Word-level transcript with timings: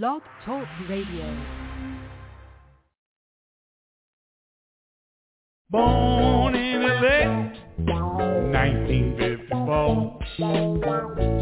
Blog 0.00 0.22
Talk 0.46 0.66
Radio. 0.88 1.26
Born 5.68 6.54
in 6.54 6.80
LA, 6.80 7.50
1954. 7.76 10.18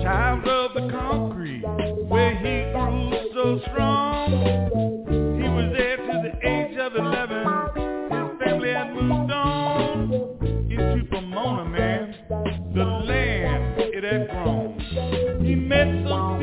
Child 0.02 0.48
of 0.48 0.74
the 0.74 0.88
concrete, 0.90 1.62
where 2.08 2.34
he 2.38 2.62
grew 2.72 3.12
so 3.34 3.60
strong. 3.70 4.32
He 5.40 5.48
was 5.48 5.72
there 5.78 5.98
to 5.98 6.20
the 6.24 6.32
age 6.44 6.76
of 6.76 6.96
11. 6.96 7.46
His 7.76 8.32
family 8.42 8.72
had 8.72 8.92
moved 8.92 9.30
on 9.30 10.12
into 10.68 11.04
Pomona, 11.08 11.64
man, 11.66 12.16
the 12.74 12.84
land 12.84 13.78
it 13.78 14.02
had 14.02 14.28
grown. 14.28 14.76
He 15.40 15.54
met 15.54 15.86
some 16.08 16.39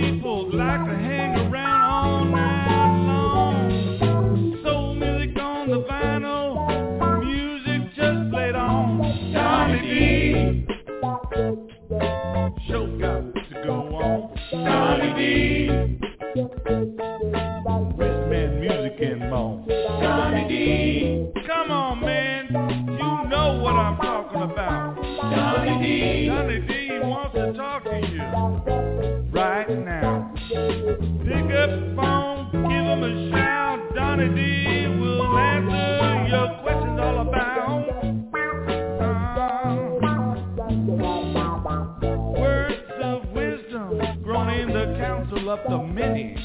Sorry, 14.52 16.00
many. 45.98 46.37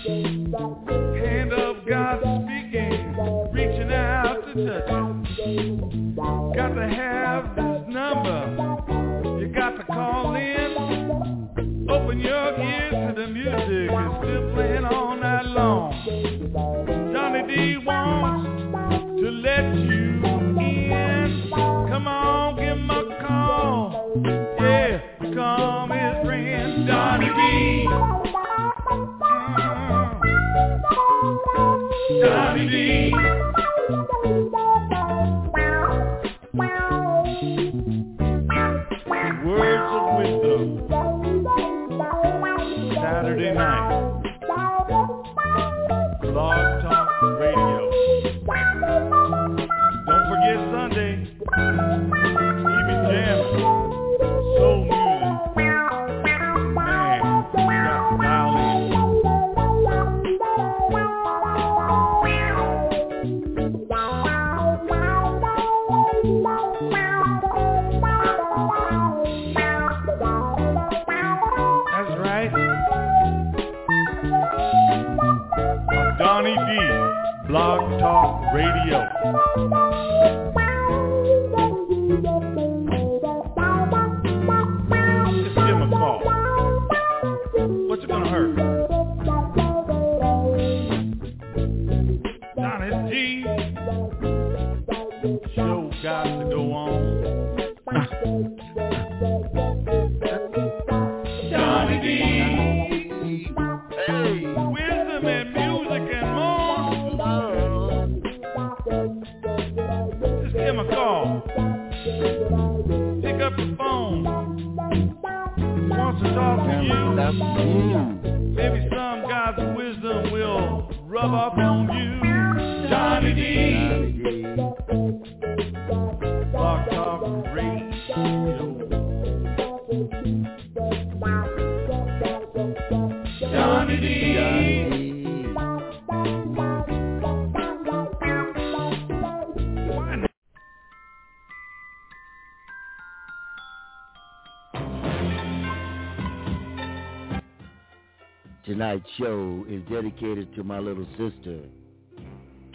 is 149.82 149.90
dedicated 149.90 150.54
to 150.54 150.64
my 150.64 150.78
little 150.78 151.06
sister, 151.12 151.60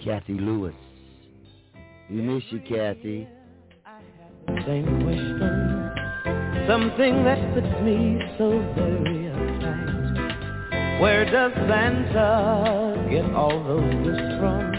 Kathy 0.04 0.34
Lewis. 0.34 0.74
We 2.10 2.22
miss 2.22 2.44
you, 2.50 2.60
Kathy. 2.60 3.28
Same 4.66 5.04
question, 5.04 5.92
something 6.68 7.24
that 7.24 7.54
puts 7.54 7.82
me 7.84 8.20
so 8.38 8.60
very 8.76 9.30
uptight. 9.30 11.02
Where 11.02 11.26
does 11.26 11.52
Santa 11.68 13.08
get 13.10 13.26
all 13.36 13.64
those 13.64 13.94
gifts 14.06 14.40
from? 14.40 14.74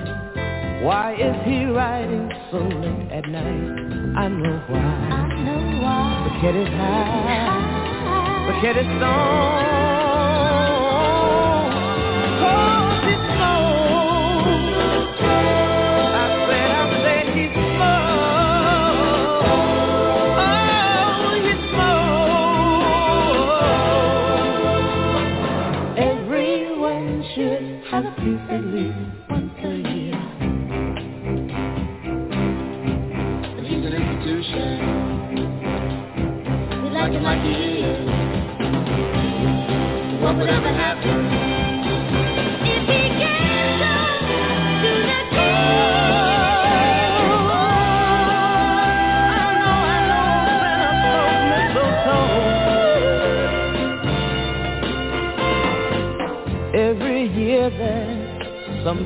Why 0.84 1.14
is 1.14 1.36
he 1.46 1.64
riding 1.66 2.30
so 2.50 2.58
late 2.58 3.12
at 3.12 3.28
night? 3.28 4.16
I 4.16 4.28
know 4.28 4.64
why. 4.68 4.78
I 4.78 5.44
know 5.44 5.82
why. 5.82 6.28
The 6.28 6.40
kid 6.40 6.56
is 6.56 6.68
high. 6.68 8.46
The 8.46 8.60
kid 8.60 8.76
is 8.78 8.86
stoned. 8.98 9.77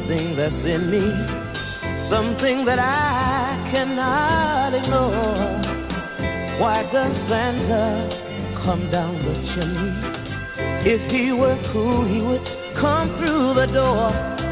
Something 0.03 0.37
that's 0.37 0.65
in 0.67 0.91
me, 0.91 2.11
something 2.11 2.65
that 2.65 2.79
I 2.79 3.69
cannot 3.71 4.75
ignore? 4.75 5.21
Why 6.61 6.83
does 6.91 7.15
Santa 7.29 8.59
come 8.65 8.91
down 8.91 9.15
the 9.23 9.35
chimney? 9.55 10.91
If 10.91 11.11
he 11.11 11.33
were 11.33 11.57
cool, 11.73 12.05
he 12.05 12.21
would 12.21 12.43
come 12.81 13.17
through 13.19 13.55
the 13.55 13.67
door. 13.67 14.11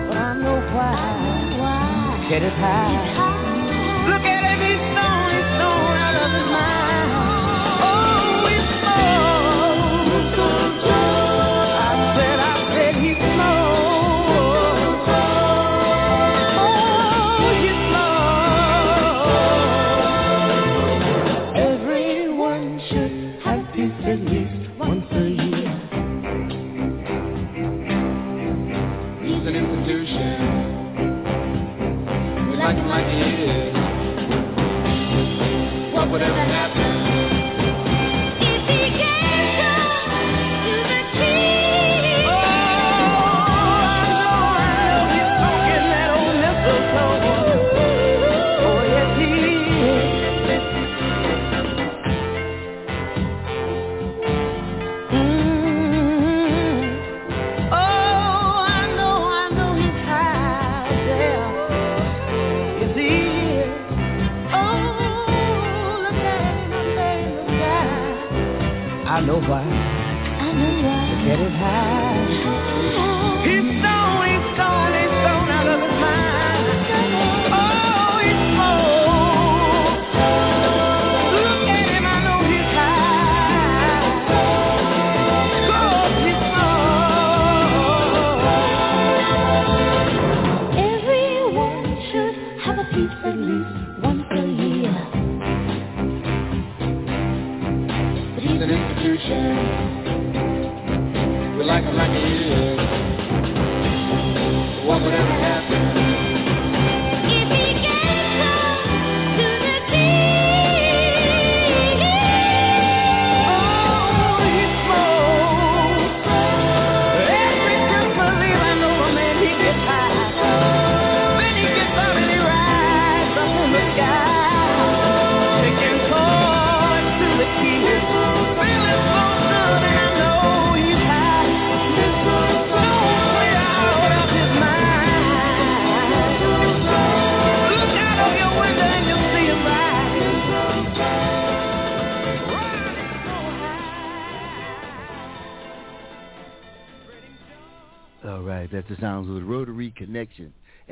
But 0.09 0.17
I 0.17 0.35
know 0.39 0.61
why. 0.75 1.59
Why? 1.59 2.27
Get 2.31 2.43
it 2.43 2.53
high. 2.53 4.09
Look 4.09 4.23
at 4.23 4.40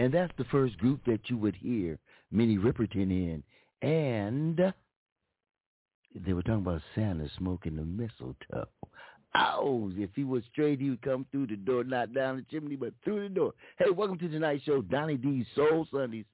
And 0.08 0.14
that's 0.14 0.32
the 0.38 0.44
first 0.44 0.78
group 0.78 1.04
that 1.04 1.20
you 1.28 1.36
would 1.36 1.54
hear 1.54 1.98
Minnie 2.32 2.56
Riperton 2.56 3.10
in. 3.10 3.42
And 3.86 4.72
they 6.14 6.32
were 6.32 6.42
talking 6.42 6.62
about 6.62 6.80
Santa 6.94 7.28
smoking 7.36 7.76
the 7.76 7.82
mistletoe. 7.82 8.68
Oh, 9.34 9.92
if 9.96 10.08
he 10.16 10.24
was 10.24 10.44
straight, 10.50 10.80
he 10.80 10.88
would 10.88 11.02
come 11.02 11.26
through 11.30 11.48
the 11.48 11.56
door, 11.56 11.84
not 11.84 12.14
down 12.14 12.36
the 12.36 12.46
chimney, 12.50 12.74
but 12.74 12.94
through 13.04 13.28
the 13.28 13.34
door. 13.34 13.52
Hey, 13.78 13.90
welcome 13.90 14.16
to 14.20 14.30
tonight's 14.30 14.64
show, 14.64 14.80
Donnie 14.80 15.18
D's 15.18 15.44
Soul 15.54 15.86
Sundays, 15.92 16.24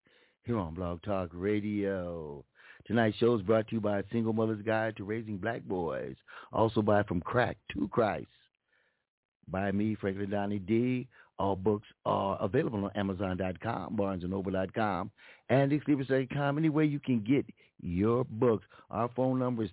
here 0.45 0.57
on 0.57 0.75
Blog 0.75 1.03
Talk 1.03 1.31
Radio. 1.33 2.45
Tonight's 2.87 3.17
show 3.17 3.35
is 3.35 3.43
brought 3.43 3.67
to 3.67 3.75
you 3.75 3.81
by 3.81 4.05
Single 4.13 4.35
Mother's 4.35 4.63
Guide 4.63 4.97
to 4.99 5.05
Raising 5.05 5.39
Black 5.39 5.65
Boys, 5.65 6.15
also 6.53 6.81
by 6.81 7.03
From 7.03 7.21
Crack 7.21 7.57
to 7.73 7.89
Christ 7.89 8.29
by 9.49 9.73
me, 9.73 9.97
Franklin 10.01 10.31
Donnie 10.31 10.59
D. 10.59 11.07
All 11.39 11.57
books 11.57 11.89
are 12.07 12.39
available 12.41 12.85
on 12.85 12.93
Amazon.com, 12.95 13.97
BarnesandNoble.com, 13.97 15.11
and 15.49 15.73
Exclusive.com. 15.73 16.59
Anywhere 16.59 16.85
you 16.85 17.01
can 17.01 17.19
get 17.21 17.45
your 17.83 18.25
books. 18.25 18.65
Our 18.91 19.11
phone 19.17 19.41
number 19.41 19.65
is 19.65 19.71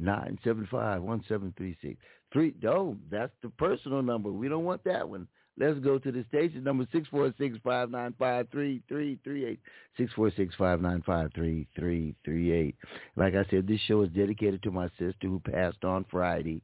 323-975-1736. 0.00 1.96
Three, 2.30 2.54
oh, 2.66 2.94
that's 3.10 3.32
the 3.42 3.48
personal 3.50 4.02
number. 4.02 4.30
We 4.30 4.48
don't 4.48 4.64
want 4.64 4.84
that 4.84 5.08
one. 5.08 5.26
Let's 5.58 5.78
go 5.80 5.98
to 5.98 6.12
the 6.12 6.24
station 6.28 6.62
number 6.62 6.86
646-595-3338. 6.94 9.58
646-595-3338. 9.98 12.74
Like 13.16 13.34
I 13.34 13.44
said, 13.50 13.66
this 13.66 13.80
show 13.88 14.02
is 14.02 14.10
dedicated 14.10 14.62
to 14.62 14.70
my 14.70 14.88
sister 14.98 15.26
who 15.26 15.40
passed 15.40 15.82
on 15.84 16.04
Friday 16.10 16.62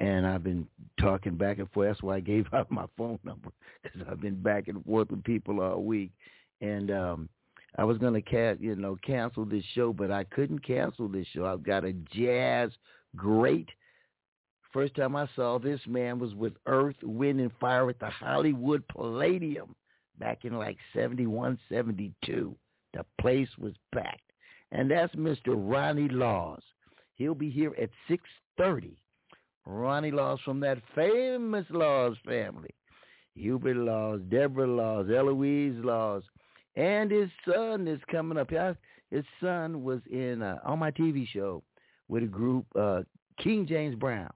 and 0.00 0.26
I've 0.26 0.44
been 0.44 0.66
talking 1.00 1.36
back 1.36 1.58
and 1.58 1.70
forth. 1.72 1.88
That's 1.88 2.02
why 2.02 2.16
I 2.16 2.20
gave 2.20 2.46
out 2.52 2.70
my 2.70 2.86
phone 2.96 3.18
number 3.24 3.50
because 3.82 4.02
I've 4.10 4.20
been 4.20 4.40
back 4.40 4.68
and 4.68 4.84
forth 4.84 5.10
with 5.10 5.24
people 5.24 5.60
all 5.60 5.82
week. 5.82 6.10
And 6.60 6.90
um 6.90 7.28
I 7.76 7.84
was 7.84 7.98
gonna 7.98 8.22
ca- 8.22 8.56
you 8.58 8.74
know 8.76 8.96
cancel 9.04 9.44
this 9.44 9.64
show, 9.74 9.92
but 9.92 10.10
I 10.10 10.24
couldn't 10.24 10.64
cancel 10.66 11.08
this 11.08 11.26
show. 11.32 11.46
I've 11.46 11.62
got 11.62 11.84
a 11.84 11.92
jazz 11.92 12.70
great. 13.16 13.68
First 14.72 14.96
time 14.96 15.16
I 15.16 15.28
saw 15.34 15.58
this 15.58 15.80
man 15.86 16.18
was 16.18 16.34
with 16.34 16.52
Earth, 16.66 16.96
Wind, 17.02 17.40
and 17.40 17.52
Fire 17.58 17.88
at 17.88 17.98
the 17.98 18.10
Hollywood 18.10 18.86
Palladium 18.88 19.74
back 20.18 20.44
in 20.44 20.58
like 20.58 20.76
71, 20.94 21.58
72. 21.68 22.54
The 22.92 23.04
place 23.20 23.48
was 23.58 23.72
packed. 23.94 24.20
And 24.70 24.90
that's 24.90 25.14
Mr. 25.14 25.54
Ronnie 25.56 26.08
Laws. 26.08 26.62
He'll 27.14 27.34
be 27.34 27.50
here 27.50 27.74
at 27.80 27.90
6.30. 28.10 28.92
Ronnie 29.68 30.10
Laws 30.10 30.40
from 30.44 30.60
that 30.60 30.78
famous 30.94 31.66
Laws 31.70 32.16
family. 32.24 32.70
Hubert 33.34 33.76
Laws, 33.76 34.20
Debra 34.30 34.66
Laws, 34.66 35.08
Eloise 35.14 35.84
Laws, 35.84 36.22
and 36.74 37.10
his 37.10 37.28
son 37.46 37.86
is 37.86 38.00
coming 38.10 38.38
up. 38.38 38.50
His 39.10 39.24
son 39.40 39.84
was 39.84 40.00
in 40.10 40.42
uh, 40.42 40.58
on 40.64 40.78
my 40.78 40.90
TV 40.90 41.28
show 41.28 41.62
with 42.08 42.22
a 42.22 42.26
group, 42.26 42.64
uh, 42.76 43.02
King 43.38 43.66
James 43.66 43.94
Brown, 43.94 44.32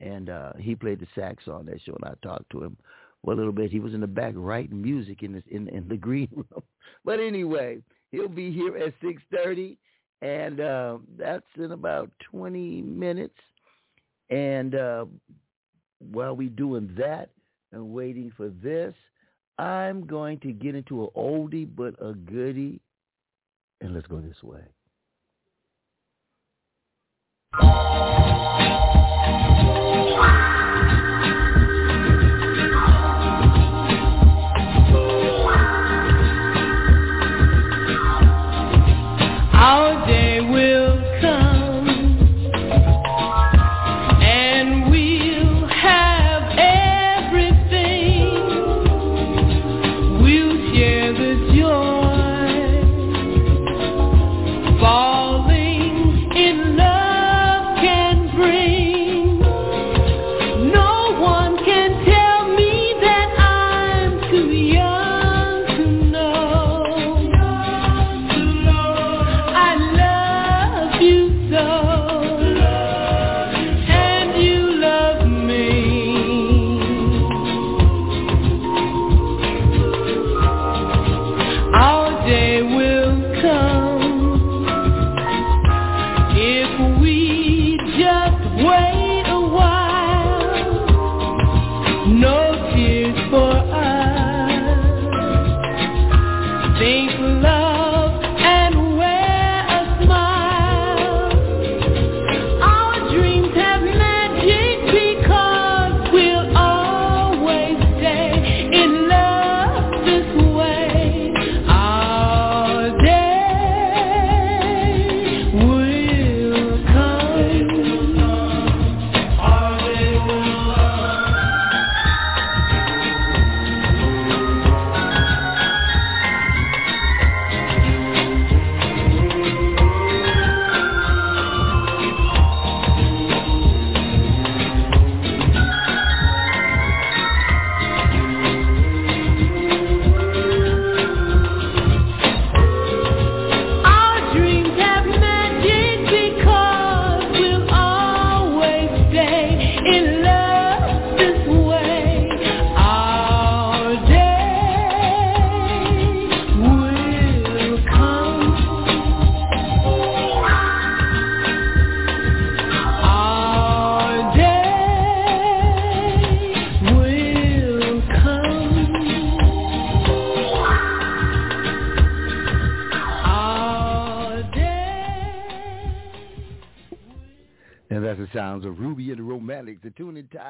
and 0.00 0.30
uh, 0.30 0.52
he 0.58 0.74
played 0.74 1.00
the 1.00 1.06
sax 1.14 1.46
on 1.48 1.66
that 1.66 1.80
show. 1.82 1.94
And 2.02 2.04
I 2.04 2.26
talked 2.26 2.50
to 2.50 2.64
him 2.64 2.76
for 3.22 3.34
a 3.34 3.36
little 3.36 3.52
bit. 3.52 3.70
He 3.70 3.78
was 3.78 3.92
in 3.94 4.00
the 4.00 4.06
back 4.06 4.32
writing 4.36 4.80
music 4.80 5.22
in 5.22 5.32
this 5.32 5.44
in, 5.50 5.68
in 5.68 5.86
the 5.86 5.96
green 5.98 6.28
room. 6.34 6.62
But 7.04 7.20
anyway, 7.20 7.82
he'll 8.10 8.28
be 8.28 8.50
here 8.50 8.76
at 8.78 8.94
six 9.04 9.22
thirty, 9.30 9.76
and 10.22 10.60
uh, 10.60 10.98
that's 11.18 11.46
in 11.56 11.72
about 11.72 12.10
twenty 12.30 12.80
minutes. 12.80 13.38
And 14.32 14.74
uh, 14.74 15.04
while 15.98 16.34
we're 16.34 16.48
doing 16.48 16.94
that 16.96 17.28
and 17.70 17.90
waiting 17.90 18.32
for 18.34 18.48
this, 18.48 18.94
I'm 19.58 20.06
going 20.06 20.40
to 20.40 20.52
get 20.52 20.74
into 20.74 21.02
an 21.02 21.08
oldie 21.14 21.68
but 21.76 21.94
a 22.00 22.14
goodie. 22.14 22.80
And 23.82 23.92
let's 23.92 24.06
go 24.06 24.20
this 24.20 24.42
way. 24.42 24.62
sounds 30.22 30.51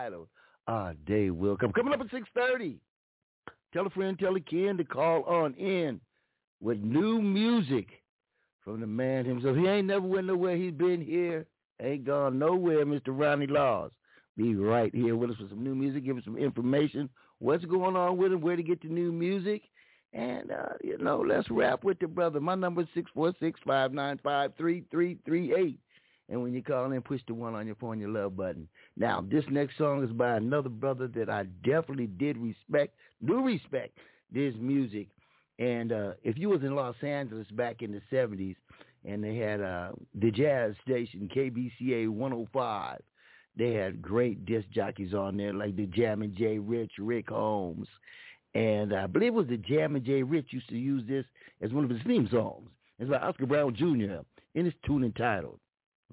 entitled 0.03 0.29
Our 0.67 0.95
Day 1.07 1.31
Will 1.31 1.57
Come. 1.57 1.73
Coming 1.73 1.95
up 1.95 2.01
at 2.01 2.09
6.30. 2.09 2.77
Tell 3.73 3.87
a 3.87 3.91
friend, 3.91 4.19
tell 4.19 4.37
a 4.37 4.41
kin 4.41 4.77
to 4.77 4.85
call 4.85 5.23
on 5.25 5.55
in 5.55 6.01
with 6.61 6.79
new 6.79 7.23
music 7.23 7.89
from 8.65 8.81
the 8.81 8.87
man 8.87 9.25
himself. 9.25 9.57
He 9.57 9.67
ain't 9.67 9.87
never 9.87 10.07
went 10.07 10.27
nowhere. 10.27 10.57
He's 10.57 10.73
been 10.73 11.01
here. 11.01 11.47
Ain't 11.81 12.05
gone 12.05 12.39
nowhere, 12.39 12.85
Mr. 12.85 13.09
Ronnie 13.09 13.47
Laws. 13.47 13.91
Be 14.37 14.55
right 14.55 14.95
here 14.95 15.17
with 15.17 15.31
us 15.31 15.37
for 15.37 15.49
some 15.49 15.65
new 15.65 15.75
music, 15.75 16.05
give 16.05 16.17
us 16.17 16.25
some 16.25 16.39
information, 16.39 17.09
what's 17.39 17.65
going 17.65 17.97
on 17.97 18.17
with 18.17 18.33
him, 18.33 18.41
where 18.41 18.57
to 18.57 18.63
get 18.63 18.81
the 18.81 18.89
new 18.89 19.13
music. 19.13 19.63
And, 20.15 20.51
uh, 20.51 20.75
you 20.83 20.99
know, 20.99 21.25
let's 21.27 21.51
rap 21.51 21.85
with 21.85 21.99
the 21.99 22.07
brother. 22.07 22.41
My 22.41 22.55
number 22.55 22.83
is 22.83 22.89
646-595-3338. 23.17 25.79
And 26.33 26.43
when 26.43 26.55
you 26.55 26.63
call 26.63 26.91
in, 26.91 27.03
push 27.03 27.21
the 27.27 27.35
one 27.35 27.55
on 27.55 27.67
your 27.67 27.75
phone, 27.75 28.01
your 28.01 28.09
love 28.09 28.39
button. 28.39 28.67
Now, 28.97 29.23
this 29.31 29.45
next 29.51 29.77
song 29.77 30.03
is 30.03 30.11
by 30.13 30.37
another 30.37 30.71
brother 30.71 31.07
that 31.09 31.29
I 31.29 31.43
definitely 31.63 32.07
did 32.07 32.39
respect, 32.39 32.95
do 33.23 33.43
respect 33.43 33.99
this 34.33 34.55
music. 34.59 35.09
And 35.59 35.93
uh, 35.93 36.13
if 36.23 36.39
you 36.39 36.49
was 36.49 36.63
in 36.63 36.75
Los 36.75 36.97
Angeles 37.03 37.47
back 37.51 37.83
in 37.83 37.93
the 37.93 38.01
70s 38.11 38.57
and 39.05 39.23
they 39.23 39.37
had 39.37 39.61
uh, 39.61 39.91
the 40.15 40.31
jazz 40.31 40.73
station 40.83 41.29
KBCA 41.37 42.09
105, 42.09 43.03
they 43.55 43.75
had 43.75 44.01
great 44.01 44.47
disc 44.47 44.67
jockeys 44.71 45.13
on 45.13 45.37
there 45.37 45.53
like 45.53 45.77
the 45.77 45.85
Jammin' 45.85 46.35
J. 46.35 46.59
Rich, 46.59 46.93
Rick 46.99 47.29
Holmes. 47.29 47.89
And 48.55 48.95
I 48.95 49.07
believe 49.07 49.35
it 49.35 49.37
was 49.37 49.49
the 49.49 49.59
Jammin' 49.59 50.03
J. 50.03 50.23
Rich 50.23 50.47
used 50.49 50.71
to 50.71 50.79
use 50.79 51.07
this 51.07 51.27
as 51.61 51.75
one 51.75 51.85
of 51.85 51.91
his 51.91 52.01
theme 52.07 52.27
songs. 52.33 52.71
It's 52.99 53.11
by 53.11 53.19
Oscar 53.19 53.45
Brown 53.45 53.75
Jr. 53.75 54.23
in 54.55 54.65
his 54.65 54.75
tune 54.87 55.05
entitled 55.05 55.59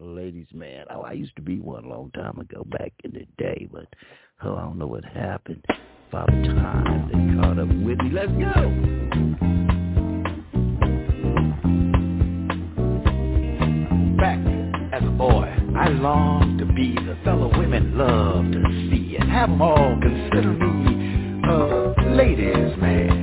Ladies 0.02 0.48
Man. 0.54 0.86
Oh, 0.90 1.02
I 1.02 1.12
used 1.12 1.36
to 1.36 1.42
be 1.42 1.60
one 1.60 1.84
a 1.84 1.90
long 1.90 2.10
time 2.12 2.40
ago 2.40 2.66
back 2.70 2.94
in 3.04 3.12
the 3.12 3.26
day, 3.38 3.68
but 3.70 3.88
oh, 4.44 4.56
I 4.56 4.62
don't 4.62 4.78
know 4.78 4.88
what 4.88 5.04
happened. 5.04 5.62
Father 6.10 6.32
Time, 6.32 7.10
they 7.10 7.42
caught 7.42 7.60
up 7.60 7.68
with 7.68 8.00
me. 8.00 8.10
Let's 8.14 8.32
go. 8.32 8.70
Back 14.18 14.40
as 14.94 15.04
a 15.06 15.12
boy, 15.12 15.54
I 15.78 15.90
longed 15.90 16.60
to 16.60 16.66
be 16.66 16.96
the 16.96 17.18
fellow 17.26 17.50
women 17.60 17.98
love 17.98 18.46
to 18.54 18.64
see 18.90 19.18
and 19.20 19.30
have 19.30 19.50
them 19.50 19.62
all 19.62 20.00
consider 20.02 20.54
me 20.54 21.42
a 21.46 22.16
ladies' 22.16 22.78
man. 22.78 23.20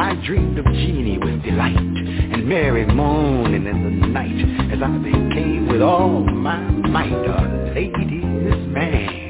I 0.00 0.14
dreamed 0.26 0.58
of 0.58 0.64
Jeannie 0.64 1.18
with 1.18 1.44
delight 1.44 2.27
and 2.48 2.54
Mary 2.62 2.86
moaning 2.86 3.66
in 3.66 3.84
the 3.84 3.90
night 4.08 4.72
as 4.72 4.82
I 4.82 4.98
became 4.98 5.68
with 5.68 5.82
all 5.82 6.24
my 6.24 6.58
might 6.60 7.12
a 7.12 7.72
ladies' 7.74 8.66
man 8.68 9.26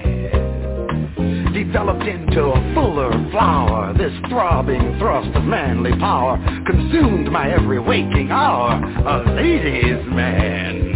developed 1.53 2.07
into 2.07 2.45
a 2.45 2.75
fuller 2.75 3.11
flower. 3.31 3.93
This 3.99 4.13
throbbing 4.29 4.97
thrust 4.99 5.35
of 5.37 5.43
manly 5.45 5.91
power 5.99 6.39
consumed 6.67 7.33
my 7.33 7.51
every 7.51 7.81
waking 7.81 8.31
hour. 8.31 8.75
A 8.75 9.35
ladies' 9.35 10.07
man. 10.07 10.95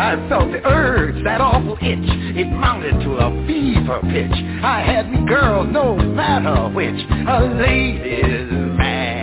I 0.00 0.16
felt 0.30 0.50
the 0.50 0.66
urge, 0.66 1.22
that 1.24 1.42
awful 1.42 1.74
itch. 1.74 2.08
It 2.36 2.46
mounted 2.46 3.00
to 3.04 3.18
a 3.18 3.46
fever 3.46 4.00
pitch. 4.00 4.32
I 4.64 4.80
had 4.80 5.10
me 5.10 5.26
girls, 5.26 5.68
no 5.70 5.94
matter 5.96 6.70
which. 6.74 7.04
A 7.28 7.44
ladies' 7.60 8.50
man. 8.78 9.19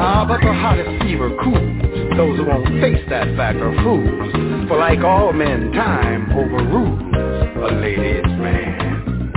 Ah, 0.00 0.24
but 0.28 0.40
the 0.40 0.52
hottest 0.54 1.02
fever 1.02 1.30
cools. 1.42 2.16
Those 2.16 2.38
who 2.38 2.46
won't 2.46 2.68
face 2.80 3.04
that 3.10 3.34
fact 3.36 3.58
are 3.58 3.74
fools. 3.82 4.68
For 4.68 4.78
like 4.78 5.00
all 5.00 5.32
men, 5.32 5.72
time 5.72 6.30
overrules 6.30 7.02
a 7.58 7.74
lady's 7.82 8.24
man. 8.38 9.34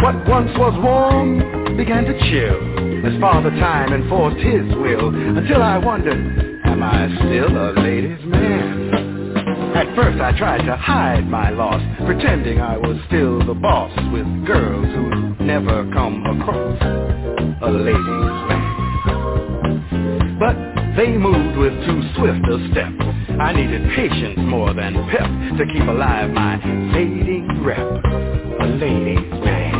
What 0.00 0.26
once 0.26 0.50
was 0.56 0.72
warm 0.82 1.76
began 1.76 2.04
to 2.04 2.18
chill 2.30 3.04
as 3.06 3.20
Father 3.20 3.50
Time 3.50 3.92
enforced 3.92 4.38
his 4.38 4.64
will 4.76 5.14
until 5.14 5.62
I 5.62 5.76
wondered, 5.76 6.60
am 6.64 6.82
I 6.82 7.08
still 7.16 7.50
a 7.50 7.76
lady's 7.78 8.24
man? 8.24 9.76
At 9.76 9.94
first 9.94 10.18
I 10.20 10.32
tried 10.38 10.64
to 10.64 10.76
hide 10.76 11.28
my 11.28 11.50
loss, 11.50 11.82
pretending 12.06 12.60
I 12.60 12.78
was 12.78 12.96
still 13.08 13.44
the 13.44 13.54
boss 13.54 13.92
with 14.12 14.46
girls 14.46 14.86
who 14.94 15.44
never 15.44 15.84
come 15.92 16.24
across 16.40 16.80
a. 17.60 17.68
But 17.70 18.41
they 20.96 21.08
moved 21.08 21.56
with 21.56 21.72
too 21.86 22.02
swift 22.16 22.44
a 22.48 22.68
step. 22.70 22.92
I 23.40 23.52
needed 23.52 23.88
patience 23.96 24.38
more 24.38 24.74
than 24.74 24.94
pep 25.08 25.26
to 25.58 25.64
keep 25.72 25.88
alive 25.88 26.30
my 26.30 26.58
fading 26.92 27.64
rep. 27.64 27.78
A 27.78 28.66
ladies' 28.66 29.30
man. 29.42 29.72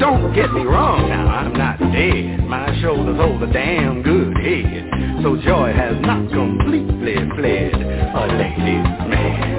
Don't 0.00 0.34
get 0.34 0.52
me 0.52 0.62
wrong 0.62 1.08
now, 1.08 1.26
I'm 1.28 1.52
not 1.52 1.78
dead. 1.78 2.44
My 2.46 2.80
shoulders 2.80 3.16
hold 3.16 3.42
a 3.42 3.52
damn 3.52 4.02
good 4.02 4.36
head. 4.38 4.90
So 5.22 5.36
joy 5.36 5.72
has 5.72 5.96
not 6.02 6.30
completely 6.30 7.16
fled. 7.36 7.74
A 7.74 8.26
ladies' 8.38 8.86
man. 9.08 9.58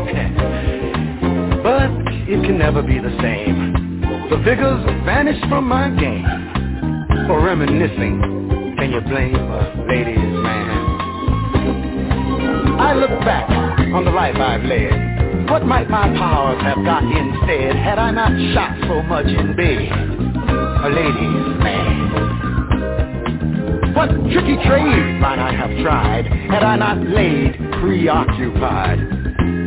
But 1.64 1.92
it 2.28 2.44
can 2.46 2.58
never 2.58 2.82
be 2.82 3.00
the 3.00 3.16
same. 3.22 4.02
The 4.30 4.38
vigors 4.38 4.84
vanished 5.06 5.46
from 5.48 5.68
my 5.68 5.90
game. 5.90 6.26
For 7.28 7.42
reminiscing, 7.42 8.49
can 8.80 8.92
you 8.94 9.02
blame 9.02 9.36
a 9.36 9.86
ladies' 9.90 10.16
man? 10.16 10.80
I 12.80 12.94
look 12.94 13.10
back 13.26 13.50
on 13.94 14.06
the 14.06 14.12
life 14.12 14.38
I've 14.38 14.64
led. 14.64 15.50
What 15.50 15.66
might 15.66 15.90
my 15.90 16.08
powers 16.18 16.62
have 16.62 16.78
got 16.86 17.04
instead 17.04 17.76
had 17.76 18.00
I 18.00 18.12
not 18.12 18.32
shot 18.54 18.78
so 18.88 19.02
much 19.04 19.26
in 19.26 19.54
bed? 19.58 19.92
A 20.86 20.90
ladies' 20.96 21.60
man. 21.60 22.00
What 23.96 24.12
tricky 24.32 24.56
trade 24.64 25.20
might 25.20 25.40
I 25.40 25.52
have 25.52 25.84
tried 25.84 26.28
had 26.28 26.64
I 26.64 26.78
not 26.78 27.00
laid 27.00 27.58
preoccupied? 27.82 29.00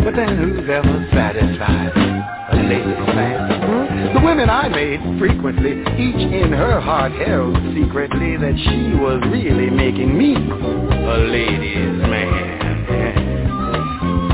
But 0.05 0.17
then 0.17 0.39
who's 0.39 0.71
ever 0.71 1.09
satisfied? 1.13 2.12
A 2.53 2.57
ladies' 2.57 3.15
man. 3.15 4.15
The 4.15 4.21
women 4.21 4.51
I 4.51 4.69
made 4.69 5.01
frequently, 5.19 5.73
each 5.99 6.33
in 6.33 6.53
her 6.53 6.81
heart 6.81 7.13
held 7.13 7.57
secretly 7.75 8.37
that 8.37 8.55
she 8.59 8.95
was 9.01 9.23
really 9.31 9.71
making 9.71 10.17
me 10.17 10.35
a 10.35 11.17
ladies' 11.31 12.01
man. 12.09 12.63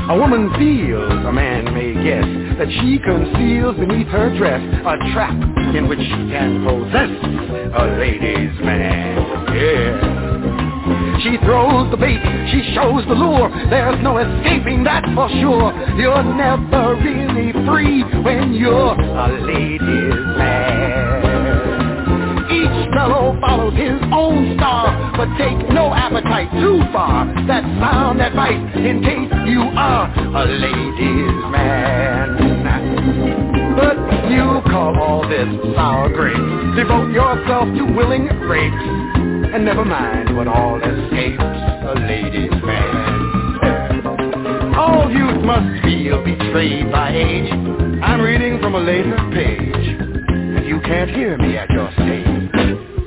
A 0.09 0.17
woman 0.17 0.51
feels, 0.57 1.25
a 1.25 1.31
man 1.31 1.65
may 1.73 1.93
guess, 1.93 2.57
that 2.57 2.67
she 2.81 2.99
conceals 2.99 3.77
beneath 3.77 4.07
her 4.07 4.35
dress 4.37 4.61
a 4.85 4.97
trap 5.13 5.35
in 5.75 5.87
which 5.87 5.99
she 5.99 6.29
can 6.33 6.65
possess 6.65 7.09
a 7.79 7.85
ladies' 7.97 8.59
man. 8.59 9.55
Yeah. 9.55 10.18
She 11.21 11.35
throws 11.43 11.91
the 11.91 11.97
bait, 11.97 12.21
she 12.49 12.73
shows 12.73 13.03
the 13.05 13.13
lure. 13.13 13.49
There's 13.69 14.01
no 14.01 14.17
escaping 14.19 14.85
that 14.85 15.03
for 15.13 15.27
sure. 15.27 15.73
You're 15.99 16.23
never 16.23 16.95
really 16.95 17.51
free 17.67 18.03
when 18.23 18.53
you're 18.53 18.95
a 18.95 19.27
ladies' 19.43 20.15
man. 20.39 21.59
Each 22.49 22.93
fellow 22.95 23.37
follows 23.41 23.75
his 23.75 23.99
own 24.13 24.55
star, 24.55 25.11
but 25.17 25.27
take 25.37 25.59
no 25.73 25.93
appetite 25.93 26.51
too 26.53 26.79
far. 26.93 27.25
That 27.47 27.63
sound 27.83 28.21
advice 28.21 28.75
in 28.77 29.03
case 29.03 29.29
you 29.45 29.59
are 29.75 30.07
a 30.15 30.45
ladies' 30.45 31.43
man. 31.51 32.37
But 33.75 33.97
you 34.31 34.61
call 34.71 34.95
all 35.01 35.27
this 35.27 35.49
sour 35.75 36.07
grapes. 36.15 36.39
Devote 36.77 37.11
yourself 37.11 37.67
to 37.75 37.83
willing 37.93 38.29
rapes. 38.47 39.18
And 39.51 39.65
never 39.65 39.83
mind 39.83 40.37
what 40.37 40.47
all 40.47 40.77
escapes 40.77 41.41
a 41.41 41.95
lady's 42.07 42.51
man. 42.63 44.75
All 44.75 45.09
youth 45.11 45.43
must 45.43 45.83
feel 45.83 46.23
betrayed 46.23 46.91
by 46.91 47.09
age. 47.11 47.51
I'm 48.03 48.21
reading 48.21 48.59
from 48.61 48.75
a 48.75 48.79
later 48.79 49.17
page. 49.33 49.97
And 50.29 50.67
you 50.67 50.79
can't 50.81 51.09
hear 51.09 51.35
me 51.37 51.57
at 51.57 51.67
your 51.71 51.91
stage. 51.93 52.27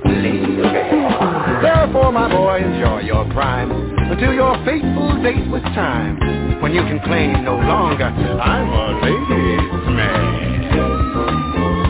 Man. 0.05 1.63
Therefore, 1.63 2.11
my 2.11 2.29
boy, 2.29 2.59
enjoy 2.59 3.03
your 3.03 3.25
prime 3.33 3.71
until 4.11 4.33
your 4.35 4.57
fateful 4.65 5.23
date 5.23 5.49
with 5.49 5.63
time. 5.63 6.19
When 6.61 6.73
you 6.75 6.83
can 6.83 6.99
claim 7.05 7.45
no 7.45 7.55
longer, 7.55 8.03
I'm 8.05 8.69
a 8.69 9.01
ladies' 9.01 9.87
man. 9.95 10.51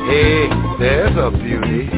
Hey, 0.08 0.48
there's 0.78 1.16
a 1.16 1.30
beauty. 1.30 1.88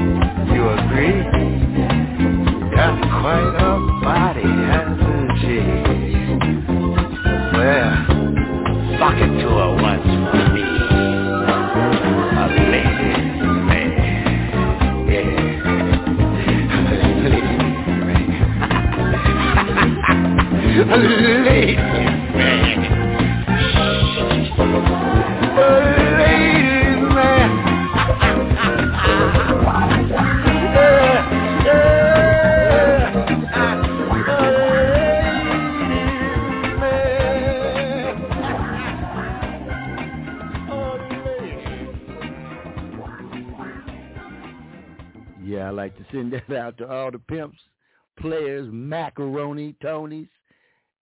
Players, 48.24 48.66
macaroni, 48.72 49.74
Tonys, 49.84 50.28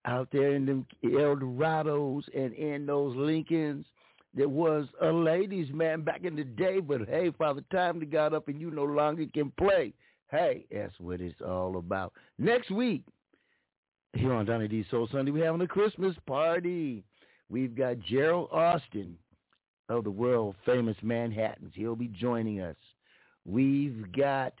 out 0.03 0.27
there 0.33 0.55
in 0.55 0.65
them 0.65 0.85
Eldorados 1.05 2.23
and 2.35 2.53
in 2.53 2.85
those 2.85 3.15
Lincolns. 3.15 3.85
There 4.33 4.49
was 4.49 4.87
a 5.01 5.07
ladies' 5.07 5.71
man 5.71 6.01
back 6.01 6.25
in 6.25 6.35
the 6.35 6.43
day, 6.43 6.81
but 6.81 7.07
hey, 7.07 7.29
by 7.29 7.53
the 7.53 7.63
time 7.71 7.99
they 7.99 8.05
got 8.05 8.33
up 8.33 8.49
and 8.49 8.59
you 8.59 8.71
no 8.71 8.83
longer 8.83 9.25
can 9.33 9.53
play, 9.57 9.93
hey, 10.31 10.65
that's 10.69 10.99
what 10.99 11.21
it's 11.21 11.39
all 11.39 11.77
about. 11.77 12.11
Next 12.37 12.69
week, 12.71 13.03
here 14.11 14.33
on 14.33 14.45
Donny 14.45 14.67
D 14.67 14.83
Soul 14.91 15.07
Sunday, 15.09 15.31
we're 15.31 15.45
having 15.45 15.61
a 15.61 15.67
Christmas 15.67 16.15
party. 16.27 17.05
We've 17.49 17.73
got 17.73 17.99
Gerald 17.99 18.49
Austin 18.51 19.15
of 19.87 20.03
the 20.03 20.11
world 20.11 20.55
famous 20.65 20.97
Manhattans. 21.01 21.71
He'll 21.73 21.95
be 21.95 22.09
joining 22.09 22.59
us. 22.59 22.75
We've 23.45 24.11
got 24.11 24.53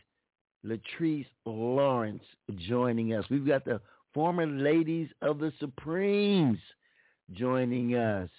Latrice 0.65 1.25
Lawrence 1.45 2.23
joining 2.55 3.13
us. 3.13 3.25
We've 3.29 3.45
got 3.45 3.65
the 3.65 3.81
former 4.13 4.45
ladies 4.45 5.09
of 5.21 5.39
the 5.39 5.51
Supremes 5.59 6.59
joining 7.33 7.95
us. 7.95 8.29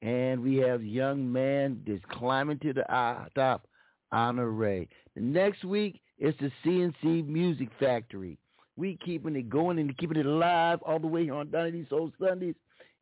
And 0.00 0.42
we 0.42 0.56
have 0.56 0.82
young 0.82 1.30
man 1.30 1.82
that's 1.86 2.00
climbing 2.10 2.60
to 2.60 2.72
the 2.72 2.94
uh, 2.94 3.26
top, 3.34 3.66
Honor 4.12 4.50
Ray. 4.50 4.88
The 5.14 5.20
next 5.20 5.64
week 5.64 6.00
is 6.18 6.34
the 6.40 6.52
C+C 6.62 7.22
Music 7.22 7.68
Factory. 7.80 8.38
We 8.76 8.96
keeping 9.04 9.34
it 9.34 9.50
going 9.50 9.78
and 9.80 9.96
keeping 9.98 10.18
it 10.18 10.26
alive 10.26 10.78
all 10.86 11.00
the 11.00 11.08
way 11.08 11.28
on 11.30 11.50
Donny 11.50 11.72
D 11.72 11.86
Soul 11.90 12.12
Sundays. 12.20 12.54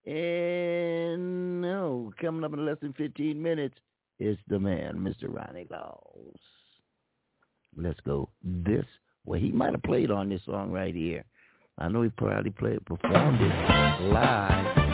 And 0.06 1.60
no, 1.60 2.12
coming 2.20 2.44
up 2.44 2.54
in 2.54 2.64
less 2.64 2.78
than 2.80 2.94
15 2.94 3.40
minutes, 3.40 3.74
it's 4.18 4.40
the 4.48 4.58
man, 4.58 4.94
Mr. 4.96 5.28
Ronnie 5.28 5.66
Laws. 5.70 6.38
Let's 7.76 8.00
go 8.06 8.28
this 8.42 8.84
way. 9.24 9.40
He 9.40 9.50
might 9.52 9.72
have 9.72 9.82
played 9.82 10.10
on 10.10 10.28
this 10.28 10.40
song 10.46 10.70
right 10.70 10.94
here. 10.94 11.24
I 11.78 11.88
know 11.88 12.02
he 12.02 12.08
probably 12.10 12.50
played 12.50 12.84
performed 12.86 13.40
it 13.40 14.12
live. 14.12 14.85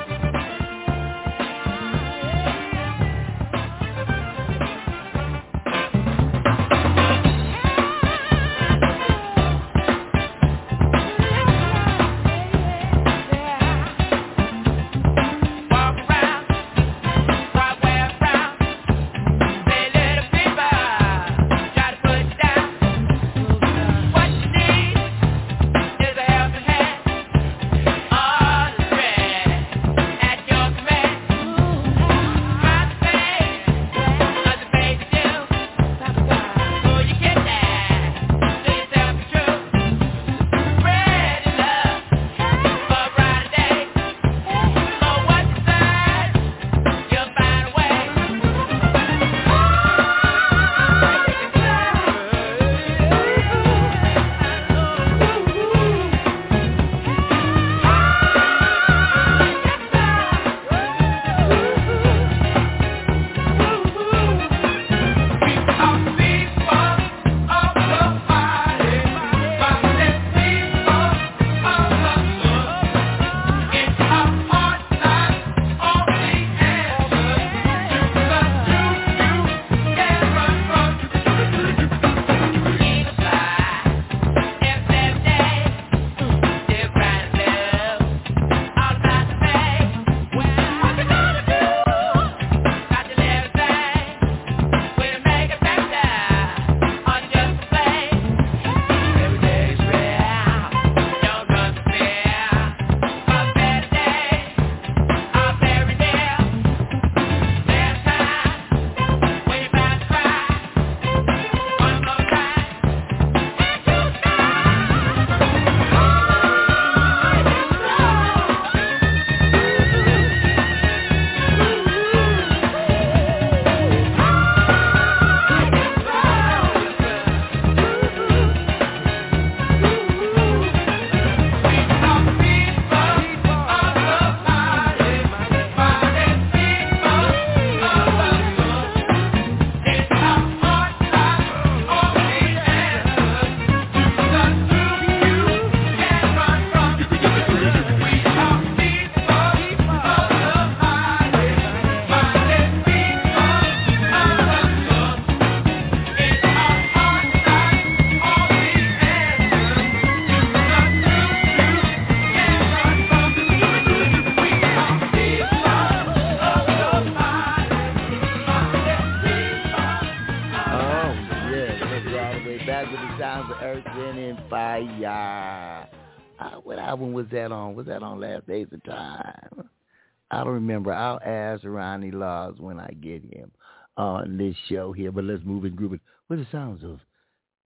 Remember. 180.53 180.93
I'll 180.93 181.21
ask 181.25 181.65
Ronnie 181.65 182.11
Laws 182.11 182.55
when 182.59 182.79
I 182.79 182.91
get 183.01 183.23
him 183.25 183.53
on 183.97 184.37
this 184.37 184.55
show 184.69 184.93
here. 184.93 185.13
But 185.13 185.25
let's 185.25 185.45
move 185.45 185.65
and 185.65 185.77
groove 185.77 185.95
it 185.95 186.01
with 186.29 186.39
the 186.39 186.47
sounds 186.53 186.85
of 186.85 187.01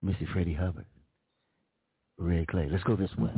Missy 0.03 0.27
Freddie 0.33 0.55
Hubbard, 0.55 0.87
Red 2.19 2.49
Clay. 2.49 2.69
Let's 2.71 2.85
go 2.85 2.97
this 2.97 3.15
way. 3.17 3.31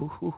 Ooh, 0.00 0.34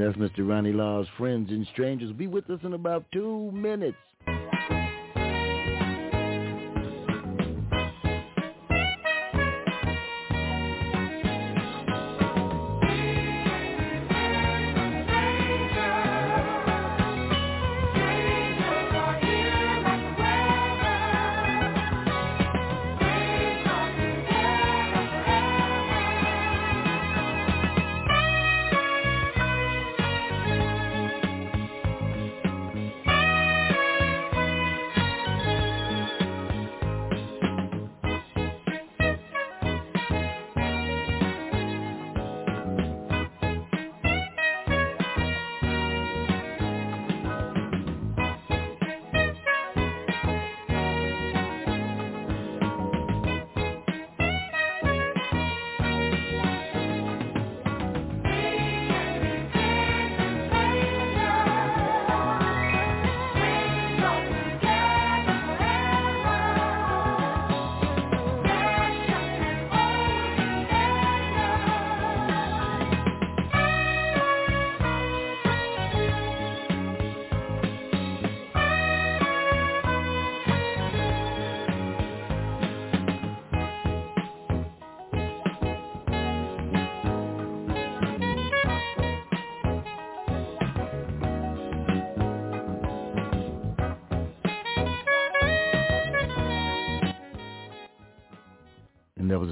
that's 0.00 0.16
Mr. 0.16 0.48
Ronnie 0.48 0.72
Law's 0.72 1.06
friends 1.16 1.50
and 1.50 1.66
strangers. 1.72 2.12
Be 2.12 2.26
with 2.26 2.48
us 2.50 2.60
in 2.62 2.74
about 2.74 3.04
two 3.12 3.50
minutes. 3.52 3.96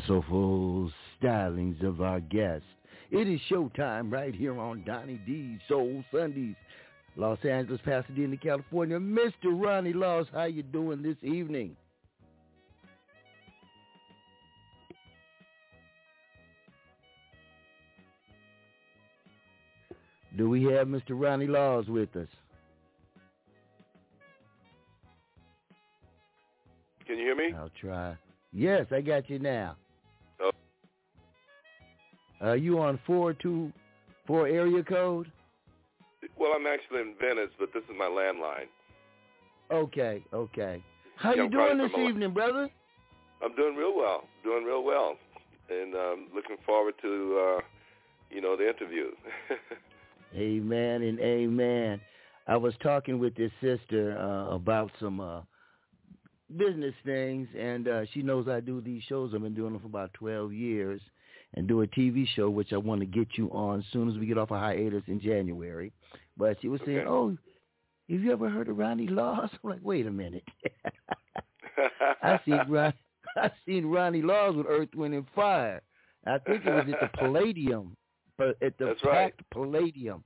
Soulful 0.07 0.90
stylings 1.21 1.83
of 1.83 2.01
our 2.01 2.21
guest. 2.21 2.64
It 3.11 3.29
is 3.29 3.40
showtime 3.51 4.12
right 4.12 4.35
here 4.35 4.59
on 4.59 4.85
Donnie 4.85 5.21
D's 5.27 5.61
Soul 5.69 6.05
Sundays. 6.12 6.57
Los 7.16 7.38
Angeles, 7.45 7.81
Pasadena, 7.85 8.37
California. 8.37 8.99
Mr. 8.99 9.47
Ronnie 9.47 9.92
Laws, 9.92 10.27
how 10.33 10.45
you 10.45 10.62
doing 10.62 11.03
this 11.03 11.16
evening? 11.23 11.77
Do 20.37 20.51
we 20.51 20.64
have 20.64 20.88
Mr. 20.88 21.11
Ronnie 21.11 21.47
Laws 21.47 21.87
with 21.88 22.14
us? 22.16 22.29
Can 27.07 27.16
you 27.16 27.25
hear 27.25 27.37
me? 27.37 27.55
I'll 27.57 27.71
try. 27.81 28.16
Yes, 28.53 28.87
I 28.90 29.01
got 29.01 29.31
you 29.31 29.38
now. 29.38 29.77
Are 32.40 32.57
you 32.57 32.81
on 32.81 32.99
424 33.07 34.49
area 34.49 34.83
code? 34.83 35.31
Well, 36.38 36.53
I'm 36.55 36.66
actually 36.66 37.01
in 37.01 37.14
Venice, 37.20 37.51
but 37.59 37.72
this 37.72 37.83
is 37.85 37.96
my 37.96 38.07
landline. 38.07 38.66
Okay, 39.70 40.22
okay. 40.33 40.83
How 41.16 41.35
you 41.35 41.49
doing 41.49 41.79
this 41.79 41.90
evening, 41.99 42.33
brother? 42.33 42.68
I'm 43.42 43.55
doing 43.57 43.75
real 43.75 43.96
well, 43.96 44.25
doing 44.44 44.64
real 44.64 44.85
well, 44.85 45.16
and 45.70 45.94
um, 45.94 46.29
looking 46.35 46.57
forward 46.64 46.94
to 47.03 47.59
uh, 47.59 47.61
you 48.31 48.40
know 48.40 48.57
the 48.57 48.68
interview. 48.68 49.11
Amen 50.35 51.03
and 51.03 51.20
amen. 51.20 52.01
I 52.46 52.57
was 52.57 52.75
talking 52.83 53.18
with 53.18 53.35
this 53.37 53.53
sister 53.62 54.18
uh, 54.18 54.55
about 54.55 54.90
some 55.01 55.20
uh, 55.20 55.40
business 56.57 56.94
things, 57.05 57.49
and 57.59 57.88
uh, 57.88 58.05
she 58.12 58.22
knows 58.22 58.46
I 58.49 58.61
do 58.61 58.81
these 58.81 59.03
shows. 59.09 59.33
I've 59.35 59.42
been 59.42 59.55
doing 59.55 59.72
them 59.72 59.81
for 59.81 59.87
about 59.87 60.12
12 60.14 60.53
years 60.53 61.01
and 61.57 61.66
do 61.66 61.83
a 61.83 61.87
TV 61.87 62.27
show, 62.35 62.51
which 62.51 62.73
I 62.73 62.77
want 62.77 63.01
to 63.01 63.07
get 63.07 63.29
you 63.37 63.49
on 63.51 63.81
as 63.81 63.85
soon 63.92 64.09
as 64.11 64.16
we 64.19 64.27
get 64.27 64.38
off 64.38 64.51
a 64.51 64.59
hiatus 64.59 65.03
in 65.07 65.21
January. 65.21 65.92
But 66.37 66.59
she 66.61 66.69
was 66.69 66.81
saying, 66.85 66.99
Okay. 66.99 67.09
oh, 67.09 67.37
have 68.11 68.21
you 68.21 68.31
ever 68.33 68.49
heard 68.51 68.69
of 68.69 68.77
Ronnie 68.79 69.09
Laws? 69.09 69.51
I'm 69.64 69.71
like, 69.71 69.81
wait 69.83 70.07
a 70.07 70.11
minute. 70.11 70.45
I 72.23 72.38
seen 72.45 72.61
Ron, 72.69 72.92
I 73.37 73.51
seen 73.66 73.87
Ronnie 73.87 74.23
Laws 74.23 74.57
with 74.57 74.66
Earth, 74.69 74.88
Wind, 74.95 75.14
and 75.14 75.27
Fire. 75.35 75.83
I 76.27 76.38
think 76.38 76.64
it 76.66 76.73
was 76.73 76.85
at 76.92 77.01
the 77.12 77.19
Palladium, 77.19 77.97
but 78.37 78.57
at 78.62 78.77
the 78.79 78.87
That's 78.87 79.05
right. 79.05 79.37
packed 79.37 79.49
Palladium, 79.51 80.25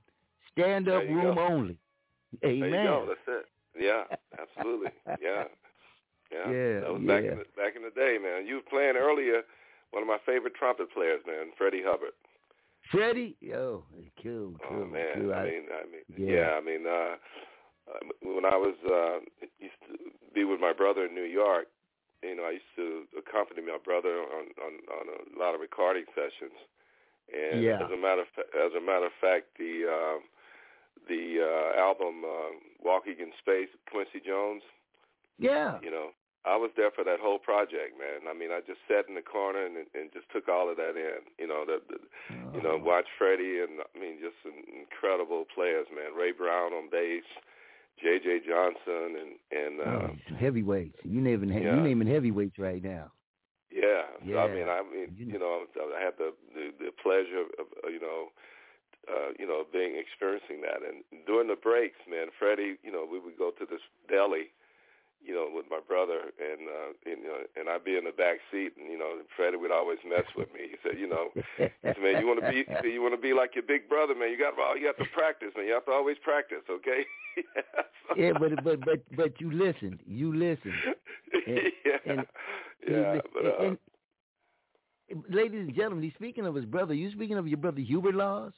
stand 0.51 0.89
up 0.89 1.03
room 1.03 1.35
go. 1.35 1.41
only. 1.47 1.77
There 2.41 2.49
Amen. 2.51 2.69
you 2.69 2.75
go. 2.87 3.05
That's 3.07 3.19
it. 3.27 3.45
Yeah, 3.79 4.03
absolutely. 4.39 4.89
Yeah, 5.07 5.43
yeah. 6.31 6.51
Yeah, 6.51 6.79
That 6.81 6.93
was 6.93 7.01
back 7.05 7.23
yeah. 7.23 7.31
in 7.33 7.37
the, 7.37 7.45
back 7.55 7.75
in 7.75 7.83
the 7.83 7.91
day, 7.95 8.17
man. 8.21 8.45
You 8.47 8.55
were 8.55 8.61
playing 8.69 8.95
earlier. 8.97 9.41
One 9.91 10.03
of 10.03 10.07
my 10.07 10.17
favorite 10.25 10.55
trumpet 10.55 10.91
players, 10.93 11.21
man, 11.27 11.51
Freddie 11.57 11.83
Hubbard. 11.85 12.15
Freddie, 12.91 13.37
yo, 13.39 13.83
cool, 14.21 14.55
cool, 14.67 14.83
Oh 14.83 14.85
man, 14.87 15.15
cool. 15.15 15.33
I 15.33 15.43
mean, 15.45 15.63
I 15.71 15.83
mean, 15.85 16.05
Yeah. 16.17 16.35
yeah, 16.35 16.49
I 16.57 16.61
mean, 16.61 16.83
uh, 16.87 17.15
uh, 17.91 17.99
when 18.23 18.45
I 18.45 18.57
was 18.57 18.75
uh, 18.87 19.19
used 19.59 19.79
to 19.87 19.97
be 20.33 20.43
with 20.43 20.59
my 20.59 20.73
brother 20.73 21.05
in 21.05 21.13
New 21.15 21.23
York, 21.27 21.67
you 22.23 22.35
know, 22.35 22.43
I 22.43 22.51
used 22.51 22.73
to 22.75 23.03
accompany 23.17 23.61
my 23.61 23.77
brother 23.83 24.19
on 24.21 24.45
on, 24.63 24.73
on 24.91 25.05
a 25.09 25.39
lot 25.39 25.55
of 25.55 25.61
recording 25.61 26.05
sessions, 26.15 26.57
and 27.31 27.63
Yeah. 27.63 27.81
as 27.83 27.89
a 27.91 27.97
matter 27.97 28.21
of 28.21 28.27
fa- 28.35 28.51
as 28.65 28.73
a 28.73 28.81
matter 28.81 29.05
of 29.07 29.13
fact, 29.21 29.57
the 29.57 29.85
um, 29.87 30.21
the 31.07 31.41
uh, 31.41 31.79
album 31.79 32.23
uh, 32.25 32.51
Walking 32.83 33.15
in 33.19 33.31
Space, 33.39 33.69
Quincy 33.89 34.19
Jones, 34.25 34.63
yeah, 35.39 35.79
you 35.81 35.89
know, 35.91 36.09
I 36.43 36.57
was 36.57 36.71
there 36.75 36.89
for 36.89 37.03
that 37.03 37.19
whole 37.21 37.37
project, 37.37 37.99
man. 38.01 38.25
I 38.27 38.33
mean, 38.33 38.49
I 38.51 38.61
just 38.65 38.81
sat 38.89 39.05
in 39.07 39.13
the 39.15 39.21
corner 39.21 39.61
and 39.65 39.77
and 39.93 40.11
just 40.11 40.25
took 40.33 40.49
all 40.49 40.69
of 40.71 40.77
that 40.77 40.97
in, 40.97 41.21
you 41.37 41.47
know, 41.47 41.65
that 41.69 41.85
the, 41.87 41.99
you 42.57 42.61
know, 42.63 42.77
Oh. 42.81 42.83
watch 42.83 43.05
Freddie 43.17 43.59
and 43.61 43.77
I 43.81 43.93
mean, 43.99 44.17
just 44.19 44.35
some 44.41 44.57
incredible 44.73 45.45
players, 45.53 45.85
man. 45.93 46.13
Ray 46.17 46.31
Brown 46.31 46.73
on 46.73 46.89
bass, 46.89 47.23
J.J. 48.01 48.41
Johnson, 48.49 49.17
and 49.21 49.31
and 49.53 49.73
uh, 49.81 50.07
Oh, 50.09 50.35
heavyweights. 50.39 50.97
You 51.03 51.21
naming 51.21 51.49
Yeah. 51.53 51.75
you 51.75 51.81
naming 51.81 52.07
heavyweights 52.07 52.57
right 52.57 52.81
now. 52.83 53.11
yeah. 53.69 54.09
So, 54.25 54.25
Yeah. 54.25 54.43
I 54.43 54.47
mean, 54.49 54.67
I 54.67 54.81
mean, 54.81 55.13
You 55.17 55.37
know, 55.37 55.65
I 55.77 56.01
had 56.01 56.17
the 56.17 56.33
the, 56.55 56.73
the 56.85 56.91
pleasure 57.03 57.45
of, 57.59 57.67
you 57.91 57.99
know. 58.01 58.31
Uh, 59.09 59.33
you 59.39 59.47
know, 59.47 59.65
being 59.73 59.97
experiencing 59.97 60.61
that, 60.61 60.85
and 60.87 61.01
during 61.25 61.47
the 61.47 61.55
breaks, 61.55 61.97
man, 62.07 62.27
Freddie, 62.37 62.77
you 62.83 62.91
know, 62.91 63.03
we 63.03 63.17
would 63.19 63.35
go 63.35 63.49
to 63.49 63.65
this 63.65 63.81
deli, 64.07 64.53
you 65.23 65.33
know, 65.33 65.47
with 65.53 65.65
my 65.69 65.79
brother, 65.85 66.31
and 66.39 66.67
uh, 66.67 66.89
you 67.05 67.23
know, 67.23 67.37
and 67.55 67.69
I'd 67.69 67.83
be 67.83 67.95
in 67.97 68.05
the 68.05 68.11
back 68.11 68.37
seat, 68.51 68.73
and 68.77 68.91
you 68.91 68.97
know, 68.97 69.19
Freddie 69.35 69.57
would 69.57 69.71
always 69.71 69.99
mess 70.07 70.25
with 70.35 70.51
me. 70.53 70.61
He 70.71 70.77
said, 70.83 70.99
you 70.99 71.07
know, 71.07 71.29
he 71.35 71.43
said, 71.83 71.97
man, 72.01 72.19
you 72.21 72.27
want 72.27 72.41
to 72.41 72.49
be, 72.51 72.65
you 72.89 73.01
want 73.01 73.13
to 73.13 73.21
be 73.21 73.33
like 73.33 73.53
your 73.55 73.63
big 73.63 73.87
brother, 73.87 74.15
man. 74.15 74.31
You 74.31 74.37
got, 74.39 74.57
well, 74.57 74.77
you 74.77 74.87
have 74.87 74.97
to 74.97 75.05
practice, 75.13 75.49
man. 75.55 75.65
You 75.67 75.73
have 75.73 75.85
to 75.85 75.91
always 75.91 76.17
practice, 76.23 76.63
okay? 76.69 77.05
yeah, 78.17 78.31
but 78.39 78.63
but 78.63 78.79
but 78.85 78.99
but 79.15 79.39
you 79.41 79.51
listened. 79.51 79.99
You 80.05 80.33
listened. 80.35 80.73
And, 81.47 81.57
yeah, 81.85 81.97
and- 82.05 82.25
yeah. 82.87 83.19
But 83.33 83.45
uh, 83.45 83.63
and- 83.67 83.77
ladies 85.29 85.59
and 85.67 85.75
gentlemen, 85.75 86.03
he's 86.03 86.13
speaking 86.13 86.45
of 86.45 86.55
his 86.55 86.65
brother. 86.65 86.93
You 86.93 87.11
speaking 87.11 87.37
of 87.37 87.47
your 87.47 87.57
brother 87.57 87.81
Hubert 87.81 88.15
Laws? 88.15 88.53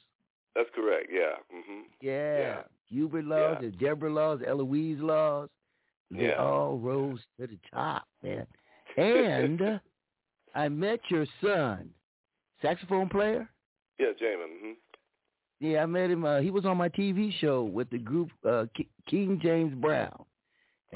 that's 0.54 0.70
correct. 0.74 1.08
Yeah. 1.12 1.34
hmm 1.50 1.80
Yeah. 2.00 2.38
Yeah. 2.38 2.62
Hubert 2.86 3.24
Laws, 3.24 3.58
Yeah. 3.62 3.70
Debra 3.78 4.10
Laws, 4.12 4.40
Eloise 4.46 5.00
Laws. 5.00 5.48
They 6.14 6.28
Yeah. 6.28 6.36
all 6.36 6.78
rose 6.78 7.20
to 7.38 7.46
the 7.46 7.58
top, 7.72 8.06
man. 8.22 8.46
And 8.96 9.60
uh, 9.60 9.78
I 10.54 10.68
met 10.68 11.00
your 11.10 11.26
son, 11.40 11.90
saxophone 12.62 13.08
player. 13.08 13.48
Yeah, 13.98 14.12
Jamin. 14.20 14.60
hmm 14.60 14.72
Yeah, 15.60 15.82
I 15.82 15.86
met 15.86 16.10
him. 16.10 16.24
Uh, 16.24 16.40
he 16.40 16.50
was 16.50 16.64
on 16.64 16.76
my 16.76 16.88
TV 16.88 17.32
show 17.40 17.64
with 17.64 17.90
the 17.90 17.98
group 17.98 18.30
uh, 18.48 18.66
K- 18.76 18.88
King 19.06 19.40
James 19.42 19.74
Brown. 19.74 20.24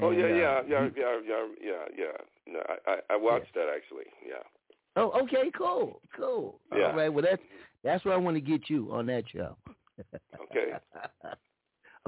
Oh 0.01 0.11
And, 0.11 0.19
yeah, 0.19 0.25
uh, 0.27 0.29
yeah, 0.29 0.61
yeah, 0.67 0.89
yeah, 0.95 1.19
yeah, 1.27 1.47
yeah, 1.61 1.85
yeah. 1.97 2.53
No, 2.53 2.59
I, 2.87 2.99
I, 3.09 3.15
watched 3.17 3.53
that 3.55 3.67
actually. 3.75 4.05
Yeah. 4.25 4.43
Oh, 4.95 5.11
okay, 5.23 5.51
cool, 5.57 6.01
cool. 6.15 6.59
Yeah. 6.73 6.87
All 6.87 6.95
right, 6.95 7.09
well 7.09 7.25
that's 7.29 7.41
that's 7.83 8.05
where 8.05 8.13
I 8.13 8.17
want 8.17 8.37
to 8.37 8.41
get 8.41 8.69
you 8.69 8.89
on 8.91 9.05
that 9.07 9.25
show. 9.29 9.57
Okay. 10.41 10.73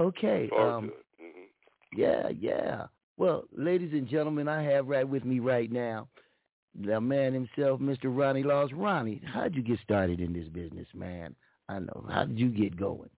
okay. 0.00 0.50
Um, 0.56 0.88
to 0.88 0.94
it. 0.94 1.06
hmm 1.20 1.42
yeah, 1.94 2.28
yeah. 2.28 2.86
Well, 3.16 3.44
ladies 3.56 3.92
and 3.92 4.08
gentlemen, 4.08 4.48
I 4.48 4.62
have 4.62 4.88
right 4.88 5.08
with 5.08 5.24
me 5.24 5.38
right 5.38 5.70
now 5.70 6.08
the 6.74 7.00
man 7.00 7.34
himself, 7.34 7.80
Mr. 7.80 8.04
Ronnie 8.06 8.42
Laws. 8.42 8.70
Ronnie, 8.72 9.20
how'd 9.24 9.54
you 9.54 9.62
get 9.62 9.78
started 9.80 10.20
in 10.20 10.32
this 10.32 10.48
business, 10.48 10.86
man? 10.94 11.34
I 11.68 11.78
know. 11.78 12.06
How 12.08 12.24
did 12.24 12.38
you 12.38 12.48
get 12.48 12.76
going? 12.76 13.10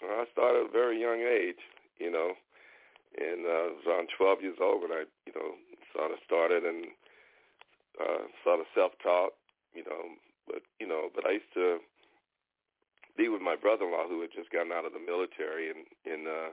Well, 0.00 0.20
I 0.20 0.24
started 0.32 0.64
at 0.64 0.70
a 0.70 0.72
very 0.72 1.00
young 1.00 1.20
age, 1.20 1.60
you 1.98 2.10
know, 2.10 2.32
and 3.18 3.46
uh, 3.46 3.48
I 3.48 3.72
was 3.76 3.84
around 3.86 4.08
12 4.16 4.42
years 4.42 4.58
old 4.60 4.82
when 4.82 4.92
I, 4.92 5.04
you 5.26 5.32
know, 5.34 5.52
sort 5.94 6.12
of 6.12 6.18
started 6.24 6.64
and 6.64 6.86
uh, 8.00 8.28
sort 8.44 8.60
of 8.60 8.66
self-taught, 8.74 9.32
you 9.74 9.84
know, 9.84 10.16
but 10.46 10.62
you 10.80 10.86
know, 10.86 11.08
but 11.14 11.26
I 11.26 11.40
used 11.40 11.52
to 11.54 11.78
be 13.16 13.28
with 13.28 13.40
my 13.40 13.56
brother-in-law 13.56 14.08
who 14.08 14.20
had 14.20 14.30
just 14.36 14.52
gotten 14.52 14.72
out 14.72 14.84
of 14.84 14.92
the 14.92 15.00
military, 15.00 15.72
and 15.72 15.84
and 16.04 16.28
uh, 16.28 16.50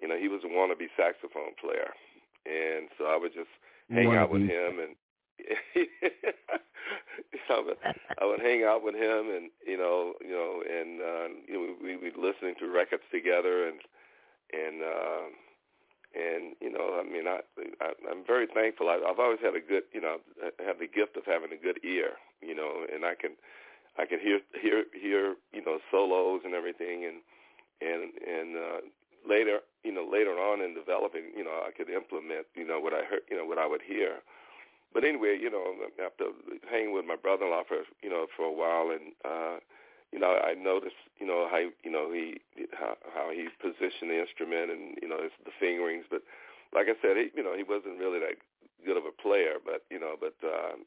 you 0.00 0.08
know, 0.08 0.18
he 0.18 0.28
was 0.28 0.42
a 0.44 0.48
wannabe 0.48 0.88
saxophone 0.96 1.54
player, 1.60 1.92
and 2.44 2.88
so 2.98 3.06
I 3.06 3.16
would 3.16 3.32
just 3.34 3.50
hang 3.90 4.14
out 4.14 4.30
with 4.30 4.42
him 4.42 4.78
and. 4.80 4.96
I 7.48 7.60
would, 7.60 7.76
I 8.20 8.24
would 8.26 8.40
hang 8.40 8.64
out 8.64 8.82
with 8.82 8.94
him, 8.94 9.30
and 9.30 9.50
you 9.66 9.76
know, 9.76 10.14
you 10.20 10.32
know, 10.32 10.62
and 10.66 11.00
uh, 11.00 11.28
you 11.46 11.54
know, 11.54 11.74
we 11.82 11.96
we'd 11.96 12.14
be 12.14 12.20
listening 12.20 12.54
to 12.58 12.68
records 12.68 13.04
together, 13.12 13.68
and 13.68 13.78
and 14.52 14.82
uh, 14.82 15.26
and 16.16 16.56
you 16.60 16.70
know, 16.70 17.00
I 17.00 17.04
mean, 17.04 17.26
I, 17.28 17.40
I 17.80 17.92
I'm 18.10 18.24
very 18.26 18.46
thankful. 18.46 18.88
I, 18.88 18.98
I've 19.04 19.18
always 19.20 19.40
had 19.42 19.54
a 19.54 19.60
good, 19.60 19.84
you 19.92 20.00
know, 20.00 20.18
I 20.42 20.50
have 20.64 20.78
the 20.78 20.88
gift 20.88 21.16
of 21.16 21.24
having 21.26 21.52
a 21.52 21.60
good 21.60 21.78
ear, 21.84 22.16
you 22.40 22.54
know, 22.54 22.86
and 22.92 23.04
I 23.04 23.14
can 23.14 23.36
I 23.98 24.06
can 24.06 24.20
hear 24.20 24.40
hear 24.60 24.84
hear 24.92 25.34
you 25.52 25.64
know 25.64 25.78
solos 25.90 26.42
and 26.44 26.54
everything, 26.54 27.04
and 27.04 27.20
and 27.80 28.12
and 28.22 28.56
uh, 28.56 28.80
later, 29.28 29.60
you 29.84 29.92
know, 29.92 30.06
later 30.10 30.38
on 30.38 30.60
in 30.60 30.74
developing, 30.74 31.30
you 31.36 31.44
know, 31.44 31.62
I 31.66 31.70
could 31.70 31.90
implement, 31.90 32.46
you 32.54 32.66
know, 32.66 32.80
what 32.80 32.92
I 32.92 33.04
heard, 33.04 33.22
you 33.30 33.36
know, 33.36 33.44
what 33.44 33.58
I 33.58 33.66
would 33.66 33.82
hear. 33.82 34.22
But 34.96 35.04
anyway, 35.04 35.36
you 35.36 35.50
know, 35.50 35.76
after 36.00 36.32
hanging 36.70 36.94
with 36.94 37.04
my 37.04 37.16
brother-in-law 37.16 37.68
for 37.68 37.84
you 38.00 38.08
know 38.08 38.26
for 38.32 38.48
a 38.48 38.52
while, 38.54 38.88
and 38.88 39.12
uh, 39.28 39.60
you 40.08 40.18
know, 40.18 40.40
I 40.40 40.54
noticed 40.54 40.96
you 41.20 41.26
know 41.26 41.48
how 41.50 41.60
you 41.60 41.92
know 41.92 42.08
he 42.12 42.40
how 42.72 42.96
how 43.12 43.28
he 43.28 43.52
positioned 43.60 44.08
the 44.08 44.16
instrument 44.16 44.70
and 44.70 44.96
you 45.02 45.08
know 45.08 45.20
it's 45.20 45.36
the 45.44 45.52
fingerings. 45.60 46.08
But 46.08 46.22
like 46.72 46.88
I 46.88 46.96
said, 47.04 47.20
he 47.20 47.28
you 47.36 47.44
know 47.44 47.52
he 47.52 47.60
wasn't 47.62 48.00
really 48.00 48.20
that 48.20 48.40
good 48.88 48.96
of 48.96 49.04
a 49.04 49.12
player, 49.12 49.60
but 49.60 49.84
you 49.90 50.00
know, 50.00 50.16
but 50.16 50.32
uh, 50.40 50.80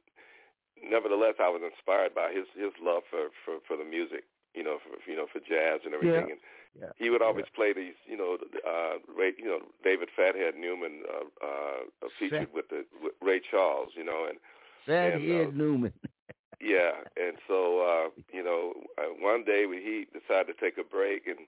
nevertheless, 0.82 1.38
I 1.38 1.54
was 1.54 1.62
inspired 1.62 2.16
by 2.16 2.34
his 2.34 2.50
his 2.58 2.74
love 2.82 3.04
for 3.14 3.30
for 3.46 3.62
for 3.68 3.78
the 3.78 3.86
music, 3.86 4.26
you 4.56 4.64
know, 4.64 4.80
for 4.82 4.98
you 5.06 5.18
know 5.18 5.28
for 5.30 5.38
jazz 5.38 5.86
and 5.86 5.94
everything. 5.94 6.34
And 6.34 6.42
Yeah. 6.78 6.92
he 6.98 7.10
would 7.10 7.22
always 7.22 7.46
play 7.56 7.74
these, 7.74 7.96
you 8.06 8.18
know, 8.18 8.38
uh, 8.68 9.00
Ray, 9.18 9.34
you 9.38 9.46
know, 9.46 9.60
David 9.84 10.10
Fathead 10.16 10.56
Newman 10.58 11.04
uh, 11.08 11.46
uh, 11.46 12.08
featured 12.20 12.48
Fat- 12.50 12.54
with 12.54 12.70
the 12.70 12.86
with 13.02 13.14
Ray 13.22 13.40
Charles, 13.40 13.90
you 13.96 14.04
know, 14.04 14.26
and 14.30 14.38
Fathead 14.86 15.22
And, 15.22 15.32
uh, 15.32 15.52
Newman. 15.52 15.94
yeah, 16.62 16.92
and 17.18 17.38
so 17.48 17.82
uh, 17.82 18.10
you 18.34 18.44
know, 18.44 18.74
uh, 18.98 19.12
one 19.20 19.44
day 19.44 19.66
we, 19.66 19.78
he 19.78 20.06
decided 20.12 20.54
to 20.54 20.60
take 20.60 20.78
a 20.78 20.84
break 20.84 21.28
and 21.28 21.40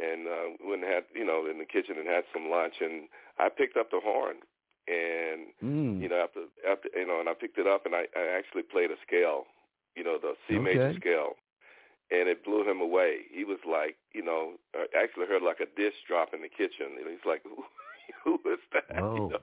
and 0.00 0.26
uh, 0.26 0.56
went 0.64 0.84
and 0.84 0.92
had 0.92 1.04
you 1.14 1.24
know 1.24 1.46
in 1.50 1.58
the 1.58 1.64
kitchen 1.64 1.96
and 1.98 2.08
had 2.08 2.24
some 2.32 2.50
lunch, 2.50 2.74
and 2.80 3.08
I 3.38 3.48
picked 3.48 3.76
up 3.76 3.90
the 3.90 4.00
horn, 4.02 4.36
and 4.88 5.52
Mm. 5.64 6.00
you 6.00 6.08
know 6.08 6.16
after 6.22 6.40
after 6.68 6.88
you 6.94 7.06
know, 7.06 7.20
and 7.20 7.28
I 7.28 7.34
picked 7.34 7.58
it 7.58 7.66
up 7.66 7.84
and 7.86 7.94
I, 7.94 8.06
I 8.16 8.24
actually 8.38 8.62
played 8.62 8.90
a 8.90 8.96
scale, 9.06 9.44
you 9.96 10.04
know, 10.04 10.18
the 10.20 10.34
C 10.48 10.58
major 10.58 10.92
scale, 11.00 11.34
and 12.10 12.28
it 12.28 12.44
blew 12.44 12.68
him 12.68 12.80
away. 12.80 13.18
He 13.32 13.44
was 13.44 13.58
like, 13.68 13.96
you 14.12 14.24
know, 14.24 14.52
uh, 14.74 14.84
actually 14.96 15.26
heard 15.26 15.42
like 15.42 15.60
a 15.60 15.66
dish 15.76 15.94
drop 16.06 16.32
in 16.32 16.42
the 16.42 16.48
kitchen. 16.48 16.96
And 16.98 17.08
he's 17.08 17.24
like, 17.26 17.42
who, 17.44 17.64
who 18.24 18.34
is 18.52 18.60
that? 18.72 19.02
Oh. 19.02 19.30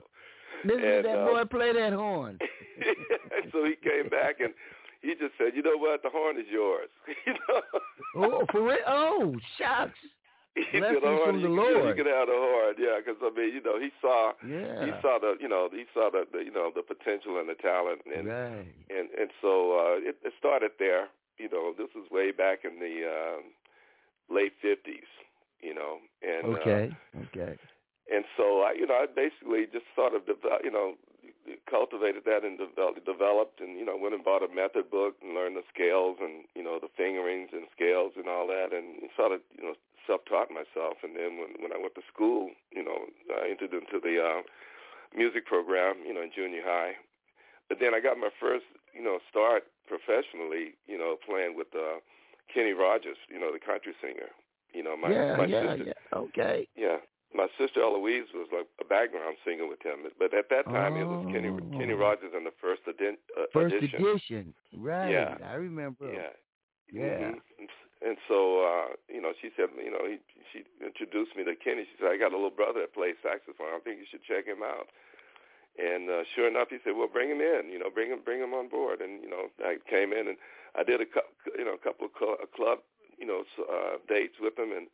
You 0.64 0.72
know? 0.72 0.76
Listen 0.76 0.80
to 0.80 0.96
and, 0.96 1.04
that 1.04 1.18
uh, 1.18 1.26
boy 1.26 1.44
play 1.44 1.72
that 1.74 1.92
horn. 1.92 2.38
so 3.52 3.62
he 3.64 3.76
came 3.76 4.08
back 4.08 4.40
and 4.40 4.54
he 5.02 5.12
just 5.12 5.36
said, 5.36 5.52
you 5.54 5.62
know 5.62 5.76
what, 5.76 6.02
the 6.02 6.08
horn 6.08 6.38
is 6.40 6.46
yours. 6.50 6.88
you 7.26 7.34
know. 7.34 7.60
Oh, 8.16 8.46
for 8.50 8.62
real? 8.62 8.78
Oh, 8.86 9.36
shucks. 9.58 9.98
He 10.56 10.64
said, 10.72 10.80
Blessings 10.80 11.02
"The 11.04 11.12
horn, 11.12 11.26
from 11.28 11.36
you 11.36 11.42
the 11.42 11.48
can- 11.48 11.56
Lord." 11.56 11.98
You 11.98 12.04
can 12.04 12.12
have 12.12 12.28
the 12.32 12.40
horn, 12.40 12.74
yeah, 12.80 12.96
because 12.96 13.20
I 13.20 13.28
mean, 13.36 13.52
you 13.52 13.60
know, 13.60 13.76
he 13.78 13.92
saw, 14.00 14.32
he 14.40 14.90
saw 15.04 15.20
the, 15.20 15.36
you 15.38 15.48
know, 15.48 15.68
he 15.70 15.84
saw 15.92 16.08
the, 16.08 16.24
the 16.32 16.40
you 16.40 16.50
know, 16.50 16.72
the 16.74 16.80
potential 16.80 17.36
and 17.38 17.46
the 17.46 17.60
talent, 17.60 18.00
and 18.08 18.26
right. 18.26 18.64
and 18.88 19.12
and 19.12 19.28
so 19.44 19.76
uh, 19.76 20.00
it, 20.00 20.16
it 20.24 20.32
started 20.40 20.72
there. 20.80 21.12
You 21.38 21.48
know, 21.50 21.74
this 21.76 21.88
was 21.94 22.06
way 22.10 22.32
back 22.32 22.64
in 22.64 22.78
the 22.80 23.06
um, 23.06 23.42
late 24.30 24.52
fifties. 24.60 25.08
You 25.60 25.74
know, 25.74 25.98
and 26.22 26.46
uh, 26.54 26.60
Okay. 26.60 26.96
Okay. 27.32 27.58
and 28.12 28.24
so 28.36 28.60
I, 28.60 28.72
you 28.78 28.86
know, 28.86 28.94
I 28.94 29.06
basically 29.06 29.66
just 29.72 29.86
sort 29.96 30.14
of, 30.14 30.22
devel- 30.28 30.62
you 30.62 30.70
know, 30.70 30.94
cultivated 31.70 32.22
that 32.26 32.44
and 32.44 32.58
developed, 32.58 33.04
developed, 33.06 33.60
and 33.60 33.78
you 33.78 33.84
know, 33.84 33.96
went 33.96 34.14
and 34.14 34.24
bought 34.24 34.42
a 34.42 34.50
method 34.52 34.90
book 34.90 35.14
and 35.22 35.34
learned 35.34 35.56
the 35.56 35.66
scales 35.72 36.18
and 36.20 36.44
you 36.54 36.62
know 36.62 36.78
the 36.80 36.90
fingerings 36.96 37.50
and 37.52 37.66
scales 37.74 38.12
and 38.16 38.28
all 38.28 38.46
that, 38.46 38.74
and 38.74 39.10
sort 39.16 39.32
of, 39.32 39.40
you 39.54 39.62
know, 39.62 39.74
self-taught 40.06 40.50
myself. 40.50 41.02
And 41.02 41.14
then 41.14 41.38
when 41.38 41.54
when 41.62 41.72
I 41.72 41.78
went 41.78 41.94
to 41.94 42.06
school, 42.12 42.50
you 42.70 42.82
know, 42.82 43.06
I 43.30 43.50
entered 43.50 43.74
into 43.74 43.98
the 44.02 44.18
uh, 44.22 44.42
music 45.14 45.46
program, 45.46 46.02
you 46.06 46.14
know, 46.14 46.22
in 46.22 46.30
junior 46.34 46.62
high. 46.64 46.94
But 47.68 47.78
then 47.80 47.94
I 47.94 48.00
got 48.00 48.18
my 48.18 48.30
first, 48.40 48.64
you 48.94 49.02
know, 49.02 49.18
start 49.30 49.64
professionally, 49.86 50.74
you 50.86 50.98
know, 50.98 51.16
playing 51.26 51.56
with 51.56 51.68
uh, 51.74 51.98
Kenny 52.52 52.72
Rogers, 52.72 53.16
you 53.28 53.38
know, 53.38 53.52
the 53.52 53.58
country 53.58 53.92
singer. 54.00 54.30
You 54.72 54.82
know, 54.82 54.96
my 54.96 55.10
yeah, 55.10 55.36
my 55.36 55.46
yeah, 55.46 55.74
sister, 55.76 55.84
yeah. 55.94 56.18
Okay. 56.18 56.68
yeah. 56.76 56.98
My 57.34 57.48
sister 57.58 57.82
Eloise 57.82 58.30
was 58.32 58.48
like 58.54 58.68
a 58.80 58.84
background 58.84 59.36
singer 59.44 59.66
with 59.66 59.82
him, 59.82 60.06
but 60.18 60.32
at 60.32 60.48
that 60.48 60.64
time 60.66 60.96
it 60.96 61.04
was 61.04 61.26
Kenny 61.32 61.50
Kenny 61.76 61.92
Oh. 61.92 61.96
Rogers 61.98 62.32
in 62.36 62.44
the 62.44 62.54
first 62.60 62.82
edi- 62.88 63.18
uh, 63.36 63.44
First 63.52 63.74
edition. 63.74 64.00
edition. 64.06 64.54
Right. 64.76 65.10
Yeah. 65.10 65.36
I 65.44 65.54
remember. 65.54 66.06
Yeah. 66.12 66.32
Yeah. 66.92 67.18
Mhm. 67.34 67.40
And, 67.58 67.68
and 68.06 68.16
so 68.28 68.62
uh, 68.62 68.94
you 69.10 69.20
know, 69.20 69.32
she 69.42 69.50
said, 69.56 69.68
you 69.76 69.90
know, 69.90 70.06
he, 70.06 70.16
she 70.52 70.62
introduced 70.84 71.34
me 71.36 71.42
to 71.44 71.56
Kenny. 71.56 71.82
She 71.84 71.96
said, 71.98 72.08
I 72.14 72.16
got 72.16 72.32
a 72.32 72.38
little 72.38 72.54
brother 72.54 72.80
that 72.86 72.94
plays 72.94 73.16
saxophone. 73.22 73.74
I 73.74 73.80
think 73.82 73.98
you 73.98 74.06
should 74.08 74.22
check 74.24 74.46
him 74.46 74.62
out. 74.62 74.86
And 75.78 76.08
uh, 76.08 76.22
sure 76.34 76.48
enough, 76.48 76.68
he 76.70 76.78
said, 76.84 76.94
"Well, 76.96 77.08
bring 77.12 77.30
him 77.30 77.40
in. 77.40 77.70
You 77.70 77.78
know, 77.78 77.90
bring 77.92 78.10
him, 78.10 78.20
bring 78.24 78.40
him 78.40 78.54
on 78.54 78.68
board." 78.68 79.00
And 79.00 79.22
you 79.22 79.28
know, 79.28 79.48
I 79.64 79.76
came 79.88 80.12
in 80.12 80.28
and 80.28 80.36
I 80.74 80.82
did 80.84 81.00
a, 81.00 81.06
cou- 81.06 81.32
you 81.58 81.64
know, 81.64 81.74
a 81.74 81.78
couple 81.78 82.06
of 82.06 82.12
cl- 82.18 82.36
club, 82.54 82.78
you 83.18 83.26
know, 83.26 83.44
uh, 83.60 83.96
dates 84.08 84.36
with 84.40 84.58
him, 84.58 84.72
and 84.72 84.88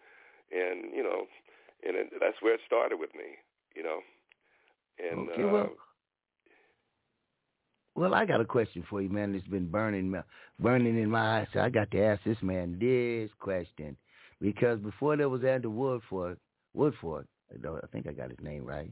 and 0.51 0.95
you 0.95 1.03
know, 1.03 1.27
and 1.87 1.97
it, 1.97 2.11
that's 2.21 2.41
where 2.41 2.55
it 2.55 2.61
started 2.67 2.99
with 2.99 3.15
me. 3.15 3.39
You 3.77 3.83
know, 3.85 3.99
and 4.99 5.29
okay. 5.31 5.43
uh, 5.43 5.53
Well. 5.53 5.71
Well, 7.95 8.15
I 8.15 8.25
got 8.25 8.41
a 8.41 8.45
question 8.45 8.85
for 8.89 9.03
you, 9.03 9.11
man. 9.11 9.35
It's 9.35 9.47
been 9.49 9.71
burning, 9.71 10.15
burning 10.59 10.99
in 10.99 11.11
my 11.11 11.41
eyes. 11.41 11.47
So 11.53 11.61
I 11.61 11.69
got 11.69 11.91
to 11.91 12.03
ask 12.03 12.23
this 12.25 12.39
man 12.41 12.79
this 12.81 13.31
question 13.39 13.97
because 14.41 14.81
before 14.81 15.17
there 15.17 15.29
was 15.29 15.45
Andrew 15.45 15.71
Woodford, 15.71 16.39
Woodford, 16.75 17.27
I 17.53 17.87
think 17.93 18.07
I 18.07 18.13
got 18.13 18.31
his 18.31 18.41
name 18.41 18.65
right. 18.65 18.91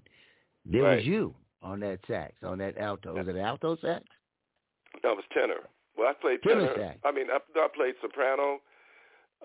There 0.66 0.82
Right. 0.82 0.96
was 0.98 1.06
you 1.06 1.34
on 1.62 1.80
that 1.80 1.98
sax, 2.06 2.32
on 2.42 2.58
that 2.58 2.78
alto. 2.78 3.14
Was 3.14 3.28
it 3.28 3.36
alto 3.36 3.76
sax? 3.76 4.04
that 5.02 5.14
was 5.14 5.24
tenor. 5.32 5.68
Well, 5.96 6.08
I 6.08 6.14
played 6.14 6.42
Tenor 6.42 6.74
tenor. 6.74 6.88
sax. 6.88 6.98
I 7.04 7.12
mean, 7.12 7.26
I, 7.30 7.38
I 7.58 7.68
played 7.74 7.94
soprano, 8.00 8.58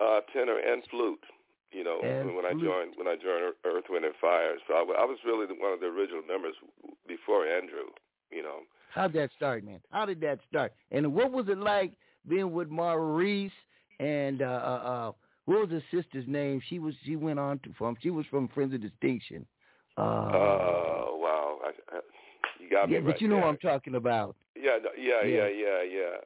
uh, 0.02 0.20
tenor, 0.32 0.58
and 0.58 0.82
flute. 0.90 1.22
You 1.72 1.84
know, 1.84 2.00
And 2.02 2.34
when 2.36 2.46
I 2.46 2.52
joined 2.52 2.94
when 2.96 3.06
I 3.08 3.16
joined 3.16 3.52
Earth, 3.64 3.84
Wind, 3.90 4.04
and 4.04 4.14
Fire. 4.20 4.54
So 4.66 4.74
I, 4.74 4.78
I 4.78 5.04
was 5.04 5.18
really 5.26 5.46
the, 5.46 5.54
one 5.54 5.72
of 5.72 5.80
the 5.80 5.86
original 5.86 6.22
members 6.26 6.54
before 7.06 7.44
Andrew. 7.46 7.90
You 8.30 8.42
know. 8.42 8.58
How'd 8.94 9.12
that 9.14 9.30
start, 9.36 9.64
man? 9.64 9.80
How 9.90 10.06
did 10.06 10.20
that 10.22 10.38
start? 10.48 10.72
And 10.90 11.12
what 11.12 11.32
was 11.32 11.48
it 11.48 11.58
like 11.58 11.92
being 12.26 12.52
with 12.52 12.68
Maurice 12.68 13.52
and 14.00 14.40
uh 14.42 14.44
uh, 14.44 14.48
uh 14.48 15.12
what 15.44 15.68
was 15.68 15.70
her 15.70 15.82
sister's 15.90 16.24
name? 16.26 16.62
She 16.68 16.78
was 16.78 16.94
she 17.04 17.16
went 17.16 17.38
on 17.38 17.58
to 17.64 17.70
from 17.76 17.96
she 18.00 18.10
was 18.10 18.24
from 18.30 18.48
Friends 18.48 18.72
of 18.72 18.80
Distinction. 18.80 19.44
Uh, 19.98 20.00
I, 20.02 21.05
You 22.66 22.76
got 22.76 22.90
yeah, 22.90 22.98
me 22.98 23.04
but 23.04 23.10
right 23.12 23.20
you 23.20 23.28
know 23.28 23.36
there. 23.36 23.44
what 23.44 23.50
I'm 23.50 23.58
talking 23.58 23.94
about. 23.94 24.34
Yeah, 24.56 24.78
no, 24.82 24.90
yeah, 24.98 25.22
Yeah. 25.22 25.46
yeah, 25.48 25.82
yeah. 25.86 26.16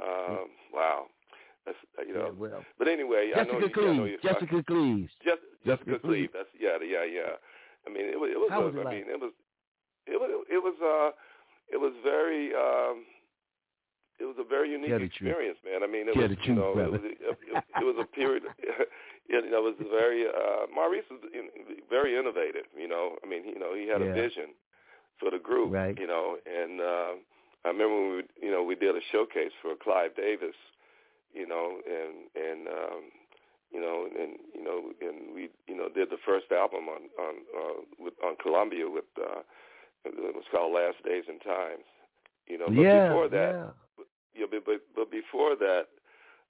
Um, 0.00 0.48
wow. 0.72 1.06
That's 1.64 1.76
uh, 1.98 2.02
you 2.06 2.14
know. 2.14 2.26
Yeah, 2.26 2.30
well, 2.38 2.64
But 2.78 2.88
anyway, 2.88 3.32
I 3.34 3.42
know 3.42 3.60
Jessica 3.60 3.80
you, 3.80 3.90
I 3.90 3.96
know 3.96 4.08
Jessica 4.22 4.62
Cleaves. 4.62 5.12
Just, 5.24 5.42
Jessica 5.66 5.84
Jessica 5.90 5.98
Cleave. 5.98 6.30
That's 6.32 6.48
yeah, 6.58 6.78
yeah, 6.80 7.04
yeah. 7.04 7.36
I 7.86 7.90
mean, 7.92 8.06
it 8.06 8.18
was. 8.18 8.30
It 8.32 8.38
was. 8.38 8.48
How 8.50 8.62
a, 8.62 8.66
was 8.66 8.74
it 8.74 8.80
I 8.80 8.84
like? 8.84 8.94
mean, 8.94 9.06
it 9.10 9.20
was. 9.20 9.32
It 10.06 10.18
was. 10.20 10.30
It 10.48 10.62
was. 10.62 10.76
Uh, 10.80 11.10
it 11.72 11.78
was 11.82 11.92
very. 12.04 12.54
Um, 12.54 13.04
it 14.18 14.24
was 14.24 14.36
a 14.40 14.46
very 14.48 14.70
unique 14.70 14.94
experience, 14.96 15.58
man. 15.66 15.82
I 15.82 15.88
mean, 15.90 16.08
it 16.08 16.14
Tell 16.14 16.28
was. 16.28 16.38
you 16.46 16.54
know, 16.54 16.72
brother. 16.74 16.96
it 16.96 17.02
was. 17.02 17.10
It, 17.10 17.18
it, 17.52 17.64
it 17.82 17.84
was 17.84 17.96
a 18.00 18.06
period. 18.14 18.44
you 19.28 19.50
know, 19.50 19.66
it 19.66 19.74
was 19.74 19.80
very. 19.90 20.24
Uh, 20.30 20.70
Maurice 20.72 21.04
was 21.10 21.20
very 21.90 22.14
innovative. 22.16 22.70
You 22.78 22.86
know, 22.88 23.16
I 23.22 23.26
mean, 23.28 23.44
you 23.44 23.58
know, 23.58 23.74
he 23.74 23.88
had 23.90 24.00
Yeah. 24.00 24.14
a 24.14 24.14
vision 24.14 24.54
for 25.18 25.30
the 25.30 25.38
group. 25.38 25.72
Right. 25.72 25.98
You 25.98 26.06
know, 26.06 26.36
and 26.46 26.80
uh, 26.80 27.12
I 27.64 27.68
remember 27.68 27.94
when 27.94 28.16
we, 28.16 28.46
you 28.46 28.52
know, 28.52 28.62
we 28.62 28.74
did 28.74 28.96
a 28.96 29.00
showcase 29.12 29.52
for 29.62 29.74
Clive 29.76 30.14
Davis. 30.16 30.56
You 31.34 31.46
know, 31.46 31.78
and 31.84 32.32
and 32.32 32.66
um, 32.68 33.02
you 33.70 33.80
know, 33.80 34.06
and 34.08 34.38
you 34.54 34.64
know, 34.64 34.92
and 35.00 35.34
we 35.34 35.50
you 35.66 35.76
know 35.76 35.88
did 35.88 36.08
the 36.08 36.16
first 36.24 36.46
album 36.50 36.88
on 36.88 37.02
on 37.20 37.34
uh, 37.52 37.80
with 37.98 38.14
on 38.24 38.36
Columbia 38.40 38.88
with 38.88 39.04
uh, 39.20 39.42
it 40.04 40.34
was 40.34 40.44
called 40.50 40.72
Last 40.72 41.02
Days 41.04 41.24
and 41.28 41.40
Times. 41.42 41.84
You 42.46 42.58
know, 42.58 42.66
but 42.68 42.80
yeah, 42.80 43.08
before 43.08 43.28
that, 43.28 43.74
yeah. 44.34 44.46
but 44.50 44.64
but, 44.64 44.80
but 44.94 45.10
before 45.10 45.56
that, 45.56 45.86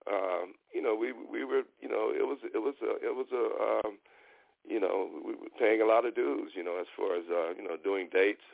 um, 0.06 0.54
you 0.72 0.82
know, 0.82 0.94
we 0.94 1.12
we 1.12 1.44
were, 1.44 1.62
you 1.80 1.88
know, 1.88 2.12
it 2.14 2.26
was 2.26 2.38
it 2.44 2.58
was 2.58 2.74
a 2.82 2.94
it 3.02 3.14
was 3.16 3.26
a, 3.32 3.44
um, 3.88 3.98
you 4.68 4.78
know, 4.78 5.08
we 5.24 5.32
were 5.32 5.50
paying 5.58 5.80
a 5.80 5.86
lot 5.86 6.04
of 6.04 6.14
dues, 6.14 6.52
you 6.54 6.62
know, 6.62 6.78
as 6.78 6.86
far 6.96 7.16
as 7.16 7.24
uh, 7.30 7.54
you 7.56 7.66
know, 7.66 7.76
doing 7.82 8.08
dates. 8.12 8.44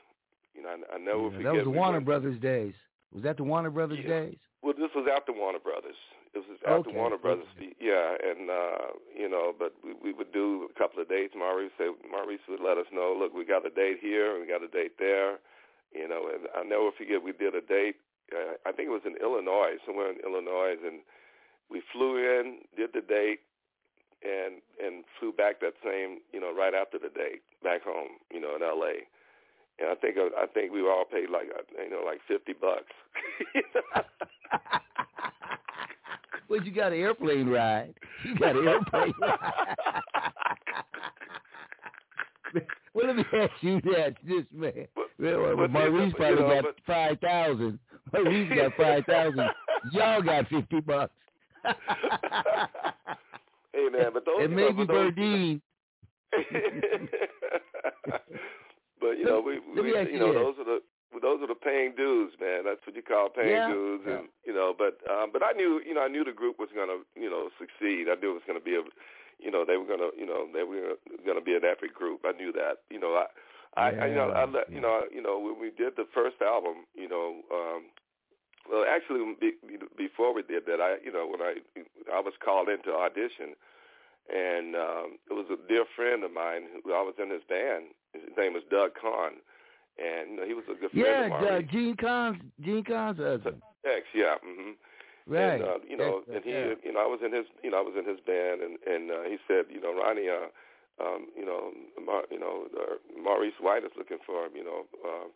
You 0.55 0.63
know, 0.63 0.69
I, 0.71 0.95
I 0.95 0.99
never 0.99 1.19
Yeah, 1.23 1.31
forget. 1.31 1.45
that 1.45 1.55
was 1.55 1.65
the 1.65 1.71
Warner 1.71 1.93
went- 1.99 2.07
Brothers 2.07 2.39
days. 2.41 2.75
Was 3.13 3.23
that 3.25 3.37
the 3.37 3.45
Warner 3.45 3.71
Brothers 3.71 4.01
Yeah. 4.03 4.09
days? 4.33 4.39
Well, 4.63 4.75
this 4.75 4.91
was 4.95 5.09
after 5.11 5.33
Warner 5.33 5.59
Brothers. 5.59 5.97
This 6.33 6.45
was 6.49 6.57
after 6.63 6.89
Okay, 6.89 6.97
Warner 6.97 7.19
Brothers. 7.19 7.45
okay. 7.59 7.75
Yeah, 7.81 8.15
and 8.25 8.49
uh, 8.49 8.95
you 9.15 9.29
know, 9.29 9.53
but 9.59 9.75
we, 9.85 9.93
we 10.01 10.13
would 10.13 10.33
do 10.33 10.69
a 10.71 10.79
couple 10.79 11.03
of 11.03 11.09
dates. 11.09 11.35
Maurice 11.37 11.73
say 11.77 11.91
Maurice 12.11 12.41
would 12.49 12.61
let 12.61 12.79
us 12.79 12.87
know, 12.93 13.13
look, 13.19 13.35
we 13.35 13.45
got 13.45 13.67
a 13.67 13.71
date 13.71 13.99
here 14.01 14.33
and 14.33 14.41
we 14.41 14.47
got 14.49 14.63
a 14.63 14.69
date 14.69 14.97
there. 14.99 15.39
You 15.93 16.09
know, 16.09 16.31
and 16.33 16.49
I'll 16.57 16.65
never 16.65 16.91
forget 16.97 17.23
we 17.23 17.33
did 17.33 17.55
a 17.55 17.61
date. 17.61 17.97
Uh, 18.33 18.57
I 18.65 18.73
think 18.73 18.89
it 18.89 18.93
was 18.97 19.05
in 19.05 19.17
Illinois, 19.21 19.77
somewhere 19.85 20.09
in 20.11 20.17
Illinois, 20.25 20.77
and 20.81 21.01
we 21.69 21.83
flew 21.93 22.17
in, 22.17 22.61
did 22.77 22.95
the 22.95 23.03
date, 23.03 23.41
and 24.23 24.63
and 24.83 25.05
flew 25.19 25.33
back 25.33 25.61
that 25.61 25.75
same, 25.85 26.21
you 26.33 26.41
know, 26.41 26.55
right 26.55 26.73
after 26.73 26.99
the 26.99 27.11
date 27.11 27.43
back 27.63 27.83
home, 27.83 28.23
you 28.33 28.41
know, 28.41 28.57
in 28.57 28.63
L.A. 28.63 29.05
And 29.79 29.89
I 29.89 29.95
think 29.97 30.17
I 30.19 30.47
think 30.47 30.73
we 30.73 30.83
were 30.83 30.91
all 30.91 31.05
paid 31.05 31.31
like 31.31 31.49
uh, 31.57 31.63
you 31.83 31.91
know 31.91 32.03
like 32.05 32.21
fifty 32.29 32.53
bucks. 32.53 32.93
well, 36.49 36.63
you 36.63 36.71
got 36.73 36.93
an 36.93 36.99
airplane 37.01 37.49
ride. 37.49 37.95
You 38.25 38.37
got 38.39 38.55
an 38.57 38.69
airplane 38.69 39.13
ride. 39.21 39.39
well, 42.95 43.07
let 43.07 43.17
me 43.17 43.25
ask 43.33 43.53
you 43.63 43.81
that, 43.83 44.15
this 44.27 44.45
man. 44.53 44.87
But- 44.95 45.09
Well, 45.19 45.57
but- 45.57 45.71
Maurice 45.71 46.13
probably 46.17 46.37
you 46.37 46.43
know, 46.49 46.55
got 46.55 46.65
but- 46.65 46.77
five 46.87 47.19
thousand. 47.21 47.79
Maurice 48.13 48.53
got 48.55 48.73
five 48.77 49.05
thousand. 49.07 49.49
Y'all 49.93 50.21
got 50.23 50.47
fifty 50.49 50.81
bucks. 50.81 51.13
hey 51.65 51.75
man, 53.91 54.13
but 54.13 54.25
those 54.27 54.41
and 54.43 54.51
you 54.53 54.57
know, 54.57 54.73
maybe 54.73 54.87
but 59.17 59.25
those, 59.25 59.45
Burdine. 59.45 59.61
but 59.77 59.85
you 59.85 59.93
know, 59.93 59.93
we, 60.01 60.09
we 60.09 60.11
you 60.11 60.13
you 60.15 60.19
know, 60.19 60.33
those 60.33 60.57
are 60.59 60.65
the 60.65 60.79
those 61.21 61.41
are 61.45 61.47
the 61.49 61.55
paying 61.59 61.93
dues, 61.97 62.33
man. 62.41 62.65
That's 62.65 62.81
what 62.87 62.97
you 62.97 63.03
call 63.03 63.29
paying 63.29 63.53
Yeah. 63.53 63.69
dues, 63.69 64.01
Yeah. 64.07 64.17
and 64.19 64.29
you 64.47 64.55
know, 64.55 64.73
but 64.77 64.99
um, 65.11 65.31
but 65.33 65.43
I 65.45 65.53
knew, 65.53 65.81
you 65.85 65.95
know, 65.95 66.03
I 66.03 66.09
knew 66.09 66.25
the 66.25 66.33
group 66.33 66.59
was 66.59 66.71
gonna, 66.75 67.05
you 67.15 67.29
know, 67.31 67.51
succeed. 67.61 68.09
I 68.09 68.17
knew 68.17 68.31
it 68.33 68.41
was 68.41 68.49
gonna 68.49 68.61
be 68.65 68.75
a, 68.77 68.83
you 69.39 69.51
know, 69.51 69.65
they 69.65 69.77
were 69.77 69.85
gonna, 69.87 70.11
you 70.17 70.27
know, 70.27 70.49
they 70.53 70.65
were 70.65 70.97
gonna 71.27 71.41
be 71.45 71.55
an 71.55 71.65
epic 71.65 71.95
group. 71.95 72.25
I 72.25 72.33
knew 72.33 72.53
that, 72.53 72.85
you 72.91 72.99
know, 73.01 73.15
I. 73.15 73.27
I, 73.75 73.93
I 74.05 74.07
you 74.09 74.15
know 74.15 74.29
I 74.37 74.45
let 74.45 74.71
you 74.71 74.81
know 74.83 75.01
you 75.11 75.23
know 75.23 75.39
when 75.39 75.59
we 75.59 75.71
did 75.71 75.97
the 75.97 76.05
first 76.13 76.37
album 76.45 76.85
you 76.95 77.09
know 77.09 77.41
um 77.51 77.89
well 78.71 78.85
actually 78.85 79.25
be, 79.41 79.53
before 79.97 80.35
we 80.35 80.43
did 80.43 80.67
that 80.67 80.81
I 80.81 80.97
you 81.03 81.13
know 81.13 81.27
when 81.27 81.41
I 81.41 81.57
I 82.13 82.21
was 82.21 82.35
called 82.45 82.69
in 82.69 82.83
to 82.85 82.93
audition 82.93 83.57
and 84.29 84.77
um 84.77 85.09
it 85.25 85.33
was 85.33 85.47
a 85.49 85.57
dear 85.69 85.85
friend 85.97 86.23
of 86.23 86.33
mine 86.35 86.69
who 86.85 86.93
I 86.93 87.01
was 87.01 87.15
in 87.17 87.31
his 87.31 87.41
band 87.49 87.97
his 88.13 88.37
name 88.37 88.53
was 88.55 88.63
Doug 88.71 88.93
Carn 89.01 89.35
and 89.99 90.31
you 90.31 90.37
know 90.37 90.47
he 90.47 90.55
was 90.55 90.65
a 90.71 90.75
good 90.79 90.91
friend 90.91 91.05
Yeah, 91.05 91.25
of 91.27 91.33
uh, 91.33 91.61
mine 91.61 91.69
Jean 91.71 91.97
Carn's 91.97 92.41
Jean 92.65 92.85
Carn's 92.85 93.19
husband. 93.19 93.61
X 93.85 94.07
yeah 94.15 94.37
mhm 94.45 94.75
Right. 95.29 95.55
and 95.55 95.63
uh, 95.63 95.79
you 95.89 95.97
know, 95.97 96.23
Excellent, 96.27 96.35
and 96.35 96.45
he, 96.45 96.51
yeah. 96.51 96.75
you 96.83 96.93
know, 96.93 97.01
I 97.01 97.07
was 97.07 97.21
in 97.25 97.33
his, 97.33 97.47
you 97.63 97.71
know, 97.71 97.79
I 97.79 97.87
was 97.87 97.95
in 97.95 98.05
his 98.05 98.19
band, 98.27 98.61
and 98.61 98.75
and 98.83 99.11
uh, 99.11 99.23
he 99.31 99.39
said, 99.47 99.71
you 99.71 99.81
know, 99.81 99.95
Ronnie, 99.95 100.27
uh, 100.29 100.51
um, 100.99 101.29
you 101.39 101.47
know, 101.47 101.71
Mar- 102.05 102.27
you 102.29 102.41
know, 102.41 102.67
uh, 102.75 102.99
Maurice 103.15 103.55
White 103.61 103.85
is 103.85 103.95
looking 103.97 104.19
for, 104.27 104.49
you 104.53 104.65
know, 104.65 104.83
uh, 105.07 105.31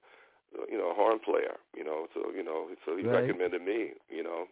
you 0.68 0.76
know, 0.76 0.90
a 0.90 0.94
horn 0.94 1.20
player, 1.22 1.54
you 1.76 1.84
know, 1.84 2.08
so 2.14 2.32
you 2.34 2.42
know, 2.42 2.66
so 2.84 2.96
he 2.96 3.04
Right. 3.04 3.30
recommended 3.30 3.62
me, 3.62 3.94
you 4.10 4.24
know, 4.24 4.46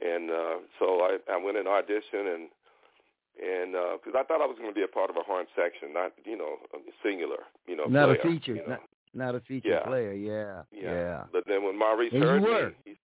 and 0.00 0.30
uh, 0.30 0.56
so 0.78 1.02
I 1.02 1.18
I 1.26 1.36
went 1.42 1.56
in 1.58 1.66
audition 1.66 2.30
and 2.30 2.48
and 3.40 3.72
because 3.96 4.14
I 4.18 4.22
thought 4.24 4.40
I 4.42 4.46
was 4.46 4.56
going 4.58 4.70
to 4.70 4.74
be 4.74 4.82
a 4.84 4.88
part 4.88 5.10
of 5.10 5.16
a 5.16 5.22
horn 5.22 5.46
section, 5.56 5.92
not 5.92 6.12
you 6.24 6.36
know, 6.36 6.56
singular, 7.02 7.44
you 7.66 7.76
know, 7.76 7.86
not 7.86 8.08
player, 8.08 8.20
a 8.20 8.22
feature, 8.22 8.54
you 8.56 8.62
know. 8.62 8.76
not 8.76 8.80
not 9.14 9.34
a 9.34 9.40
feature 9.40 9.68
Yeah. 9.68 9.84
player. 9.84 10.12
Yeah, 10.12 10.62
Yeah. 10.72 11.24
But 11.32 11.44
then 11.46 11.64
when 11.64 11.76
Maurice 11.78 12.12
And 12.12 12.22
heard 12.22 12.42
me, 12.42 12.74
he, 12.84 12.96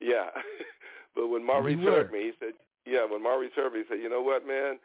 yeah. 0.00 0.30
but 1.14 1.28
when 1.28 1.44
Maurice 1.44 1.78
heard 1.80 2.10
me, 2.12 2.30
he 2.30 2.32
said, 2.40 2.54
yeah. 2.84 3.04
When 3.04 3.22
Maurice 3.22 3.52
heard 3.54 3.72
me, 3.72 3.80
he 3.80 3.84
said, 3.88 4.00
you 4.02 4.08
know 4.08 4.22
what, 4.22 4.46
man, 4.46 4.78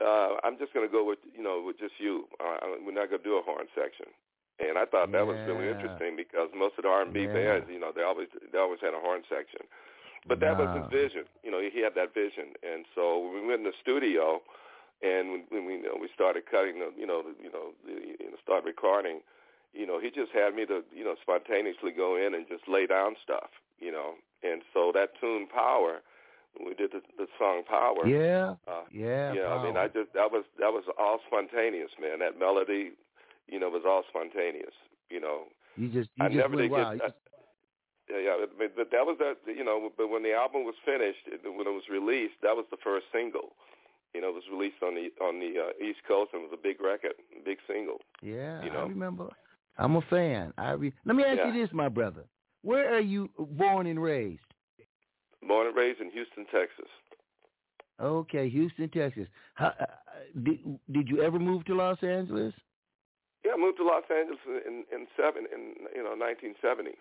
uh, 0.00 0.36
I'm 0.42 0.58
just 0.58 0.72
gonna 0.74 0.88
go 0.88 1.04
with 1.04 1.20
you 1.36 1.42
know 1.42 1.62
with 1.64 1.78
just 1.78 1.94
you. 1.98 2.28
Uh, 2.40 2.58
I- 2.62 2.78
we're 2.84 2.92
not 2.92 3.10
gonna 3.10 3.22
do 3.22 3.36
a 3.36 3.42
horn 3.42 3.66
section. 3.74 4.06
And 4.60 4.78
I 4.78 4.86
thought 4.86 5.10
that 5.10 5.26
was 5.26 5.34
really 5.50 5.66
interesting 5.74 6.14
because 6.14 6.46
most 6.54 6.78
of 6.78 6.84
the 6.84 6.88
R&B 6.88 7.26
Yeah. 7.26 7.32
bands, 7.34 7.66
you 7.68 7.78
know, 7.80 7.90
they 7.90 8.02
always 8.02 8.28
they 8.52 8.58
always 8.58 8.78
had 8.80 8.94
a 8.94 9.00
horn 9.00 9.22
section. 9.28 9.66
But 10.26 10.40
that 10.40 10.56
was 10.56 10.72
his 10.80 10.88
vision. 10.88 11.24
You 11.42 11.50
know, 11.50 11.60
he 11.60 11.82
had 11.82 11.94
that 11.96 12.14
vision. 12.14 12.56
And 12.64 12.86
so 12.94 13.18
when 13.18 13.42
we 13.42 13.48
went 13.48 13.60
in 13.60 13.68
the 13.68 13.76
studio, 13.80 14.40
and 15.02 15.44
when, 15.50 15.66
we 15.66 15.74
you 15.74 15.82
know 15.82 15.96
we 16.00 16.08
started 16.14 16.44
cutting 16.50 16.80
the 16.80 16.88
you 16.96 17.06
know 17.06 17.22
the, 17.22 17.34
you 17.42 17.52
know 17.52 17.76
the, 17.84 17.92
you 17.92 18.30
know 18.30 18.38
start 18.42 18.64
recording, 18.64 19.20
you 19.74 19.86
know 19.86 20.00
he 20.00 20.08
just 20.08 20.32
had 20.32 20.54
me 20.54 20.64
to 20.66 20.80
you 20.94 21.04
know 21.04 21.14
spontaneously 21.20 21.92
go 21.92 22.16
in 22.16 22.34
and 22.34 22.46
just 22.48 22.64
lay 22.68 22.86
down 22.86 23.16
stuff. 23.22 23.52
You 23.80 23.92
know, 23.92 24.14
and 24.42 24.62
so 24.72 24.92
that 24.94 25.10
tune 25.20 25.46
Power, 25.46 26.00
we 26.56 26.72
did 26.74 26.92
the, 26.92 27.02
the 27.18 27.26
song 27.38 27.62
Power. 27.68 28.06
Yeah, 28.06 28.54
Uh, 28.66 28.88
yeah. 28.90 29.34
yeah, 29.34 29.48
I 29.48 29.62
mean. 29.62 29.76
I 29.76 29.88
just 29.88 30.12
that 30.14 30.32
was 30.32 30.44
that 30.58 30.72
was 30.72 30.84
all 30.98 31.18
spontaneous, 31.26 31.90
man. 32.00 32.20
That 32.20 32.38
melody, 32.38 32.92
you 33.48 33.60
know, 33.60 33.68
was 33.68 33.82
all 33.86 34.04
spontaneous. 34.08 34.72
You 35.10 35.20
know, 35.20 35.44
you 35.76 35.88
just 35.88 36.08
you 36.16 36.24
I 36.24 36.28
just 36.28 36.38
never 36.38 36.56
went 36.56 36.62
did 36.62 36.70
wow. 36.70 36.94
get. 36.94 37.16
Yeah, 38.10 38.18
yeah, 38.18 38.36
but, 38.58 38.76
but 38.76 38.90
that 38.90 39.06
was 39.06 39.16
that. 39.18 39.36
You 39.46 39.64
know, 39.64 39.90
but 39.96 40.08
when 40.10 40.22
the 40.22 40.32
album 40.34 40.64
was 40.64 40.74
finished, 40.84 41.24
when 41.42 41.66
it 41.66 41.70
was 41.72 41.88
released, 41.90 42.34
that 42.42 42.54
was 42.54 42.66
the 42.70 42.76
first 42.84 43.06
single. 43.12 43.56
You 44.14 44.20
know, 44.20 44.28
it 44.28 44.34
was 44.34 44.44
released 44.52 44.82
on 44.82 44.94
the 44.94 45.10
on 45.24 45.40
the 45.40 45.58
uh, 45.60 45.84
East 45.84 46.00
Coast 46.06 46.30
and 46.32 46.42
it 46.42 46.50
was 46.50 46.58
a 46.58 46.62
big 46.62 46.80
record, 46.80 47.14
big 47.44 47.58
single. 47.66 47.98
Yeah, 48.22 48.62
you 48.62 48.70
know? 48.70 48.80
I 48.80 48.88
remember. 48.88 49.28
I'm 49.78 49.96
a 49.96 50.02
fan. 50.02 50.52
I 50.56 50.72
re- 50.72 50.92
Let 51.04 51.16
me 51.16 51.24
ask 51.24 51.38
Yeah. 51.38 51.52
you 51.52 51.60
this, 51.66 51.72
my 51.72 51.88
brother. 51.88 52.24
Where 52.62 52.94
are 52.94 53.00
you 53.00 53.28
born 53.38 53.86
and 53.88 54.00
raised? 54.00 54.40
Born 55.46 55.66
and 55.66 55.76
raised 55.76 56.00
in 56.00 56.10
Houston, 56.12 56.46
Texas. 56.46 56.86
Okay, 58.00 58.48
Houston, 58.48 58.88
Texas. 58.88 59.26
How, 59.54 59.72
uh, 59.80 59.86
did 60.42 60.58
did 60.92 61.08
you 61.08 61.22
ever 61.22 61.38
move 61.38 61.64
to 61.66 61.74
Los 61.74 62.02
Angeles? 62.02 62.54
Yeah, 63.44 63.52
I 63.54 63.56
moved 63.56 63.78
to 63.78 63.84
Los 63.84 64.04
Angeles 64.10 64.40
in 64.66 64.84
in 64.92 65.06
seven 65.16 65.46
in 65.52 65.74
you 65.94 66.02
know 66.02 66.14
1970. 66.16 66.92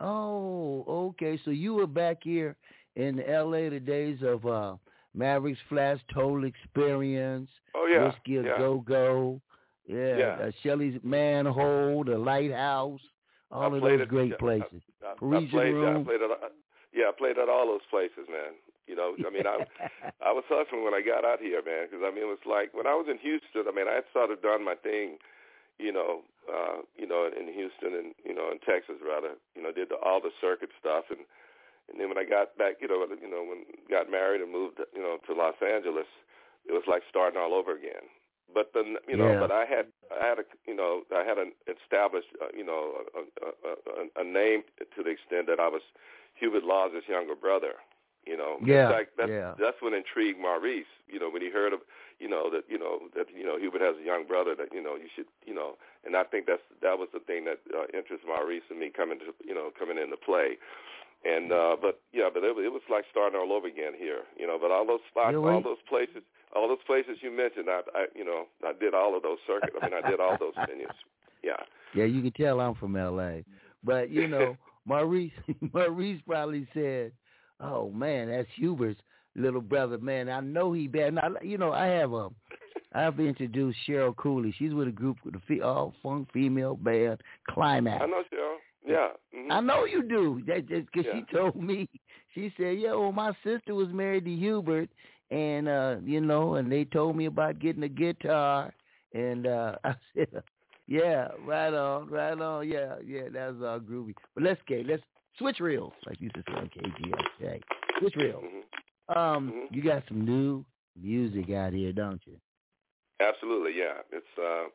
Oh, 0.00 0.84
okay. 0.88 1.38
So 1.44 1.50
you 1.50 1.74
were 1.74 1.86
back 1.86 2.18
here 2.22 2.56
in 2.96 3.20
L.A. 3.22 3.68
the 3.68 3.80
days 3.80 4.18
of 4.22 4.44
uh, 4.46 4.74
Maverick's 5.14 5.60
Flat, 5.68 5.98
Total 6.12 6.44
Experience, 6.44 7.48
Oh 7.74 7.86
yeah, 7.86 8.06
Whiskey 8.06 8.36
a 8.38 8.42
yeah. 8.42 8.58
Go 8.58 8.78
Go, 8.86 9.40
yeah, 9.86 10.16
Yeah. 10.16 10.36
Uh, 10.46 10.50
Shelly's 10.62 10.98
Manne-Hole, 11.02 12.04
the 12.04 12.16
Lighthouse, 12.18 13.00
all 13.50 13.62
I 13.62 13.66
of 13.76 13.82
those 13.82 14.00
at- 14.00 14.08
great 14.08 14.38
places. 14.38 14.82
I, 15.04 15.12
I 15.12 15.14
Parisian 15.18 15.50
played, 15.50 15.72
yeah, 15.74 15.80
I 15.80 15.90
Room. 15.92 16.04
played 16.04 16.22
at, 16.22 16.30
yeah, 16.94 17.04
I 17.08 17.12
played 17.16 17.38
at 17.38 17.48
all 17.48 17.66
those 17.66 17.86
places, 17.90 18.26
man. 18.30 18.54
You 18.86 18.96
know, 18.96 19.14
I 19.24 19.30
mean, 19.30 19.46
I 19.46 19.62
I 20.24 20.32
was 20.32 20.42
hustling 20.48 20.82
when 20.84 20.94
I 20.94 21.02
got 21.02 21.24
out 21.24 21.38
here, 21.40 21.62
man, 21.64 21.86
because 21.90 22.02
I 22.04 22.10
mean, 22.10 22.24
it 22.24 22.30
was 22.30 22.42
like 22.46 22.74
when 22.74 22.86
I 22.86 22.94
was 22.94 23.06
in 23.10 23.18
Houston. 23.18 23.66
I 23.68 23.72
mean, 23.74 23.86
I 23.86 23.94
had 24.02 24.04
sort 24.12 24.30
of 24.30 24.42
done 24.42 24.64
my 24.64 24.74
thing, 24.74 25.18
you 25.80 25.92
know, 25.92 26.20
uh, 26.52 26.82
you 26.96 27.06
know, 27.06 27.28
in 27.28 27.46
Houston 27.52 27.94
and 27.98 28.14
you 28.24 28.34
know 28.34 28.50
in 28.52 28.58
Texas 28.60 28.96
rather. 29.00 29.34
You 29.56 29.62
know, 29.62 29.72
did 29.72 29.88
the, 29.90 29.96
all 30.04 30.20
the 30.20 30.30
circuit 30.40 30.70
stuff, 30.78 31.04
and 31.10 31.20
and 31.90 31.98
then 32.00 32.08
when 32.08 32.18
I 32.18 32.24
got 32.24 32.56
back, 32.58 32.76
you 32.80 32.88
know, 32.88 33.02
you 33.20 33.30
know, 33.30 33.42
when 33.42 33.64
got 33.90 34.10
married 34.10 34.40
and 34.42 34.52
moved, 34.52 34.78
you 34.94 35.02
know, 35.02 35.18
to 35.26 35.32
Los 35.34 35.56
Angeles, 35.64 36.06
it 36.68 36.72
was 36.72 36.84
like 36.86 37.02
starting 37.08 37.40
all 37.40 37.54
over 37.54 37.72
again. 37.74 38.06
but 38.54 38.70
then 38.74 38.96
you 39.08 39.16
know, 39.16 39.30
Yeah. 39.32 39.40
but 39.40 39.50
I 39.52 39.64
had 39.64 39.86
I 40.10 40.26
had 40.26 40.38
a 40.38 40.44
you 40.66 40.74
know 40.74 41.02
I 41.14 41.22
had 41.24 41.38
an 41.38 41.52
established 41.70 42.32
uh, 42.42 42.50
you 42.56 42.64
know 42.64 42.82
a, 43.18 43.22
a, 43.46 43.50
a, 43.70 44.22
a 44.22 44.24
name 44.24 44.62
to 44.94 45.02
the 45.06 45.10
extent 45.10 45.46
that 45.46 45.60
I 45.60 45.68
was 45.68 45.82
Hubert 46.34 46.64
Law's 46.64 46.92
younger 47.08 47.34
brother. 47.46 47.74
You 48.26 48.36
know, 48.36 48.58
Yeah, 48.62 48.90
fact, 48.90 49.10
that's, 49.16 49.30
yeah. 49.30 49.54
that's 49.58 49.80
what 49.80 49.94
intrigued 49.94 50.38
Maurice. 50.38 50.92
You 51.08 51.18
know, 51.20 51.30
when 51.30 51.42
he 51.42 51.50
heard 51.50 51.72
of 51.72 51.80
you 52.20 52.28
know 52.28 52.50
that 52.52 52.64
you 52.68 52.78
know 52.78 53.08
that 53.16 53.26
you 53.34 53.44
know 53.44 53.58
Hubert 53.58 53.82
has 53.82 53.96
a 54.00 54.04
young 54.06 54.26
brother 54.28 54.54
that 54.54 54.70
you 54.72 54.82
know 54.82 54.94
you 54.94 55.08
should 55.16 55.26
you 55.46 55.54
know, 55.54 55.74
and 56.04 56.14
I 56.16 56.24
think 56.24 56.46
that's 56.46 56.62
that 56.82 56.98
was 57.00 57.08
the 57.12 57.20
thing 57.20 57.44
that 57.48 57.58
uh, 57.72 57.88
interested 57.96 58.28
Maurice 58.28 58.64
and 58.70 58.78
me 58.78 58.90
coming 58.94 59.18
to 59.20 59.32
you 59.44 59.54
know 59.54 59.70
coming 59.78 59.98
into 59.98 60.16
play. 60.16 60.56
And 61.24 61.52
uh 61.52 61.76
but 61.80 62.00
yeah, 62.12 62.28
but 62.32 62.44
it, 62.44 62.54
was- 62.54 62.64
it 62.64 62.72
was 62.72 62.82
like 62.90 63.04
starting 63.10 63.38
all 63.38 63.52
over 63.52 63.66
again 63.66 63.92
here, 63.98 64.22
you 64.38 64.46
know. 64.46 64.58
But 64.60 64.70
all 64.70 64.86
those 64.86 65.04
spots, 65.10 65.36
Yeah, 65.36 65.44
all 65.44 65.62
those 65.62 65.82
places, 65.88 66.22
all 66.54 66.68
those 66.68 66.82
places 66.86 67.18
you 67.20 67.30
mentioned, 67.30 67.68
I, 67.68 67.80
I 67.94 68.06
you 68.14 68.24
know, 68.24 68.46
I 68.64 68.72
did 68.72 68.94
all 68.94 69.16
of 69.16 69.22
those 69.22 69.38
circuits. 69.46 69.76
I 69.76 69.84
mean, 69.84 69.94
I 69.94 70.00
did 70.02 70.20
all 70.20 70.36
those 70.38 70.54
venues. 70.68 70.96
Yeah. 71.42 71.60
Yeah, 71.94 72.04
you 72.04 72.22
can 72.22 72.32
tell 72.32 72.60
I'm 72.60 72.74
from 72.74 72.96
L.A. 72.96 73.44
But 73.84 74.10
you 74.10 74.26
know, 74.28 74.56
Maurice 74.86 75.32
Maurice 75.74 76.20
probably 76.26 76.66
said, 76.72 77.12
"Oh 77.60 77.90
man, 77.90 78.28
that's 78.30 78.48
Hubert's 78.56 79.00
little 79.36 79.60
brother. 79.60 79.98
Man, 79.98 80.28
I 80.28 80.40
know 80.40 80.72
he 80.72 80.86
bad." 80.88 81.14
Now, 81.14 81.28
you 81.42 81.58
know, 81.58 81.72
I 81.72 81.86
have 81.86 82.12
a 82.12 82.28
I've 82.92 83.20
introduced 83.20 83.78
Cheryl 83.88 84.16
Cooley. 84.16 84.52
She's 84.58 84.74
with 84.74 84.88
a 84.88 84.92
group 84.92 85.16
with 85.24 85.34
a 85.50 85.60
all 85.60 85.94
funk 86.02 86.28
female 86.32 86.76
band, 86.76 87.20
Klymaxx. 87.48 88.02
I 88.02 88.06
know, 88.06 88.22
Cheryl. 88.32 88.56
Yeah. 88.84 89.08
mhm. 89.36 89.50
I 89.52 89.60
know 89.60 89.84
you 89.84 90.02
do. 90.02 90.42
That 90.46 90.66
just 90.68 90.86
because 90.92 91.06
Yeah. 91.06 91.20
she 91.28 91.36
told 91.36 91.56
me. 91.56 91.88
She 92.34 92.52
said, 92.56 92.78
"Yeah, 92.78 92.94
well, 92.94 93.12
my 93.12 93.32
sister 93.44 93.74
was 93.74 93.88
married 93.88 94.24
to 94.24 94.34
Hubert, 94.34 94.88
and 95.30 95.68
uh, 95.68 95.96
you 96.04 96.20
know, 96.20 96.54
and 96.54 96.70
they 96.70 96.84
told 96.84 97.16
me 97.16 97.26
about 97.26 97.58
getting 97.58 97.82
a 97.82 97.88
guitar." 97.88 98.72
And 99.14 99.46
uh 99.46 99.76
I 99.84 99.94
said, 100.14 100.42
"Yeah, 100.86 101.28
right 101.46 101.72
on, 101.74 102.08
right 102.08 102.40
on. 102.40 102.68
Yeah, 102.68 102.94
yeah, 103.04 103.28
that's 103.32 103.56
all 103.62 103.80
groovy." 103.80 104.14
But 104.34 104.44
let's 104.44 104.60
get 104.66 104.86
let's 104.86 105.02
switch 105.38 105.60
reels, 105.60 105.92
like 106.06 106.20
you 106.20 106.28
to 106.30 106.42
say 106.46 106.54
on 106.54 106.70
KGSJ. 106.70 107.60
Switch 107.98 108.16
reels. 108.16 108.44
Mhm. 108.44 108.62
Um, 109.16 109.52
Mhm. 109.52 109.68
you 109.70 109.82
got 109.82 110.02
some 110.08 110.24
new 110.24 110.64
music 111.00 111.50
out 111.50 111.72
here, 111.72 111.92
don't 111.92 112.20
you? 112.26 112.36
Absolutely, 113.20 113.72
yeah. 113.76 114.02
It's 114.10 114.38
uh, 114.38 114.66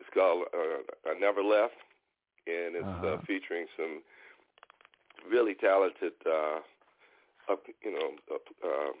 it's 0.00 0.08
called 0.14 0.44
uh, 0.54 1.10
I 1.10 1.18
Never 1.18 1.42
Left, 1.42 1.74
and 2.46 2.76
it's 2.76 2.88
uh 3.02 3.16
Uh-huh. 3.16 3.16
featuring 3.26 3.66
some 3.76 4.02
really 5.30 5.54
talented, 5.54 6.12
uh, 6.26 6.60
up, 7.52 7.62
you 7.84 7.92
know, 7.92 8.10
up, 8.34 8.42
uh, 8.64 8.92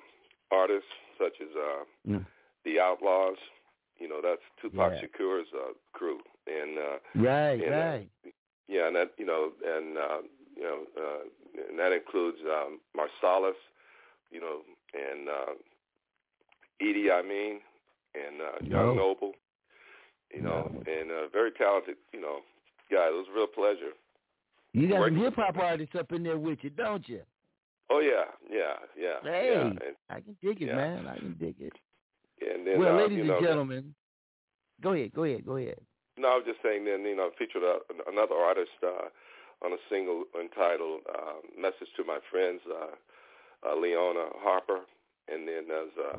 artists 0.54 0.90
such 1.18 1.40
as 1.40 1.48
uh, 1.56 1.84
Mm. 2.08 2.26
the 2.64 2.80
Outlaws. 2.80 3.38
You 3.98 4.08
know, 4.08 4.20
that's 4.22 4.42
Tupac 4.60 4.92
Yeah. 4.92 5.00
Shakur's 5.02 5.48
uh, 5.54 5.72
crew, 5.92 6.20
and 6.46 6.78
uh, 6.78 6.98
Right, 7.14 7.60
And, 7.64 7.74
uh, 7.74 7.76
right. 7.76 8.08
yeah, 8.68 8.86
and 8.86 8.96
that 8.96 9.12
you 9.18 9.26
know, 9.26 9.52
and 9.64 9.98
uh, 9.98 10.20
you 10.56 10.62
know, 10.62 10.78
uh, 10.96 11.22
and 11.68 11.78
that 11.78 11.92
includes 11.92 12.38
um, 12.46 12.80
Marsalis, 12.96 13.58
you 14.30 14.40
know, 14.40 14.60
and 14.94 15.28
uh, 15.28 15.52
E.D.I. 16.80 17.22
Mean, 17.22 17.60
and 18.14 18.40
uh, 18.40 18.58
Young 18.64 18.88
Oh. 18.90 18.94
Noble, 18.94 19.32
you 20.34 20.42
know, 20.42 20.70
No. 20.72 20.82
and 20.90 21.10
uh, 21.10 21.28
very 21.32 21.52
talented, 21.52 21.96
you 22.12 22.20
know, 22.20 22.38
guy. 22.90 23.08
It 23.08 23.12
was 23.12 23.26
a 23.30 23.34
real 23.36 23.46
pleasure. 23.46 23.92
You 24.72 24.88
got 24.88 25.04
some 25.06 25.16
hip 25.16 25.34
hop 25.36 25.56
artists 25.58 25.94
up 25.98 26.12
in 26.12 26.22
there 26.22 26.38
with 26.38 26.58
you, 26.62 26.70
don't 26.70 27.06
you? 27.08 27.20
Oh 27.90 27.98
yeah, 28.00 28.30
yeah, 28.48 28.74
yeah. 28.96 29.16
Hey, 29.22 29.50
yeah. 29.52 29.60
And, 29.62 29.80
I 30.08 30.20
can 30.20 30.36
dig 30.42 30.62
it, 30.62 30.66
Yeah. 30.68 30.76
man. 30.76 31.06
I 31.08 31.16
can 31.18 31.36
dig 31.40 31.56
it. 31.58 31.72
and 32.40 32.64
then, 32.66 32.78
well, 32.78 32.94
uh, 32.94 33.02
ladies 33.02 33.18
you 33.18 33.24
know, 33.24 33.38
and 33.38 33.46
gentlemen, 33.46 33.94
go 34.80 34.92
ahead, 34.92 35.12
go 35.12 35.24
ahead, 35.24 35.44
go 35.44 35.56
ahead. 35.56 35.80
No, 36.16 36.28
I 36.28 36.36
was 36.36 36.44
just 36.46 36.62
saying. 36.62 36.84
Then 36.84 37.02
you 37.02 37.16
know, 37.16 37.30
featured 37.38 37.62
a, 37.64 37.78
another 38.08 38.34
artist 38.36 38.70
uh, 38.82 39.08
on 39.64 39.72
a 39.72 39.80
single 39.90 40.22
entitled 40.40 41.00
uh, 41.12 41.42
"Message 41.60 41.88
to 41.96 42.04
My 42.04 42.18
Friends," 42.30 42.60
uh, 42.70 42.94
uh, 43.66 43.76
Leona 43.76 44.26
Harper, 44.38 44.80
and 45.28 45.46
then 45.46 45.64
there's 45.68 45.96
uh, 45.98 46.18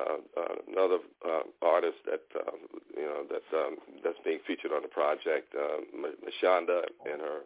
uh, 0.00 0.40
uh, 0.40 0.54
another 0.70 0.98
uh, 1.24 1.42
artist 1.60 1.98
that 2.06 2.22
uh, 2.34 2.52
you 2.96 3.02
know 3.04 3.24
that 3.28 3.56
um, 3.56 3.76
that's 4.02 4.18
being 4.24 4.38
featured 4.46 4.72
on 4.72 4.82
the 4.82 4.88
project, 4.88 5.54
uh, 5.54 5.80
Mashonda 5.94 6.82
and 7.10 7.20
her 7.20 7.40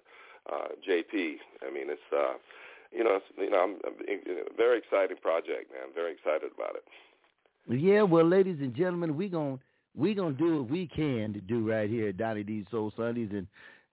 uh, 0.53 0.69
JP. 0.89 1.37
I 1.67 1.73
mean, 1.73 1.91
it's 1.91 2.01
uh, 2.13 2.35
you 2.93 3.05
know, 3.05 3.17
it's, 3.17 3.27
you 3.37 3.51
know, 3.51 3.59
I'm, 3.59 3.77
I'm 3.85 3.95
a 4.09 4.57
very 4.57 4.79
exciting 4.79 5.17
project, 5.19 5.73
man. 5.73 5.83
I'm 5.89 5.95
very 5.95 6.13
excited 6.13 6.51
about 6.57 6.77
it. 6.77 6.85
Yeah, 7.69 8.03
well, 8.03 8.25
ladies 8.25 8.59
and 8.61 8.75
gentlemen, 8.75 9.17
we 9.17 9.29
gon' 9.29 9.59
we 9.97 10.15
gonna 10.15 10.35
do 10.35 10.59
what 10.59 10.71
we 10.71 10.87
can 10.87 11.33
to 11.33 11.41
do 11.41 11.69
right 11.69 11.91
here 11.91 12.09
at 12.09 12.17
Donnie 12.17 12.45
D's 12.45 12.67
Soul 12.71 12.93
Sundays 12.97 13.31
and 13.33 13.47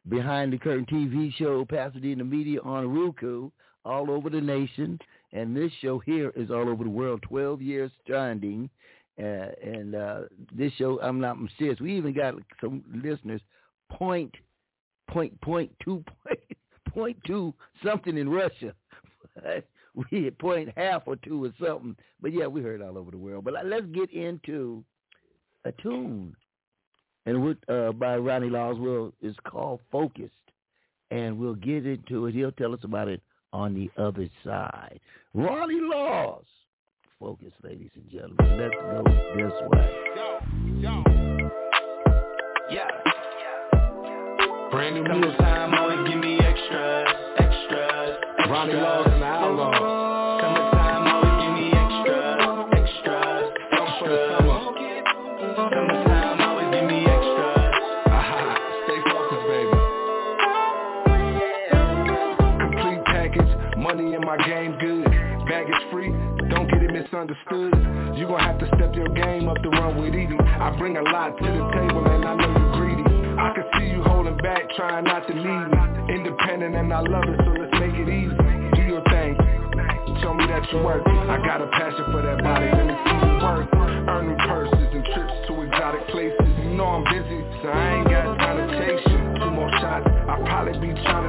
behind 0.09 0.53
the 0.53 0.57
curtain 0.57 0.86
TV 0.86 1.34
show, 1.34 1.65
Pasadena 1.65 2.23
Media 2.23 2.59
on 2.61 2.93
Roku, 2.93 3.49
all 3.86 4.11
over 4.11 4.29
the 4.29 4.41
nation, 4.41 4.99
and 5.34 5.57
this 5.57 5.71
show 5.81 5.99
here 5.99 6.31
is 6.36 6.51
all 6.51 6.69
over 6.69 6.84
the 6.84 6.89
world. 6.89 7.21
Twelve 7.23 7.61
years 7.61 7.91
standing, 8.05 8.69
uh, 9.19 9.47
and 9.61 9.95
uh, 9.95 10.21
this 10.55 10.71
show, 10.73 10.99
I'm 11.01 11.19
not 11.19 11.36
I'm 11.36 11.49
serious. 11.57 11.79
We 11.81 11.97
even 11.97 12.13
got 12.13 12.36
some 12.61 12.84
listeners 13.03 13.41
point 13.91 14.34
point 15.09 15.39
point 15.41 15.71
two 15.84 16.03
point 16.23 16.39
point 16.93 17.17
two 17.25 17.53
something 17.84 18.17
in 18.17 18.29
Russia. 18.29 18.73
we 20.11 20.27
at 20.27 20.38
point 20.38 20.69
half 20.77 21.03
or 21.07 21.15
two 21.17 21.45
or 21.45 21.53
something. 21.59 21.95
But 22.21 22.31
yeah, 22.31 22.47
we 22.47 22.61
heard 22.61 22.81
all 22.81 22.97
over 22.97 23.11
the 23.11 23.17
world. 23.17 23.43
But 23.43 23.65
let's 23.65 23.88
get 23.88 24.11
into 24.11 24.84
a 25.65 25.71
tune. 25.71 26.36
And 27.25 27.43
what 27.43 27.57
uh, 27.69 27.91
by 27.93 28.17
Ronnie 28.17 28.49
Laws 28.49 28.77
will 28.77 29.13
is 29.21 29.36
called 29.45 29.79
Focused. 29.91 30.31
And 31.09 31.38
we'll 31.38 31.55
get 31.55 31.86
into 31.86 32.25
it. 32.25 32.34
He'll 32.34 32.51
tell 32.51 32.73
us 32.73 32.79
about 32.84 33.07
it 33.07 33.21
on 33.53 33.73
the 33.73 33.89
other 34.01 34.27
side. 34.43 34.99
Ronnie 35.33 35.79
Laws. 35.79 36.43
Focus, 37.19 37.53
ladies 37.63 37.91
and 37.95 38.09
gentlemen. 38.09 38.59
Let's 38.59 38.75
go 38.75 39.03
this 39.37 39.53
way. 39.71 39.89
Yeah. 42.69 42.89
Brand 44.71 44.95
new 44.95 45.03
music. 45.03 45.31
Summertime 45.37 45.73
always 45.75 46.09
give 46.09 46.19
me 46.19 46.39
extras, 46.39 47.07
extras. 47.37 48.17
Ronnie 48.49 48.73
Laws 48.73 49.12
misunderstood. 67.14 68.18
You 68.18 68.26
gon' 68.26 68.39
have 68.39 68.57
to 68.59 68.68
step 68.76 68.95
your 68.95 69.09
game 69.09 69.47
up 69.47 69.61
to 69.61 69.70
run 69.70 70.01
with 70.01 70.14
Edie. 70.14 70.34
I 70.34 70.76
bring 70.78 70.97
a 70.97 71.01
lot 71.01 71.38
to 71.38 71.45
the 71.45 71.64
table 71.78 72.05
and 72.09 72.26
I 72.26 72.34
know 72.36 72.49
you're 72.49 72.74
greedy. 72.74 73.05
I 73.38 73.53
can 73.53 73.66
see 73.78 73.88
you 73.93 74.01
holding 74.01 74.38
back, 74.38 74.61
trying 74.76 75.05
not 75.05 75.28
to 75.28 75.34
leave 75.34 75.45
me. 75.45 76.16
Independent 76.16 76.76
and 76.76 76.91
I 76.91 77.01
love 77.01 77.26
it, 77.30 77.38
so 77.45 77.51
let's 77.53 77.74
make 77.78 77.93
it 77.93 78.09
easy. 78.09 78.34
Do 78.74 78.82
your 78.82 79.03
thing. 79.14 79.38
Show 80.22 80.34
me 80.34 80.45
that 80.47 80.66
you 80.72 80.82
work. 80.82 81.05
I 81.05 81.38
got 81.45 81.61
a 81.61 81.68
passion 81.68 82.05
for 82.09 82.22
that 82.22 82.41
body. 82.41 82.66
Let 82.66 82.86
me 82.86 82.95
see 83.05 83.18
you 83.30 83.34
work. 83.45 83.70
Earn 84.09 84.34
new 84.34 84.38
purses 84.49 84.89
and 84.93 85.05
trips 85.14 85.34
to 85.47 85.61
exotic 85.61 86.07
places. 86.09 86.49
You 86.66 86.74
know 86.74 86.97
I'm 86.97 87.03
busy, 87.05 87.39
so 87.61 87.70
I 87.70 87.93
ain't 87.93 88.09
got 88.09 88.38
time 88.38 88.57
to 88.57 88.66
chase 88.74 89.05
you. 89.05 89.20
Two 89.38 89.51
more 89.51 89.70
shots, 89.82 90.05
I 90.09 90.34
probably 90.49 90.78
be 90.82 90.93
trying 91.05 91.22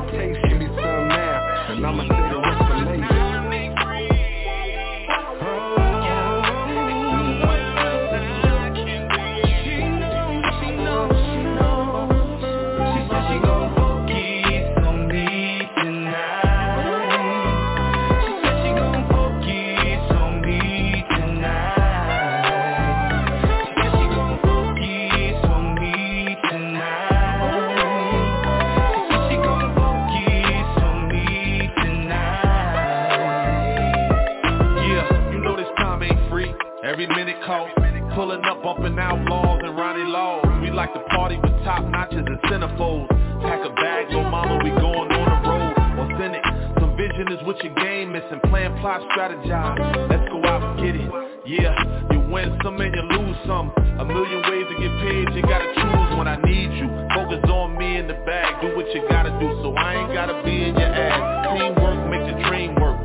top 41.65 41.83
notches 41.89 42.25
and 42.25 42.39
centerfolds. 42.53 43.09
Pack 43.41 43.65
a 43.65 43.73
bag, 43.75 44.13
no 44.13 44.23
mama, 44.29 44.61
we 44.63 44.71
going 44.71 45.11
on 45.11 45.27
the 45.43 45.49
road. 45.49 45.75
Authentic. 46.05 46.45
Some 46.79 46.97
vision 46.97 47.33
is 47.33 47.41
what 47.45 47.63
your 47.65 47.75
game 47.75 48.13
missing. 48.13 48.41
Plan, 48.53 48.79
plot, 48.81 49.01
strategize. 49.17 50.09
Let's 50.09 50.29
go 50.29 50.45
out 50.45 50.63
and 50.63 50.77
get 50.85 50.95
it. 50.95 51.11
Yeah, 51.47 51.77
you 52.13 52.21
win 52.33 52.57
some 52.63 52.81
and 52.81 52.95
you 52.95 53.03
lose 53.03 53.37
some. 53.47 53.73
A 53.99 54.05
million 54.05 54.41
ways 54.49 54.67
to 54.69 54.77
get 54.81 54.93
paid, 55.05 55.37
you 55.37 55.43
gotta 55.43 55.69
choose 55.77 56.17
when 56.17 56.29
I 56.29 56.37
need 56.45 56.73
you. 56.77 56.89
Focus 57.15 57.45
on 57.51 57.77
me 57.77 57.97
in 57.99 58.09
the 58.09 58.15
bag, 58.25 58.61
do 58.61 58.77
what 58.77 58.87
you 58.95 59.05
gotta 59.09 59.31
do, 59.41 59.49
so 59.63 59.75
I 59.75 59.95
ain't 59.95 60.13
gotta 60.15 60.43
be 60.45 60.65
in 60.65 60.75
your 60.75 60.89
ass. 60.89 61.59
Teamwork 61.59 62.11
make 62.11 62.25
the 62.25 62.49
dream 62.49 62.75
work. 62.77 62.97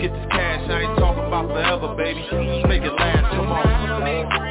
Get 0.00 0.12
this 0.12 0.26
cash, 0.30 0.62
I 0.70 0.82
ain't 0.82 0.98
talking 0.98 1.26
about 1.26 1.48
forever, 1.48 1.94
baby. 1.96 2.22
Make 2.68 2.82
it 2.82 2.94
last, 2.94 3.34
come 3.34 3.50
on. 3.50 4.47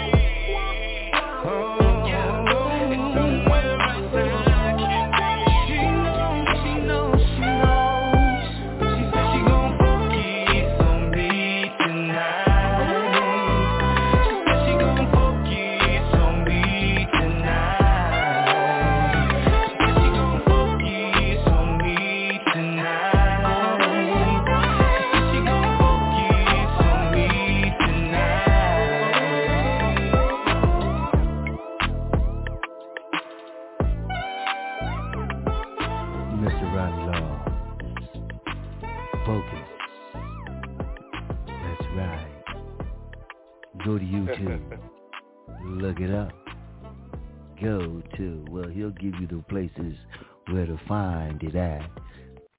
Find 50.88 51.42
it 51.44 51.56
at. 51.56 51.90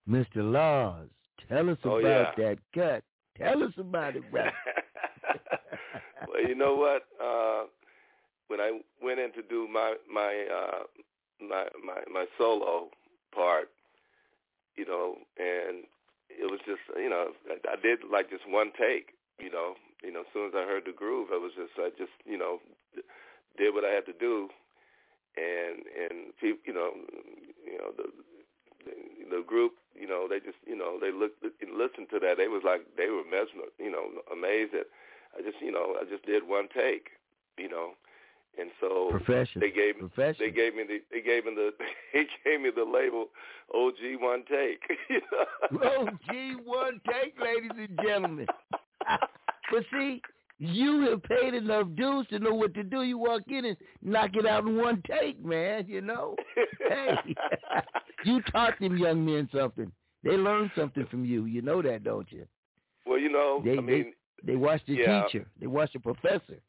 Mr. 0.09 0.37
Laws, 0.37 1.09
tell 1.49 1.69
us 1.71 1.79
Oh, 1.85 1.99
about 1.99 2.39
yeah. 2.39 2.45
that 2.45 2.59
cut. 2.75 3.03
Tell 3.37 3.63
us 3.63 3.73
about 3.79 4.17
it, 4.17 4.31
brother. 4.31 4.53
well, 6.29 6.43
you 6.47 6.55
know 6.55 6.75
what? 6.75 7.03
Uh, 7.23 7.67
when 8.49 8.61
I 8.61 8.81
went 9.03 9.21
in 9.21 9.33
to 9.33 9.43
do 9.43 9.69
my 9.73 9.95
my 10.13 10.47
uh, 10.51 10.85
my 11.41 11.67
my 11.85 12.01
my 12.13 12.27
solo 12.37 12.89
part, 13.35 13.69
you 14.77 14.87
know, 14.87 15.17
and 15.39 15.85
it 16.31 16.51
was 16.51 16.61
just 16.67 16.81
you 16.97 17.09
know 17.11 17.29
I, 17.49 17.73
I 17.73 17.77
did 17.81 18.01
like 18.11 18.31
just 18.31 18.49
one 18.49 18.73
take, 18.79 19.13
you 19.39 19.51
know, 19.51 19.75
you 20.03 20.13
know. 20.13 20.21
As 20.21 20.27
soon 20.33 20.47
as 20.49 20.55
I 20.57 20.65
heard 20.65 20.85
the 20.87 20.93
groove, 20.93 21.29
I 21.33 21.37
was 21.39 21.53
just 21.57 21.73
I 21.79 21.91
just 21.97 22.13
you 22.25 22.39
know 22.39 22.59
did 23.57 23.75
what 23.75 23.85
I 23.85 23.91
had 23.91 24.07
to 24.07 24.13
do, 24.19 24.49
and 25.39 25.87
and 25.87 26.35
people, 26.41 26.61
you 26.67 26.75
know, 26.75 26.91
you 27.65 27.79
know 27.79 27.95
the 27.97 28.11
the, 29.31 29.45
group, 29.47 29.73
you 29.95 30.07
know, 30.07 30.27
they 30.29 30.41
just, 30.41 30.59
you 30.67 30.77
know, 30.77 30.99
they 31.01 31.13
looked 31.13 31.43
and 31.43 31.79
listened 31.79 32.09
to 32.11 32.19
that. 32.19 32.37
They 32.37 32.49
was 32.49 32.63
like, 32.65 32.83
they 32.97 33.07
were 33.09 33.25
mesmer, 33.25 33.71
you 33.79 33.91
know, 33.91 34.09
amazed 34.33 34.73
that 34.73 34.87
I 35.37 35.43
just, 35.43 35.61
you 35.61 35.73
know, 35.73 35.97
I 36.01 36.05
just 36.05 36.25
did 36.27 36.47
one 36.47 36.69
take, 36.75 37.09
you 37.59 37.69
know, 37.69 37.93
and 38.59 38.71
so 38.81 39.09
Professional. 39.11 39.61
they 39.61 39.71
gave 39.71 40.01
me, 40.01 40.09
they 40.17 40.51
gave 40.51 40.75
me 40.75 40.85
the, 40.85 40.99
they 41.13 41.21
gave 41.21 41.45
me 41.45 41.55
the, 41.55 41.71
they 42.13 42.27
gave 42.45 42.61
me 42.61 42.71
the 42.75 42.85
label 42.85 43.27
OG 43.75 44.21
one 44.21 44.45
take. 44.49 44.83
Oh, 45.71 46.09
one 46.65 47.01
take, 47.07 47.35
ladies 47.41 47.71
and 47.77 47.99
gentlemen. 48.03 48.47
but 49.71 49.85
see, 49.93 50.23
you 50.59 51.09
have 51.11 51.23
paid 51.23 51.55
enough 51.55 51.87
dues 51.97 52.27
to 52.31 52.39
know 52.39 52.55
what 52.55 52.75
to 52.75 52.83
do. 52.83 53.03
You 53.03 53.19
walk 53.19 53.43
in 53.49 53.65
and 53.65 53.77
knock 54.03 54.31
it 54.35 54.47
out 54.47 54.65
in 54.67 54.77
one 54.77 55.03
take, 55.09 55.43
man, 55.45 55.85
you 55.87 56.01
know. 56.01 56.35
hey, 56.89 57.35
you 58.25 58.43
taught 58.51 58.75
them 58.81 58.97
young 58.97 59.25
men 59.25 59.49
something. 59.55 59.91
They 60.25 60.33
learned 60.33 60.73
something 60.77 61.07
from 61.07 61.25
you. 61.25 61.45
You 61.45 61.63
know 61.63 61.81
that, 61.83 62.03
don't 62.03 62.31
you? 62.33 62.47
well, 63.07 63.19
you 63.19 63.31
know, 63.31 63.63
They 63.65 63.79
I 63.79 63.81
mean, 63.81 64.13
they, 64.45 64.53
they 64.53 64.57
watched 64.57 64.87
the 64.87 64.95
yeah. 64.95 65.23
teacher. 65.25 65.47
They 65.61 65.67
watched 65.67 65.93
the 65.95 66.01
professor. 66.01 66.61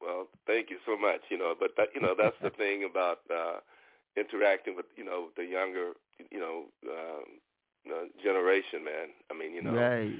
Well, 0.00 0.28
thank 0.46 0.70
you 0.70 0.76
so 0.84 0.98
much. 0.98 1.20
You 1.30 1.38
know, 1.38 1.54
but 1.58 1.70
that, 1.76 1.88
you 1.94 2.00
know 2.00 2.14
that's 2.20 2.36
the 2.42 2.50
thing 2.58 2.86
about 2.90 3.20
uh, 3.32 3.60
interacting 4.16 4.76
with 4.76 4.86
you 4.96 5.04
know 5.04 5.28
the 5.36 5.44
younger 5.44 5.92
you 6.30 6.38
know 6.40 6.64
um, 6.90 7.24
uh, 7.90 8.06
generation, 8.22 8.84
man. 8.84 9.08
I 9.30 9.34
mean, 9.38 9.52
you 9.54 9.62
know, 9.62 9.74
Right. 9.74 10.12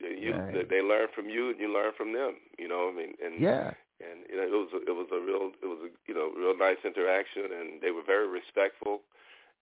you, 0.00 0.08
you 0.08 0.32
right. 0.34 0.68
they, 0.68 0.80
learn 0.82 1.08
from 1.14 1.28
you 1.28 1.50
and 1.50 1.58
you 1.60 1.72
learn 1.72 1.92
from 1.96 2.12
them. 2.12 2.36
You 2.58 2.68
know, 2.68 2.90
I 2.92 2.96
mean, 2.96 3.14
and 3.24 3.40
Yeah. 3.40 3.72
and 4.00 4.24
you 4.28 4.36
know 4.36 4.44
it 4.44 4.50
was 4.50 4.70
a, 4.74 4.80
it 4.90 4.94
was 4.94 5.08
a 5.12 5.20
real 5.20 5.52
it 5.62 5.66
was 5.66 5.78
a 5.84 5.90
you 6.08 6.14
know 6.14 6.30
real 6.36 6.56
nice 6.56 6.78
interaction, 6.84 7.44
and 7.52 7.80
they 7.82 7.90
were 7.90 8.02
very 8.06 8.28
respectful, 8.28 9.02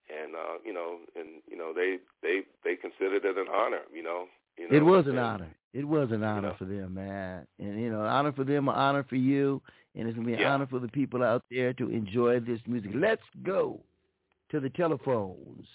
and 0.09 0.35
uh, 0.35 0.59
you 0.65 0.73
know, 0.73 0.99
and 1.17 1.43
you 1.51 1.57
know 1.57 1.73
they 1.75 1.99
they 2.23 2.43
they 2.65 2.77
considered 2.77 3.25
it 3.25 3.37
an 3.39 3.49
honor. 3.53 3.83
You 3.93 4.03
know, 4.03 4.27
you 4.57 4.69
know 4.71 4.77
It 4.77 4.83
was 4.85 5.05
an 5.07 5.19
and- 5.19 5.21
honor. 5.21 5.51
It 5.75 5.85
was 5.87 6.11
an 6.13 6.25
honor 6.25 6.49
know. 6.49 6.55
for 6.59 6.65
them, 6.65 6.95
man. 6.95 7.47
And 7.59 7.79
you 7.81 7.91
know, 7.91 8.01
honor 8.01 8.33
for 8.33 8.43
them, 8.45 8.69
an 8.69 8.75
honor 8.75 9.05
for 9.05 9.17
you, 9.17 9.61
and 9.95 10.09
it's 10.09 10.17
gonna 10.17 10.27
be 10.27 10.33
an 10.33 10.41
Yeah. 10.41 10.55
honor 10.55 10.67
for 10.67 10.79
the 10.79 10.89
people 10.89 11.23
out 11.23 11.45
there 11.51 11.75
to 11.75 11.91
enjoy 11.91 12.41
this 12.41 12.59
music. 12.67 12.93
Let's 12.95 13.23
go 13.43 13.79
to 14.51 14.61
the 14.61 14.71
telephones. 14.71 15.67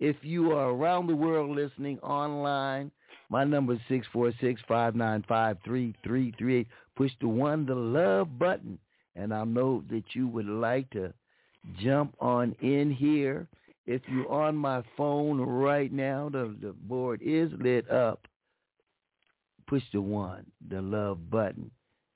If 0.00 0.16
you 0.22 0.52
are 0.52 0.70
around 0.70 1.06
the 1.06 1.14
world 1.14 1.54
listening 1.54 1.98
online, 2.00 2.90
my 3.28 3.44
number 3.44 3.74
is 3.74 3.80
six 3.88 4.06
four 4.12 4.32
six 4.40 4.60
five 4.66 4.96
nine 4.96 5.24
five 5.28 5.58
three 5.64 5.94
three 6.04 6.32
three 6.38 6.60
eight. 6.60 6.68
Push 6.96 7.12
the 7.20 7.28
one, 7.28 7.64
the 7.66 7.74
love 7.74 8.38
button, 8.38 8.78
and 9.14 9.32
I'll 9.32 9.46
know 9.46 9.84
that 9.90 10.04
you 10.14 10.26
would 10.26 10.48
like 10.48 10.90
to 10.90 11.12
jump 11.78 12.14
on 12.18 12.56
in 12.60 12.90
here. 12.90 13.46
If 13.86 14.02
you're 14.08 14.30
on 14.30 14.56
my 14.56 14.82
phone 14.96 15.40
right 15.40 15.92
now, 15.92 16.28
the, 16.30 16.56
the 16.60 16.72
board 16.72 17.20
is 17.22 17.50
lit 17.58 17.90
up 17.90 18.26
push 19.70 19.82
the 19.92 20.00
one, 20.00 20.44
the 20.68 20.82
love 20.82 21.30
button, 21.30 21.70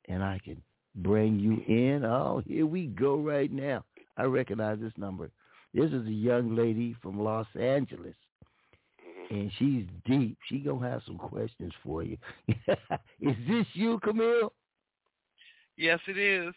and 0.08 0.22
I 0.24 0.40
can 0.44 0.60
bring 0.96 1.38
you 1.38 1.62
in. 1.68 2.04
Oh, 2.04 2.42
here 2.44 2.66
we 2.66 2.86
go 2.86 3.16
right 3.16 3.50
now. 3.50 3.84
I 4.16 4.24
recognize 4.24 4.80
this 4.80 4.92
number. 4.96 5.30
This 5.74 5.90
is 5.90 6.06
a 6.06 6.12
young 6.12 6.54
lady 6.54 6.94
from 7.02 7.20
Los 7.20 7.48
Angeles, 7.58 8.14
and 9.30 9.50
she's 9.58 9.84
deep. 10.06 10.38
She 10.48 10.58
gonna 10.60 10.88
have 10.88 11.02
some 11.04 11.18
questions 11.18 11.72
for 11.82 12.04
you. 12.04 12.16
is 12.48 13.36
this 13.48 13.66
you, 13.72 13.98
Camille? 14.04 14.52
Yes, 15.76 15.98
it 16.06 16.16
is. 16.16 16.54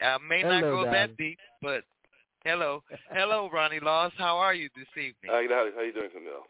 I 0.00 0.18
may 0.28 0.42
not 0.42 0.64
Hello, 0.64 0.70
go 0.78 0.84
darling. 0.84 0.92
that 0.92 1.16
deep, 1.16 1.38
but 1.62 1.84
hello, 2.44 2.82
hello, 3.12 3.48
Ronnie 3.52 3.80
Laws. 3.80 4.12
How 4.18 4.36
are 4.36 4.54
you 4.54 4.68
this 4.76 4.88
evening? 4.96 5.14
How, 5.26 5.42
how, 5.48 5.70
how 5.76 5.82
you 5.82 5.92
doing, 5.92 6.10
Camille? 6.12 6.44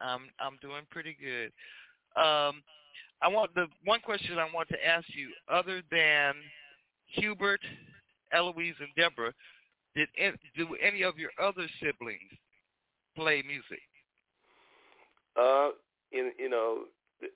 I'm 0.00 0.22
I'm 0.40 0.58
doing 0.60 0.82
pretty 0.90 1.16
good. 1.20 1.52
Um, 2.20 2.62
I 3.22 3.28
want 3.28 3.54
the 3.54 3.66
one 3.84 4.00
question 4.00 4.38
I 4.38 4.48
want 4.52 4.68
to 4.70 4.86
ask 4.86 5.06
you, 5.14 5.28
other 5.48 5.82
than 5.92 6.34
Hubert, 7.06 7.60
Eloise, 8.32 8.74
and 8.80 8.88
Debra, 8.96 9.32
did 9.94 10.08
do 10.56 10.76
any 10.80 11.02
of 11.02 11.18
your 11.18 11.30
other 11.40 11.66
siblings 11.82 12.30
play 13.16 13.42
music? 13.46 13.82
Uh, 15.36 15.70
in 16.12 16.32
you 16.38 16.48
know, 16.48 16.84
th- 17.20 17.32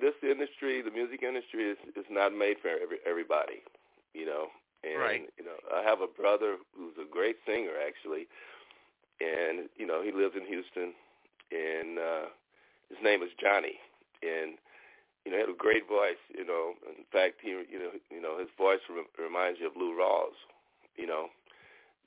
this 0.00 0.14
industry, 0.22 0.82
the 0.82 0.90
music 0.90 1.22
industry, 1.22 1.70
is 1.70 1.78
is 1.96 2.06
not 2.10 2.32
made 2.34 2.56
for 2.60 2.68
every, 2.68 2.98
everybody. 3.06 3.62
You 4.14 4.26
know, 4.26 4.46
and 4.82 5.00
Right. 5.00 5.22
you 5.38 5.44
know, 5.44 5.56
I 5.74 5.82
have 5.82 6.00
a 6.00 6.06
brother 6.06 6.56
who's 6.76 6.94
a 7.00 7.08
great 7.10 7.36
singer 7.46 7.74
actually, 7.86 8.26
and 9.20 9.68
you 9.76 9.86
know, 9.86 10.02
he 10.02 10.12
lives 10.12 10.34
in 10.36 10.46
Houston, 10.46 10.94
and 11.52 11.98
uh, 11.98 12.26
his 12.88 12.98
name 13.02 13.22
is 13.22 13.30
Johnny, 13.40 13.78
and 14.22 14.56
you 15.24 15.32
know, 15.32 15.36
he 15.36 15.40
had 15.40 15.50
a 15.50 15.56
great 15.56 15.86
voice. 15.88 16.20
You 16.36 16.46
know, 16.46 16.74
in 16.88 17.04
fact, 17.12 17.36
he 17.42 17.50
you 17.50 17.78
know, 17.78 17.90
you 18.10 18.20
know, 18.22 18.38
his 18.38 18.48
voice 18.56 18.80
re- 18.88 19.08
reminds 19.22 19.60
you 19.60 19.66
of 19.68 19.76
Lou 19.76 19.96
Rawls. 19.96 20.36
You 20.96 21.06
know, 21.06 21.28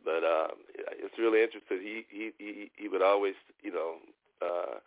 but 0.08 0.24
uh, 0.24 0.56
it's 1.04 1.20
really 1.20 1.44
interesting. 1.44 1.84
He 1.84 2.08
he 2.08 2.32
he 2.40 2.72
he 2.76 2.88
would 2.88 3.04
always 3.04 3.36
you 3.62 3.74
know. 3.74 4.00
Uh, 4.42 4.80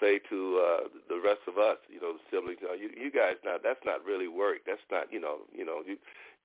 say 0.00 0.18
to 0.30 0.56
uh 0.56 0.88
the 1.12 1.20
rest 1.20 1.44
of 1.46 1.58
us, 1.58 1.76
you 1.92 2.00
know, 2.00 2.16
the 2.16 2.24
siblings, 2.32 2.56
you, 2.62 2.88
you, 2.88 3.04
you 3.04 3.10
guys 3.12 3.36
not 3.44 3.62
that's 3.62 3.84
not 3.84 4.02
really 4.02 4.28
work. 4.28 4.64
That's 4.66 4.80
not, 4.90 5.12
you 5.12 5.20
know, 5.20 5.44
you 5.52 5.64
know, 5.64 5.82
you 5.86 5.98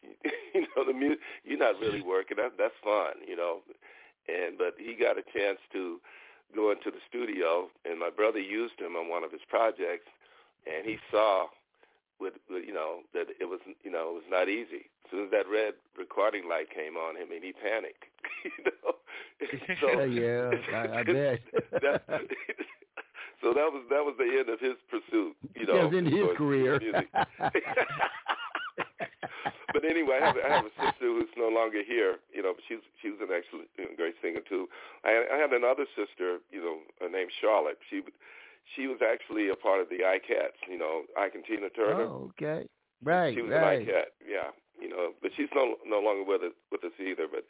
you 0.53 0.67
know 0.75 0.83
the 0.83 0.91
mu- 0.91 1.15
you're 1.45 1.57
not 1.57 1.79
really 1.79 2.01
working. 2.01 2.35
That 2.35 2.59
that's 2.59 2.75
fun, 2.83 3.23
you 3.25 3.35
know. 3.35 3.59
And 4.27 4.57
but 4.57 4.75
he 4.77 4.93
got 4.93 5.17
a 5.17 5.23
chance 5.23 5.59
to 5.71 5.99
go 6.53 6.71
into 6.71 6.91
the 6.91 6.99
studio, 7.07 7.69
and 7.89 7.97
my 7.97 8.09
brother 8.09 8.39
used 8.39 8.79
him 8.79 8.95
on 8.95 9.09
one 9.09 9.23
of 9.23 9.31
his 9.31 9.41
projects, 9.49 10.11
and 10.67 10.85
he 10.85 10.97
saw 11.09 11.47
with, 12.19 12.33
with 12.49 12.63
you 12.65 12.73
know 12.73 12.99
that 13.13 13.27
it 13.39 13.45
was 13.45 13.59
you 13.83 13.91
know 13.91 14.09
it 14.09 14.13
was 14.13 14.29
not 14.29 14.49
easy. 14.49 14.89
As 15.05 15.11
soon 15.11 15.25
as 15.25 15.31
that 15.31 15.45
red 15.51 15.73
recording 15.97 16.49
light 16.49 16.69
came 16.73 16.97
on 16.97 17.15
him, 17.15 17.29
and 17.31 17.43
he 17.43 17.53
panicked, 17.53 18.05
you 18.43 18.63
know. 18.65 18.95
so 19.81 20.03
yeah, 20.03 20.51
I, 20.73 20.99
I 20.99 21.03
bet. 21.07 21.39
that, 21.81 22.01
so 23.41 23.53
that 23.53 23.69
was 23.69 23.83
that 23.89 24.03
was 24.03 24.15
the 24.17 24.25
end 24.25 24.49
of 24.49 24.59
his 24.59 24.75
pursuit, 24.89 25.35
you 25.55 25.67
know. 25.67 25.89
Because 25.89 25.97
in 25.97 26.05
his 26.05 26.27
career. 26.37 26.79
but 29.73 29.83
anyway, 29.83 30.19
I 30.21 30.25
have, 30.25 30.35
I 30.39 30.49
have 30.55 30.65
a 30.65 30.75
sister 30.79 31.11
who's 31.11 31.29
no 31.37 31.49
longer 31.49 31.83
here. 31.85 32.17
You 32.33 32.41
know, 32.43 32.53
she's 32.67 32.79
she 33.01 33.09
was 33.11 33.19
an 33.21 33.29
excellent, 33.35 33.67
you 33.77 33.85
know, 33.85 33.91
great 33.95 34.15
singer 34.23 34.41
too. 34.47 34.67
I, 35.03 35.27
I 35.31 35.37
had 35.37 35.51
another 35.51 35.85
sister, 35.95 36.39
you 36.49 36.63
know, 36.63 36.79
uh, 37.03 37.09
named 37.11 37.31
Charlotte. 37.41 37.77
She 37.89 38.01
she 38.75 38.87
was 38.87 38.97
actually 39.05 39.49
a 39.49 39.55
part 39.55 39.81
of 39.81 39.89
the 39.89 40.01
Ikettes. 40.01 40.59
You 40.69 40.77
know, 40.79 41.03
I 41.17 41.29
and 41.33 41.43
Tina 41.45 41.69
Turner. 41.69 42.09
Oh, 42.09 42.31
okay. 42.33 42.67
Right, 43.03 43.35
She 43.35 43.41
was 43.41 43.51
right. 43.51 43.81
an 43.81 43.85
Ikette. 43.85 44.13
Yeah, 44.25 44.49
you 44.81 44.89
know, 44.89 45.11
but 45.21 45.31
she's 45.37 45.49
no 45.53 45.75
no 45.85 45.99
longer 45.99 46.23
with 46.23 46.41
us 46.41 46.55
with 46.71 46.83
us 46.83 46.95
either. 46.99 47.27
But 47.29 47.45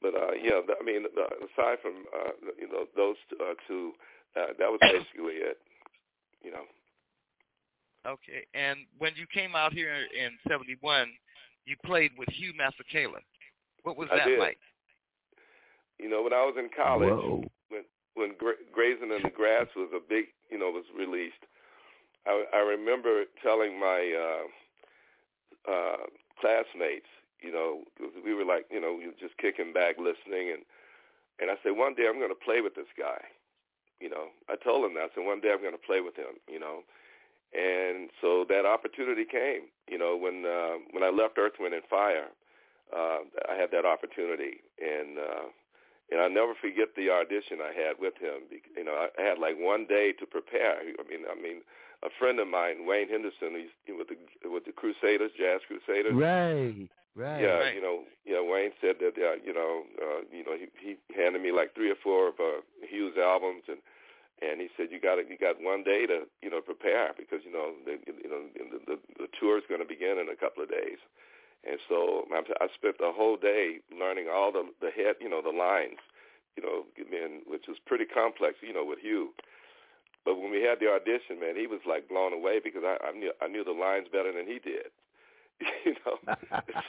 but 0.00 0.14
uh, 0.14 0.32
yeah, 0.32 0.60
th- 0.62 0.78
I 0.80 0.84
mean, 0.84 1.04
uh, 1.06 1.46
aside 1.46 1.78
from 1.82 2.04
uh, 2.14 2.30
you 2.58 2.68
know 2.68 2.84
those 2.96 3.16
t- 3.30 3.36
uh, 3.40 3.54
two, 3.66 3.92
uh, 4.36 4.52
that 4.58 4.70
was 4.70 4.78
basically 4.80 5.42
it. 5.42 5.58
You 6.42 6.52
know. 6.52 6.64
Okay. 8.06 8.46
And 8.54 8.80
when 8.98 9.12
you 9.16 9.26
came 9.32 9.54
out 9.54 9.72
here 9.72 9.94
in 9.94 10.32
'71, 10.48 11.08
you 11.64 11.76
played 11.84 12.10
with 12.18 12.28
Hugh 12.30 12.52
Masekela. 12.52 13.22
What 13.84 13.96
was 13.96 14.08
I 14.12 14.18
that 14.18 14.26
did. 14.26 14.38
like? 14.38 14.58
You 15.98 16.10
know, 16.10 16.22
when 16.22 16.32
I 16.32 16.42
was 16.42 16.54
in 16.58 16.68
college, 16.76 17.10
Whoa. 17.10 17.44
when 17.68 17.82
when 18.14 18.34
Gra- 18.38 18.62
Grazing 18.72 19.10
in 19.12 19.22
the 19.22 19.30
Grass 19.30 19.66
was 19.76 19.90
a 19.94 20.00
big, 20.08 20.26
you 20.52 20.58
know, 20.58 20.70
was 20.70 20.84
released, 20.96 21.42
I, 22.26 22.44
I 22.54 22.58
remember 22.60 23.24
telling 23.42 23.80
my 23.80 24.12
uh, 24.26 25.72
uh, 25.72 26.04
classmates, 26.40 27.08
you 27.40 27.50
know, 27.50 27.82
'cause 27.98 28.12
we 28.24 28.34
were 28.34 28.44
like, 28.44 28.66
you 28.70 28.80
know, 28.80 29.00
just 29.18 29.36
kicking 29.38 29.72
back, 29.72 29.96
listening, 29.98 30.50
and 30.52 30.62
and 31.40 31.50
I 31.50 31.56
said, 31.62 31.72
one 31.72 31.94
day 31.94 32.06
I'm 32.06 32.18
going 32.20 32.30
to 32.30 32.44
play 32.44 32.60
with 32.60 32.74
this 32.76 32.92
guy. 32.96 33.18
You 33.98 34.10
know, 34.10 34.28
I 34.48 34.54
told 34.56 34.84
him 34.84 34.94
that. 34.94 35.10
Said, 35.14 35.24
one 35.24 35.40
day 35.40 35.50
I'm 35.50 35.62
going 35.62 35.72
to 35.74 35.86
play 35.86 36.00
with 36.00 36.14
him. 36.14 36.38
You 36.46 36.60
know, 36.60 36.84
and 37.52 38.10
so 38.20 38.44
that 38.48 38.66
opportunity 38.66 39.24
came. 39.24 39.62
You 39.88 39.98
know, 39.98 40.16
when 40.16 40.44
uh, 40.46 40.76
when 40.92 41.02
I 41.02 41.10
left 41.10 41.38
Earth, 41.38 41.54
Wind 41.58 41.74
and 41.74 41.84
Fire, 41.88 42.28
uh, 42.94 43.20
I 43.50 43.54
had 43.56 43.70
that 43.72 43.84
opportunity, 43.86 44.60
and 44.80 45.18
uh, 45.18 45.46
and 46.12 46.20
I'll 46.20 46.30
never 46.30 46.52
forget 46.54 46.92
the 46.94 47.08
audition 47.08 47.64
I 47.64 47.72
had 47.72 47.96
with 47.98 48.14
him. 48.20 48.44
You 48.76 48.84
know, 48.84 48.92
I 48.92 49.08
I 49.16 49.24
had 49.24 49.38
like 49.40 49.56
one 49.56 49.86
day 49.88 50.12
to 50.20 50.26
prepare. 50.26 50.78
I 50.84 51.02
mean, 51.08 51.24
I 51.24 51.34
mean, 51.40 51.64
a 52.04 52.10
friend 52.18 52.38
of 52.38 52.48
mine, 52.48 52.84
Wayne 52.86 53.08
Henderson, 53.08 53.56
he's 53.56 53.72
he 53.88 53.92
with 53.96 54.08
the 54.12 54.18
with 54.48 54.64
the 54.68 54.72
Crusaders, 54.76 55.32
Jazz 55.38 55.64
Crusaders. 55.66 56.12
Right, 56.14 56.88
right. 57.16 57.40
Yeah, 57.40 57.58
Right. 57.64 57.74
you 57.74 57.80
know, 57.80 58.04
yeah. 58.28 58.42
Wayne 58.44 58.76
said 58.80 58.96
that, 59.00 59.16
uh, 59.16 59.40
you 59.40 59.54
know, 59.54 59.88
uh, 59.96 60.20
you 60.30 60.44
know, 60.44 60.52
he 60.58 60.68
he 60.76 61.00
handed 61.16 61.40
me 61.40 61.50
like 61.50 61.74
three 61.74 61.90
or 61.90 61.98
four 62.02 62.28
of 62.28 62.36
uh, 62.38 62.60
Hugh's 62.84 63.16
albums, 63.16 63.64
and 63.68 63.78
and 64.42 64.60
he 64.60 64.68
said 64.76 64.90
you 64.90 65.00
got 65.00 65.16
you 65.22 65.38
got 65.38 65.62
one 65.62 65.82
day 65.82 66.04
to 66.06 66.26
you 66.42 66.50
know 66.50 66.60
prepare 66.60 67.14
because 67.16 67.40
you 67.46 67.52
know 67.52 67.72
the 67.86 67.96
you 68.06 68.28
know 68.28 68.42
the 68.52 68.78
the, 68.84 68.96
the 69.16 69.28
tour 69.38 69.56
is 69.56 69.64
going 69.68 69.80
to 69.80 69.88
begin 69.88 70.18
in 70.18 70.28
a 70.28 70.36
couple 70.36 70.62
of 70.62 70.68
days, 70.68 70.98
and 71.64 71.78
so 71.88 72.26
I 72.30 72.66
spent 72.74 72.98
the 72.98 73.12
whole 73.14 73.36
day 73.36 73.78
learning 73.96 74.26
all 74.32 74.50
the 74.50 74.66
the 74.80 74.90
head 74.90 75.16
you 75.20 75.30
know 75.30 75.42
the 75.42 75.54
lines, 75.54 76.02
you 76.56 76.62
know, 76.62 76.84
and 76.98 77.42
which 77.46 77.64
was 77.68 77.78
pretty 77.86 78.04
complex, 78.04 78.56
you 78.62 78.72
know, 78.72 78.84
with 78.84 78.98
Hugh. 79.00 79.30
But 80.24 80.38
when 80.38 80.50
we 80.50 80.62
had 80.62 80.78
the 80.78 80.90
audition, 80.90 81.40
man, 81.40 81.56
he 81.56 81.66
was 81.66 81.80
like 81.86 82.08
blown 82.08 82.32
away 82.32 82.60
because 82.62 82.82
I, 82.84 82.98
I 83.02 83.12
knew 83.12 83.32
I 83.40 83.48
knew 83.48 83.64
the 83.64 83.72
lines 83.74 84.06
better 84.10 84.32
than 84.32 84.46
he 84.46 84.58
did. 84.58 84.90
you 85.86 85.94
know, 86.02 86.18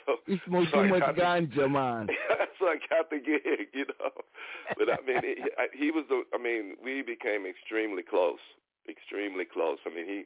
so 0.05 0.17
you 0.25 0.39
smoke 0.47 0.67
so 0.71 0.81
too 0.81 0.89
much 0.89 1.03
ganja, 1.15 1.69
man. 1.69 2.09
so 2.57 2.65
I 2.65 2.77
got 2.89 3.09
the 3.09 3.17
gig, 3.17 3.69
you 3.73 3.85
know. 3.85 4.11
But 4.77 4.89
I 4.89 4.97
mean, 5.05 5.21
he, 5.21 5.35
I, 5.57 5.67
he 5.73 5.91
was 5.91 6.05
the. 6.09 6.23
I 6.33 6.41
mean, 6.41 6.77
we 6.83 7.01
became 7.01 7.45
extremely 7.45 8.01
close, 8.01 8.41
extremely 8.89 9.45
close. 9.45 9.77
I 9.85 9.93
mean, 9.93 10.05
he, 10.05 10.25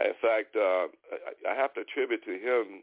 in 0.00 0.16
fact, 0.20 0.56
uh, 0.56 0.88
I, 1.12 1.52
I 1.52 1.54
have 1.54 1.74
to 1.74 1.80
attribute 1.82 2.24
to 2.24 2.32
him 2.32 2.82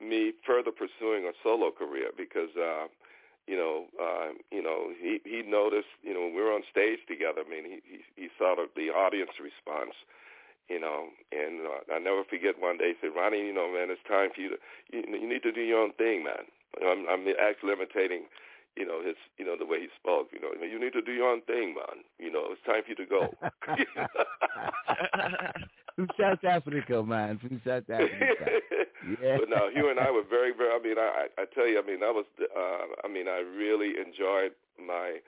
me 0.00 0.32
further 0.46 0.70
pursuing 0.72 1.24
a 1.26 1.32
solo 1.42 1.70
career 1.70 2.10
because, 2.16 2.50
uh, 2.56 2.86
you 3.46 3.56
know, 3.56 3.86
uh, 4.00 4.32
you 4.50 4.62
know, 4.62 4.90
he 5.00 5.20
he 5.24 5.42
noticed, 5.42 5.92
you 6.02 6.14
know, 6.14 6.22
when 6.22 6.34
we 6.34 6.42
were 6.42 6.52
on 6.52 6.62
stage 6.70 7.00
together. 7.08 7.42
I 7.46 7.50
mean, 7.50 7.64
he 7.64 7.78
he, 7.84 7.98
he 8.16 8.28
saw 8.38 8.54
the, 8.56 8.68
the 8.76 8.90
audience 8.90 9.32
response. 9.40 9.94
You 10.70 10.80
know, 10.80 11.08
and 11.30 11.60
uh, 11.66 11.94
I 11.94 11.98
never 11.98 12.24
forget 12.24 12.56
one 12.58 12.78
day 12.78 12.94
he 12.94 12.94
said, 13.02 13.14
Ronnie, 13.14 13.44
you 13.46 13.52
know, 13.52 13.68
man, 13.70 13.90
it's 13.90 14.00
time 14.08 14.30
for 14.34 14.40
you 14.40 14.48
to, 14.50 14.56
you, 14.92 15.04
you 15.20 15.28
need 15.28 15.42
to 15.42 15.52
do 15.52 15.60
your 15.60 15.80
own 15.82 15.92
thing, 15.94 16.24
man. 16.24 16.48
I'm, 16.80 17.04
I'm 17.08 17.28
actually 17.36 17.74
imitating, 17.74 18.24
you 18.74 18.86
know, 18.86 19.02
his, 19.04 19.16
you 19.36 19.44
know, 19.44 19.56
the 19.58 19.66
way 19.66 19.80
he 19.80 19.88
spoke. 20.00 20.30
You 20.32 20.40
know, 20.40 20.52
you 20.64 20.80
need 20.80 20.94
to 20.94 21.02
do 21.02 21.12
your 21.12 21.28
own 21.28 21.42
thing, 21.42 21.74
man. 21.74 22.02
You 22.18 22.32
know, 22.32 22.48
it's 22.52 22.62
time 22.64 22.82
for 22.82 22.90
you 22.90 22.96
to 22.96 23.04
go. 23.04 23.34
From 25.96 26.08
South 26.18 26.42
Africa, 26.44 27.02
man. 27.02 27.38
From 27.38 27.60
South 27.64 27.88
Africa. 27.88 28.50
Yeah. 29.22 29.36
But 29.38 29.50
no, 29.50 29.68
Hugh 29.68 29.90
and 29.90 30.00
I 30.00 30.10
were 30.10 30.24
very, 30.28 30.52
very. 30.56 30.72
I 30.72 30.80
mean, 30.82 30.98
I, 30.98 31.26
I 31.36 31.44
tell 31.54 31.68
you, 31.68 31.78
I 31.78 31.86
mean, 31.86 32.00
that 32.00 32.14
was. 32.14 32.24
Uh, 32.40 32.86
I 33.04 33.08
mean, 33.08 33.28
I 33.28 33.44
really 33.44 34.00
enjoyed 34.00 34.52
my, 34.80 35.18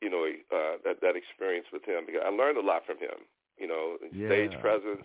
you 0.00 0.08
know, 0.10 0.24
uh, 0.50 0.78
that 0.84 1.00
that 1.02 1.14
experience 1.14 1.66
with 1.72 1.84
him 1.84 2.04
because 2.06 2.22
I 2.24 2.30
learned 2.30 2.56
a 2.56 2.64
lot 2.64 2.86
from 2.86 2.96
him. 2.98 3.28
You 3.58 3.68
know, 3.68 3.96
stage 4.10 4.58
presence. 4.60 5.04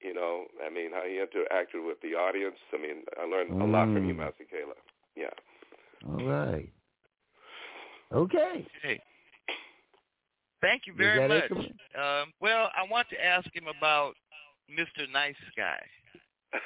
You 0.00 0.14
know, 0.14 0.44
I 0.64 0.70
mean, 0.72 0.92
how 0.92 1.02
he 1.02 1.18
interacted 1.18 1.84
with 1.84 2.00
the 2.00 2.14
audience. 2.14 2.56
I 2.72 2.78
mean, 2.80 3.02
I 3.20 3.26
learned 3.26 3.60
a 3.60 3.64
lot 3.66 3.86
from 3.92 4.06
Hugh 4.06 4.14
Mm. 4.14 4.30
Masekela. 4.30 4.78
Yeah. 5.16 5.34
All 6.08 6.24
right. 6.24 6.70
Okay. 8.12 8.66
Hey. 8.82 9.00
Thank 10.60 10.82
you 10.86 10.94
very 10.94 11.26
that 11.26 11.50
much. 11.50 11.66
Um, 11.98 12.32
well, 12.40 12.70
I 12.76 12.88
want 12.88 13.08
to 13.10 13.24
ask 13.24 13.46
him 13.54 13.64
about 13.66 14.14
Mr. 14.70 15.10
Nice 15.12 15.34
Guy. 15.56 15.80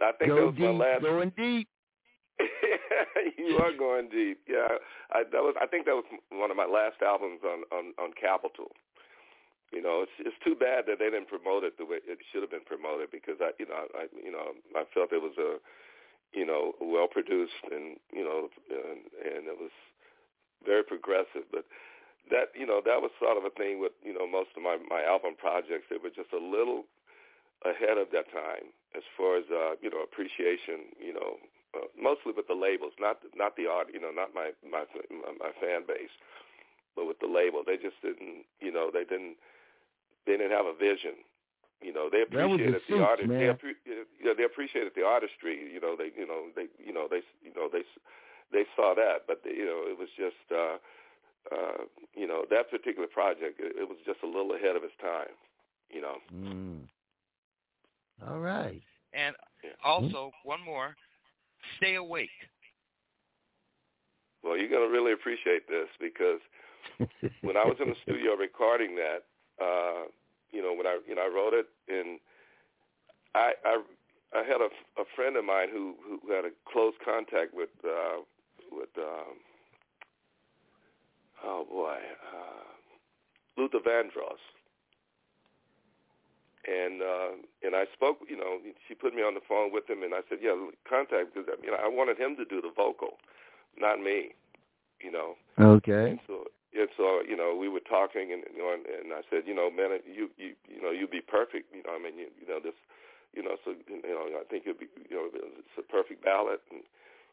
I 0.00 0.12
think 0.18 0.30
that 0.30 0.36
Go 0.38 0.46
was 0.46 0.54
deep. 0.54 0.64
my 0.64 0.70
last. 0.70 1.02
Going 1.02 1.32
deep. 1.36 1.68
you 3.38 3.58
are 3.58 3.72
going 3.76 4.08
deep. 4.08 4.38
Yeah, 4.46 4.78
I 5.10 5.24
that 5.24 5.42
was. 5.42 5.54
I 5.60 5.66
think 5.66 5.86
that 5.86 5.94
was 5.98 6.04
one 6.30 6.50
of 6.50 6.56
my 6.56 6.66
last 6.66 7.02
albums 7.02 7.40
on 7.42 7.64
on 7.74 7.94
on 7.98 8.12
Capitol. 8.14 8.70
You 9.72 9.82
know, 9.82 10.06
it's 10.06 10.16
it's 10.20 10.38
too 10.44 10.54
bad 10.54 10.86
that 10.86 10.98
they 10.98 11.10
didn't 11.10 11.28
promote 11.28 11.64
it 11.64 11.76
the 11.76 11.84
way 11.84 11.98
it 11.98 12.18
should 12.30 12.42
have 12.42 12.50
been 12.50 12.64
promoted 12.64 13.10
because 13.10 13.36
I 13.42 13.50
you 13.58 13.66
know 13.66 13.90
I 13.94 14.06
you 14.14 14.30
know 14.30 14.54
I 14.76 14.84
felt 14.94 15.12
it 15.12 15.20
was 15.20 15.36
a 15.36 15.58
you 16.32 16.46
know 16.46 16.72
well 16.80 17.08
produced 17.10 17.66
and 17.70 17.98
you 18.14 18.22
know 18.24 18.48
and, 18.70 19.02
and 19.18 19.50
it 19.50 19.58
was 19.58 19.74
very 20.64 20.84
progressive. 20.84 21.50
But 21.50 21.66
that 22.30 22.52
you 22.54 22.66
know 22.66 22.80
that 22.84 23.00
was 23.00 23.10
sort 23.20 23.36
of 23.36 23.44
a 23.44 23.50
thing 23.54 23.80
with 23.80 23.92
you 24.02 24.12
know 24.12 24.26
most 24.26 24.50
of 24.56 24.62
my 24.62 24.76
my 24.88 25.02
album 25.04 25.34
projects. 25.36 25.86
They 25.90 25.98
were 26.00 26.12
just 26.12 26.32
a 26.32 26.40
little 26.40 26.84
ahead 27.64 27.98
of 27.98 28.08
that 28.12 28.30
time 28.30 28.70
as 28.94 29.02
far 29.16 29.36
as 29.38 29.46
uh, 29.50 29.74
you 29.82 29.90
know 29.90 30.02
appreciation. 30.02 30.92
You 31.00 31.14
know, 31.14 31.30
uh, 31.74 31.88
mostly 31.98 32.32
with 32.36 32.46
the 32.46 32.58
labels, 32.58 32.92
not 33.00 33.18
not 33.34 33.56
the 33.56 33.66
art. 33.66 33.88
You 33.92 34.00
know, 34.00 34.10
not 34.12 34.34
my 34.34 34.52
my 34.62 34.84
my 35.38 35.52
fan 35.60 35.84
base, 35.86 36.12
but 36.94 37.06
with 37.06 37.18
the 37.20 37.30
label, 37.30 37.62
they 37.64 37.76
just 37.76 37.98
didn't. 38.02 38.44
You 38.60 38.72
know, 38.72 38.90
they 38.92 39.04
didn't. 39.04 39.36
They 40.26 40.36
didn't 40.36 40.52
have 40.52 40.66
a 40.66 40.76
vision. 40.76 41.24
You 41.80 41.94
know, 41.94 42.10
they 42.10 42.26
the 42.26 42.42
appreciated 42.42 42.74
the 42.74 42.82
suits, 42.90 43.06
art. 43.06 43.18
They, 43.22 43.46
appre- 43.48 43.78
you 43.86 44.24
know, 44.26 44.34
they 44.36 44.44
appreciated 44.44 44.92
the 44.98 45.06
artistry. 45.06 45.56
You 45.72 45.80
know, 45.80 45.94
they 45.96 46.10
you 46.18 46.26
know 46.26 46.50
they 46.54 46.66
you 46.82 46.92
know 46.92 47.06
they 47.08 47.22
you 47.42 47.54
know 47.54 47.70
they 47.70 47.86
they 48.52 48.64
saw 48.74 48.94
that, 48.94 49.24
but 49.26 49.40
you 49.46 49.64
know 49.64 49.86
it 49.86 49.98
was 49.98 50.08
just. 50.18 50.42
uh 50.52 50.78
uh, 51.52 51.84
you 52.14 52.26
know, 52.26 52.44
that 52.50 52.70
particular 52.70 53.08
project, 53.08 53.60
it, 53.60 53.76
it 53.76 53.88
was 53.88 53.98
just 54.04 54.20
a 54.22 54.26
little 54.26 54.54
ahead 54.54 54.76
of 54.76 54.84
its 54.84 54.94
time, 55.00 55.32
you 55.90 56.00
know. 56.00 56.16
Mm. 56.34 56.80
All 58.28 58.38
right. 58.40 58.82
And 59.12 59.34
Yeah. 59.62 59.70
also, 59.84 60.30
one 60.44 60.60
more, 60.60 60.96
Stay 61.76 61.96
Awake. 61.96 62.30
Well, 64.42 64.56
you're 64.56 64.68
going 64.68 64.86
to 64.86 64.92
really 64.92 65.12
appreciate 65.12 65.68
this 65.68 65.88
because 66.00 66.40
when 67.42 67.56
I 67.56 67.64
was 67.64 67.76
in 67.80 67.88
the 67.88 67.96
studio 68.02 68.34
recording 68.34 68.94
that, 68.96 69.24
uh, 69.60 70.06
you 70.52 70.62
know, 70.62 70.72
when 70.74 70.86
I, 70.86 70.98
you 71.06 71.14
know, 71.14 71.22
I 71.22 71.28
wrote 71.28 71.54
it 71.54 71.66
and 71.88 72.20
I, 73.34 73.52
I, 73.64 73.82
I 74.34 74.42
had 74.44 74.60
a, 74.60 74.70
a 75.00 75.04
friend 75.16 75.36
of 75.36 75.44
mine 75.44 75.68
who, 75.72 75.96
who 76.06 76.32
had 76.32 76.44
a 76.44 76.50
close 76.70 76.94
contact 77.04 77.54
with, 77.54 77.70
uh, 77.84 78.22
with, 78.70 78.90
um, 78.98 79.38
oh 81.44 81.66
boy, 81.68 81.98
uh, 82.34 83.60
Luther 83.60 83.78
Vandross. 83.78 84.42
And 86.68 87.00
uh, 87.00 87.32
and 87.64 87.74
I 87.74 87.84
spoke, 87.94 88.18
you 88.28 88.36
know, 88.36 88.58
she 88.86 88.94
put 88.94 89.14
me 89.14 89.22
on 89.22 89.32
the 89.32 89.40
phone 89.48 89.72
with 89.72 89.88
him, 89.88 90.02
and 90.02 90.12
I 90.12 90.20
said, 90.28 90.38
yeah, 90.42 90.52
contact 90.84 91.32
because 91.32 91.48
you 91.62 91.70
know 91.70 91.78
I 91.80 91.88
wanted 91.88 92.18
him 92.18 92.36
to 92.36 92.44
do 92.44 92.60
the 92.60 92.70
vocal, 92.76 93.16
not 93.78 94.00
me, 94.00 94.34
you 95.00 95.10
know. 95.10 95.36
Okay. 95.56 96.12
And 96.12 96.20
so 96.26 96.44
and 96.76 96.88
so 96.96 97.22
you 97.24 97.36
know 97.36 97.56
we 97.56 97.68
were 97.68 97.80
talking, 97.80 98.36
and 98.36 98.44
you 98.52 98.60
know, 98.60 98.74
and, 98.74 98.84
and 98.84 99.14
I 99.16 99.22
said, 99.30 99.48
you 99.48 99.54
know, 99.54 99.70
man, 99.70 99.96
you 100.04 100.28
you 100.36 100.52
you 100.68 100.82
know 100.82 100.90
you'd 100.90 101.10
be 101.10 101.24
perfect, 101.24 101.72
you 101.72 101.82
know. 101.86 101.96
I 101.96 102.02
mean, 102.02 102.18
you, 102.18 102.28
you 102.36 102.46
know 102.46 102.60
this, 102.60 102.76
you 103.32 103.42
know, 103.42 103.56
so 103.64 103.72
you 103.88 104.02
know 104.04 104.28
I 104.36 104.44
think 104.50 104.64
it'd 104.66 104.78
be, 104.78 104.92
you 105.08 105.16
know, 105.16 105.30
it's 105.32 105.78
a 105.78 105.86
perfect 105.88 106.22
ballot. 106.22 106.60
And, 106.70 106.82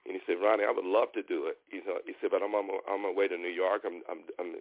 and 0.06 0.14
he 0.14 0.22
said, 0.26 0.38
Ronnie, 0.38 0.64
I 0.66 0.72
would 0.72 0.86
love 0.86 1.10
to 1.18 1.24
do 1.26 1.50
it. 1.50 1.58
He 1.70 1.82
said, 1.82 2.06
he 2.06 2.14
said, 2.22 2.30
but 2.30 2.46
I'm 2.46 2.54
on 2.54 2.68
my, 2.70 2.78
on 2.86 3.02
my 3.02 3.12
way 3.12 3.28
to 3.28 3.38
New 3.38 3.50
York. 3.54 3.82
I'm 3.86 4.06
I'm 4.10 4.22
I'm 4.40 4.54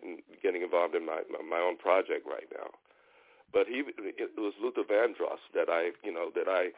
getting 0.42 0.62
involved 0.62 0.94
in 0.96 1.04
my 1.04 1.20
my 1.30 1.60
own 1.60 1.76
project 1.76 2.24
right 2.24 2.48
now. 2.52 2.72
But 3.52 3.68
he, 3.68 3.84
it 3.86 4.32
was 4.36 4.52
Luther 4.60 4.82
Vandross 4.82 5.38
that 5.54 5.68
I, 5.70 5.92
you 6.02 6.12
know, 6.12 6.30
that 6.34 6.48
I 6.48 6.74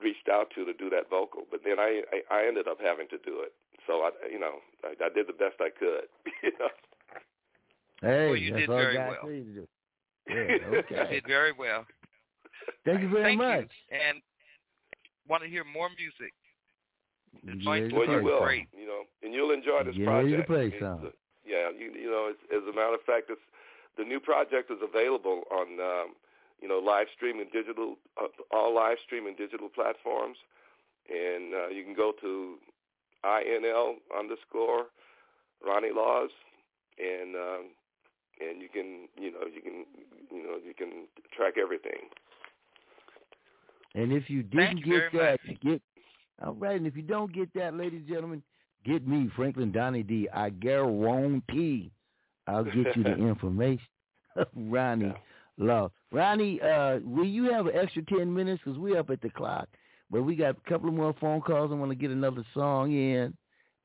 reached 0.00 0.28
out 0.30 0.52
to 0.54 0.64
to 0.64 0.72
do 0.72 0.88
that 0.90 1.10
vocal. 1.10 1.42
But 1.50 1.60
then 1.64 1.80
I 1.80 2.02
I, 2.12 2.44
I 2.44 2.46
ended 2.46 2.68
up 2.68 2.78
having 2.80 3.08
to 3.08 3.18
do 3.24 3.40
it. 3.40 3.52
So 3.86 4.04
I 4.06 4.10
you 4.30 4.38
know 4.38 4.60
I, 4.84 4.92
I 5.04 5.08
did 5.08 5.26
the 5.26 5.32
best 5.32 5.56
I 5.60 5.70
could. 5.72 6.06
you 6.44 6.52
know. 6.60 6.68
Hey, 8.02 8.26
Well, 8.28 8.36
you 8.36 8.50
that's 8.52 8.60
did 8.60 8.70
all 8.70 8.76
very 8.76 8.98
well. 8.98 9.16
tell 9.22 9.30
you 9.30 9.44
to 9.44 9.54
do. 9.54 9.66
Yeah, 10.90 11.02
You 11.08 11.08
did 11.08 11.26
very 11.26 11.52
well. 11.52 11.86
Thank 12.84 13.00
you 13.00 13.08
very 13.10 13.24
Thank 13.36 13.38
much. 13.38 13.70
you. 13.90 13.98
And 13.98 14.22
want 15.28 15.42
to 15.42 15.48
hear 15.48 15.64
more 15.64 15.88
music. 15.96 16.32
The 17.44 17.52
You 17.52 17.64
joint 17.64 17.82
ready 17.82 17.94
Well, 17.94 18.06
you 18.08 18.22
will. 18.22 18.38
some? 18.38 18.46
great. 18.46 18.68
You 18.78 18.86
know, 18.86 19.02
and 19.22 19.34
you'll 19.34 19.50
enjoy 19.52 19.82
this 19.84 19.96
Get 19.96 20.04
ready 20.08 20.30
to 20.36 20.42
project. 20.44 20.48
play 20.48 20.66
It's, 20.68 20.80
some. 20.80 21.12
yeah, 21.46 21.70
you 21.70 21.92
you 21.92 22.10
know, 22.10 22.30
it's, 22.30 22.42
as 22.52 22.62
a 22.68 22.74
matter 22.74 22.94
of 22.94 23.02
fact, 23.02 23.30
it's 23.30 23.40
the 23.98 24.04
new 24.04 24.20
project 24.20 24.70
is 24.70 24.78
available 24.82 25.42
on 25.50 25.80
um, 25.80 26.08
you 26.60 26.68
know 26.68 26.78
live 26.78 27.08
streaming 27.14 27.48
digital 27.52 27.96
uh, 28.20 28.28
all 28.50 28.74
live 28.74 28.98
streaming 29.04 29.34
digital 29.36 29.68
platforms, 29.68 30.36
and 31.08 31.54
uh, 31.54 31.68
you 31.68 31.84
can 31.84 31.94
go 31.94 32.12
to 32.20 32.56
inl 33.24 33.94
underscore 34.16 34.86
Ronnie 35.66 35.92
Laws, 35.94 36.30
and 36.98 37.34
um, 37.36 37.64
and 38.40 38.60
you 38.62 38.68
can 38.68 39.08
you 39.18 39.32
know 39.32 39.46
you 39.52 39.60
can 39.62 39.84
you 40.30 40.42
know 40.44 40.56
you 40.64 40.74
can 40.74 41.06
track 41.36 41.54
everything. 41.60 42.08
And 43.94 44.12
if 44.12 44.30
you 44.30 44.42
didn't 44.42 44.78
you 44.78 44.84
get 44.84 45.12
very 45.12 45.38
that, 45.44 45.60
get 45.60 45.82
all 46.44 46.54
right. 46.54 46.76
And 46.76 46.86
if 46.86 46.96
you 46.96 47.02
don't 47.02 47.32
get 47.32 47.52
that, 47.54 47.74
ladies 47.74 48.00
and 48.00 48.08
gentlemen, 48.08 48.42
get 48.84 49.06
me, 49.06 49.30
Franklin 49.36 49.72
Donnie 49.72 50.02
D. 50.02 50.28
I 50.32 50.50
guarantee 50.50 51.90
I'll 52.46 52.64
get 52.64 52.96
you 52.96 53.02
the 53.04 53.14
information 53.28 53.86
of 54.36 54.46
Ronnie 54.56 55.14
Law. 55.58 55.90
Ronnie, 56.10 56.60
uh, 56.60 56.98
will 57.04 57.24
you 57.26 57.50
have 57.52 57.66
an 57.66 57.72
extra 57.76 58.02
ten 58.04 58.32
minutes? 58.32 58.62
Because 58.64 58.78
we're 58.78 58.98
up 58.98 59.10
at 59.10 59.20
the 59.20 59.30
clock, 59.30 59.68
but 60.10 60.22
we 60.22 60.34
got 60.36 60.56
a 60.56 60.68
couple 60.68 60.88
of 60.88 60.94
more 60.94 61.14
phone 61.20 61.40
calls. 61.40 61.70
I 61.70 61.74
want 61.74 61.90
to 61.90 61.96
get 61.96 62.10
another 62.10 62.44
song 62.54 62.92
in, 62.92 63.34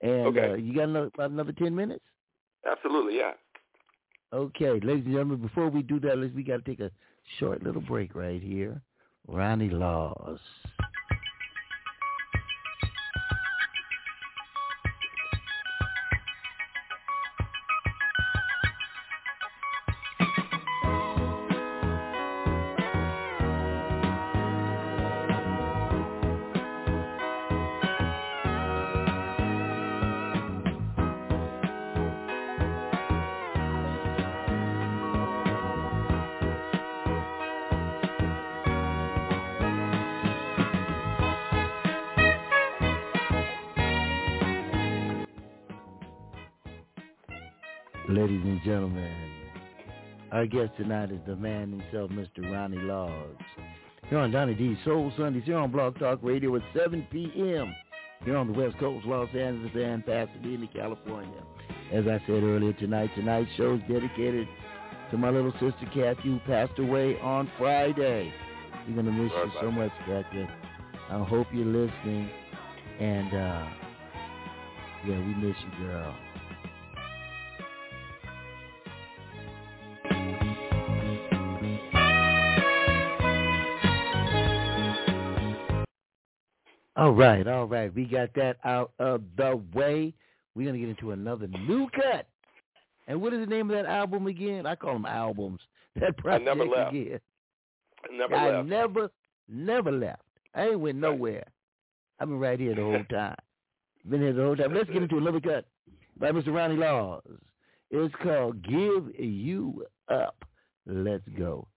and 0.01 0.27
Okay. 0.27 0.51
uh, 0.51 0.55
you 0.55 0.73
got 0.73 0.85
another 0.85 1.11
about 1.13 1.31
another 1.31 1.53
ten 1.53 1.75
minutes. 1.75 2.03
Absolutely, 2.69 3.17
yeah. 3.17 3.31
Okay, 4.33 4.71
ladies 4.71 5.05
and 5.05 5.13
gentlemen, 5.13 5.37
before 5.41 5.69
we 5.69 5.81
do 5.83 5.99
that, 6.01 6.17
let's 6.17 6.33
we 6.33 6.43
got 6.43 6.57
to 6.65 6.69
take 6.69 6.81
a 6.81 6.91
short 7.39 7.63
little 7.63 7.81
break 7.81 8.13
right 8.13 8.41
here. 8.41 8.81
Ronnie 9.27 9.69
Laws. 9.69 10.39
Guest 50.47 50.71
tonight 50.77 51.11
is 51.11 51.19
the 51.27 51.35
man 51.35 51.71
himself, 51.71 52.09
Mr. 52.11 52.51
Ronnie 52.51 52.77
Laws. 52.77 53.35
Here 54.09 54.17
on 54.17 54.31
Donnie 54.31 54.55
D 54.55 54.77
Soul 54.85 55.11
Sundays, 55.17 55.43
here 55.45 55.57
on 55.57 55.71
Blog 55.71 55.99
Talk 55.99 56.19
Radio 56.21 56.55
at 56.55 56.61
7 56.73 57.05
p.m. 57.11 57.75
Here 58.23 58.37
on 58.37 58.51
the 58.51 58.57
West 58.57 58.77
Coast, 58.79 59.05
Los 59.05 59.29
Angeles 59.35 59.71
and 59.75 60.05
Pasadena, 60.05 60.67
California. 60.73 61.43
As 61.91 62.05
I 62.07 62.19
said 62.25 62.43
earlier 62.43 62.73
tonight, 62.73 63.11
tonight's 63.15 63.49
show 63.57 63.75
is 63.75 63.81
dedicated 63.81 64.47
to 65.11 65.17
my 65.17 65.29
little 65.29 65.51
sister 65.53 65.85
Kathy 65.93 66.21
who 66.23 66.39
passed 66.39 66.77
away 66.79 67.19
on 67.19 67.49
Friday. 67.57 68.33
We're 68.87 68.95
going 68.95 69.05
to 69.05 69.11
miss 69.11 69.31
Sorry 69.31 69.47
you 69.47 69.53
so 69.61 69.71
much, 69.71 69.91
Kathy. 70.05 70.47
I 71.09 71.23
hope 71.23 71.47
you're 71.53 71.65
listening. 71.65 72.29
And, 72.99 73.33
uh, 73.33 73.67
yeah, 75.05 75.19
we 75.19 75.35
miss 75.35 75.55
you, 75.63 75.85
girl. 75.85 76.15
All 87.07 87.13
right, 87.13 87.47
all 87.47 87.67
right. 87.67 87.95
We 87.95 88.03
got 88.03 88.33
that 88.35 88.57
out 88.65 88.91
of 88.99 89.21
the 89.37 89.63
way. 89.73 90.13
We're 90.53 90.63
going 90.63 90.73
to 90.73 90.79
get 90.85 90.89
into 90.89 91.11
another 91.11 91.47
new 91.47 91.87
cut. 91.91 92.27
And 93.07 93.21
what 93.21 93.31
is 93.31 93.39
the 93.39 93.45
name 93.45 93.69
of 93.71 93.77
that 93.77 93.85
album 93.85 94.27
again? 94.27 94.65
I 94.65 94.75
call 94.75 94.91
them 94.93 95.05
albums. 95.05 95.61
That 95.95 96.13
I 96.29 96.37
never 96.37 96.65
left. 96.65 96.93
again. 96.93 97.19
I 98.03 98.17
never 98.17 98.35
I 98.35 98.57
left. 98.57 98.67
never, 98.67 99.09
never 99.47 99.91
left. 99.91 100.21
I 100.53 100.65
ain't 100.67 100.81
went 100.81 100.97
nowhere. 100.97 101.45
I've 102.19 102.27
been 102.27 102.39
right 102.39 102.59
here 102.59 102.75
the 102.75 102.81
whole 102.83 103.03
time. 103.09 103.37
Been 104.07 104.19
here 104.21 104.33
the 104.33 104.43
whole 104.43 104.57
time. 104.57 104.73
Let's 104.75 104.89
get 104.89 105.01
into 105.01 105.17
another 105.17 105.39
cut 105.39 105.65
by 106.19 106.31
Mr. 106.33 106.53
Ronnie 106.53 106.75
Laws. 106.75 107.23
It's 107.89 108.13
called 108.21 108.61
Give 108.63 109.09
You 109.17 109.85
Up. 110.09 110.43
Let's 110.85 111.23
go 111.37 111.67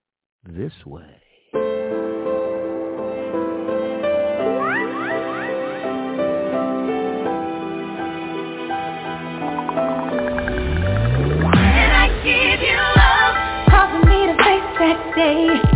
this 0.45 0.73
way. 0.85 2.10
Day. 15.21 15.70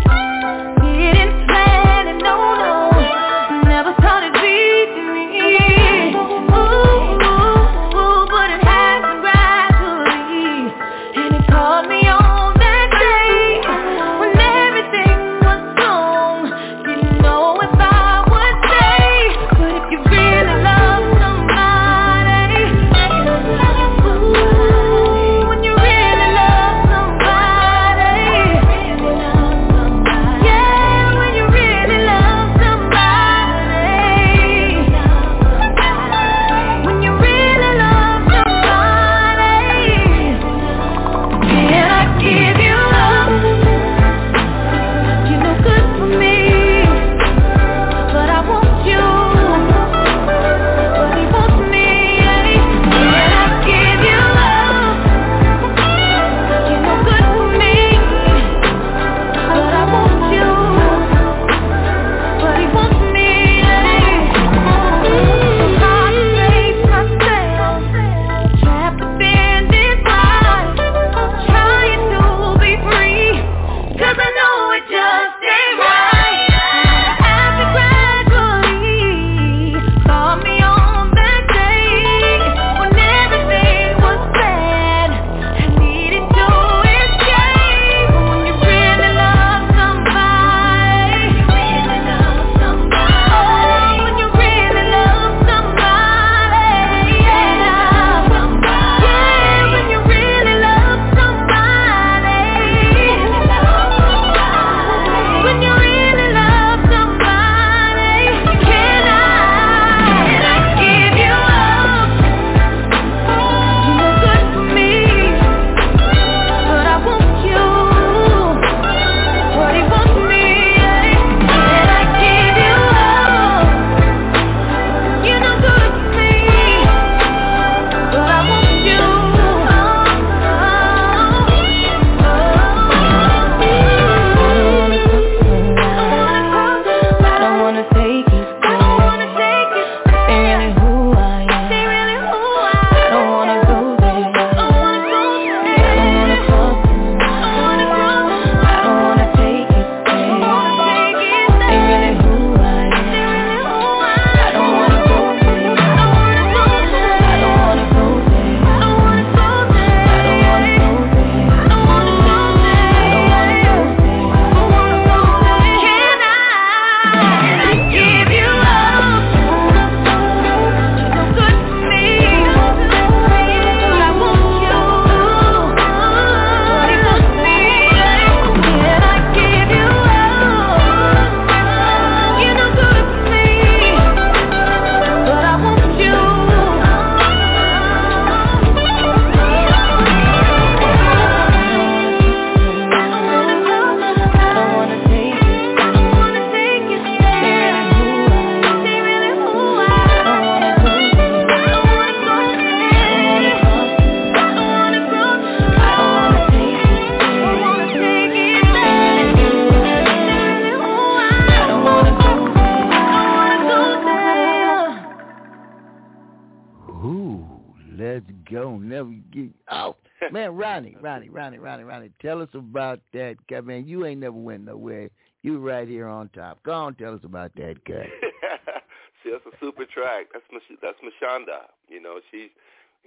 That 223.36 223.54
cut. 223.54 223.64
Man, 223.64 223.86
you 223.86 224.06
ain't 224.06 224.20
never 224.20 224.36
went 224.36 224.64
nowhere. 224.64 225.10
You 225.42 225.58
right 225.58 225.86
here 225.88 226.08
on 226.08 226.28
top. 226.30 226.62
Go 226.62 226.72
on, 226.72 226.94
tell 226.94 227.14
us 227.14 227.20
about 227.24 227.54
that 227.56 227.84
cut. 227.84 228.06
See, 229.22 229.30
that's 229.32 229.44
a 229.46 229.56
super 229.60 229.84
track. 229.84 230.26
That's 230.32 230.44
Mich- 230.52 230.78
that's 230.82 230.98
Mashonda. 231.00 231.72
You 231.88 232.00
know, 232.00 232.20
she's 232.30 232.50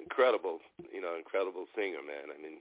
incredible. 0.02 0.60
You 0.94 1.02
know, 1.02 1.16
incredible 1.18 1.66
singer, 1.76 2.02
man. 2.06 2.34
I 2.34 2.42
mean, 2.42 2.58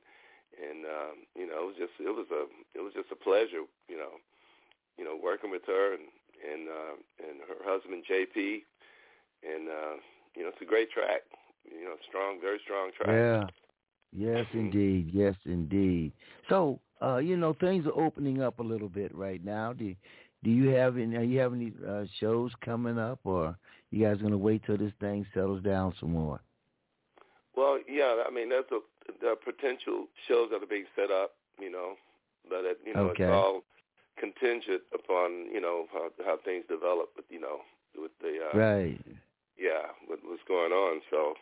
and 0.57 0.85
um, 0.85 1.15
you 1.35 1.47
know, 1.47 1.65
it 1.65 1.67
was 1.67 1.79
just 1.79 1.93
it 2.01 2.13
was 2.13 2.27
a 2.33 2.49
it 2.77 2.83
was 2.83 2.93
just 2.95 3.13
a 3.13 3.17
pleasure. 3.17 3.65
You 3.89 3.97
know, 3.97 4.21
you 4.99 5.05
know, 5.05 5.17
working 5.17 5.51
with 5.51 5.65
her 5.67 5.95
and 5.95 6.09
and 6.41 6.69
uh, 6.69 6.95
and 7.21 7.37
her 7.49 7.61
husband 7.65 8.05
JP, 8.05 8.65
and 9.45 9.69
uh, 9.69 9.97
you 10.37 10.43
know, 10.45 10.53
it's 10.53 10.63
a 10.63 10.69
great 10.69 10.91
track. 10.91 11.25
You 11.65 11.85
know, 11.85 11.97
strong, 12.09 12.39
very 12.41 12.61
strong 12.65 12.91
track. 12.97 13.17
Yeah. 13.17 13.45
Yes, 14.13 14.47
indeed. 14.55 15.11
Yes, 15.13 15.35
indeed. 15.45 16.13
So, 16.49 16.81
uh, 17.03 17.17
you 17.19 17.37
know, 17.37 17.55
things 17.61 17.87
are 17.87 18.01
opening 18.01 18.43
up 18.43 18.59
a 18.59 18.63
little 18.63 18.89
bit 18.89 19.15
right 19.15 19.45
now. 19.45 19.73
Do 19.73 19.95
do 20.45 20.51
you 20.51 20.69
have 20.71 20.97
any? 20.97 21.17
Are 21.17 21.23
you 21.23 21.39
have 21.41 21.53
any 21.53 21.73
uh, 21.87 22.05
shows 22.21 22.53
coming 22.65 22.99
up, 22.99 23.21
or 23.25 23.57
you 23.91 24.05
guys 24.05 24.21
gonna 24.23 24.37
wait 24.39 24.63
till 24.67 24.77
this 24.79 24.93
thing 25.01 25.27
settles 25.35 25.63
down 25.63 25.95
some 26.01 26.13
more? 26.13 26.41
Well, 27.57 27.79
yeah, 27.89 28.23
I 28.27 28.31
mean, 28.31 28.51
there's 28.51 28.65
a 28.71 28.81
there 29.21 29.33
are 29.33 29.37
potential 29.37 30.07
shows 30.29 30.49
that 30.51 30.63
are 30.63 30.67
being 30.67 30.87
set 30.95 31.11
up, 31.11 31.33
you 31.59 31.71
know, 31.71 31.95
but 32.49 32.65
it, 32.65 32.79
you 32.85 32.95
know, 32.95 33.11
Okay. 33.11 33.25
it's 33.25 33.33
all 33.33 33.63
contingent 34.19 34.83
upon 34.95 35.47
you 35.53 35.61
know 35.61 35.87
how 35.93 36.09
how 36.25 36.37
things 36.45 36.65
develop, 36.69 37.11
with 37.17 37.25
you 37.31 37.41
know, 37.41 37.61
with 37.97 38.13
the 38.21 38.39
uh, 38.53 38.57
Right. 38.57 39.01
yeah, 39.59 39.89
with 40.09 40.21
what's 40.25 40.43
going 40.47 40.73
on. 40.73 41.01
So, 41.11 41.35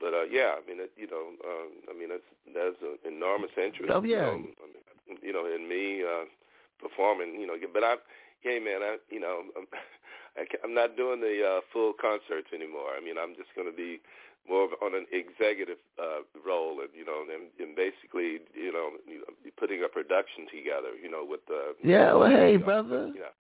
but 0.00 0.12
uh, 0.14 0.24
yeah, 0.30 0.54
I 0.56 0.62
mean, 0.68 0.80
it, 0.80 0.92
you 0.96 1.06
know, 1.08 1.32
um, 1.44 1.70
I 1.88 1.92
mean, 1.96 2.08
it's 2.12 2.26
there's 2.52 2.76
an 2.82 2.98
enormous 3.06 3.50
interest. 3.56 3.92
Oh, 3.92 4.02
yeah. 4.04 4.32
You 4.32 4.52
know, 4.52 4.56
I 4.60 4.66
mean, 4.68 5.18
you 5.22 5.32
know 5.32 5.46
in 5.46 5.68
me 5.68 6.02
uh, 6.02 6.24
performing. 6.80 7.40
You 7.40 7.46
know, 7.46 7.56
but 7.72 7.84
I, 7.84 7.96
hey 8.40 8.58
man, 8.58 8.82
I, 8.82 8.96
you 9.10 9.20
know, 9.20 9.42
I'm, 9.56 9.66
I 10.36 10.44
I'm 10.64 10.74
not 10.74 10.96
doing 10.96 11.20
the 11.20 11.40
uh, 11.40 11.60
full 11.72 11.92
concerts 11.96 12.48
anymore. 12.52 12.92
I 12.96 13.00
mean, 13.02 13.16
I'm 13.18 13.34
just 13.36 13.50
going 13.56 13.70
to 13.70 13.76
be 13.76 14.00
more 14.48 14.64
of 14.64 14.70
on 14.82 14.94
an 14.94 15.06
executive 15.10 15.78
uh, 15.98 16.22
role, 16.46 16.78
and 16.80 16.90
you 16.94 17.04
know, 17.04 17.24
and, 17.26 17.50
and 17.58 17.74
basically, 17.74 18.38
you 18.54 18.72
know, 18.72 18.94
you 19.08 19.24
know, 19.24 19.32
putting 19.58 19.82
a 19.82 19.88
production 19.88 20.46
together. 20.52 20.92
You 21.00 21.10
know, 21.10 21.24
with 21.26 21.44
the 21.48 21.74
Yeah. 21.82 22.14
Well, 22.14 22.30
hey, 22.30 22.52
you 22.52 22.58
know, 22.58 22.64
brother. 22.64 23.10
you 23.14 23.20
know, 23.20 23.34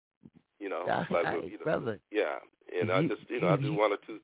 you 0.59 0.69
know, 0.69 0.83
Yeah, 0.87 1.03
like, 1.11 1.43
you 1.51 1.57
know, 1.59 1.63
brother. 1.65 1.99
yeah, 2.11 2.39
and 2.79 2.91
I 2.91 2.99
You- 3.01 3.09
just 3.09 3.29
you 3.29 3.41
know 3.41 3.49
I 3.49 3.57
you- 3.57 3.73
one 3.73 3.91
or 3.91 3.97
two 4.07 4.19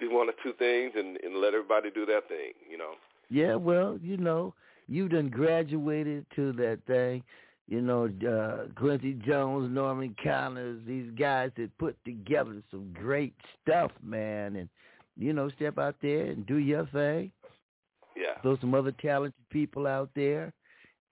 do 0.00 0.14
one 0.14 0.28
or 0.28 0.34
two 0.42 0.52
things 0.58 0.92
and 0.96 1.16
and 1.18 1.36
let 1.40 1.54
everybody 1.54 1.90
do 1.90 2.06
their 2.06 2.22
thing. 2.22 2.52
You 2.70 2.78
know. 2.78 2.92
Yeah, 3.30 3.56
well, 3.56 3.98
you 4.02 4.16
know, 4.16 4.54
you 4.88 5.08
done 5.08 5.28
graduated 5.28 6.26
to 6.36 6.52
that 6.54 6.78
thing. 6.86 7.22
You 7.68 7.82
know, 7.82 8.08
uh, 8.26 8.72
Quincy 8.80 9.20
Jones, 9.26 9.70
Norman 9.70 10.16
Connors, 10.24 10.80
these 10.86 11.10
guys 11.18 11.50
that 11.58 11.76
put 11.76 12.02
together 12.06 12.62
some 12.70 12.94
great 12.94 13.34
stuff, 13.62 13.90
man. 14.02 14.56
And, 14.56 14.70
you 15.18 15.34
know, 15.34 15.50
step 15.50 15.76
out 15.78 15.96
there 16.00 16.26
and 16.26 16.46
do 16.46 16.56
your 16.56 16.86
thing. 16.86 17.30
Yeah. 18.16 18.40
Throw 18.40 18.56
some 18.58 18.74
other 18.74 18.92
talented 18.92 19.34
people 19.50 19.86
out 19.86 20.08
there 20.16 20.54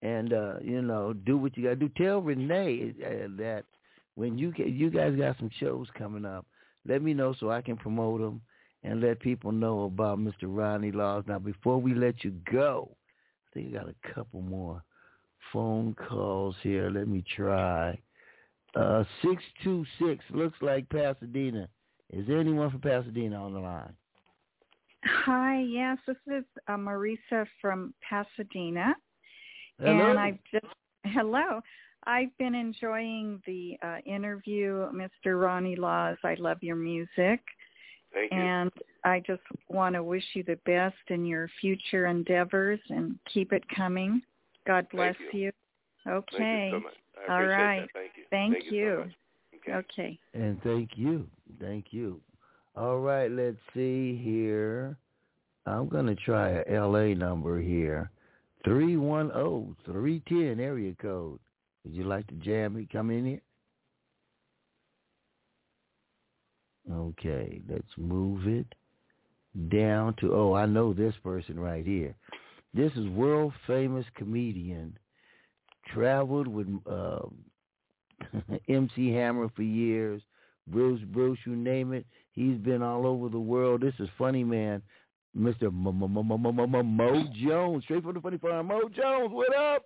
and, 0.01 0.33
uh, 0.33 0.55
you 0.63 0.81
know, 0.81 1.13
do 1.13 1.37
what 1.37 1.55
you 1.55 1.63
got 1.63 1.69
to 1.69 1.75
do. 1.75 1.89
Tell 1.95 2.21
Renee 2.21 2.95
uh, 3.05 3.27
that 3.37 3.63
when 4.15 4.39
you 4.39 4.51
get, 4.51 4.69
you 4.69 4.89
guys 4.89 5.15
got 5.15 5.37
some 5.37 5.51
shows 5.59 5.87
coming 5.95 6.25
up, 6.25 6.47
let 6.87 7.03
me 7.03 7.13
know 7.13 7.35
so 7.39 7.51
I 7.51 7.61
can 7.61 7.77
promote 7.77 8.19
them 8.19 8.41
and 8.87 9.01
let 9.01 9.19
people 9.19 9.51
know 9.51 9.83
about 9.83 10.17
Mr. 10.17 10.43
Ronnie 10.43 10.93
Laws. 10.93 11.25
Now, 11.27 11.39
before 11.39 11.77
we 11.77 11.93
let 11.93 12.23
you 12.23 12.31
go, 12.51 12.89
I 13.47 13.53
think 13.53 13.75
I 13.75 13.79
got 13.79 13.89
a 13.89 14.13
couple 14.13 14.41
more 14.41 14.81
phone 15.51 15.93
calls 16.07 16.55
here. 16.63 16.89
Let 16.89 17.07
me 17.07 17.23
try. 17.35 17.99
Uh, 18.75 19.03
626 19.21 20.23
looks 20.31 20.57
like 20.61 20.87
Pasadena. 20.89 21.67
Is 22.11 22.25
there 22.27 22.39
anyone 22.39 22.71
from 22.71 22.79
Pasadena 22.79 23.35
on 23.43 23.53
the 23.53 23.59
line? 23.59 23.93
Hi, 25.03 25.61
yes, 25.61 25.97
this 26.07 26.17
is 26.27 26.43
uh, 26.67 26.73
Marisa 26.73 27.45
from 27.61 27.93
Pasadena, 28.07 28.95
Hello. 29.79 30.09
and 30.09 30.19
I've 30.19 30.39
just 30.51 30.65
hello. 31.05 31.61
I've 32.05 32.35
been 32.37 32.55
enjoying 32.55 33.41
the 33.45 33.77
uh, 33.83 33.97
interview, 34.05 34.89
Mr. 34.91 35.41
Ronnie 35.41 35.75
Laws. 35.75 36.17
I 36.23 36.35
love 36.39 36.57
your 36.61 36.75
music, 36.77 37.41
Thank 38.13 38.31
you. 38.31 38.37
and 38.37 38.71
I 39.03 39.21
just 39.25 39.41
want 39.69 39.95
to 39.95 40.03
wish 40.03 40.23
you 40.33 40.43
the 40.43 40.59
best 40.65 40.95
in 41.09 41.25
your 41.25 41.49
future 41.61 42.07
endeavors 42.07 42.79
and 42.89 43.17
keep 43.31 43.53
it 43.53 43.63
coming. 43.75 44.21
God 44.65 44.87
bless 44.91 45.15
Thank 45.17 45.33
you. 45.33 45.51
Okay. 46.07 46.37
Thank 46.37 46.73
you 46.73 46.79
so 46.79 46.83
much. 46.83 46.93
I 47.29 47.33
All 47.33 47.47
that. 47.47 47.87
Thank 47.93 48.11
you. 48.15 48.23
Thank, 48.29 48.53
Thank 48.53 48.71
you 48.71 48.93
so 48.93 48.99
much. 48.99 49.13
Okay. 49.55 49.73
Okay. 49.73 50.19
And 50.33 50.61
thank 50.63 50.91
you. 50.95 51.27
Thank 51.59 51.87
you. 51.91 52.21
All 52.75 52.99
right, 52.99 53.31
let's 53.31 53.57
see 53.73 54.15
here. 54.23 54.97
I'm 55.65 55.89
going 55.89 56.05
to 56.05 56.15
try 56.15 56.61
a 56.61 56.87
LA 56.87 57.15
number 57.15 57.59
here. 57.59 58.11
310-310 58.65 60.59
area 60.59 60.93
code. 61.01 61.39
Would 61.83 61.95
you 61.95 62.03
like 62.03 62.27
to 62.27 62.35
jam 62.35 62.75
me? 62.75 62.87
Come 62.91 63.09
in 63.09 63.25
here. 63.25 63.41
Okay, 66.91 67.61
let's 67.69 67.83
move 67.97 68.47
it 68.47 68.67
down 69.69 70.13
to, 70.21 70.33
oh, 70.33 70.53
I 70.53 70.65
know 70.65 70.93
this 70.93 71.13
person 71.23 71.59
right 71.59 71.85
here. 71.85 72.15
This 72.73 72.91
is 72.93 73.07
world 73.09 73.53
famous 73.65 74.05
comedian. 74.15 74.97
Traveled 75.93 76.47
with 76.47 76.67
uh, 76.89 77.19
MC 78.67 79.11
Hammer 79.11 79.49
for 79.55 79.63
years. 79.63 80.21
Bruce, 80.67 81.01
Bruce, 81.11 81.39
you 81.45 81.55
name 81.55 81.93
it. 81.93 82.05
He's 82.31 82.57
been 82.57 82.81
all 82.81 83.07
over 83.07 83.29
the 83.29 83.39
world. 83.39 83.81
This 83.81 83.93
is 83.99 84.09
funny 84.17 84.43
man, 84.43 84.81
Mr. 85.35 85.71
Mo 85.71 87.23
Jones, 87.33 87.83
straight 87.83 88.03
from 88.03 88.13
the 88.13 88.21
funny 88.21 88.37
farm. 88.37 88.67
Mo 88.67 88.81
Jones, 88.95 89.31
what 89.31 89.55
up? 89.55 89.85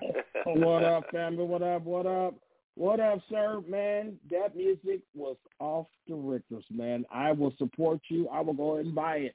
what 0.44 0.84
up, 0.84 1.04
family? 1.10 1.44
What 1.44 1.62
up? 1.62 1.82
What 1.82 2.06
up? 2.06 2.34
What 2.74 3.00
up, 3.00 3.18
sir? 3.28 3.60
Man, 3.68 4.16
that 4.30 4.56
music 4.56 5.00
was 5.14 5.36
off 5.58 5.86
the 6.08 6.14
Richters, 6.14 6.64
man. 6.70 7.04
I 7.12 7.32
will 7.32 7.52
support 7.58 8.00
you. 8.08 8.28
I 8.28 8.40
will 8.40 8.54
go 8.54 8.74
ahead 8.74 8.86
and 8.86 8.94
buy 8.94 9.16
it 9.16 9.34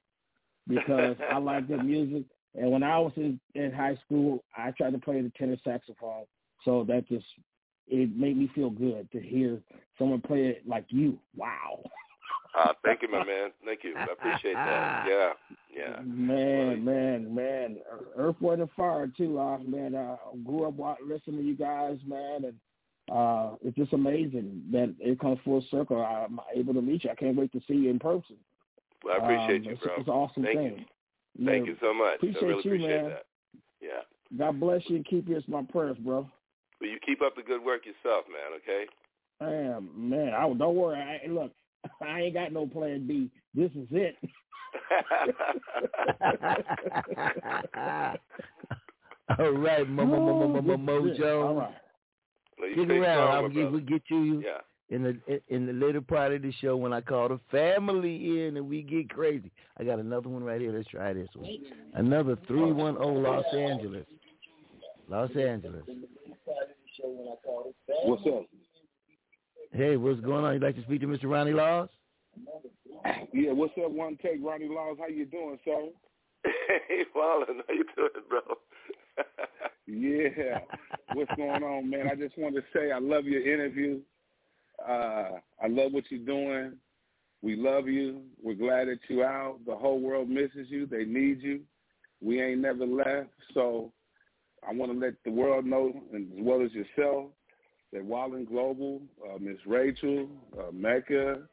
because 0.68 1.16
I 1.32 1.38
like 1.38 1.68
the 1.68 1.78
music. 1.84 2.24
And 2.56 2.72
when 2.72 2.82
I 2.82 2.98
was 2.98 3.12
in, 3.16 3.40
in 3.54 3.72
high 3.72 3.98
school, 4.06 4.44
I 4.56 4.72
tried 4.72 4.94
to 4.94 5.00
play 5.00 5.22
the 5.22 5.32
tenor 5.38 5.58
saxophone. 5.64 6.26
So 6.66 6.84
that 6.88 7.08
just 7.08 7.26
it 7.88 8.16
made 8.18 8.38
me 8.38 8.52
feel 8.56 8.72
good 8.72 9.10
to 9.12 9.22
hear 9.22 9.62
someone 10.00 10.22
play 10.22 10.48
it 10.48 10.68
like 10.68 10.86
you. 10.90 11.20
Wow. 11.36 11.84
Uh, 12.58 12.74
thank 12.84 13.04
you, 13.04 13.12
my 13.12 13.24
man. 13.24 13.52
Thank 13.64 13.84
you. 13.84 13.94
I 13.96 14.08
appreciate 14.12 14.54
that. 14.54 15.06
Yeah. 15.08 15.30
Yeah. 15.76 16.02
Man, 16.04 16.84
man, 16.84 17.36
man. 17.36 17.78
Earth, 18.18 18.36
Wind, 18.42 18.62
and 18.62 18.72
Fire 18.76 19.08
too. 19.16 19.38
Uh, 19.38 19.60
man, 19.60 19.94
uh, 19.94 20.16
grew 20.44 20.66
up 20.66 20.98
listening 21.08 21.38
to 21.38 21.44
you 21.44 21.56
guys, 21.56 21.98
man, 22.08 22.46
and 22.46 22.56
uh, 23.12 23.52
it's 23.64 23.78
just 23.78 23.94
amazing 23.94 24.64
that 24.72 24.94
it 25.00 25.20
comes 25.20 25.40
full 25.46 25.64
circle. 25.72 26.02
I'm 26.04 26.40
able 26.56 26.74
to 26.74 26.82
meet 26.82 27.04
you. 27.04 27.10
I 27.10 27.16
can't 27.16 27.38
wait 27.38 27.52
to 27.54 27.62
see 27.68 27.76
you 27.76 27.90
in 27.90 28.00
person. 28.00 28.36
Well, 29.04 29.16
I 29.16 29.18
appreciate 29.18 29.62
Um, 29.62 29.64
you, 29.66 29.72
it's, 29.72 29.82
bro. 29.82 29.94
It's 29.98 30.08
an 30.08 30.14
awesome 30.14 30.44
Thank 30.44 30.60
thing. 30.60 30.78
you. 30.80 31.46
Thank 31.46 31.66
Yeah. 31.66 31.72
you 31.74 31.78
so 31.82 31.94
much. 31.94 32.16
Appreciate 32.16 32.44
I 32.44 32.46
really 32.46 32.64
you, 32.64 32.70
appreciate 32.72 33.02
man. 33.02 33.10
that. 33.10 33.26
Yeah. 33.82 34.02
God 34.38 34.60
bless 34.60 34.82
you 34.90 34.98
and 34.98 35.06
keep 35.06 35.30
you 35.30 35.38
as 35.38 35.48
my 35.48 35.64
prayers, 35.64 35.98
bro. 36.00 36.30
Well, 36.82 36.90
you 36.90 37.00
keep 37.06 37.22
up 37.22 37.36
the 37.36 37.44
good 37.44 37.64
work 37.64 37.86
yourself, 37.86 38.26
man. 38.28 38.60
Okay. 38.62 38.86
Man, 39.40 39.90
man, 39.96 40.34
I 40.34 40.42
don't 40.54 40.76
worry. 40.76 41.00
I, 41.00 41.28
look, 41.30 41.52
I 42.02 42.22
ain't 42.22 42.34
got 42.34 42.52
no 42.52 42.66
plan 42.68 43.08
B. 43.08 43.30
This 43.54 43.72
is 43.72 43.88
it. 43.92 44.16
All 49.40 49.52
right, 49.52 49.88
Mo, 49.88 50.06
Mo, 50.06 50.20
Mo, 50.20 50.34
Mo, 50.34 50.48
Mo, 50.48 50.62
Mo, 50.62 50.78
Mo 50.78 51.04
This 51.04 51.14
is 51.14 51.20
it. 51.20 51.24
All 51.24 51.56
Jones. 51.56 51.60
right. 51.60 51.76
Well, 52.60 52.70
Stick 52.74 52.90
around. 52.90 53.04
strong, 53.04 53.34
I'll 53.36 53.42
my 53.44 53.50
get, 53.50 53.72
we'll 53.72 53.82
get 53.82 54.06
to 54.08 54.24
you 54.24 54.42
Yeah. 54.42 54.62
in 54.90 55.04
the 55.04 55.42
in 55.54 55.66
the 55.66 55.74
later 55.74 56.02
part 56.02 56.34
of 56.34 56.42
the 56.42 56.52
show 56.54 56.76
when 56.78 56.94
I 56.94 57.02
call 57.02 57.30
the 57.30 57.40
family 57.52 58.48
in 58.48 58.58
and 58.58 58.68
we 58.68 58.82
get 58.82 59.10
crazy. 59.10 59.52
I 59.78 59.84
got 59.84 60.00
another 60.00 60.30
one 60.30 60.44
right 60.44 60.60
here. 60.60 60.72
Let's 60.72 60.88
try 60.90 61.14
this 61.14 61.30
one. 61.36 61.50
Another 61.94 62.36
three 62.48 62.72
one 62.72 62.96
zero 62.96 63.14
Los 63.14 63.46
Angeles. 63.54 64.06
Los 65.10 65.30
Angeles. 65.36 65.84
What's 68.06 68.26
up? 68.28 68.46
Hey, 69.72 69.98
what's 69.98 70.20
going 70.22 70.44
on? 70.46 70.54
You'd 70.54 70.64
like 70.64 70.76
to 70.76 70.82
speak 70.84 71.02
to 71.02 71.08
Mr. 71.08 71.26
Ronnie 71.26 71.52
Laws? 71.54 71.90
Yeah, 73.34 73.52
what's 73.52 73.74
up, 73.84 73.92
one 73.92 74.18
take, 74.22 74.40
Ronnie 74.42 74.68
Laws? 74.70 74.98
How 75.00 75.08
you 75.08 75.26
doing, 75.26 75.60
sir? 75.64 75.90
hey, 76.88 77.04
Wallen, 77.16 77.62
how 77.68 77.74
you 77.74 77.84
doing, 77.96 78.10
bro? 78.30 78.40
Yeah. 79.88 80.60
What's 81.14 81.32
going 81.38 81.64
on, 81.64 81.90
man? 81.90 82.10
I 82.12 82.16
just 82.16 82.38
wanted 82.38 82.62
to 82.62 82.68
say 82.78 82.92
I 82.92 83.00
love 83.00 83.26
your 83.26 83.42
interview. 83.42 84.02
Uh, 84.86 85.40
I 85.64 85.68
love 85.68 85.94
what 85.94 86.04
you're 86.10 86.26
doing. 86.26 86.74
We 87.42 87.56
love 87.56 87.88
you. 87.88 88.22
We're 88.44 88.56
glad 88.56 88.90
that 88.90 89.00
you're 89.08 89.26
out. 89.26 89.60
The 89.66 89.76
whole 89.76 90.00
world 90.02 90.30
misses 90.30 90.68
you. 90.70 90.86
They 90.86 91.06
need 91.06 91.42
you. 91.42 91.62
We 92.22 92.42
ain't 92.42 92.60
never 92.60 92.86
left. 92.86 93.30
So 93.54 93.94
I 94.68 94.74
want 94.74 94.92
to 94.92 94.98
let 94.98 95.14
the 95.24 95.32
world 95.32 95.66
know, 95.66 95.94
as 96.14 96.22
well 96.34 96.62
as 96.62 96.72
yourself, 96.74 97.28
that 97.94 98.04
Wallen 98.04 98.44
Global, 98.44 99.02
uh, 99.26 99.38
Miss 99.40 99.58
Rachel, 99.66 100.28
uh, 100.60 100.72
Mecca, 100.74 101.44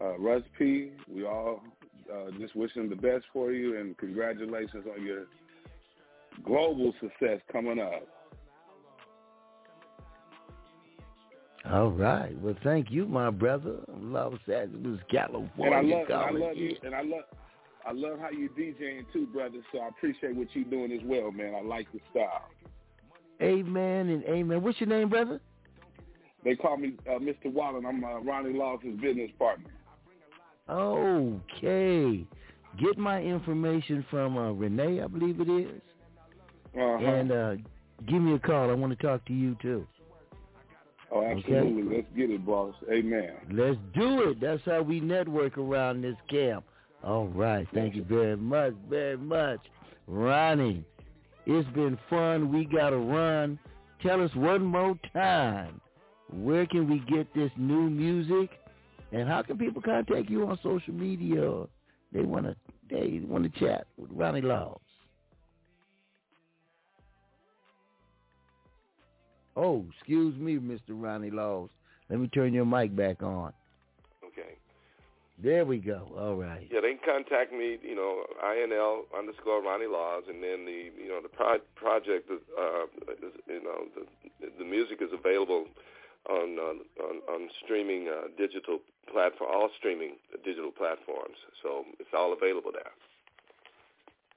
uh, 0.00 0.18
Russ 0.18 0.42
P, 0.56 0.92
we 1.08 1.24
all 1.26 1.62
uh, 2.12 2.30
just 2.38 2.54
wishing 2.54 2.88
the 2.88 2.94
best 2.94 3.24
for 3.32 3.50
you 3.50 3.78
and 3.78 3.98
congratulations 3.98 4.84
on 4.94 5.04
your 5.04 5.24
global 6.44 6.92
success 7.00 7.40
coming 7.52 7.78
up. 7.78 8.02
All 11.70 11.90
right. 11.90 12.38
Well, 12.40 12.54
thank 12.62 12.90
you, 12.90 13.06
my 13.06 13.30
brother. 13.30 13.78
love 13.88 14.34
Los 14.34 14.56
Angeles, 14.56 15.00
California. 15.10 15.50
And 15.58 15.74
I 15.74 15.80
love, 15.80 16.06
and 16.08 16.14
I 16.14 16.46
love 16.46 16.56
you, 16.56 16.76
and 16.84 16.94
I 16.94 17.02
love, 17.02 17.24
I 17.84 17.92
love 17.92 18.18
how 18.20 18.30
you 18.30 18.48
DJing 18.50 19.04
too, 19.12 19.26
brother. 19.26 19.58
So 19.72 19.80
I 19.80 19.88
appreciate 19.88 20.36
what 20.36 20.48
you're 20.52 20.64
doing 20.64 20.92
as 20.92 21.00
well, 21.04 21.32
man. 21.32 21.54
I 21.54 21.62
like 21.62 21.90
the 21.92 22.00
style. 22.10 22.48
Amen 23.42 24.08
and 24.08 24.24
amen. 24.24 24.62
What's 24.62 24.80
your 24.80 24.88
name, 24.88 25.08
brother? 25.08 25.40
They 26.44 26.54
call 26.54 26.76
me 26.76 26.94
uh, 27.08 27.18
Mr. 27.18 27.52
Wallen. 27.52 27.84
I'm 27.84 28.04
uh, 28.04 28.20
Ronnie 28.20 28.56
Lawson's 28.56 29.00
business 29.00 29.30
partner. 29.38 29.70
Okay. 30.68 32.24
Get 32.78 32.98
my 32.98 33.20
information 33.20 34.04
from 34.10 34.36
uh, 34.36 34.52
Renee, 34.52 35.00
I 35.00 35.06
believe 35.06 35.40
it 35.40 35.48
is. 35.48 35.80
Uh-huh. 36.76 37.04
And 37.04 37.32
uh, 37.32 37.54
give 38.06 38.20
me 38.20 38.34
a 38.34 38.38
call. 38.38 38.70
I 38.70 38.74
want 38.74 38.98
to 38.98 39.06
talk 39.06 39.24
to 39.26 39.32
you 39.32 39.56
too. 39.62 39.86
oh, 41.12 41.24
absolutely. 41.24 41.96
Let's 41.96 42.08
get 42.16 42.30
it, 42.30 42.44
boss. 42.44 42.74
Amen. 42.92 43.32
Let's 43.50 43.78
do 43.94 44.30
it. 44.30 44.40
That's 44.40 44.62
how 44.66 44.82
we 44.82 45.00
network 45.00 45.56
around 45.56 46.02
this 46.02 46.16
camp. 46.28 46.64
All 47.02 47.28
right. 47.28 47.66
Thank 47.72 47.94
you 47.94 48.04
very 48.04 48.36
much, 48.36 48.74
very 48.90 49.16
much. 49.16 49.60
Ronnie, 50.06 50.84
it's 51.46 51.68
been 51.70 51.98
fun. 52.10 52.52
We 52.52 52.64
got 52.64 52.90
to 52.90 52.98
run. 52.98 53.58
Tell 54.02 54.22
us 54.22 54.34
one 54.34 54.64
more 54.64 54.98
time, 55.12 55.80
where 56.30 56.66
can 56.66 56.90
we 56.90 56.98
get 57.10 57.32
this 57.34 57.50
new 57.56 57.88
music? 57.88 58.50
And 59.12 59.28
how 59.28 59.42
can 59.42 59.56
people 59.56 59.80
contact 59.80 60.28
you 60.28 60.46
on 60.46 60.58
social 60.62 60.92
media? 60.92 61.64
They 62.12 62.22
want 62.22 62.46
to 62.46 62.56
they 62.90 63.20
want 63.26 63.52
to 63.52 63.60
chat 63.60 63.86
with 63.96 64.10
Ronnie 64.12 64.42
Laws. 64.42 64.80
Oh, 69.56 69.86
excuse 69.96 70.36
me, 70.36 70.56
Mr. 70.58 70.90
Ronnie 70.90 71.30
Laws. 71.30 71.70
Let 72.10 72.20
me 72.20 72.28
turn 72.28 72.52
your 72.52 72.66
mic 72.66 72.94
back 72.94 73.22
on. 73.22 73.52
Okay. 74.24 74.56
There 75.42 75.64
we 75.64 75.78
go. 75.78 76.12
All 76.16 76.36
right. 76.36 76.68
Yeah, 76.70 76.80
they 76.80 76.94
can 76.94 77.00
contact 77.04 77.52
me. 77.52 77.78
You 77.82 77.96
know, 77.96 78.24
INL 78.44 79.02
underscore 79.16 79.62
Ronnie 79.62 79.86
Laws, 79.86 80.24
and 80.28 80.42
then 80.42 80.64
the 80.66 80.90
you 81.02 81.08
know 81.08 81.20
the 81.22 81.28
pro- 81.28 81.64
project 81.74 82.30
is, 82.30 82.40
uh, 82.58 82.84
is 83.12 83.32
you 83.48 83.62
know 83.62 83.86
the 83.94 84.48
the 84.58 84.64
music 84.64 84.98
is 85.00 85.08
available 85.12 85.66
on 86.28 86.58
uh, 86.58 87.02
on, 87.04 87.16
on 87.28 87.48
streaming 87.64 88.08
uh, 88.08 88.28
digital 88.38 88.78
platform, 89.10 89.50
all 89.52 89.70
streaming 89.78 90.16
digital 90.44 90.70
platforms. 90.70 91.36
So 91.62 91.84
it's 91.98 92.10
all 92.16 92.32
available 92.32 92.72
there. 92.72 92.92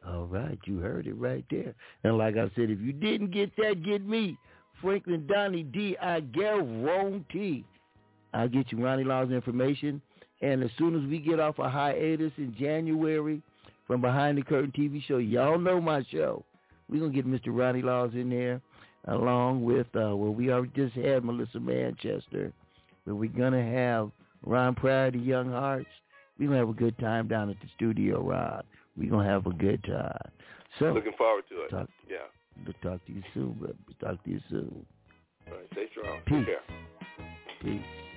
All 0.08 0.26
right, 0.26 0.58
you 0.66 0.80
heard 0.80 1.08
it 1.08 1.14
right 1.16 1.44
there. 1.52 1.76
And 2.04 2.18
like 2.18 2.36
I 2.38 2.50
said, 2.56 2.70
if 2.70 2.80
you 2.80 2.94
didn't 2.94 3.32
get 3.32 3.56
that, 3.58 3.84
get 3.84 4.06
me. 4.06 4.38
Franklin 4.82 5.26
Donnie 5.28 5.64
D. 5.64 5.98
I 6.02 6.20
guarantee 6.22 7.66
I'll 8.34 8.48
get 8.48 8.72
you 8.72 8.84
Ronnie 8.84 9.04
Law's 9.04 9.32
information. 9.32 10.02
And 10.42 10.64
as 10.64 10.70
soon 10.78 10.96
as 11.02 11.10
we 11.10 11.20
get 11.20 11.40
off 11.40 11.60
a 11.60 11.70
hiatus 11.70 12.32
in 12.38 12.56
January 12.58 13.42
from 13.88 14.02
Behind 14.02 14.38
the 14.38 14.42
Curtain 14.42 14.72
TV 14.78 15.04
show, 15.04 15.18
y'all 15.18 15.58
know 15.60 15.82
my 15.82 16.04
show. 16.12 16.44
We're 16.90 17.00
going 17.00 17.12
to 17.12 17.22
get 17.22 17.28
Mr. 17.28 17.48
Ronnie 17.48 17.82
Laws 17.82 18.12
in 18.14 18.30
there 18.30 18.62
along 19.08 19.64
with, 19.64 19.88
uh, 19.96 20.16
well, 20.16 20.34
we 20.34 20.52
already 20.52 20.72
just 20.76 20.94
had 20.96 21.24
Melissa 21.26 21.60
Manchester. 21.60 22.52
But 23.06 23.16
we're 23.16 23.30
going 23.30 23.54
to 23.54 23.64
have 23.64 24.12
Ron 24.46 24.76
Preyer, 24.76 25.12
the 25.12 25.20
Young 25.20 25.52
Hearts. 25.52 25.88
We're 26.40 26.48
going 26.48 26.60
to 26.62 26.66
have 26.68 26.76
a 26.76 26.80
good 26.80 26.98
time 27.00 27.28
down 27.28 27.50
at 27.50 27.58
the 27.62 27.68
studio, 27.76 28.22
Rod. 28.22 28.64
We're 28.98 29.10
going 29.10 29.26
to 29.26 29.32
have 29.32 29.46
a 29.46 29.54
good 29.54 29.84
time. 29.84 30.32
So, 30.80 30.94
Looking 30.94 31.14
forward 31.18 31.44
to 31.50 31.64
it. 31.64 31.70
Talk- 31.70 31.90
Yeah. 32.10 32.18
We'll 32.66 32.92
talk 32.92 33.06
to 33.06 33.12
you 33.12 33.24
soon, 33.34 33.54
brother. 33.54 33.76
We'll 33.88 34.12
talk 34.16 34.24
to 34.24 34.30
you 34.30 34.40
soon. 34.50 34.86
All 35.48 35.58
right. 35.58 35.68
Stay 35.74 35.86
strong. 35.92 36.20
Peace. 36.26 36.38
Take 36.38 36.46
care. 36.46 36.62
Peace. 37.62 38.09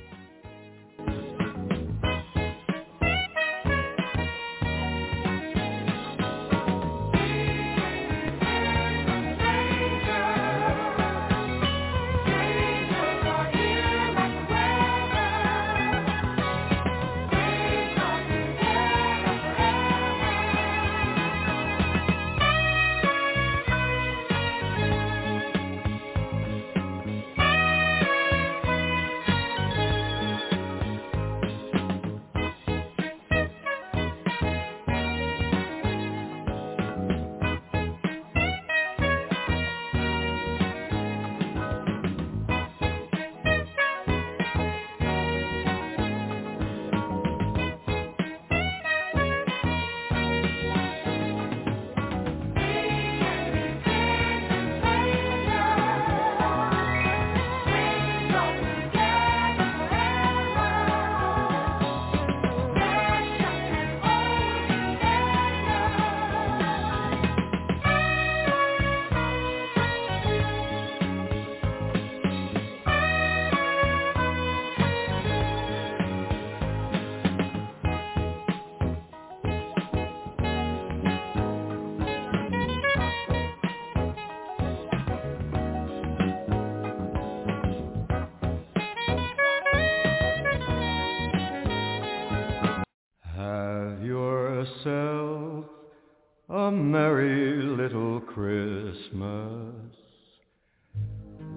Merry 96.92 97.62
little 97.62 98.20
Christmas. 98.20 99.94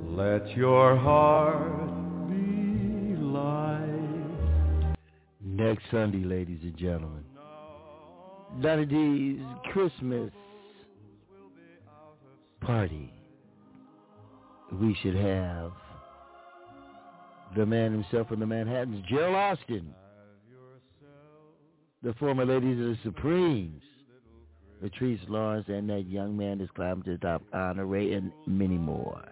Let 0.06 0.48
your 0.56 0.95
heart 0.95 2.30
be 2.30 3.18
light. 3.18 4.95
Next 5.44 5.84
Sunday, 5.91 6.24
ladies 6.24 6.60
and 6.64 6.78
gentlemen. 6.78 7.26
Donnie 8.62 8.86
D's 8.86 9.41
Christmas 9.74 10.32
party. 12.62 13.12
We 14.72 14.95
should 15.03 15.16
have 15.16 15.74
the 17.57 17.66
man 17.66 17.91
himself 17.91 18.30
from 18.30 18.40
the 18.40 18.45
Manhattans, 18.45 19.03
Gerald 19.10 19.36
Alston. 19.36 19.94
The 22.03 22.14
former 22.14 22.45
ladies 22.45 22.80
of 22.80 22.86
the 22.86 22.98
Supremes, 23.03 23.82
Latrice 24.86 25.28
Lawrence, 25.28 25.66
and 25.68 25.90
that 25.90 26.07
young 26.07 26.38
man 26.38 26.60
that's 26.60 26.70
climbing 26.72 27.03
to 27.03 27.12
the 27.14 27.18
top, 27.18 27.41
Honor 27.53 27.86
Ray, 27.86 28.14
and 28.14 28.32
many 28.45 28.78
more. 28.78 29.24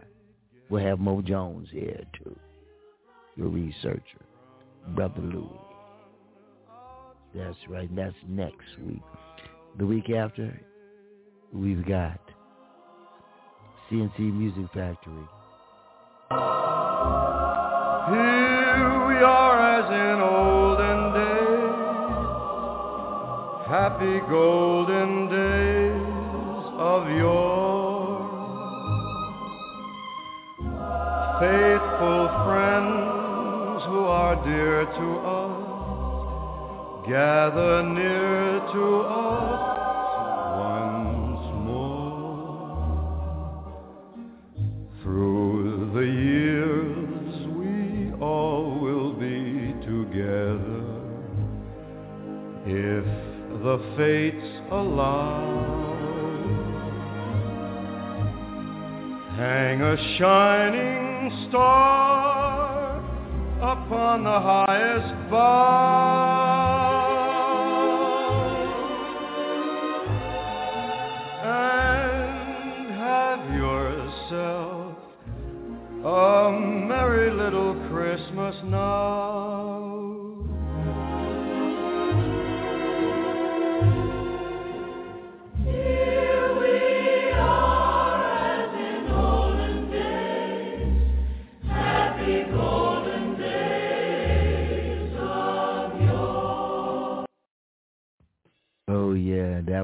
We'll 0.70 0.84
have 0.84 1.00
Mo 1.00 1.22
Jones 1.22 1.68
here 1.72 2.04
too, 2.18 2.36
your 3.36 3.50
researcher, 3.50 4.26
Brother 4.96 5.22
Louis. 5.22 5.50
That's 7.36 7.58
right. 7.68 7.94
That's 7.96 8.16
next 8.28 8.80
week. 8.86 9.02
The 9.78 9.86
week 9.86 10.10
after, 10.10 10.60
we've 11.52 11.86
got 11.86 12.20
C+C 13.90 14.24
Music 14.24 14.66
Factory. 14.74 15.28
Here 18.10 19.06
we 19.08 19.16
are 19.16 19.60
as 19.80 19.86
in 19.92 20.22
olden 20.22 21.14
days. 21.14 21.34
happy 23.68 24.20
golden 24.30 25.30
days 25.30 25.43
of 26.84 27.08
yore. 27.18 28.20
Faithful 31.40 32.24
friends 32.44 33.80
who 33.88 34.02
are 34.22 34.36
dear 34.44 34.80
to 35.00 35.08
us, 35.42 35.58
gather 37.08 37.76
near 37.84 38.60
to 38.76 38.86
us 39.02 39.64
once 40.68 41.46
more. 41.70 42.52
Through 45.02 45.64
the 45.98 46.08
years 46.32 47.34
we 47.60 47.74
Hang 59.36 59.82
a 59.82 59.98
shining 60.20 61.48
star 61.50 62.98
upon 63.62 64.24
the 64.24 64.40
highest 64.40 65.30
bough 65.32 66.94
and 71.44 72.92
have 72.94 73.50
yourself 73.56 74.98
a 76.06 76.52
merry 76.88 77.32
little 77.32 77.74
Christmas 77.90 78.56
now. 78.66 79.33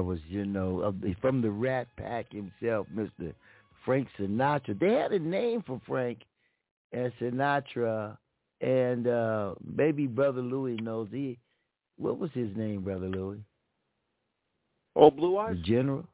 That 0.00 0.04
was 0.04 0.18
you 0.28 0.46
know 0.46 0.94
from 1.20 1.42
the 1.42 1.50
Rat 1.50 1.86
Pack 1.98 2.32
himself, 2.32 2.86
Mister 2.90 3.34
Frank 3.84 4.08
Sinatra. 4.18 4.78
They 4.80 4.94
had 4.94 5.12
a 5.12 5.18
name 5.18 5.62
for 5.66 5.78
Frank 5.86 6.20
and 6.92 7.12
Sinatra, 7.20 8.16
and 8.62 9.06
uh 9.06 9.54
maybe 9.62 10.06
Brother 10.06 10.40
Louis 10.40 10.76
knows 10.76 11.08
he. 11.12 11.38
What 11.98 12.18
was 12.18 12.30
his 12.32 12.48
name, 12.56 12.80
Brother 12.80 13.08
Louis? 13.08 13.40
Old 14.96 15.16
Blue 15.18 15.36
Eyes? 15.36 15.56
The 15.56 15.62
General. 15.70 16.06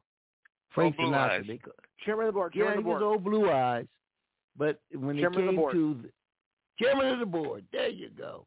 Frank 0.75 0.97
Blue 0.97 1.05
Sinatra. 1.05 1.39
Eyes. 1.39 1.45
They 1.47 1.59
Chairman 2.03 2.27
of 2.27 2.33
the 2.33 2.37
board. 2.37 2.53
yeah, 2.55 2.65
Chairman 2.65 2.83
he 2.83 2.91
of 2.91 2.99
the 2.99 3.05
was 3.05 3.13
old 3.13 3.23
Blue 3.23 3.49
Eyes, 3.49 3.85
but 4.57 4.81
when 4.93 5.15
Chairman 5.17 5.43
it 5.43 5.47
came 5.47 5.55
board. 5.55 5.73
to 5.73 5.97
the, 6.03 6.09
chairman 6.83 7.07
of 7.07 7.19
the 7.19 7.25
board, 7.25 7.63
there 7.71 7.87
you 7.87 8.09
go. 8.17 8.45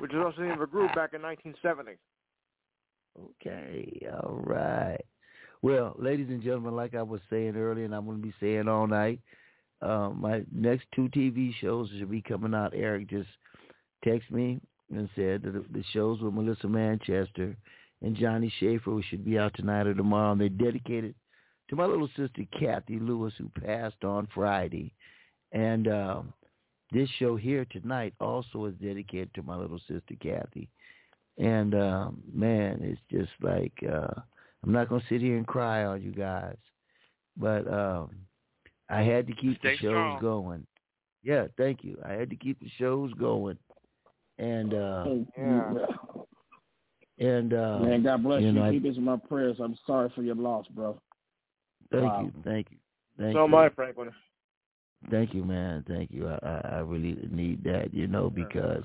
Which 0.00 0.10
is 0.10 0.18
also 0.24 0.38
the 0.38 0.44
name 0.44 0.52
of 0.52 0.62
a 0.62 0.66
group 0.66 0.88
back 0.94 1.12
in 1.12 1.20
1970. 1.20 1.98
Okay, 3.18 4.06
all 4.12 4.40
right. 4.44 5.04
Well, 5.62 5.94
ladies 5.98 6.28
and 6.28 6.42
gentlemen, 6.42 6.74
like 6.74 6.94
I 6.94 7.02
was 7.02 7.20
saying 7.28 7.56
earlier, 7.56 7.84
and 7.84 7.94
I'm 7.94 8.06
going 8.06 8.18
to 8.18 8.22
be 8.22 8.34
saying 8.40 8.68
all 8.68 8.86
night, 8.86 9.20
uh, 9.82 10.10
my 10.10 10.42
next 10.52 10.86
two 10.94 11.08
TV 11.08 11.52
shows 11.60 11.90
should 11.98 12.10
be 12.10 12.22
coming 12.22 12.54
out. 12.54 12.72
Eric 12.74 13.08
just 13.10 13.28
texted 14.04 14.30
me 14.30 14.60
and 14.90 15.08
said 15.14 15.42
that 15.42 15.72
the, 15.72 15.84
shows 15.92 16.20
with 16.20 16.34
Melissa 16.34 16.68
Manchester 16.68 17.56
and 18.02 18.16
Johnny 18.16 18.52
Schaefer 18.58 19.00
should 19.08 19.24
be 19.24 19.38
out 19.38 19.52
tonight 19.54 19.86
or 19.86 19.94
tomorrow, 19.94 20.32
and 20.32 20.40
they're 20.40 20.48
dedicated 20.48 21.14
to 21.68 21.76
my 21.76 21.86
little 21.86 22.08
sister 22.16 22.44
Kathy 22.58 22.98
Lewis, 22.98 23.34
who 23.38 23.48
passed 23.62 24.02
on 24.02 24.28
Friday. 24.34 24.92
And 25.52 25.88
um, 25.88 26.32
this 26.92 27.08
show 27.18 27.36
here 27.36 27.66
tonight 27.70 28.14
also 28.20 28.66
is 28.66 28.74
dedicated 28.82 29.32
to 29.34 29.42
my 29.42 29.56
little 29.56 29.80
sister 29.80 30.14
Kathy. 30.20 30.68
And 31.38 31.74
um, 31.74 32.22
man, 32.32 32.80
it's 32.82 33.00
just 33.10 33.30
like 33.40 33.72
uh, 33.90 34.20
I'm 34.62 34.72
not 34.72 34.88
gonna 34.88 35.02
sit 35.08 35.20
here 35.20 35.36
and 35.36 35.46
cry 35.46 35.84
on 35.84 36.02
you 36.02 36.12
guys, 36.12 36.56
but 37.36 37.66
um, 37.72 38.10
I 38.90 39.02
had 39.02 39.26
to 39.28 39.32
keep 39.34 39.58
Stay 39.58 39.70
the 39.72 39.76
shows 39.76 39.90
strong. 39.90 40.20
going. 40.20 40.66
Yeah, 41.22 41.46
thank 41.56 41.82
you. 41.84 41.98
I 42.04 42.12
had 42.12 42.30
to 42.30 42.36
keep 42.36 42.58
the 42.60 42.70
shows 42.78 43.12
going, 43.14 43.58
and 44.38 44.74
uh, 44.74 45.06
Yeah. 45.38 45.72
and 47.18 47.52
uh, 47.54 47.78
Man, 47.80 48.02
God 48.02 48.22
bless 48.22 48.40
you. 48.40 48.48
you 48.48 48.52
know, 48.52 48.62
I- 48.64 48.70
Keep 48.72 48.82
this 48.84 48.96
in 48.96 49.04
my 49.04 49.16
prayers. 49.16 49.56
I'm 49.60 49.76
sorry 49.86 50.10
for 50.14 50.22
your 50.22 50.34
loss, 50.34 50.66
bro. 50.68 50.98
thank 51.90 52.04
Wow. 52.04 52.22
you, 52.22 52.32
thank 52.44 52.66
you, 52.70 52.76
thank 53.18 53.34
so 53.34 53.40
you. 53.40 53.44
am 53.44 53.54
I, 53.54 53.68
Franklin. 53.70 54.10
Thank 55.10 55.32
you, 55.34 55.44
man. 55.44 55.84
Thank 55.88 56.10
you. 56.10 56.28
I, 56.28 56.38
I, 56.42 56.60
I 56.74 56.78
really 56.80 57.16
need 57.30 57.64
that, 57.64 57.94
you 57.94 58.06
know, 58.06 58.28
because 58.28 58.84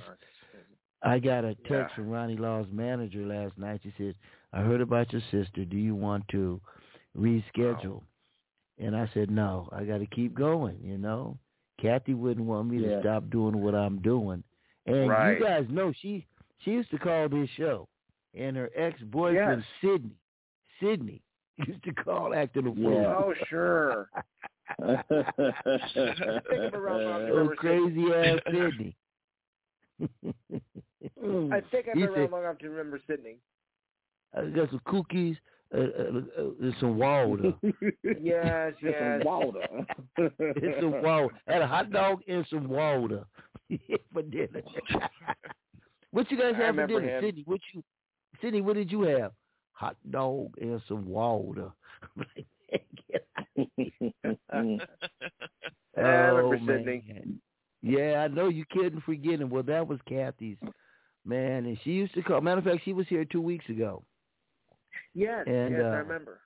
I 1.06 1.20
got 1.20 1.46
a 1.46 1.56
text 1.56 1.70
Yeah. 1.70 1.88
from 1.96 2.10
Ronnie 2.10 2.36
Law's 2.38 2.68
manager 2.72 3.26
last 3.26 3.58
night. 3.58 3.80
She 3.84 3.94
said, 3.98 4.16
I 4.52 4.62
heard 4.62 4.82
about 4.82 5.12
your 5.14 5.22
sister. 5.32 5.64
Do 5.66 5.78
you 5.78 5.96
want 5.96 6.28
to 6.30 6.60
reschedule? 7.18 8.02
And 8.78 8.96
I 8.96 9.10
said, 9.14 9.30
no, 9.32 9.70
I 9.72 9.84
got 9.86 10.00
to 10.00 10.06
keep 10.08 10.34
going, 10.34 10.80
you 10.84 10.98
know. 10.98 11.38
Kathy 11.82 12.14
wouldn't 12.14 12.46
want 12.46 12.70
me 12.70 12.80
Yeah. 12.80 12.96
to 12.96 13.00
stop 13.02 13.30
doing 13.30 13.62
what 13.62 13.76
I'm 13.76 14.02
doing. 14.02 14.44
And 14.86 15.10
Right. 15.10 15.38
you 15.40 15.46
guys 15.46 15.66
know 15.70 15.92
she 15.94 16.26
she 16.60 16.72
used 16.72 16.90
to 16.92 16.98
call 16.98 17.30
this 17.30 17.50
show. 17.52 17.88
And 18.34 18.56
her 18.58 18.70
ex-boyfriend, 18.76 19.64
Sydney, 19.82 20.18
Sydney, 20.80 21.22
used 21.58 21.84
to 21.84 21.94
call 21.94 22.34
acting 22.34 22.68
a 22.68 22.74
fool. 22.74 22.92
Yeah. 22.94 23.16
Oh, 23.16 23.34
sure. 23.48 24.10
yeah. 24.80 25.02
Think 26.50 26.74
of 26.74 26.74
around 26.74 27.04
long 27.06 27.26
to 27.28 27.34
Oh, 27.34 27.54
crazy 27.58 28.14
ass 28.14 28.40
Sydney. 28.52 28.96
Sydney. 30.00 31.52
I 31.52 31.62
think 31.72 31.88
I've 31.88 31.94
He 31.94 32.02
been 32.02 32.10
around 32.10 32.32
long 32.32 32.42
enough 32.42 32.58
to 32.60 32.70
remember 32.70 33.00
Sydney. 33.08 33.38
I 34.36 34.46
got 34.48 34.70
some 34.70 34.82
cookies 34.86 35.38
uh, 35.74 35.78
uh, 35.80 35.82
uh, 35.82 36.50
and 36.62 36.76
some 36.80 36.98
water. 36.98 37.54
Yes, 38.22 38.74
Get 38.82 38.92
yes. 38.92 38.94
some 39.20 39.26
water. 39.26 39.60
and 40.18 40.76
some 40.80 41.02
water. 41.02 41.28
Had 41.48 41.62
a 41.62 41.68
hot 41.68 41.92
dog 41.92 42.22
and 42.28 42.46
some 42.50 42.68
water 42.68 43.26
for 44.14 44.22
dinner. 44.22 44.62
what 46.12 46.30
you 46.32 46.38
guys 46.38 46.54
I 46.58 46.64
have 46.64 46.76
for 46.76 46.88
dinner, 46.88 47.18
him. 47.18 47.24
Sydney? 47.24 47.44
What 47.46 47.62
you, 47.74 47.84
Sydney? 48.42 48.62
What 48.62 48.76
did 48.76 48.92
you 48.92 49.02
have? 49.04 49.32
Hot 49.74 49.96
dog 50.12 50.54
and 50.62 50.82
some 50.88 51.08
water. 51.08 51.72
I 55.98 56.02
remember 56.02 56.56
oh, 56.56 56.68
Sydney. 56.68 57.04
man. 57.08 57.42
Yeah, 57.86 58.24
I 58.24 58.28
know 58.28 58.48
you 58.50 58.66
couldn't 58.72 59.02
forget 59.02 59.40
him. 59.40 59.50
Well, 59.52 59.62
that 59.64 59.88
was 59.88 60.00
Kathy's 60.10 60.58
man, 61.24 61.66
and 61.66 61.78
she 61.84 61.92
used 61.92 62.16
to 62.16 62.24
call. 62.24 62.42
Matter 62.42 62.58
of 62.58 62.64
fact, 62.66 62.82
she 62.84 62.94
was 62.94 63.08
here 63.08 63.26
two 63.26 63.42
weeks 63.42 63.70
ago. 63.70 64.04
Yes, 65.14 65.46
And, 65.48 65.72
yes, 65.72 65.82
uh, 65.82 65.88
I 65.90 65.98
remember. 65.98 66.40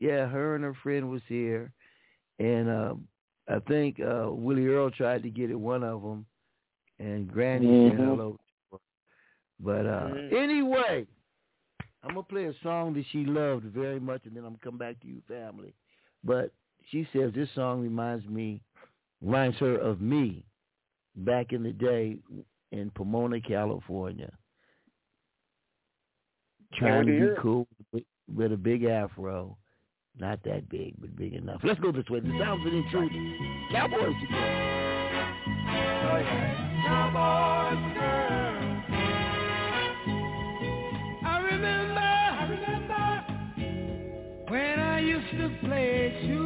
Yeah, 0.00 0.26
her 0.26 0.56
and 0.56 0.64
her 0.64 0.74
friend 0.82 1.08
was 1.08 1.22
here, 1.28 1.72
and 2.40 2.68
um, 2.68 3.08
I 3.48 3.60
think 3.60 4.00
uh, 4.00 4.26
Willie 4.32 4.66
Earl 4.66 4.90
tried 4.90 5.22
to 5.22 5.30
get 5.30 5.50
at 5.50 5.58
one 5.58 5.84
of 5.84 6.02
them, 6.02 6.26
and 6.98 7.30
Granny 7.32 7.66
said 7.66 7.98
Mhm. 7.98 8.04
hello. 8.04 8.38
But 9.60 9.86
uh, 9.86 10.08
Mhm. 10.08 10.32
anyway, 10.32 11.06
I'm 12.02 12.10
gonna 12.10 12.24
play 12.24 12.46
a 12.46 12.54
song 12.62 12.92
that 12.94 13.06
she 13.06 13.24
loved 13.24 13.64
very 13.66 14.00
much, 14.00 14.26
and 14.26 14.36
then 14.36 14.44
I'm 14.44 14.54
gonna 14.54 14.64
come 14.64 14.78
back 14.78 14.98
to 15.00 15.06
you, 15.06 15.22
family. 15.28 15.72
But 16.24 16.52
she 16.90 17.04
says 17.12 17.32
this 17.32 17.50
song 17.52 17.80
reminds 17.82 18.26
me, 18.26 18.60
reminds 19.22 19.56
her 19.58 19.76
of 19.78 20.00
me, 20.00 20.44
back 21.16 21.52
in 21.52 21.62
the 21.62 21.72
day 21.72 22.16
in 22.72 22.90
Pomona, 22.94 23.40
California, 23.40 24.32
trying 26.74 27.06
to 27.06 27.12
to 27.12 27.18
be 27.18 27.26
it. 27.32 27.38
cool 27.40 27.66
with, 27.92 28.04
with 28.34 28.52
a 28.52 28.56
big 28.56 28.84
afro. 28.84 29.56
Not 30.18 30.42
that 30.44 30.68
big, 30.70 30.94
but 30.98 31.14
big 31.14 31.34
enough. 31.34 31.60
Let's 31.62 31.78
go 31.80 31.92
this 31.92 32.08
way. 32.08 32.20
The 32.20 32.38
sounds 32.40 32.64
of 32.64 32.72
the 32.72 32.78
intruder. 32.78 33.14
Cowboys 33.70 34.00
oh, 34.00 34.14
together. 34.20 34.76
Cowboys 36.86 37.94
girl. 37.94 38.36
I 41.22 41.38
remember, 41.44 42.00
I 42.00 42.48
remember 42.48 43.24
when 44.48 44.78
I 44.80 45.00
used 45.00 45.30
to 45.32 45.50
play 45.66 46.16
shoot 46.22 46.45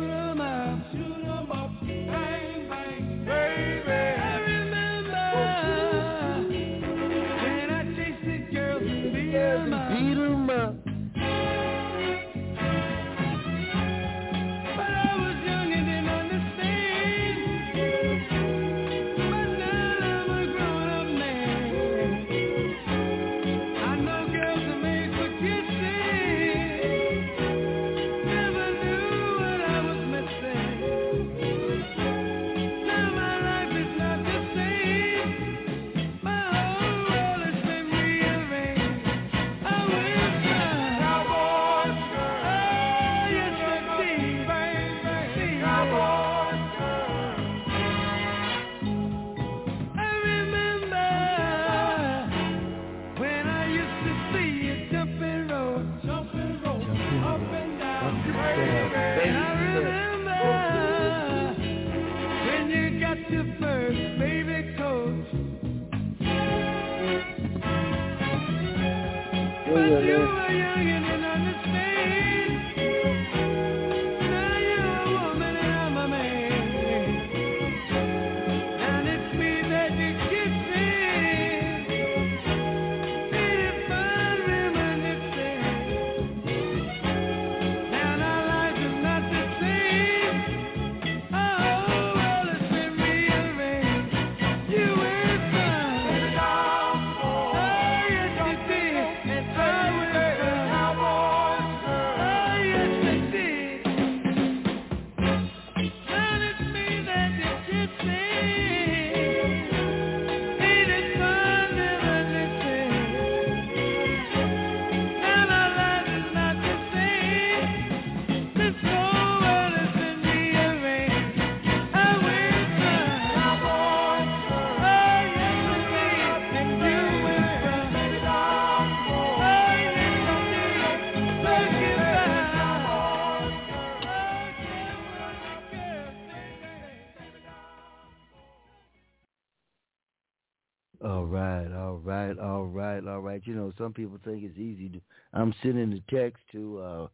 You 143.47 143.55
know, 143.55 143.73
some 143.79 143.93
people 143.93 144.19
think 144.25 144.45
it's 144.45 144.59
easy 144.59 144.89
to. 144.91 145.01
I'm 145.33 145.55
sending 145.63 145.91
the 145.91 146.03
text 146.15 146.43
to 146.53 146.79
uh 146.79 147.09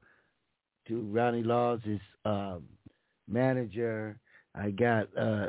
to 0.89 1.01
Ronnie 1.03 1.43
Laws's 1.43 2.01
um, 2.25 2.65
manager. 3.29 4.19
I 4.55 4.71
got 4.71 5.09
uh 5.17 5.49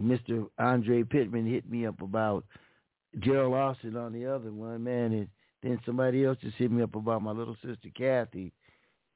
Mr. 0.00 0.48
Andre 0.58 1.02
Pittman 1.02 1.46
hit 1.46 1.68
me 1.70 1.86
up 1.86 2.00
about 2.02 2.44
Gerald 3.20 3.54
Alston 3.54 3.96
on 3.96 4.12
the 4.12 4.26
other 4.26 4.52
one, 4.52 4.84
man, 4.84 5.12
and 5.12 5.28
then 5.62 5.78
somebody 5.84 6.24
else 6.24 6.38
just 6.40 6.56
hit 6.56 6.70
me 6.70 6.82
up 6.82 6.94
about 6.94 7.22
my 7.22 7.32
little 7.32 7.56
sister 7.62 7.88
Kathy. 7.96 8.52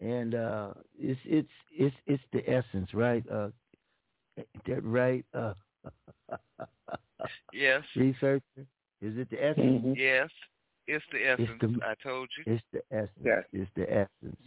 And 0.01 0.35
uh 0.35 0.75
it's 0.99 1.21
it's 1.25 1.49
it's 1.71 1.97
it's 2.07 2.23
the 2.33 2.49
essence, 2.49 2.93
right? 2.95 3.25
Uh 3.31 3.49
that 4.67 4.85
right? 4.85 5.25
Uh 5.35 5.55
Yes. 7.53 7.85
researcher? 7.97 8.67
Is 9.05 9.19
it 9.19 9.29
the 9.31 9.45
essence? 9.45 9.97
Yes. 9.99 10.31
It's 10.87 11.05
the 11.13 11.27
essence. 11.27 11.61
the- 11.61 11.81
I 11.87 11.95
told 12.03 12.29
you. 12.39 12.55
It's 12.55 12.65
the 12.73 12.83
essence. 12.91 13.11
Yes. 13.23 13.45
It's 13.53 13.71
the 13.75 13.91
essence. 13.93 14.41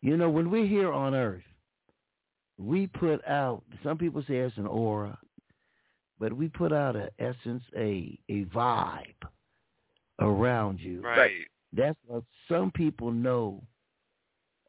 You 0.00 0.16
know, 0.16 0.30
when 0.30 0.50
we're 0.50 0.66
here 0.66 0.92
on 0.92 1.14
Earth, 1.14 1.44
we 2.58 2.86
put 2.86 3.26
out. 3.26 3.62
Some 3.82 3.98
people 3.98 4.22
say 4.22 4.36
it's 4.36 4.56
an 4.56 4.66
aura, 4.66 5.18
but 6.18 6.32
we 6.32 6.48
put 6.48 6.72
out 6.72 6.96
an 6.96 7.08
essence, 7.18 7.62
a 7.76 8.18
a 8.28 8.44
vibe 8.46 9.22
around 10.20 10.80
you. 10.80 11.00
Right. 11.00 11.46
That's 11.72 11.98
what 12.06 12.24
some 12.48 12.70
people 12.70 13.10
know 13.10 13.62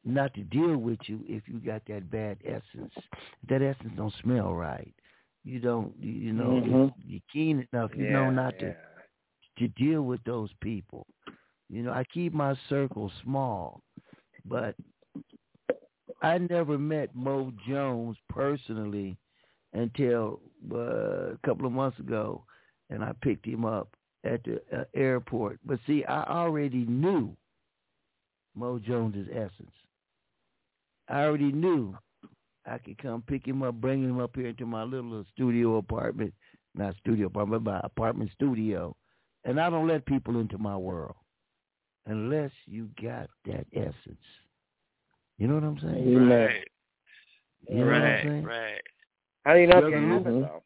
not 0.05 0.33
to 0.35 0.41
deal 0.43 0.77
with 0.77 0.99
you 1.07 1.23
if 1.27 1.47
you 1.47 1.59
got 1.59 1.83
that 1.87 2.09
bad 2.09 2.37
essence. 2.45 2.93
That 3.49 3.61
essence 3.61 3.93
don't 3.95 4.13
smell 4.21 4.53
right. 4.53 4.93
You 5.43 5.59
don't. 5.59 5.93
You, 5.99 6.11
you 6.11 6.33
know. 6.33 6.61
Mhm. 6.61 6.93
You're 7.05 7.21
keen 7.31 7.67
enough. 7.71 7.91
You 7.95 8.09
know 8.09 8.25
Yeah, 8.25 8.29
not 8.31 8.59
to 8.59 8.75
to 9.57 9.67
deal 9.69 10.01
with 10.03 10.23
those 10.23 10.49
people. 10.61 11.05
You 11.69 11.83
know, 11.83 11.91
I 11.91 12.03
keep 12.13 12.33
my 12.33 12.55
circle 12.69 13.11
small, 13.23 13.81
but 14.45 14.75
I 16.21 16.37
never 16.37 16.77
met 16.77 17.15
Mo 17.15 17.51
Jones 17.67 18.17
personally 18.29 19.17
until 19.73 20.39
uh, 20.71 21.31
a 21.31 21.37
couple 21.45 21.65
of 21.65 21.71
months 21.71 21.99
ago, 21.99 22.43
and 22.89 23.03
I 23.03 23.13
picked 23.21 23.45
him 23.45 23.65
up 23.65 23.89
at 24.23 24.43
the 24.43 24.61
uh, 24.75 24.83
airport. 24.93 25.59
But 25.65 25.79
see, 25.85 26.05
I 26.05 26.23
already 26.23 26.85
knew 26.85 27.35
Mo 28.55 28.79
Jones's 28.79 29.27
essence. 29.31 29.73
I 31.09 31.23
already 31.23 31.51
knew 31.51 31.95
I 32.65 32.77
could 32.77 32.97
come 32.97 33.23
pick 33.27 33.45
him 33.45 33.63
up, 33.63 33.75
bring 33.75 34.03
him 34.03 34.19
up 34.19 34.35
here 34.35 34.47
into 34.47 34.65
my 34.65 34.83
little 34.83 35.25
studio 35.33 35.77
apartment, 35.77 36.33
not 36.75 36.95
studio 36.97 37.27
apartment, 37.27 37.63
but 37.65 37.83
apartment 37.83 38.31
studio, 38.33 38.95
and 39.45 39.59
I 39.59 39.69
don't 39.69 39.87
let 39.87 40.05
people 40.05 40.39
into 40.39 40.57
my 40.57 40.75
world 40.77 41.15
unless 42.05 42.51
you 42.65 42.89
got 43.01 43.29
that 43.45 43.65
essence. 43.73 44.25
You 45.37 45.47
know 45.47 45.55
what 45.55 45.63
I'm 45.63 45.79
saying? 45.79 46.15
Amen. 46.15 46.27
Right. 46.29 46.67
You 47.69 47.77
know 47.77 47.85
what 47.85 47.93
I'm 47.95 48.01
right. 48.01 48.23
saying? 48.23 48.43
Right. 48.43 48.81
How 49.45 49.53
do 49.53 49.59
you 49.59 49.67
know 49.67 49.81
Brother 49.81 49.87
it 49.87 49.91
can 49.99 50.09
happen 50.09 50.33
Louis- 50.33 50.41
though? 50.43 50.63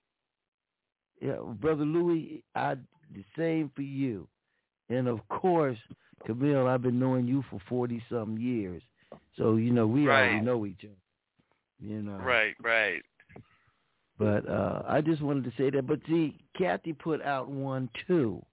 Yeah, 1.20 1.54
brother 1.60 1.84
Louis, 1.86 2.44
I 2.54 2.76
the 3.16 3.24
same 3.36 3.72
for 3.76 3.82
you, 3.82 4.28
and 4.90 5.08
of 5.08 5.28
course, 5.30 5.80
Camille, 6.28 6.68
I've 6.68 6.84
been 6.84 7.00
knowing 7.00 7.26
you 7.28 7.44
for 7.50 7.60
forty 7.68 8.04
some 8.08 8.38
years, 8.38 8.84
so 9.36 9.56
you 9.56 9.72
know 9.72 9.88
we 9.88 10.08
already 10.08 10.42
know 10.42 10.66
each 10.68 10.84
other. 10.84 10.94
You 11.80 12.04
know, 12.04 12.18
Right. 12.18 12.56
Right. 12.62 13.02
But 14.20 14.48
uh 14.48 14.84
I 14.88 15.02
just 15.02 15.22
wanted 15.24 15.44
to 15.46 15.54
say 15.58 15.72
that. 15.72 15.88
But 15.88 16.00
see, 16.08 16.38
Kathy 16.56 16.94
put 16.94 17.22
out 17.24 17.50
one 17.50 17.90
too, 18.08 18.44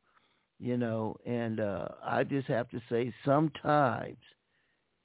you 0.58 0.76
know, 0.76 1.16
and 1.26 1.60
uh 1.60 1.88
I 2.04 2.24
just 2.24 2.48
have 2.48 2.68
to 2.70 2.80
say 2.88 3.12
sometimes 3.24 4.16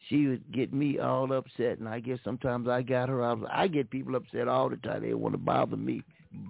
she 0.07 0.27
would 0.27 0.51
get 0.51 0.73
me 0.73 0.99
all 0.99 1.31
upset, 1.33 1.79
and 1.79 1.87
I 1.87 1.99
guess 1.99 2.19
sometimes 2.23 2.67
I 2.67 2.81
got 2.81 3.09
her. 3.09 3.23
I, 3.23 3.35
I 3.51 3.67
get 3.67 3.89
people 3.89 4.15
upset 4.15 4.47
all 4.47 4.69
the 4.69 4.77
time. 4.77 5.03
They 5.03 5.13
want 5.13 5.33
to 5.33 5.39
bother 5.39 5.75
me, 5.77 6.01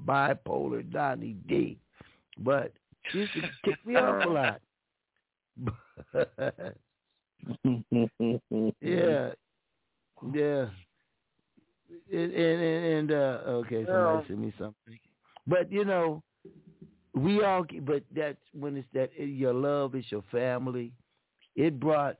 bipolar 0.05 0.89
Donnie 0.91 1.35
D. 1.47 1.77
But 2.37 2.71
she 3.11 3.19
used 3.19 3.33
to 3.33 3.41
tick 3.65 3.85
me 3.85 3.95
off 3.95 4.25
a 4.25 4.29
lot. 4.29 4.61
yeah, 8.81 9.31
yeah. 10.33 10.65
And 12.11 12.31
and, 12.33 12.61
and 12.85 13.11
uh 13.11 13.41
okay, 13.47 13.85
somebody 13.85 14.27
sent 14.27 14.39
me 14.39 14.53
something. 14.57 14.99
But 15.47 15.71
you 15.71 15.85
know, 15.85 16.21
we 17.15 17.43
all 17.43 17.65
but 17.81 18.03
that's 18.15 18.37
when 18.53 18.77
it's 18.77 18.87
that 18.93 19.09
your 19.17 19.53
love 19.53 19.95
is 19.95 20.05
your 20.09 20.23
family. 20.31 20.91
It 21.55 21.79
brought 21.79 22.17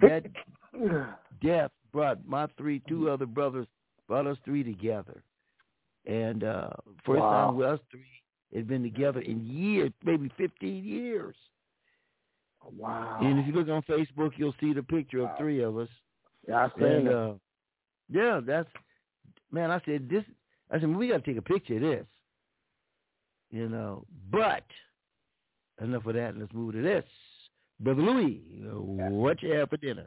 that 0.00 0.24
death 1.42 1.70
brought 1.92 2.26
my 2.26 2.46
three 2.56 2.82
two 2.88 3.10
other 3.10 3.26
brothers 3.26 3.66
brought 4.08 4.26
us 4.26 4.38
three 4.44 4.62
together. 4.64 5.22
And 6.06 6.44
uh 6.44 6.70
first 7.04 7.20
Wow. 7.20 7.46
time 7.48 7.56
with 7.56 7.66
us 7.66 7.80
three 7.90 8.04
had 8.54 8.66
been 8.66 8.82
together 8.82 9.20
in 9.20 9.46
years, 9.46 9.92
maybe 10.04 10.30
fifteen 10.36 10.84
years. 10.84 11.36
Wow. 12.76 13.18
And 13.22 13.38
if 13.38 13.46
you 13.46 13.52
look 13.52 13.68
on 13.68 13.82
Facebook 13.82 14.32
you'll 14.36 14.54
see 14.60 14.72
the 14.72 14.82
picture 14.82 15.22
of 15.22 15.30
three 15.38 15.62
of 15.62 15.76
us. 15.76 15.88
Yeah, 16.48 16.68
I 16.76 16.82
And 16.82 17.08
uh 17.08 17.32
yeah, 18.08 18.40
that's 18.44 18.68
man, 19.52 19.70
I 19.70 19.80
said 19.84 20.08
this 20.08 20.24
I 20.70 20.80
said 20.80 20.88
we 20.88 21.08
gotta 21.08 21.22
take 21.22 21.36
a 21.36 21.42
picture 21.42 21.74
of 21.76 21.82
this. 21.82 22.06
You 23.50 23.68
know. 23.68 24.04
But 24.30 24.64
enough 25.82 26.06
of 26.06 26.14
that, 26.14 26.36
let's 26.36 26.52
move 26.52 26.74
to 26.74 26.82
this. 26.82 27.04
Brother 27.80 28.02
Louis, 28.02 28.42
uh, 28.66 28.78
what 28.80 29.42
you 29.42 29.52
have 29.52 29.70
for 29.70 29.78
dinner? 29.78 30.06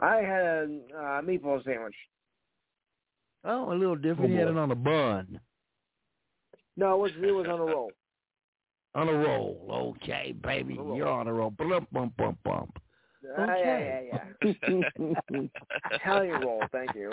I 0.00 0.16
had 0.16 0.44
a 0.44 0.68
uh, 0.96 1.22
meatball 1.22 1.64
sandwich. 1.64 1.94
Oh, 3.44 3.72
a 3.72 3.74
little 3.74 3.94
different. 3.96 4.30
He 4.30 4.36
had 4.36 4.48
it 4.48 4.56
on 4.56 4.70
a 4.70 4.74
bun. 4.74 5.38
No, 6.76 6.94
it 6.94 6.98
was 6.98 7.10
it 7.22 7.30
was 7.30 7.46
on 7.46 7.60
a 7.60 7.64
roll. 7.64 7.92
On 8.94 9.08
a 9.08 9.12
roll. 9.12 9.94
Okay, 10.02 10.34
baby. 10.42 10.74
You're 10.74 11.08
on 11.08 11.28
a 11.28 11.32
roll. 11.32 11.50
Bump, 11.50 11.88
bump, 11.92 12.16
bump, 12.16 12.38
bump. 12.44 12.78
Uh, 13.38 13.46
yeah, 13.46 14.00
yeah, 14.12 14.20
yeah. 14.44 14.52
Italian 15.92 16.40
roll, 16.42 16.62
thank 16.72 16.94
you. 16.94 17.10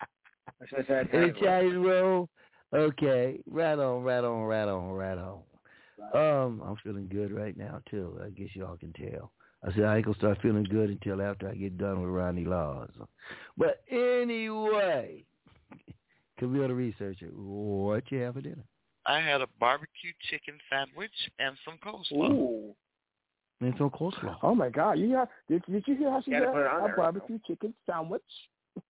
I 0.00 0.66
should 0.68 0.78
have 0.78 0.86
said 0.86 1.08
An 1.12 1.22
Italian 1.36 1.36
roll. 1.36 1.38
Italian 1.38 1.82
roll. 1.82 2.28
Okay. 2.74 3.40
Right 3.48 3.78
on, 3.78 4.02
right 4.02 4.24
on, 4.24 4.42
right 4.42 4.68
on, 4.68 4.90
right 4.90 5.18
on. 5.18 5.40
Um, 6.12 6.62
I'm 6.64 6.76
feeling 6.82 7.08
good 7.08 7.32
right 7.32 7.56
now 7.56 7.80
too. 7.90 8.18
I 8.24 8.30
guess 8.30 8.48
y'all 8.54 8.76
can 8.76 8.92
tell. 8.92 9.32
I 9.66 9.72
said 9.72 9.84
I 9.84 9.96
ain't 9.96 10.04
gonna 10.04 10.18
start 10.18 10.38
feeling 10.42 10.64
good 10.64 10.90
until 10.90 11.22
after 11.22 11.48
I 11.48 11.54
get 11.54 11.78
done 11.78 12.02
with 12.02 12.10
Ronnie 12.10 12.44
Laws. 12.44 12.90
But 13.56 13.82
anyway, 13.88 15.24
Camille 16.38 16.68
the 16.68 16.74
researcher, 16.74 17.28
what 17.34 18.10
you 18.10 18.20
have 18.20 18.34
for 18.34 18.42
dinner? 18.42 18.64
I 19.06 19.20
had 19.20 19.40
a 19.40 19.46
barbecue 19.60 20.12
chicken 20.30 20.54
sandwich 20.68 21.12
and 21.38 21.56
some 21.64 21.78
coleslaw. 21.84 22.32
Ooh. 22.32 22.74
And 23.60 23.74
some 23.78 23.90
coleslaw. 23.90 24.36
Oh 24.42 24.54
my 24.54 24.68
God! 24.68 24.98
You 24.98 25.06
hear, 25.06 25.28
did, 25.48 25.62
did 25.70 25.84
you 25.86 25.96
hear 25.96 26.10
how 26.10 26.20
she 26.22 26.32
said 26.32 26.42
put 26.52 26.60
it 26.60 26.66
a 26.66 26.94
barbecue 26.96 27.38
chicken 27.46 27.72
sandwich? 27.86 28.22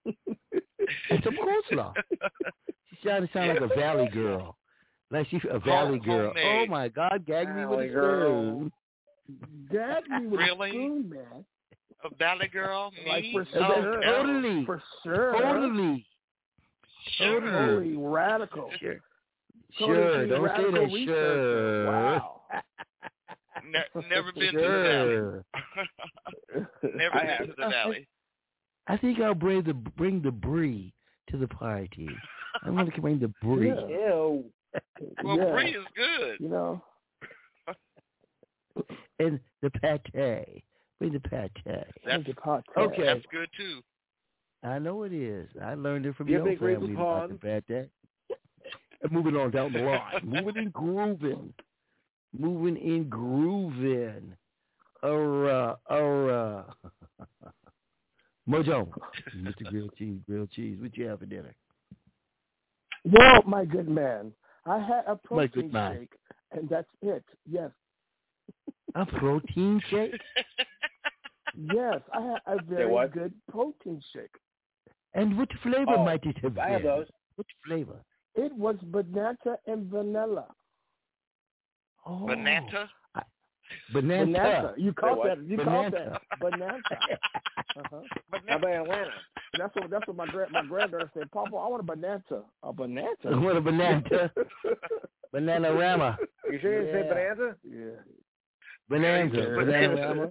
And 1.11 1.23
some 1.25 1.35
coleslaw. 1.35 1.95
She 3.05 3.09
sounded 3.11 3.31
sound 3.33 3.49
like 3.51 3.61
a 3.61 3.75
valley 3.75 4.09
girl. 4.09 4.57
Like 5.11 5.29
she 5.29 5.41
a 5.51 5.59
valley 5.59 5.99
girl. 6.01 6.33
Oh 6.37 6.67
my 6.67 6.89
God, 6.89 7.25
gag 7.27 7.49
me 7.55 7.67
with 7.67 7.71
Valley 7.71 7.89
a 7.89 7.93
girl. 7.93 8.43
spoon. 8.57 8.73
Gag 9.71 10.09
me 10.09 10.27
with 10.27 10.41
Really? 10.41 10.71
a 10.71 10.73
spoon, 10.73 11.09
man. 11.11 11.45
A 12.05 12.15
valley 12.17 12.49
girl, 12.49 12.91
me? 12.93 13.11
Like 13.11 13.25
for 13.33 13.47
Oh, 13.63 13.75
sure. 13.75 14.01
no. 14.01 14.13
Totally. 14.23 14.65
For 14.67 14.83
sure. 15.03 15.33
Totally. 15.41 16.07
Sure. 17.19 17.41
Totally 17.41 17.97
radical. 17.97 18.71
Sure. 18.81 19.01
Totally 19.79 19.99
Sure. 19.99 20.27
Don't 20.27 20.49
say 20.57 20.71
that. 20.71 20.93
researcher. 20.93 21.07
Sure. 21.07 21.87
Wow. 21.87 22.41
Ne- 23.67 24.03
never 24.09 24.33
been 24.33 24.53
to 24.53 24.61
the 24.61 24.69
valley. 24.69 25.15
Sure. 25.15 25.45
Never 26.95 27.15
I 27.17 27.39
been 27.39 27.49
to 27.49 27.55
the 27.57 27.69
valley. 27.69 28.07
I 28.87 28.97
think 28.99 29.21
I'll 29.21 29.35
bring 29.35 29.63
the 29.63 29.73
bring 29.75 30.21
the 30.21 30.31
brie 30.31 30.93
to 31.31 31.39
the 31.39 31.49
party. 31.49 32.09
I'm 32.63 32.77
gonna 32.77 32.91
bring 33.01 33.19
the 33.19 33.33
brie. 33.43 33.69
Yeah. 33.69 33.87
Ew. 33.89 34.45
Well, 35.23 35.37
yeah. 35.39 35.51
brie 35.51 35.71
is 35.71 35.85
good. 35.97 36.41
You 36.41 36.49
know, 36.49 36.83
and 39.19 39.41
the 39.63 39.71
pate. 39.71 40.63
Bring 41.01 41.13
the 41.13 41.21
pate. 41.21 41.51
That's, 41.65 42.25
the 42.27 42.35
pot. 42.35 42.65
Okay. 42.77 43.05
that's 43.05 43.25
good 43.31 43.49
too. 43.57 43.81
I 44.63 44.79
know 44.79 45.03
it 45.03 45.13
is. 45.13 45.49
I 45.63 45.75
learned 45.75 46.07
it 46.07 46.17
from 46.17 46.29
You 46.29 46.37
your 46.37 46.45
big 46.45 46.63
Raven 46.63 46.81
family 46.81 46.95
about 46.95 47.29
the 47.29 47.35
Pond? 47.37 47.67
pate. 47.69 47.89
And 49.03 49.11
Moving 49.13 49.37
on 49.37 49.51
down 49.51 49.73
the 49.73 49.81
line. 49.81 50.01
Moving 50.25 50.57
and 50.57 50.73
grooving. 50.73 51.53
Moving 52.37 52.77
in 52.79 53.09
grooving. 53.09 54.35
Alright, 55.05 55.77
alright. 55.91 56.65
Mojo. 58.49 58.89
Mr. 59.37 59.65
Grilled 59.69 59.95
Cheese, 59.97 60.21
grilled 60.27 60.51
cheese. 60.51 60.79
What 60.81 60.97
you 60.97 61.07
have 61.07 61.19
for 61.19 61.27
dinner? 61.27 61.55
Well, 63.05 63.43
my 63.47 63.65
good 63.65 63.89
man, 63.89 64.33
I 64.67 64.79
had 64.79 65.05
a 65.07 65.19
My 65.31 65.47
good 65.47 65.71
protein 65.71 65.73
man. 65.73 65.97
shake, 65.99 66.13
and 66.53 66.69
that's 66.69 66.89
it. 67.03 67.25
Yes, 67.51 67.71
A 68.95 69.05
protein 69.07 69.83
shake? 69.91 70.21
yes, 71.73 72.01
I 72.13 72.21
had 72.23 72.41
a 72.47 72.59
very 72.63 73.09
good 73.09 73.33
protein 73.51 74.01
shake. 74.13 74.31
And 75.15 75.37
what 75.39 75.49
flavor 75.63 75.97
Oh, 75.97 76.05
might 76.05 76.25
it 76.25 76.37
have 76.43 76.59
I 76.59 76.71
have 76.71 76.83
been? 76.83 76.91
those. 76.91 77.07
What 77.37 77.47
flavor? 77.67 78.01
It 78.37 78.53
was 78.53 78.77
banana 78.83 79.59
and 79.67 79.91
vanilla. 79.91 80.47
Oh, 82.07 82.27
Banana? 82.27 82.91
Banana. 83.93 84.27
Banana. 84.27 84.75
You 84.77 84.93
caught 84.93 85.25
that? 85.25 85.43
You 85.47 85.57
caught 85.59 85.91
Banana. 85.93 86.21
that? 86.31 86.41
Banana. 86.41 86.79
Uh-huh. 87.77 88.01
How 88.47 88.57
about 88.57 88.71
Atlanta? 88.71 89.11
That's 89.59 89.75
what 89.75 89.91
that's 89.91 90.07
what 90.07 90.17
my 90.17 90.27
grand 90.27 90.53
my 90.53 90.63
granddaughter 90.65 91.11
said. 91.15 91.31
Papa, 91.31 91.57
I 91.57 91.69
want 91.69 91.81
a 91.81 91.85
banana. 91.85 92.23
A 92.63 92.73
bonanza. 92.73 93.29
I 93.29 93.37
want 93.39 93.57
a 93.59 93.61
banana. 93.61 94.31
Banana 95.33 95.73
rama. 95.75 96.17
You 96.49 96.61
sure 96.61 96.81
you 96.81 96.93
didn't 96.93 97.11
say 97.11 97.51
Yeah. 97.69 97.97
Bonanza? 98.89 99.37
Yeah. 99.37 99.37
Bonanza. 99.37 99.37
Yeah. 99.37 99.57
Banana 99.57 100.07
rama. 100.07 100.29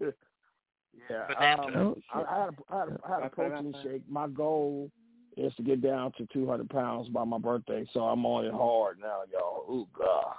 Yeah, 1.10 1.28
Banana. 1.28 1.82
um, 1.90 1.96
I, 2.14 2.22
I 2.22 2.40
had 2.40 2.50
a, 2.50 2.74
I 2.74 2.80
had 2.80 2.88
a, 2.88 3.00
I 3.06 3.14
had 3.16 3.24
a 3.24 3.30
protein 3.30 3.76
shake. 3.84 4.02
My 4.10 4.28
goal 4.30 4.90
is 5.36 5.54
to 5.56 5.64
get 5.64 5.82
down 5.82 6.14
to 6.18 6.26
200 6.32 6.70
pounds 6.70 7.10
by 7.10 7.26
my 7.26 7.38
birthday, 7.38 7.86
so 7.94 8.02
I'm 8.02 8.26
on 8.26 8.46
it 8.46 8.54
hard 8.54 9.00
now, 9.02 9.22
y'all. 9.32 9.66
Ooh, 9.70 9.88
God. 9.98 10.36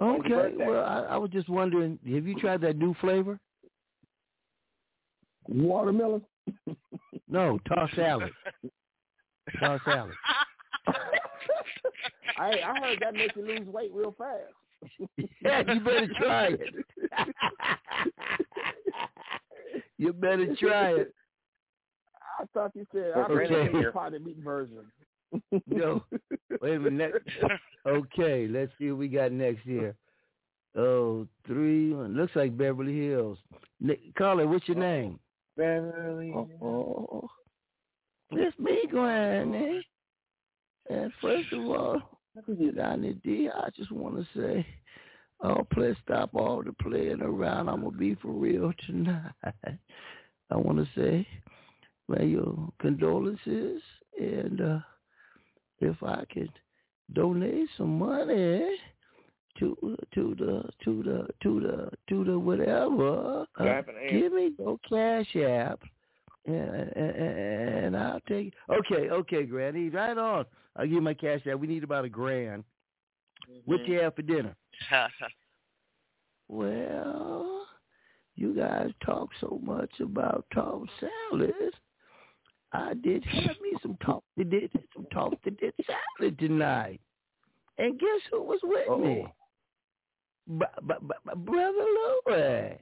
Okay. 0.00 0.54
Well, 0.56 0.84
I, 0.84 1.00
I 1.10 1.16
was 1.18 1.30
just 1.30 1.48
wondering, 1.48 1.98
have 2.10 2.26
you 2.26 2.34
tried 2.36 2.62
that 2.62 2.76
new 2.76 2.94
flavor? 3.00 3.38
Watermelon. 5.48 6.22
No, 7.28 7.58
tossed 7.68 7.94
salad. 7.96 8.30
Tossed 9.58 9.84
salad. 9.84 10.14
I 12.38 12.50
I 12.64 12.80
heard 12.80 12.98
that 13.00 13.14
makes 13.14 13.36
you 13.36 13.46
lose 13.46 13.66
weight 13.66 13.90
real 13.92 14.14
fast. 14.16 14.54
Yeah, 15.42 15.62
you 15.74 15.80
better 15.80 16.08
try 16.18 16.46
it. 16.46 16.74
you 19.98 20.12
better 20.14 20.54
try 20.56 20.92
it. 20.92 21.14
I 22.38 22.44
thought 22.54 22.70
you 22.74 22.86
said 22.92 23.12
I 23.14 23.22
heard 23.24 23.48
Brandon 23.48 23.82
the 23.82 23.90
potted 23.92 24.24
meat 24.24 24.38
version. 24.42 24.90
No. 25.66 26.04
Wait 26.60 26.76
a 26.76 26.80
minute. 26.80 27.12
Okay, 27.86 28.46
let's 28.48 28.72
see 28.78 28.90
what 28.90 28.98
we 28.98 29.08
got 29.08 29.32
next 29.32 29.62
here. 29.62 29.94
Oh, 30.76 31.26
three. 31.46 31.94
Looks 31.94 32.36
like 32.36 32.56
Beverly 32.56 33.08
Hills. 33.08 33.38
Nick, 33.80 34.14
Carla, 34.16 34.46
what's 34.46 34.68
your 34.68 34.76
name? 34.76 35.18
Beverly. 35.56 36.32
Oh, 36.34 37.28
it's 38.32 38.58
me, 38.58 38.84
Granny. 38.90 39.84
And 40.88 41.12
first 41.20 41.52
of 41.52 41.60
all, 41.60 42.20
Donnie 42.76 43.14
D, 43.24 43.48
I 43.52 43.68
just 43.76 43.90
want 43.92 44.16
to 44.16 44.26
say, 44.40 44.66
oh, 45.42 45.66
please 45.72 45.96
stop 46.04 46.30
all 46.34 46.62
the 46.62 46.72
playing 46.72 47.22
around. 47.22 47.68
I'm 47.68 47.82
to 47.82 47.90
be 47.90 48.14
for 48.16 48.32
real 48.32 48.72
tonight. 48.86 49.32
I 50.50 50.56
want 50.56 50.78
to 50.78 50.86
say, 50.96 51.26
well, 52.08 52.24
your 52.24 52.68
condolences. 52.80 53.82
And 54.18 54.60
uh, 54.60 54.78
if 55.80 56.02
I 56.02 56.24
could 56.32 56.52
donate 57.12 57.68
some 57.76 57.98
money 57.98 58.76
to 59.58 59.96
to 60.14 60.34
the 60.38 60.62
to 60.84 61.02
the 61.02 61.28
to 61.42 61.60
the 61.60 61.90
to 62.08 62.24
the 62.24 62.38
whatever, 62.38 63.40
uh, 63.40 63.44
Clap 63.56 63.88
and 63.88 63.96
hand. 63.98 64.20
give 64.20 64.32
me 64.32 64.52
your 64.58 64.78
cash 64.88 65.36
app, 65.36 65.80
and, 66.46 66.56
and, 66.56 67.16
and 67.86 67.96
I'll 67.96 68.20
take. 68.28 68.52
Okay, 68.70 69.10
okay, 69.10 69.44
Granny, 69.44 69.88
right 69.88 70.16
on. 70.16 70.46
I'll 70.76 70.86
give 70.86 71.02
my 71.02 71.14
cash 71.14 71.46
app. 71.46 71.58
We 71.58 71.66
need 71.66 71.84
about 71.84 72.04
a 72.04 72.08
grand. 72.08 72.64
What 73.64 73.86
you 73.86 74.00
have 74.00 74.14
for 74.14 74.22
dinner? 74.22 74.54
Well, 76.48 77.64
you 78.34 78.54
guys 78.56 78.90
talk 79.06 79.28
so 79.40 79.60
much 79.62 79.90
about 80.00 80.44
tossed 80.52 80.90
salad. 81.30 81.52
I 82.72 82.94
did 82.94 83.24
have 83.24 83.56
me 83.60 83.72
some 83.82 83.96
talk 84.04 84.22
to 84.38 84.44
did 84.44 84.70
some 84.94 85.06
talk 85.12 85.40
to 85.42 85.50
did 85.50 85.74
salad 85.86 86.38
tonight. 86.38 87.00
And 87.78 87.98
guess 87.98 88.20
who 88.30 88.42
was 88.42 88.60
with 88.62 89.00
me? 89.00 89.26
B- 90.58 90.64
b- 90.86 90.94
b- 91.08 91.32
Brother 91.36 91.86
Louis. 92.26 92.78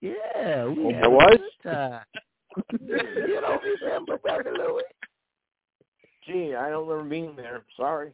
Yeah, 0.00 0.66
we 0.66 0.84
Oh, 0.86 0.92
had 0.94 1.04
a 1.06 1.10
what? 1.10 1.38
good 1.40 1.70
time. 1.70 2.04
you 2.80 3.40
don't 3.40 3.62
remember 3.82 4.18
Brother 4.18 4.52
Louis? 4.56 4.82
Gee, 6.26 6.54
I 6.54 6.70
don't 6.70 6.86
remember 6.88 7.08
being 7.10 7.36
there. 7.36 7.64
Sorry. 7.76 8.12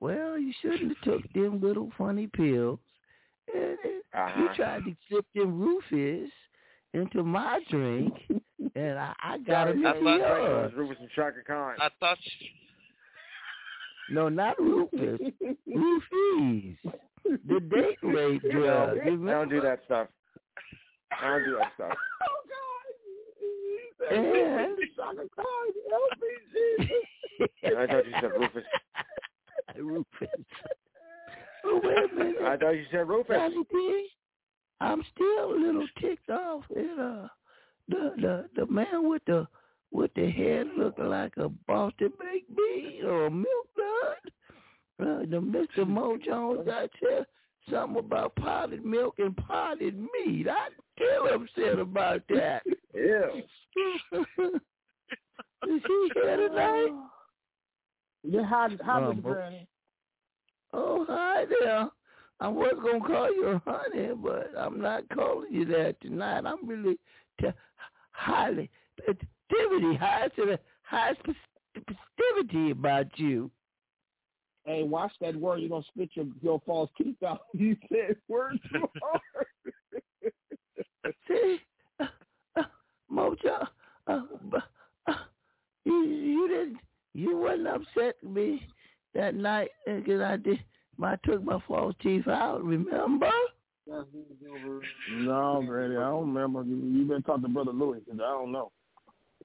Well, 0.00 0.38
you 0.38 0.52
shouldn't 0.60 0.96
have 0.96 1.00
took 1.02 1.32
them 1.32 1.60
little 1.60 1.90
funny 1.96 2.26
pills. 2.26 2.78
And, 3.52 3.78
and 3.84 4.02
Uh-huh. 4.14 4.40
You 4.42 4.54
tried 4.54 4.84
to 4.84 4.94
slip 5.08 5.26
them 5.34 5.58
roofies 5.58 6.28
into 6.94 7.22
my 7.22 7.60
drink, 7.70 8.14
and 8.74 8.98
I, 8.98 9.12
I 9.22 9.38
got 9.38 9.68
Sorry, 9.68 9.72
them 9.82 9.86
I 9.86 9.90
into 9.96 10.04
thought 10.04 10.18
yours. 10.18 10.72
was 10.72 10.76
Rufus 10.76 10.96
and 11.00 11.10
Chaka 11.14 11.42
Khan. 11.46 11.76
I 11.80 11.88
thought 12.00 12.18
No, 14.10 14.28
not 14.28 14.58
Rufus. 14.58 15.20
Roofies. 15.68 16.76
The 17.24 17.60
date 17.60 17.98
rape 18.02 18.42
No, 18.44 18.50
drug. 18.52 18.98
I 19.00 19.04
don't 19.06 19.48
do 19.50 19.60
that 19.60 19.80
stuff. 19.84 20.08
I 21.20 21.26
don't 21.28 21.44
do 21.44 21.56
that 21.58 21.72
stuff. 21.74 21.92
Oh 22.22 22.40
God! 22.48 22.62
And 24.12 24.24
I 27.78 27.86
thought 27.86 28.06
you 28.06 28.12
said 28.20 28.30
Rufus. 28.38 28.64
Rufus. 29.76 30.28
Oh, 31.64 31.80
wait 31.82 32.12
a 32.12 32.14
minute. 32.14 32.42
I 32.42 32.56
thought 32.56 32.70
you 32.70 32.84
said 32.90 33.08
Rufus. 33.08 33.36
Johnny 34.84 35.02
D, 35.02 35.02
I'm 35.02 35.04
still 35.14 35.54
a 35.54 35.58
little 35.58 35.86
ticked 36.00 36.30
off 36.30 36.64
at 36.76 36.98
uh 36.98 37.28
the 37.88 38.12
the 38.16 38.48
the 38.56 38.66
man 38.66 39.08
with 39.08 39.22
the 39.26 39.46
with 39.92 40.12
the 40.14 40.30
head 40.30 40.66
looking 40.76 41.08
like 41.08 41.36
a 41.36 41.48
Boston 41.48 42.12
baked 42.18 42.54
bean 42.56 43.04
or 43.04 43.26
a 43.26 43.30
milk 43.30 43.68
dud. 43.76 44.32
Uh, 45.00 45.18
the 45.20 45.40
Mr. 45.40 45.86
Mo 45.88 46.16
Jones 46.24 46.68
I 46.70 46.88
tell 47.00 47.24
something 47.70 47.98
about 47.98 48.34
potted 48.36 48.84
milk 48.84 49.14
and 49.18 49.36
potted 49.36 49.96
meat. 49.98 50.46
I'm 50.48 50.72
still 50.94 51.34
upset 51.34 51.78
about 51.78 52.22
that. 52.28 52.62
Yeah. 52.94 53.26
Is 55.66 55.82
he 55.86 56.10
here 56.14 56.36
tonight? 56.48 56.92
Yeah, 58.22 58.44
how 58.44 58.68
how 58.84 58.98
Um, 58.98 59.16
was 59.16 59.34
Granny? 59.34 59.66
Oh, 60.72 61.04
hi 61.08 61.44
there. 61.46 61.88
I 62.40 62.48
was 62.48 62.74
gonna 62.82 63.00
call 63.00 63.32
you 63.32 63.60
honey, 63.64 64.08
but 64.14 64.50
I'm 64.58 64.80
not 64.80 65.08
calling 65.10 65.52
you 65.52 65.64
that 65.66 66.00
tonight. 66.00 66.44
I'm 66.44 66.66
really 66.66 66.98
t- 67.40 67.48
highly 68.10 68.70
festivity, 68.98 69.96
high 69.96 70.28
to 70.36 70.46
the 70.46 70.60
highest 70.82 71.20
festivity 71.74 72.70
about 72.72 73.06
you. 73.18 73.50
Hey, 74.64 74.82
watch 74.82 75.12
that 75.20 75.36
word. 75.36 75.60
You're 75.60 75.68
gonna 75.70 75.84
spit 75.88 76.10
your 76.14 76.26
your 76.42 76.60
false 76.66 76.90
teeth 76.98 77.22
out. 77.22 77.42
You 77.54 77.76
said 77.88 78.16
word 78.28 78.58
too 78.72 78.88
hard. 79.02 79.52
See, 81.28 81.58
uh, 82.00 82.06
uh, 82.56 82.62
Mojo, 83.12 83.66
uh, 84.06 84.20
uh, 85.06 85.12
you 85.84 86.02
you 86.02 86.48
didn't 86.48 86.78
you 87.12 87.36
wasn't 87.36 87.68
upset 87.68 88.16
with 88.22 88.32
me 88.32 88.66
that 89.14 89.34
night 89.34 89.70
because 89.86 90.20
I 90.20 90.36
did. 90.36 90.58
I 91.02 91.16
took 91.24 91.42
my 91.42 91.58
false 91.66 91.94
teeth 92.02 92.28
out. 92.28 92.62
Remember? 92.64 93.30
No, 93.86 95.62
Granny, 95.66 95.96
I 95.96 96.00
don't 96.00 96.32
remember. 96.34 96.62
You, 96.62 96.76
you 96.76 97.04
been 97.04 97.22
talking 97.22 97.42
to 97.42 97.48
Brother 97.48 97.72
Louis 97.72 98.00
because 98.04 98.20
I 98.20 98.30
don't 98.30 98.52
know. 98.52 98.72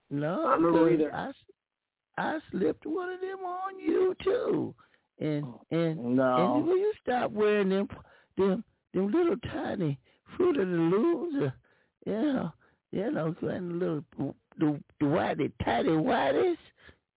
No, 0.10 0.48
I 0.48 0.54
remember 0.56 0.80
'cause 0.90 0.94
either. 0.94 1.14
I, 1.14 1.32
I 2.18 2.40
slipped 2.52 2.86
one 2.86 3.10
of 3.10 3.22
them 3.22 3.40
on 3.40 3.80
you 3.80 4.16
too, 4.24 4.74
and 5.20 5.46
and 5.72 6.16
No. 6.16 6.56
and 6.56 6.66
will 6.68 6.78
you 6.78 6.94
stop 7.04 7.32
wearing 7.32 7.70
them 7.70 7.88
them 8.38 8.64
them 8.94 9.12
little 9.12 9.38
tiny 9.52 10.00
fruit 10.36 10.58
of 10.58 10.68
the 10.68 10.74
looms? 10.76 11.36
Uh, 11.44 11.50
you 12.06 12.14
know, 12.14 12.52
you 12.92 13.12
know, 13.12 13.36
and 13.42 13.80
little 13.80 14.04
the 14.18 14.34
the 15.00 15.06
whitey 15.06 15.52
tiny 15.64 15.90
whiteys. 15.90 16.58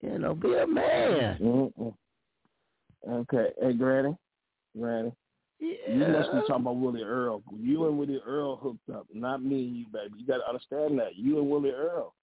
You 0.02 0.18
know, 0.18 0.34
be 0.34 0.52
a 0.54 0.66
man. 0.66 1.38
Mm-mm. 1.40 1.94
Okay, 3.08 3.48
hey 3.60 3.72
Granny, 3.72 4.16
Granny. 4.78 5.12
You 5.60 5.76
must 5.94 6.32
be 6.32 6.40
talking 6.40 6.56
about 6.56 6.76
Willie 6.76 7.02
Earl. 7.02 7.42
You 7.56 7.86
and 7.86 7.96
Willie 7.96 8.20
Earl 8.26 8.56
hooked 8.56 8.90
up, 8.92 9.06
not 9.14 9.44
me 9.44 9.66
and 9.68 9.76
you, 9.76 9.86
baby. 9.92 10.14
You 10.18 10.26
got 10.26 10.38
to 10.38 10.48
understand 10.48 10.98
that. 10.98 11.14
You 11.14 11.38
and 11.38 11.48
Willie 11.48 11.70
Earl. 11.70 12.14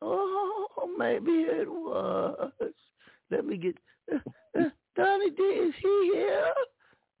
Oh, 0.00 0.94
maybe 0.96 1.32
it 1.32 1.68
was. 1.68 2.52
Let 3.30 3.44
me 3.44 3.56
get. 3.56 3.76
Uh, 4.12 4.18
uh, 4.58 4.68
Donnie 4.96 5.30
D, 5.30 5.42
is 5.42 5.74
he 5.82 6.10
here? 6.14 6.52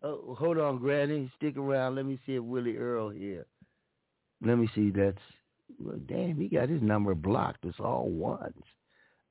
Oh, 0.04 0.36
hold 0.38 0.58
on, 0.58 0.78
Granny. 0.78 1.30
Stick 1.36 1.56
around. 1.56 1.96
Let 1.96 2.06
me 2.06 2.20
see 2.24 2.36
if 2.36 2.42
Willie 2.42 2.76
Earl 2.76 3.10
here. 3.10 3.46
Let 4.44 4.58
me 4.58 4.68
see. 4.76 4.90
That's 4.90 5.18
well, 5.80 5.98
damn. 6.06 6.36
He 6.36 6.48
got 6.48 6.68
his 6.68 6.82
number 6.82 7.16
blocked. 7.16 7.64
It's 7.64 7.80
all 7.80 8.08
ones. 8.08 8.62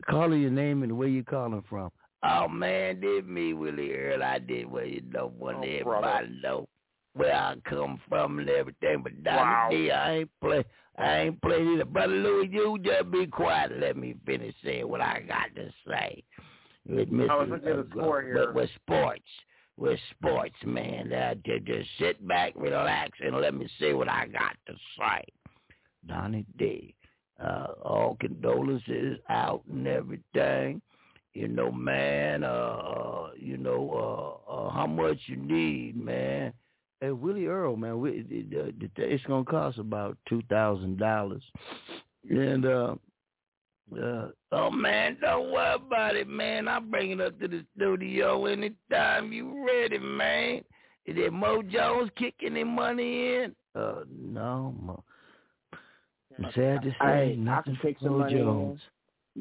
Call 0.09 0.35
your 0.35 0.51
name 0.51 0.84
and 0.84 0.97
where 0.97 1.07
you 1.07 1.23
calling 1.23 1.64
from. 1.69 1.89
Oh 2.23 2.48
man, 2.48 2.99
did 2.99 3.27
me 3.27 3.53
Willie 3.53 3.94
Earl. 3.94 4.23
I 4.23 4.39
did. 4.39 4.69
Well, 4.69 4.85
you 4.85 5.02
know, 5.14 5.31
want 5.38 5.57
Oh, 5.57 5.61
everybody 5.64 5.84
brother. 5.84 6.30
know 6.44 6.68
where 7.14 7.34
I 7.35 7.56
come 7.69 7.99
from 8.10 8.39
and 8.39 8.49
everything. 8.49 9.02
But 9.03 9.23
Donnie 9.23 9.38
Wow. 9.39 9.68
D, 9.72 9.91
I 9.91 10.11
ain't 10.18 10.30
play. 10.41 10.64
I 10.98 11.18
ain't 11.19 11.41
played 11.44 11.68
either. 11.68 11.85
Brother 11.85 12.14
Louis, 12.14 12.49
you 12.52 12.80
just 12.84 13.11
be 13.11 13.27
quiet. 13.27 13.77
Let 13.80 13.98
me 13.98 14.15
finish 14.26 14.56
saying 14.64 14.88
what 14.88 14.99
I 15.02 15.19
got 15.27 15.53
to 15.56 15.69
say. 15.88 16.23
With 16.89 17.10
Mr. 17.11 17.30
I 17.30 17.35
was 17.35 17.49
looking 17.49 17.69
at 17.69 17.76
the 17.76 17.88
score 17.91 18.22
here. 18.23 18.48
With, 18.48 18.56
with 18.56 18.69
sports. 18.84 19.22
With 19.77 19.99
sports, 20.18 20.56
man. 20.65 21.14
Uh, 21.14 21.35
ju- 21.45 21.60
just 21.60 21.88
sit 21.99 22.27
back, 22.27 22.53
relax, 22.56 23.11
and 23.23 23.39
let 23.39 23.53
me 23.53 23.69
say 23.80 23.94
what 23.94 24.10
I 24.10 24.26
got 24.26 24.56
to 24.65 24.73
say. 24.98 25.23
Donnie 26.07 26.45
D. 26.57 26.95
Uh, 27.39 27.68
all 27.84 28.18
condolences 28.19 29.19
out 29.30 29.61
and 29.72 29.88
everything. 29.88 30.81
You 31.38 31.47
know, 31.47 31.72
man, 31.72 32.43
uh, 32.43 32.47
uh 32.47 33.30
you 33.38 33.57
know, 33.57 34.41
uh, 34.49 34.51
uh, 34.51 34.69
how 34.72 34.88
much 34.88 35.19
you 35.27 35.35
need, 35.35 35.95
man. 35.95 36.51
Hey, 36.99 37.11
Willie 37.11 37.45
Earl, 37.45 37.76
man, 37.76 37.99
we, 37.99 38.09
it, 38.11 38.26
it, 38.31 38.76
it, 38.81 38.91
it's 38.97 39.23
gonna 39.26 39.45
cost 39.45 39.77
about 39.77 40.18
two 40.27 40.41
thousand 40.49 40.97
dollars, 40.97 41.43
and 42.27 42.65
uh, 42.65 42.95
uh, 44.01 44.30
oh 44.51 44.72
man, 44.72 45.18
don't 45.22 45.51
worry 45.51 45.76
about 45.76 46.15
it, 46.15 46.27
man. 46.27 46.68
I'll 46.68 46.81
bring 46.81 47.11
it 47.11 47.22
up 47.22 47.39
to 47.39 47.47
the 47.47 47.64
studio 47.76 48.47
anytime 48.47 49.31
you 49.31 49.64
ready, 49.64 49.99
man. 49.99 50.64
Is 51.05 51.18
there 51.18 51.30
Mo 51.30 51.61
Jones 51.61 52.09
kicking 52.18 52.55
him 52.55 52.73
money 52.73 53.35
in? 53.35 53.55
Uh, 53.76 54.05
no, 54.09 54.73
Mo. 54.81 55.03
I'm 56.39 56.51
sad 56.55 56.81
to 56.81 56.89
say, 56.89 56.95
Hey, 56.99 57.31
I 57.34 57.35
nothing 57.35 57.76
can 57.76 57.85
take 57.85 57.99
for 57.99 58.05
some 58.05 58.14
Mo 58.14 58.19
money. 58.22 58.39
in. 58.39 58.80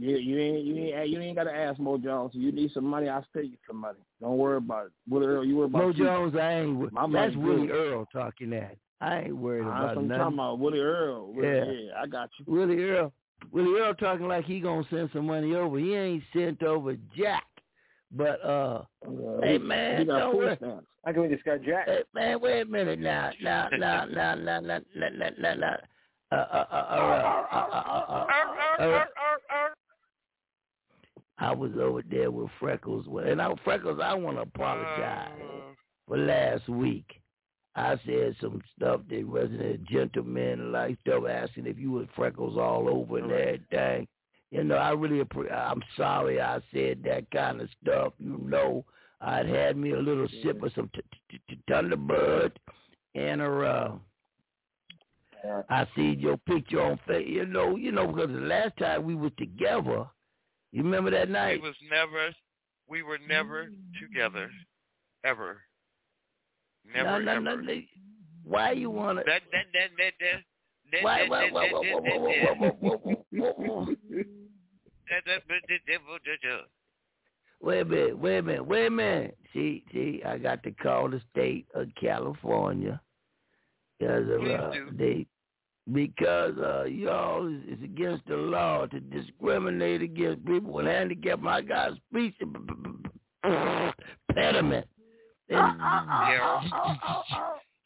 Jones. 0.01 0.05
You 0.05 0.17
you 0.17 0.39
ain't 0.41 0.65
you 0.65 0.77
ain't 0.77 1.09
you 1.11 1.21
ain't 1.21 1.37
got 1.37 1.45
to 1.45 1.55
ask 1.55 1.79
Mo 1.79 1.99
Jones. 1.99 2.33
You 2.35 2.53
need 2.53 2.71
some 2.73 2.85
money, 2.85 3.09
I'll 3.09 3.25
pay 3.35 3.43
you 3.43 3.57
some 3.67 3.77
money. 3.77 3.99
Don't 4.21 4.39
worry 4.39 4.59
about 4.59 4.87
it. 4.87 4.93
Willie 5.09 5.27
Earl, 5.27 5.45
you 5.45 5.57
worry 5.57 5.67
about 5.67 5.83
Mo 5.83 5.89
you. 5.89 6.05
Jones, 6.05 6.35
I 6.41 6.53
ain't. 6.61 6.93
My 6.93 7.09
that's 7.13 7.37
Willie 7.37 7.67
good. 7.67 7.93
Earl 7.93 8.07
talking 8.13 8.51
that. 8.51 8.77
I 9.01 9.21
ain't 9.21 9.37
worried 9.37 9.63
about 9.67 9.83
what 9.83 9.99
I'm 9.99 10.09
nothing. 10.09 10.19
talking 10.21 10.35
about. 10.35 10.59
Willie 10.59 10.81
Earl. 10.81 11.33
Willie, 11.33 11.49
Yeah. 11.49 11.65
yeah, 11.65 12.03
I 12.03 12.07
got 12.07 12.31
you. 12.39 12.45
Willie 12.49 12.83
Earl, 12.83 13.13
Willie 13.53 13.79
Earl 13.81 13.95
talking 13.95 14.27
like 14.29 14.45
he 14.45 14.61
gonna 14.61 14.85
send 14.91 15.11
some 15.13 15.27
money 15.27 15.55
over. 15.55 15.79
He 15.79 15.95
ain't 15.95 16.23
sent 16.33 16.63
over 16.63 16.97
jack. 17.17 17.45
But 18.13 18.43
uh, 18.45 18.83
hey 19.43 19.59
man, 19.59 19.99
he 20.01 20.05
got 20.07 20.19
don't 20.21 20.33
food 20.35 20.57
stamps. 20.59 20.87
How 21.05 21.13
can 21.13 21.23
we 21.23 21.29
just 21.29 21.45
got 21.45 21.63
Jack? 21.63 21.87
Hey, 21.87 22.03
man, 22.15 22.41
wait 22.41 22.63
a 22.63 22.65
minute 22.65 22.99
now. 22.99 23.31
Now, 23.41 23.69
now, 23.79 24.05
now, 24.07 24.35
now, 24.35 24.59
now, 24.61 24.79
now, 24.97 25.09
now, 25.17 25.29
now, 25.39 25.55
now. 25.55 25.77
Uh, 26.33 26.35
uh, 26.35 26.39
uh, 26.39 26.75
uh, 26.75 26.75
uh, 26.75 27.47
uh, 27.53 27.67
uh, 27.71 28.27
uh, 28.81 28.85
uh, 28.85 28.85
uh, 28.85 29.05
I 31.39 31.53
was 31.53 31.73
over 31.79 32.03
there 32.09 32.31
with 32.31 32.51
Freckles, 32.59 33.07
and 33.25 33.43
I, 33.43 33.53
Freckles, 33.63 34.01
I 34.03 34.15
want 34.15 34.39
to 34.39 34.43
apologize 34.43 35.33
for 36.09 36.17
last 36.17 36.69
week. 36.69 37.21
I 37.75 38.01
said 38.07 38.35
some 38.41 38.63
stuff 38.75 39.03
that 39.11 39.27
wasn't 39.27 39.61
a 39.61 39.77
gentleman 39.77 40.73
like 40.73 40.97
stuff, 41.03 41.25
asking 41.29 41.67
if 41.67 41.79
you 41.79 41.91
was 41.91 42.07
Freckles 42.17 42.57
all 42.57 42.89
over 42.89 43.19
and 43.19 43.31
everything. 43.31 44.09
You 44.51 44.65
know, 44.65 44.77
I 44.77 44.93
really, 44.93 45.23
I'm 45.53 45.83
sorry 45.97 46.41
I 46.41 46.61
said 46.73 47.03
that 47.05 47.31
kind 47.31 47.61
of 47.61 47.69
stuff. 47.83 48.15
You 48.19 48.39
know, 48.43 48.85
I'd 49.21 49.47
had 49.47 49.77
me 49.77 49.91
a 49.91 49.99
little 49.99 50.29
sip 50.43 50.63
of 50.63 50.73
some 50.75 50.89
t- 50.95 51.03
t- 51.31 51.41
t- 51.51 51.61
Thunderbird, 51.69 52.53
and 53.15 53.43
a, 53.43 53.45
uh, 53.45 53.93
I 55.69 55.87
see 55.95 56.17
your 56.19 56.39
picture 56.39 56.81
on 56.81 56.99
Facebook. 57.07 57.29
You 57.29 57.45
know, 57.45 57.77
you 57.77 57.93
know, 57.93 58.07
because 58.07 58.31
the 58.31 58.41
last 58.41 58.77
time 58.79 59.05
we 59.05 59.15
was 59.15 59.33
together, 59.37 60.07
you 60.77 60.83
remember 60.83 61.11
that 61.11 61.31
night? 61.31 61.63
We 61.63 61.69
was 61.69 61.77
never, 61.91 62.35
we 62.87 63.03
were 63.03 63.19
never 63.27 63.69
together, 63.99 64.51
ever. 65.25 65.63
Never, 66.85 67.23
no, 67.23 67.41
no, 67.41 67.53
ever. 67.53 67.63
no. 67.63 67.81
Why 68.45 68.73
you 68.73 68.91
wanna? 68.91 69.23
That, 69.27 69.41
that, 69.53 69.65
that, 69.73 69.91
that, 69.97 70.13
that. 70.21 70.43
that, 70.93 71.03
Why? 71.03 71.27
Why? 71.29 71.51
Why? 71.51 71.71
Why? 71.73 71.81
Why? 71.83 72.11
Why? 72.11 72.73
Why? 72.81 73.15
Why? 73.31 73.55
Why? 73.57 73.95
Wait 77.63 77.81
a 77.81 77.85
minute, 77.87 78.19
wait 78.19 78.37
a 78.37 78.43
minute, 78.43 78.67
wait 78.67 78.87
a 78.87 78.91
minute. 78.91 79.39
See, 79.55 79.83
see, 79.91 80.23
I 80.27 80.37
got 80.37 80.63
to 80.65 80.73
call 80.73 81.09
the 81.09 81.23
state 81.31 81.67
of 81.75 81.89
California 81.99 83.01
because 83.99 84.29
of, 84.29 84.43
uh, 84.43 84.73
they 84.93 85.27
because 85.93 86.57
uh, 86.59 86.85
y'all 86.85 87.47
is, 87.47 87.63
is 87.79 87.85
against 87.85 88.27
the 88.27 88.37
law 88.37 88.87
to 88.87 89.01
discriminate 89.01 90.03
against 90.03 90.45
people 90.45 90.73
with 90.73 90.87
handicap. 90.87 91.39
I 91.47 91.61
got 91.63 91.93
speech 92.11 92.35
impediment. 92.41 93.07
And, 95.49 95.75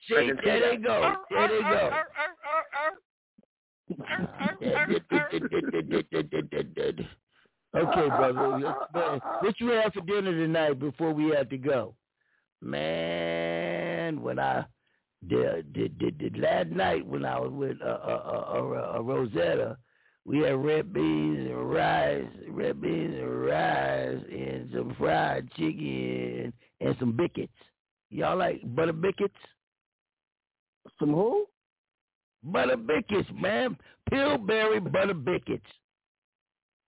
see, 0.09 0.31
there 0.45 0.71
they 0.71 0.77
go, 0.77 1.15
there 1.31 1.49
they 1.49 1.61
go. 1.61 1.91
Okay, 7.77 8.09
brother. 8.09 8.75
What 9.41 9.61
you 9.61 9.69
have 9.69 9.93
for 9.93 10.01
dinner 10.01 10.33
tonight 10.33 10.79
before 10.79 11.13
we 11.13 11.31
have 11.37 11.49
to 11.51 11.59
go? 11.59 11.95
Man, 12.63 14.23
when 14.23 14.39
I 14.39 14.65
did, 15.29 15.73
did, 15.73 15.99
did, 15.99 16.19
did 16.19 16.39
last 16.39 16.69
night 16.69 17.07
when 17.07 17.25
I 17.25 17.39
was 17.39 17.51
with 17.53 17.77
uh, 17.83 17.87
uh, 17.87 18.23
uh, 18.25 18.55
uh, 18.55 18.97
uh, 18.97 19.03
Rosetta, 19.03 19.77
we 20.25 20.39
had 20.39 20.65
red 20.65 20.93
beans 20.93 21.51
and 21.51 21.71
rice, 21.71 22.25
red 22.49 22.81
beans 22.81 23.15
and 23.15 23.47
rice, 23.47 24.19
and 24.31 24.71
some 24.73 24.95
fried 24.99 25.51
chicken 25.53 26.53
and 26.81 26.97
some 26.99 27.17
biscuits. 27.17 27.53
Y'all 28.11 28.37
like 28.37 28.61
butter 28.75 28.93
biscuits? 28.93 29.35
Some 30.99 31.11
who? 31.11 31.47
Butter 32.43 32.77
biscuits, 32.77 33.29
man. 33.35 33.77
Pillsbury 34.11 34.81
butter 34.81 35.15
biscuits. 35.15 35.67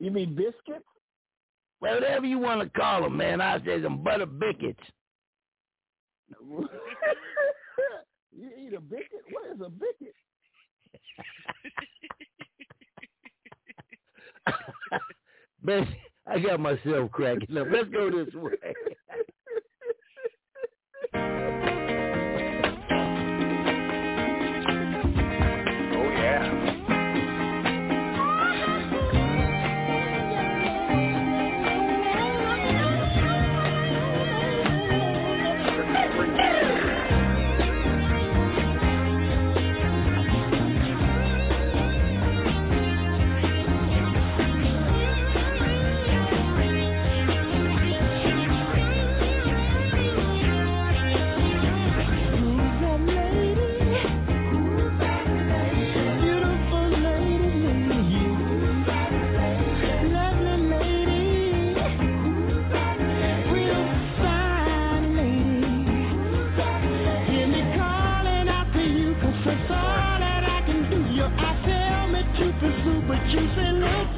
You 0.00 0.10
mean 0.10 0.34
biscuits? 0.34 0.86
Well, 1.80 1.94
whatever 1.94 2.26
you 2.26 2.38
want 2.38 2.60
to 2.60 2.80
call 2.80 3.02
them, 3.02 3.16
man. 3.16 3.40
I 3.40 3.59
say 3.64 3.82
some 3.82 4.02
butter 4.02 4.26
biscuits. 4.26 4.80
you 8.34 8.50
eat 8.59 8.74
a 8.74 8.80
biscuit? 8.80 9.22
What 9.30 9.46
is 9.54 9.60
a 9.60 9.70
biscuit? 9.70 10.14
Man, 15.62 15.88
I 16.26 16.38
got 16.38 16.60
myself 16.60 17.10
cracking 17.12 17.56
up. 17.56 17.68
Let's 17.70 17.88
go 17.90 18.10
this 18.10 18.34
way. 18.34 18.52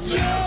Yeah. 0.05 0.44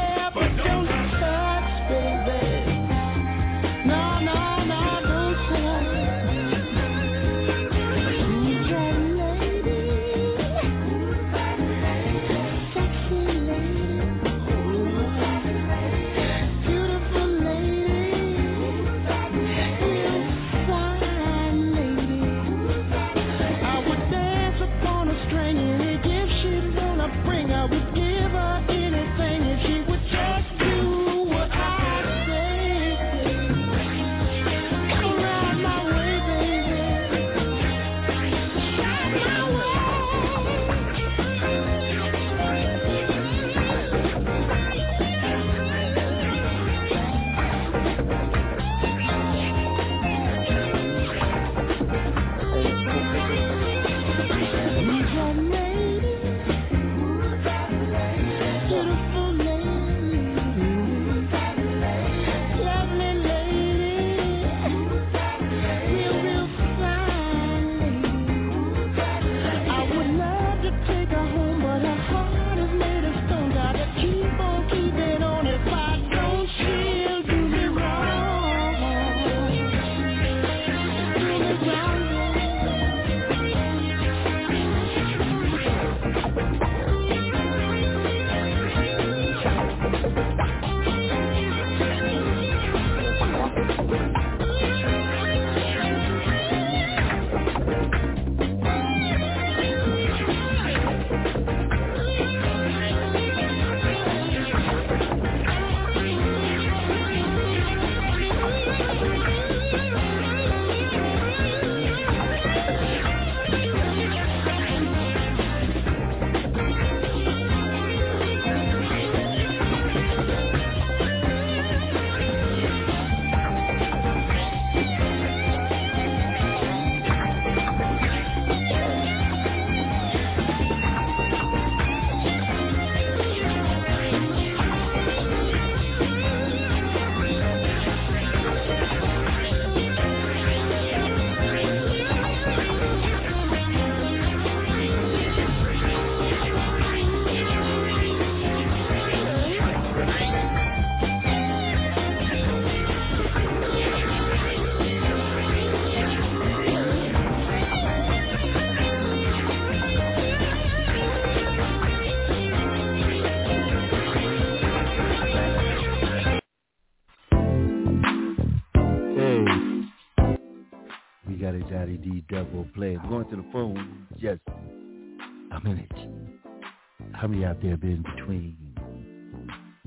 How 177.18 177.26
many 177.26 177.44
out 177.44 177.60
there 177.60 177.76
been 177.76 178.04
between 178.14 178.56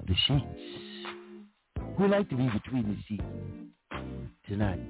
the 0.06 0.14
sheets? 0.28 0.44
Who 1.98 2.08
like 2.10 2.28
to 2.30 2.36
be 2.36 2.49
between 2.49 2.84
the 2.84 2.98
sheets 3.08 3.24
tonight? 4.49 4.82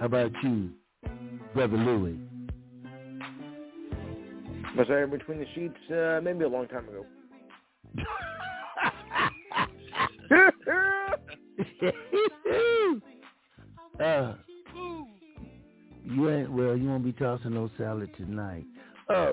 How 0.00 0.06
about 0.06 0.32
you, 0.42 0.70
Brother 1.52 1.76
Louis? 1.76 2.18
Was 4.78 4.86
I 4.88 5.02
in 5.02 5.10
between 5.10 5.40
the 5.40 5.46
sheets? 5.54 5.76
Uh, 5.90 6.20
maybe 6.22 6.44
a 6.44 6.48
long 6.48 6.66
time 6.68 6.88
ago. 6.88 7.04
uh, 14.00 14.34
you 16.04 16.30
ain't 16.30 16.50
well. 16.50 16.74
You 16.74 16.88
won't 16.88 17.04
be 17.04 17.12
tossing 17.12 17.52
no 17.52 17.68
salad 17.76 18.08
tonight. 18.16 18.64
Uh, 19.10 19.32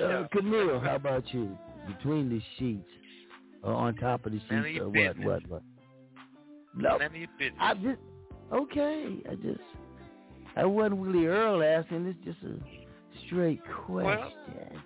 uh, 0.00 0.26
Camille, 0.32 0.80
how 0.80 0.96
about 0.96 1.32
you? 1.32 1.56
Between 1.86 2.28
the 2.30 2.40
sheets, 2.58 2.88
or 3.62 3.72
on 3.74 3.94
top 3.96 4.24
of 4.26 4.32
the 4.32 4.40
sheets, 4.48 4.80
or 4.80 4.88
what? 4.88 5.18
What? 5.18 5.48
What? 5.48 5.62
No, 6.76 6.96
None 6.96 7.02
of 7.02 7.14
your. 7.16 7.28
I 7.60 7.74
just 7.74 7.98
okay. 8.52 9.16
I 9.30 9.34
just 9.36 9.60
I 10.56 10.64
wasn't 10.64 11.00
really 11.00 11.26
Earl 11.26 11.62
asking. 11.62 12.06
It's 12.06 12.24
just 12.24 12.38
a 12.44 12.58
straight 13.26 13.60
question. 13.86 14.80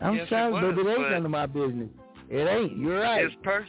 I'm 0.00 0.14
yes, 0.16 0.28
sorry, 0.28 0.52
was, 0.52 0.62
but 0.76 0.86
it 0.86 0.88
ain't 0.90 0.98
but- 0.98 1.10
none 1.10 1.24
of 1.24 1.30
my 1.30 1.46
business. 1.46 1.88
It 2.30 2.46
ain't. 2.46 2.76
You're 2.78 3.00
right. 3.00 3.24
It's 3.24 3.34
pers- 3.42 3.66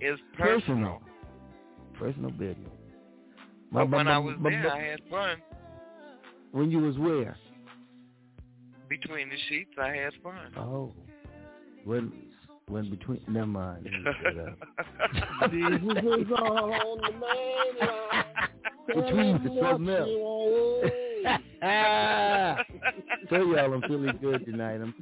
It's 0.00 0.20
personal. 0.36 1.00
personal. 1.00 1.02
Personal 1.98 2.30
business. 2.30 2.70
But 3.72 3.88
when 3.90 4.06
my- 4.06 4.12
I 4.14 4.18
was 4.18 4.36
my- 4.38 4.50
there, 4.50 4.64
my- 4.64 4.74
I 4.76 4.80
had 4.82 5.00
fun. 5.10 5.38
when 6.52 6.70
you 6.70 6.80
was 6.80 6.98
where? 6.98 7.36
Between 8.88 9.28
the 9.28 9.36
sheets, 9.48 9.70
I 9.80 9.88
had 9.88 10.12
fun. 10.22 10.52
Oh, 10.56 10.92
when 11.84 12.12
when 12.68 12.88
between. 12.90 13.20
Never 13.28 13.46
mind. 13.46 13.84
Let 13.84 13.92
me 13.92 14.04
shut. 14.22 14.34
Jesus 15.50 15.82
is 15.82 16.30
on 16.32 16.98
the 17.00 17.12
main 17.12 17.78
line. 17.80 18.24
Between 18.86 19.42
the 19.44 19.50
Tell 19.50 19.76
him 19.76 19.82
something 19.86 19.94
else. 19.94 20.08
you 20.08 20.18
want. 20.18 20.92
Tell 23.28 23.44
y'all 23.46 23.72
I'm 23.74 23.82
feeling 23.82 24.16
good 24.20 24.44
tonight. 24.46 24.80
I'm 24.80 24.94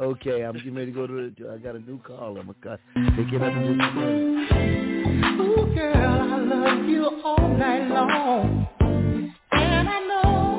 okay. 0.00 0.42
I'm 0.44 0.54
getting 0.54 0.74
ready 0.74 0.86
to 0.86 0.92
go 0.92 1.06
to. 1.06 1.30
The, 1.38 1.50
I 1.50 1.58
got 1.58 1.76
a 1.76 1.80
new 1.80 1.98
call. 2.00 2.38
I'm 2.38 2.54
gonna 2.62 2.78
pick 3.16 3.32
it 3.32 3.42
up 3.42 3.52
in 3.52 3.78
just 3.78 3.90
a 3.90 3.94
minute. 3.94 5.40
Ooh, 5.40 5.66
girl, 5.74 5.96
I 5.96 6.38
love 6.38 6.84
you 6.88 7.04
all 7.24 7.48
night 7.56 7.88
long. 7.88 8.66
And 9.52 9.88
I 9.88 10.00
know 10.06 10.57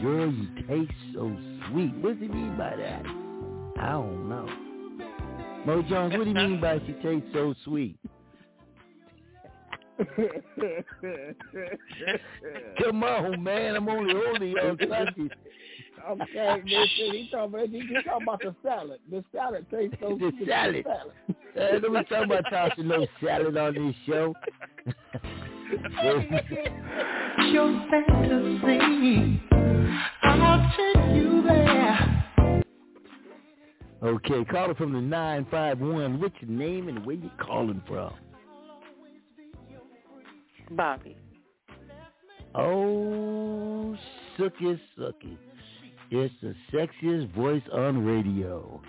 Jones, 0.00 0.48
what 2.02 2.14
does 2.14 2.20
he 2.20 2.28
mean 2.28 2.56
by 2.56 2.74
that? 2.76 3.02
I 3.78 3.92
do 6.22 6.28
you 6.28 6.34
mean 6.34 6.60
by 6.60 6.78
she 6.86 6.92
tastes 7.02 7.28
so 7.32 7.54
sweet? 7.64 7.96
Come 12.82 13.04
on, 13.04 13.42
man. 13.42 13.76
I'm 13.76 13.88
only 13.88 14.14
holding 14.14 14.50
y'all 14.50 14.76
Sundays. 14.78 15.30
Okay, 16.08 16.62
listen, 16.64 17.14
he 17.14 17.28
talking 17.30 17.54
about 17.54 17.68
he, 17.68 17.80
he 17.80 17.94
talking 18.04 18.22
about 18.22 18.40
the 18.40 18.54
salad. 18.62 19.00
The 19.10 19.24
salad 19.34 19.66
tastes 19.70 19.96
so 20.00 20.10
The 20.10 20.30
good. 20.32 20.46
salad. 20.48 20.86
Uh, 20.88 21.78
don't 21.78 21.92
be 21.92 22.04
talking 22.04 22.24
about 22.24 22.44
tossing 22.50 22.88
no 22.88 23.06
salad 23.22 23.56
on 23.56 23.74
this 23.74 23.94
show. 24.06 24.34
Your 27.52 27.86
fantasy. 27.90 29.42
I'll 30.22 30.72
take 30.76 31.14
you 31.16 31.42
there. 31.46 32.62
okay, 34.02 34.44
caller 34.50 34.74
from 34.74 34.92
the 34.92 35.00
951. 35.00 36.20
What's 36.20 36.34
your 36.40 36.50
name 36.50 36.88
and 36.88 37.04
where 37.06 37.16
you 37.16 37.30
calling 37.40 37.82
from? 37.86 38.14
Bobby. 40.72 41.16
Oh, 42.54 43.96
Sookie 44.38 44.78
Sookie. 44.98 45.36
It's 46.10 46.34
the 46.42 46.54
sexiest 46.72 47.32
voice 47.34 47.62
on 47.72 48.04
radio. 48.04 48.80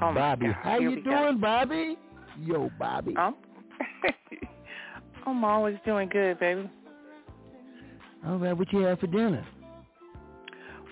Oh, 0.00 0.14
Bobby, 0.14 0.46
God. 0.46 0.56
how 0.62 0.78
you 0.78 0.90
we 0.90 1.00
go. 1.00 1.10
doing, 1.10 1.40
Bobby? 1.40 1.96
Yo, 2.44 2.70
Bobby. 2.78 3.14
I'm, 3.16 3.34
I'm 5.26 5.44
always 5.44 5.76
doing 5.86 6.08
good, 6.10 6.38
baby. 6.38 6.70
All 8.26 8.36
right, 8.36 8.52
what 8.52 8.70
you 8.72 8.80
have 8.80 8.98
for 9.00 9.06
dinner? 9.06 9.46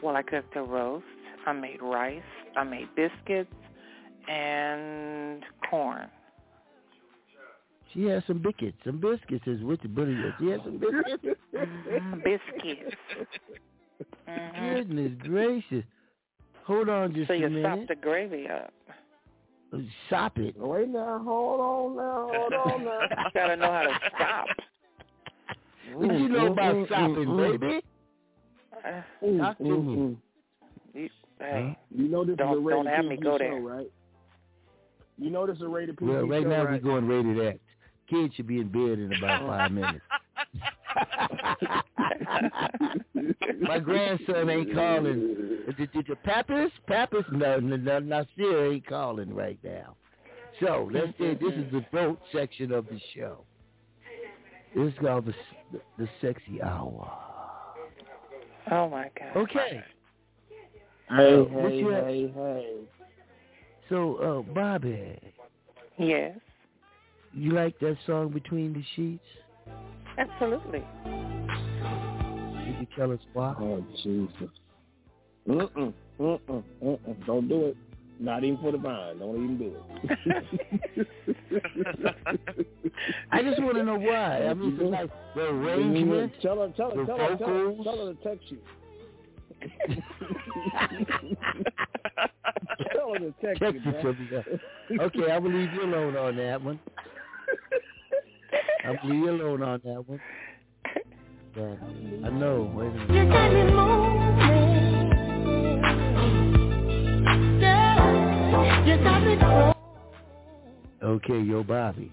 Well, 0.03 0.17
I 0.17 0.23
cooked 0.23 0.57
a 0.57 0.63
roast. 0.63 1.05
I 1.47 1.53
made 1.53 1.83
rice. 1.83 2.23
I 2.57 2.65
made 2.65 2.89
biscuits 2.97 3.53
and 4.29 5.43
corn. 5.69 6.09
She 7.93 8.05
has 8.05 8.23
some 8.27 8.39
biscuits. 8.43 8.77
Some 8.85 9.01
biscuits 9.01 9.47
is 9.47 9.63
what 9.63 9.81
the 9.83 9.89
buddy 9.89 10.17
She 10.41 10.49
has 10.49 10.61
some 10.65 10.79
biscuits. 10.79 11.41
Biscuits. 12.25 12.97
Mhm. 14.29 14.75
Goodness 14.75 15.13
gracious. 15.23 15.85
Hold 16.65 16.89
on 16.89 17.15
just 17.15 17.29
So 17.29 17.35
a 17.35 17.39
you 17.39 17.49
minute. 17.49 17.79
sop 17.79 17.89
the 17.89 17.95
gravy 17.95 18.49
up. 18.49 18.73
Stop 20.07 20.39
it. 20.39 20.57
Wait 20.57 20.89
now, 20.89 21.19
hold 21.25 21.61
on 21.61 21.97
now, 21.97 22.31
hold 22.33 22.53
on 22.53 22.85
now. 22.85 23.01
You 23.25 23.31
gotta 23.35 23.57
know 23.57 23.71
how 23.73 23.83
to 23.83 23.99
stop. 24.15 24.47
What 25.95 26.09
do 26.09 26.19
you 26.19 26.29
know 26.29 26.47
about 26.53 26.87
stopping, 26.87 27.15
mm, 27.27 27.61
baby? 27.61 27.83
Uh, 28.85 29.39
Talk 29.39 29.59
to 29.59 29.65
me. 29.65 30.17
you, 30.95 31.09
hey, 31.41 31.77
You 31.91 32.09
know 32.09 32.25
this 32.25 32.37
Don't- 32.37 32.53
is 32.53 32.59
a 32.59 32.61
rated 32.61 32.85
don't 32.85 32.87
have 32.95 33.05
me 33.05 33.17
go 33.17 33.33
show, 33.33 33.39
there. 33.39 33.61
right? 33.61 33.91
You 35.19 35.31
know 35.31 35.47
this 35.47 35.57
is 35.57 35.63
a 35.63 35.69
rated 35.69 35.97
PG 35.99 36.11
Well, 36.11 36.27
right 36.27 36.43
show, 36.43 36.49
now 36.49 36.65
right? 36.65 36.73
we're 36.73 36.79
going 37.01 37.07
rated 37.09 37.47
X. 37.55 37.59
Kids 38.09 38.35
should 38.35 38.47
be 38.47 38.61
in 38.61 38.69
bed 38.69 38.99
in 38.99 39.13
about 39.19 39.47
five 39.47 39.73
minutes. 39.73 40.05
My 43.61 43.79
grandson 43.79 44.51
ain't 44.51 44.75
calling. 44.75 45.37
The, 45.67 45.89
the, 45.95 46.03
the 46.09 46.17
Pappas, 46.17 46.71
Pappas, 46.87 47.25
no, 47.33 47.59
no, 47.59 47.77
no, 47.77 47.99
Nasir 47.99 48.73
ain't 48.73 48.87
calling 48.87 49.35
right 49.35 49.59
now. 49.65 49.97
So 50.61 50.89
let's 50.93 51.13
say 51.19 51.35
this 51.35 51.53
is 51.53 51.71
the 51.73 51.85
vote 51.93 52.19
section 52.33 52.73
of 52.73 52.87
the 52.87 53.01
show. 53.15 53.45
This 54.75 54.93
is 54.93 54.99
called 55.01 55.27
the 55.27 55.35
the, 55.73 55.81
the 55.99 56.09
sexy 56.21 56.63
hour. 56.63 57.11
oh 58.71 58.89
my 58.89 59.11
God. 59.19 59.37
Okay. 59.37 59.83
Hey, 61.09 61.37
What 61.37 61.73
hey, 61.73 61.83
hey, 61.83 62.33
hey. 62.35 62.77
So, 63.89 64.17
uh, 64.17 64.53
Bobby, 64.53 65.19
Yes, 65.99 66.37
you 67.33 67.53
like 67.53 67.79
that 67.79 67.97
song 68.07 68.31
Between 68.31 68.73
the 68.73 68.83
Sheets? 68.95 69.23
absolutely. 70.19 70.83
Can 72.77 72.83
you 72.83 72.89
tell 72.95 73.11
us 73.11 73.21
why? 73.33 73.55
Oh, 73.59 73.83
Jesus. 74.03 74.51
Mm-mm, 75.49 75.95
mm-mm, 76.21 76.63
mm-mm. 76.85 77.27
Don't 77.27 77.49
do 77.49 77.67
it. 77.67 77.77
Not 78.21 78.45
even 78.45 78.59
for 78.59 78.73
the 78.73 78.79
vine. 78.79 79.19
Don't 79.19 79.37
even 79.37 79.57
do 79.59 79.75
it. 80.95 81.07
I 83.33 83.43
just 83.43 83.63
want 83.63 83.77
to 83.77 83.83
know 83.83 83.99
why. 83.99 84.47
I 84.47 84.53
mean, 84.53 84.79
it's 84.79 84.91
like 84.91 85.11
the 85.35 85.49
arrangement, 85.49 86.35
Tell 86.43 86.57
her, 86.61 86.69
tell 86.77 86.91
her, 86.91 86.97
the 86.97 87.07
tell 87.07 87.19
her, 87.19 87.37
tell 87.37 87.49
her, 87.49 87.75
tell 87.83 88.07
her 88.07 88.13
to 88.13 88.19
text 88.23 88.51
you. 88.51 88.59
tell 92.93 93.13
her 93.15 93.19
to 93.19 93.35
text 93.41 93.63
Text 93.63 93.81
you, 93.85 95.01
uh, 95.01 95.03
Okay, 95.05 95.31
I 95.31 95.39
will 95.39 95.51
leave 95.51 95.73
you 95.73 95.83
alone 95.83 96.15
on 96.17 96.37
that 96.37 96.63
one. 96.63 96.79
I 98.85 98.91
will 98.91 98.99
leave 99.05 99.25
you 99.25 99.31
alone 99.31 99.63
on 99.63 99.81
that 99.85 100.07
one. 100.07 100.21
Yeah, 101.57 101.75
I 102.27 102.29
know. 102.31 102.71
Wait 102.75 102.89
a 102.89 102.91
minute. 102.93 103.15
You 103.15 103.25
got 103.33 103.53
me 103.53 103.63
moving. 103.65 104.71
Yeah, 107.61 108.85
you 108.85 108.97
got 109.03 109.25
me 109.25 109.37
growing. 109.37 109.75
Okay, 111.03 111.41
yo, 111.41 111.63
Bobby. 111.65 112.13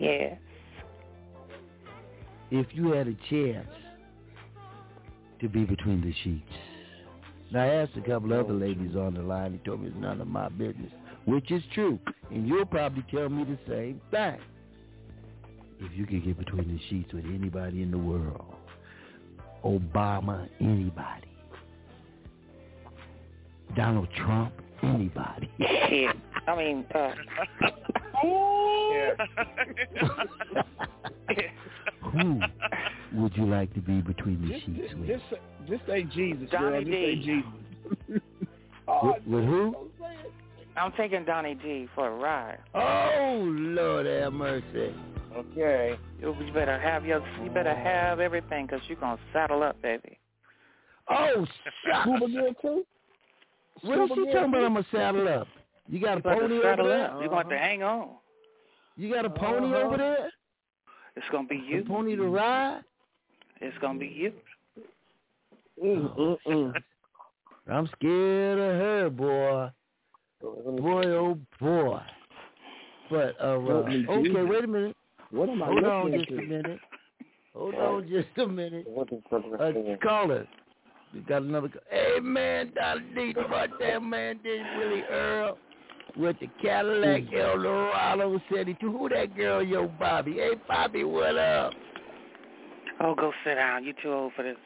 Yes. 0.00 0.38
If 2.50 2.66
you 2.72 2.92
had 2.92 3.06
a 3.06 3.14
chance 3.28 3.68
to 5.40 5.48
be 5.48 5.64
between 5.64 6.00
the 6.00 6.14
sheets, 6.22 6.50
now 7.52 7.64
I 7.64 7.66
asked 7.66 7.96
a 7.96 8.00
couple 8.00 8.32
other 8.32 8.52
oh, 8.52 8.56
ladies 8.56 8.96
on 8.96 9.12
the 9.14 9.22
line. 9.22 9.52
They 9.52 9.58
told 9.58 9.82
me 9.82 9.88
it's 9.88 9.96
none 9.98 10.22
of 10.22 10.26
my 10.26 10.48
business, 10.48 10.90
which 11.26 11.50
is 11.50 11.62
true, 11.74 11.98
and 12.30 12.48
you'll 12.48 12.64
probably 12.64 13.04
tell 13.10 13.28
me 13.28 13.44
the 13.44 13.58
same 13.68 14.00
thing. 14.10 14.38
If 15.80 15.92
you 15.96 16.06
could 16.06 16.24
get 16.24 16.38
between 16.38 16.68
the 16.68 16.78
sheets 16.88 17.12
with 17.12 17.24
anybody 17.26 17.82
in 17.82 17.90
the 17.90 17.98
world, 17.98 18.54
Obama, 19.64 20.48
anybody. 20.60 21.28
Donald 23.76 24.08
Trump, 24.16 24.52
anybody. 24.82 25.50
Yeah. 25.58 26.12
I 26.46 26.56
mean, 26.56 26.84
uh, 26.94 27.10
Who 32.12 32.40
would 33.14 33.36
you 33.36 33.46
like 33.46 33.72
to 33.74 33.80
be 33.80 34.00
between 34.00 34.40
the 34.42 34.48
Just, 34.54 34.66
sheets 34.66 34.78
just, 34.82 34.94
with? 34.98 35.08
just, 35.08 35.22
just 35.68 35.86
say 35.86 36.02
Jesus, 36.02 36.48
Johnny 36.50 36.70
girl. 36.70 36.80
Just 36.84 36.92
say 36.92 37.14
D. 37.14 37.22
Jesus. 37.22 38.20
Oh, 38.86 39.06
With, 39.26 39.26
with 39.26 39.44
who? 39.44 39.74
I'm 40.76 40.92
taking 40.92 41.24
Donnie 41.24 41.54
D 41.54 41.88
for 41.94 42.08
a 42.08 42.16
ride. 42.16 42.58
Oh 42.74 43.40
Lord 43.46 44.06
have 44.06 44.32
mercy. 44.32 44.94
Okay. 45.36 45.96
You 46.20 46.34
better 46.52 46.78
have 46.78 47.04
your, 47.04 47.20
you 47.42 47.50
better 47.50 47.74
have 47.74 48.20
everything 48.20 48.66
'cause 48.68 48.80
you're 48.88 48.98
gonna 48.98 49.18
saddle 49.32 49.62
up, 49.62 49.80
baby. 49.82 50.18
Oh, 51.08 51.46
shucks. 51.84 52.02
Scuba 52.02 52.28
gear 52.28 52.54
too? 52.62 52.86
What 53.82 53.98
is 53.98 54.08
Scuba 54.10 54.14
she 54.14 54.24
gear 54.24 54.32
talking 54.34 54.48
about? 54.50 54.64
I'm 54.64 54.74
gonna 54.74 54.86
saddle 54.90 55.28
up. 55.28 55.48
You 55.88 56.00
got 56.00 56.12
a 56.12 56.16
You 56.16 56.22
pony 56.22 56.48
to 56.48 56.54
over 56.54 56.62
saddle 56.62 56.86
there? 56.86 57.10
up. 57.10 57.20
You're 57.20 57.28
going 57.28 57.48
to 57.48 57.58
hang 57.58 57.82
on. 57.82 58.10
You 58.96 59.12
got 59.12 59.24
a 59.24 59.30
pony 59.30 59.66
Uh-huh. 59.74 59.84
over 59.86 59.96
there? 59.96 60.30
It's 61.16 61.26
gonna 61.30 61.48
be 61.48 61.56
you. 61.56 61.80
A 61.80 61.84
pony 61.84 62.16
to 62.16 62.24
ride? 62.26 62.82
It's 63.60 63.76
gonna 63.78 63.98
be 63.98 64.06
you. 64.06 64.32
Mm, 65.82 66.16
mm, 66.16 66.38
mm. 66.46 66.82
I'm 67.70 67.86
scared 67.98 68.58
of 68.58 68.80
her, 68.80 69.10
boy. 69.10 69.70
Boy, 70.80 71.06
oh 71.06 71.38
boy. 71.60 72.00
But 73.10 73.36
uh, 73.40 73.44
uh 73.44 73.90
okay, 74.08 74.42
wait 74.42 74.64
a 74.64 74.66
minute. 74.66 74.96
What 75.34 75.48
am 75.48 75.62
I 75.64 75.66
Hold 75.66 75.84
on 75.84 76.12
listening 76.12 76.26
just 76.26 76.30
a 76.30 76.42
minute. 76.46 76.80
Hold 77.54 77.74
on 77.74 78.08
just 78.08 78.28
a 78.38 78.46
minute. 78.46 78.86
What 78.88 79.12
is 79.12 79.18
brother 79.28 79.56
Uh, 79.60 79.72
saying? 79.72 79.98
caller. 80.00 80.46
We 81.12 81.20
got 81.20 81.42
another 81.42 81.68
call. 81.68 81.80
Hey 81.90 82.20
man, 82.20 82.70
Dolly 82.76 83.02
D, 83.16 83.30
about 83.32 83.70
that 83.80 84.00
man 84.00 84.38
did 84.44 84.64
Willie 84.78 85.02
Earl 85.10 85.58
with 86.16 86.36
the 86.38 86.48
Cadillac 86.62 87.24
Eldorado 87.32 88.40
72. 88.48 88.92
Who 88.92 89.08
that 89.08 89.36
girl, 89.36 89.60
yo, 89.60 89.88
Bobby? 89.88 90.34
Hey 90.34 90.52
Bobby, 90.68 91.02
what 91.02 91.36
up? 91.36 91.72
Oh, 93.00 93.16
go 93.16 93.32
sit 93.44 93.56
down. 93.56 93.82
You 93.82 93.92
too 94.00 94.12
old 94.12 94.32
for 94.36 94.44
this. 94.44 94.56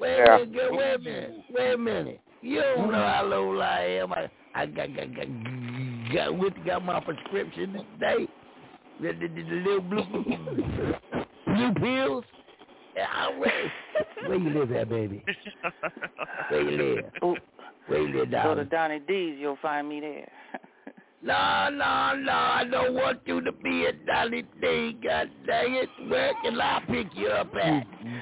Wait 0.00 0.16
Yeah. 0.16 0.36
a 0.36 0.38
minute, 0.38 0.54
girl, 0.54 0.76
wait 0.78 0.94
a 0.94 0.98
minute, 0.98 1.34
wait 1.50 1.72
a 1.74 1.78
minute. 1.78 2.20
You 2.40 2.62
don't 2.62 2.90
know 2.90 3.06
how 3.06 3.24
low 3.24 3.58
I 3.60 3.80
am. 3.80 4.12
I, 4.14 4.30
I 4.54 4.64
got, 4.64 4.94
got, 4.96 5.14
got, 5.14 6.14
got, 6.14 6.38
went, 6.38 6.66
got 6.66 6.82
my 6.82 7.00
prescription 7.00 7.72
today. 8.00 8.26
The, 9.00 9.12
the, 9.12 9.28
the, 9.28 9.42
the 9.42 9.56
little 9.56 9.80
blue, 9.80 10.04
blue 11.46 11.74
pills. 11.74 12.24
Yeah, 12.96 13.06
I'm 13.12 13.40
ready. 13.40 13.72
Where 14.26 14.38
you 14.38 14.50
live 14.50 14.72
at, 14.72 14.88
baby? 14.88 15.24
Where 16.48 16.70
you 16.70 16.94
live? 16.94 17.04
Oh, 17.22 17.36
Where 17.86 18.06
you 18.06 18.18
live, 18.18 18.30
darling? 18.30 18.56
go 18.56 18.64
to? 18.64 18.70
Donnie 18.70 19.00
D's. 19.00 19.36
You'll 19.38 19.58
find 19.60 19.88
me 19.88 20.00
there. 20.00 20.30
No, 21.24 21.70
no, 21.70 22.14
no, 22.16 22.32
I 22.32 22.64
don't 22.70 22.92
want 22.92 23.20
you 23.24 23.40
to 23.40 23.50
be 23.50 23.86
a 23.86 23.92
Dolly 23.94 24.44
D. 24.60 24.98
God 25.02 25.30
dang 25.46 25.74
it. 25.74 25.88
Where 26.10 26.34
can 26.42 26.60
I 26.60 26.82
pick 26.86 27.06
you 27.14 27.28
up 27.28 27.48
at? 27.54 27.62
Mm, 27.62 28.20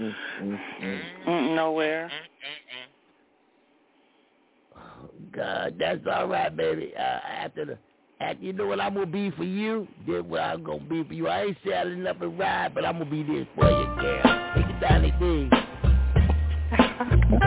mm, 0.00 0.14
mm, 0.40 1.00
mm 1.28 1.54
nowhere. 1.54 2.10
Oh, 4.74 5.10
God, 5.32 5.76
that's 5.78 6.00
all 6.10 6.28
right, 6.28 6.56
baby. 6.56 6.94
Uh, 6.96 7.00
after 7.00 7.66
the, 7.66 7.78
after 8.20 8.42
you 8.42 8.52
know 8.52 8.66
what 8.66 8.80
I'm 8.80 8.94
gonna 8.94 9.06
be 9.06 9.30
for 9.32 9.44
you, 9.44 9.86
then 10.06 10.28
what 10.28 10.40
I'm 10.40 10.62
gonna 10.62 10.80
be 10.80 11.04
for 11.04 11.12
you. 11.12 11.28
I 11.28 11.44
ain't 11.44 11.58
saddling 11.66 12.06
up 12.06 12.20
and 12.22 12.38
ride, 12.38 12.74
but 12.74 12.84
I'm 12.84 12.98
gonna 12.98 13.10
be 13.10 13.22
this 13.22 13.46
for 13.54 13.68
you, 13.70 13.86
girl. 14.00 14.52
Take 14.54 14.66
it 14.66 14.80
down 14.80 15.04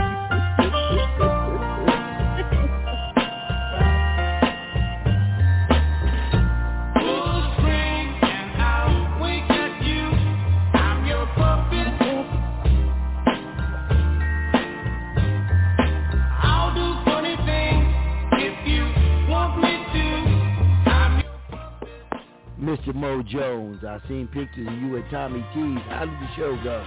Mr. 22.59 22.93
Mo 22.93 23.23
Jones, 23.23 23.83
I 23.85 23.99
seen 24.07 24.27
pictures 24.27 24.67
of 24.67 24.73
you 24.73 24.97
at 24.97 25.09
Tommy 25.11 25.39
T's. 25.53 25.79
How 25.87 26.05
did 26.05 26.13
the 26.13 26.27
show 26.35 26.57
go? 26.63 26.85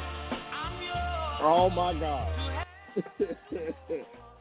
Oh 1.43 1.71
my 1.71 1.95
God. 1.99 2.67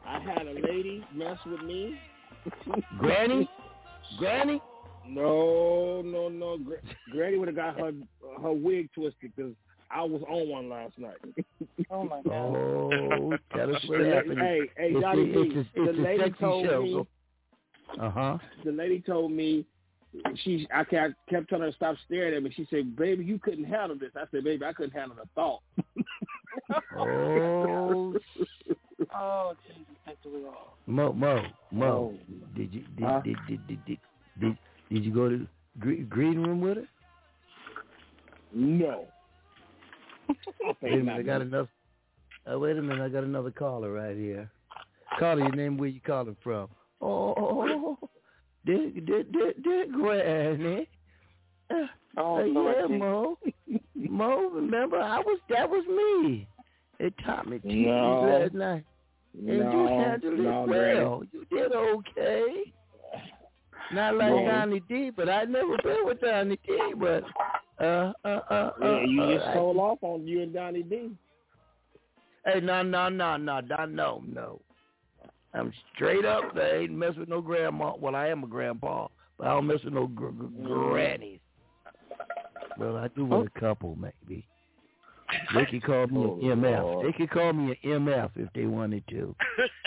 I 0.06 0.20
had 0.20 0.46
a 0.46 0.52
lady 0.52 1.04
mess 1.14 1.38
with 1.46 1.62
me. 1.62 1.98
Granny? 2.98 3.48
Granny? 4.18 4.60
No, 5.08 6.02
no, 6.04 6.28
no. 6.28 6.58
Gra- 6.58 6.76
Granny 7.10 7.38
would 7.38 7.48
have 7.48 7.56
got 7.56 7.78
her 7.80 7.92
her 8.42 8.52
wig 8.52 8.90
twisted 8.94 9.32
because 9.34 9.52
I 9.90 10.02
was 10.02 10.22
on 10.28 10.48
one 10.48 10.68
last 10.68 10.98
night. 10.98 11.16
Oh 11.90 12.04
my 12.04 12.20
God. 12.24 12.30
Oh, 12.30 13.32
tell 13.56 13.74
us 13.74 13.82
what 13.88 14.00
The 14.00 14.14
happened. 14.14 14.38
Hey, 14.38 14.60
hey, 14.76 14.90
it's, 14.92 15.00
Johnny 15.00 15.32
a, 15.34 15.40
it's, 15.40 15.52
D, 15.52 15.56
a, 15.56 15.60
it's 15.60 15.96
the 15.96 16.02
a 16.02 16.04
lady 16.04 16.22
sexy 16.24 16.38
told 16.40 16.66
show. 16.66 16.82
me 16.82 17.04
Uh 18.00 18.10
huh. 18.10 18.38
the 18.64 18.72
lady 18.72 19.00
told 19.00 19.32
me 19.32 19.64
she 20.44 20.66
I 20.74 20.84
kept, 20.84 21.14
kept 21.28 21.48
telling 21.48 21.64
her 21.64 21.70
to 21.70 21.76
stop 21.76 21.96
staring 22.06 22.34
at 22.34 22.42
me. 22.42 22.52
She 22.54 22.66
said, 22.70 22.96
"Baby, 22.96 23.24
you 23.24 23.38
couldn't 23.38 23.64
handle 23.64 23.98
this." 23.98 24.10
I 24.16 24.24
said, 24.30 24.44
"Baby, 24.44 24.64
I 24.64 24.72
couldn't 24.72 24.92
handle 24.92 25.16
the 25.16 25.28
thought." 25.34 25.62
Oh, 26.96 28.14
Oh, 29.14 29.52
Jesus, 29.66 29.84
thank 30.04 30.22
the 30.22 30.28
Lord. 30.28 30.54
Mo, 30.86 31.12
Mo, 31.12 31.42
Mo. 31.70 32.14
Oh. 32.14 32.18
Did 32.56 32.72
you 32.74 32.82
did, 32.96 33.04
Huh? 33.04 33.20
did, 33.24 33.36
did, 33.48 33.66
did, 33.66 33.84
did, 33.84 33.98
did, 34.40 34.58
did 34.90 35.04
you 35.04 35.12
go 35.12 35.28
to 35.28 35.46
gre- 35.78 36.02
green 36.08 36.40
room 36.40 36.60
with 36.60 36.78
her? 36.78 36.88
No. 38.52 39.06
Wait 40.82 40.92
a 40.92 40.96
minute, 40.96 41.18
I 41.18 41.22
got 41.22 41.40
another. 41.42 41.68
Uh, 42.50 42.58
wait 42.58 42.76
a 42.76 42.82
minute, 42.82 43.02
I 43.02 43.08
got 43.08 43.24
another 43.24 43.50
caller 43.50 43.92
right 43.92 44.16
here. 44.16 44.50
Caller, 45.18 45.40
your 45.40 45.54
name, 45.54 45.76
where 45.76 45.88
you 45.88 46.00
calling 46.00 46.36
from? 46.42 46.68
Oh, 47.00 47.98
did 48.66 49.06
did 49.06 49.32
did 49.32 49.62
did 49.62 49.92
Granny? 49.92 50.88
Uh, 51.70 51.86
Oh, 52.18 52.36
uh, 52.40 52.44
yeah, 52.44 52.86
Mo. 52.98 53.38
Mo, 53.94 54.50
remember 54.50 54.98
I 55.00 55.18
was 55.20 55.40
that 55.48 55.68
was 55.68 55.84
me. 55.86 56.46
At 57.00 57.12
Tommy 57.24 57.58
T's 57.60 57.86
No. 57.86 58.20
last 58.40 58.52
night. 58.52 58.84
And 59.34 59.46
you 59.48 59.64
No, 59.64 59.88
handled 59.88 60.34
it 60.34 60.42
no, 60.42 60.66
well. 60.68 61.22
You 61.32 61.46
did 61.50 61.72
okay. 61.72 62.64
Not 63.94 64.16
like 64.16 64.30
No. 64.30 64.44
Donnie 64.46 64.82
D, 64.88 65.08
but 65.10 65.28
I 65.30 65.44
never 65.44 65.76
been 65.82 66.04
with 66.04 66.20
Donnie 66.20 66.58
D, 66.66 66.78
but 66.98 67.24
uh 67.82 68.12
uh 68.24 68.28
uh 68.28 68.70
Yeah, 68.80 68.86
uh, 68.86 69.00
you 69.00 69.22
uh, 69.22 69.34
just 69.34 69.46
I- 69.48 69.54
sold 69.54 69.78
off 69.78 69.98
on 70.02 70.26
you 70.26 70.42
and 70.42 70.52
Donnie 70.52 70.82
D. 70.82 71.10
Hey, 72.44 72.60
no, 72.60 72.82
no, 72.82 73.08
no, 73.08 73.36
no, 73.38 73.60
no, 73.60 73.84
no, 73.86 74.22
no. 74.26 74.60
I'm 75.54 75.72
straight 75.94 76.24
up. 76.24 76.56
I 76.56 76.76
ain't 76.78 76.92
mess 76.92 77.14
with 77.16 77.28
no 77.28 77.40
grandma. 77.40 77.94
Well, 77.98 78.14
I 78.16 78.28
am 78.28 78.42
a 78.44 78.46
grandpa, 78.46 79.08
but 79.38 79.46
I 79.46 79.50
don't 79.50 79.66
mess 79.66 79.82
with 79.84 79.92
no 79.94 80.06
gr- 80.06 80.28
gr- 80.28 80.44
mm. 80.44 80.90
grannies. 80.90 81.40
Well, 82.78 82.96
I 82.96 83.08
do 83.08 83.26
with 83.26 83.48
a 83.54 83.60
couple, 83.60 83.96
maybe. 83.96 84.46
They 85.54 85.64
could 85.66 85.82
call 85.82 86.06
me 86.08 86.18
Oh, 86.20 86.38
an 86.52 86.60
MF. 86.60 86.82
Lord. 86.82 87.06
They 87.06 87.12
could 87.12 87.30
call 87.30 87.52
me 87.52 87.78
an 87.82 87.90
MF 88.06 88.30
if 88.36 88.48
they 88.54 88.66
wanted 88.66 89.02
to. 89.08 89.34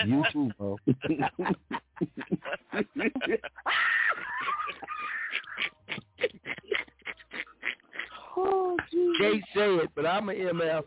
You 0.04 0.24
too, 0.32 0.50
bro. 0.58 0.76
Oh, 8.36 8.76
Can't 9.18 9.42
say 9.54 9.74
it, 9.76 9.90
but 9.94 10.06
I'm 10.06 10.28
an 10.28 10.36
MF. 10.36 10.84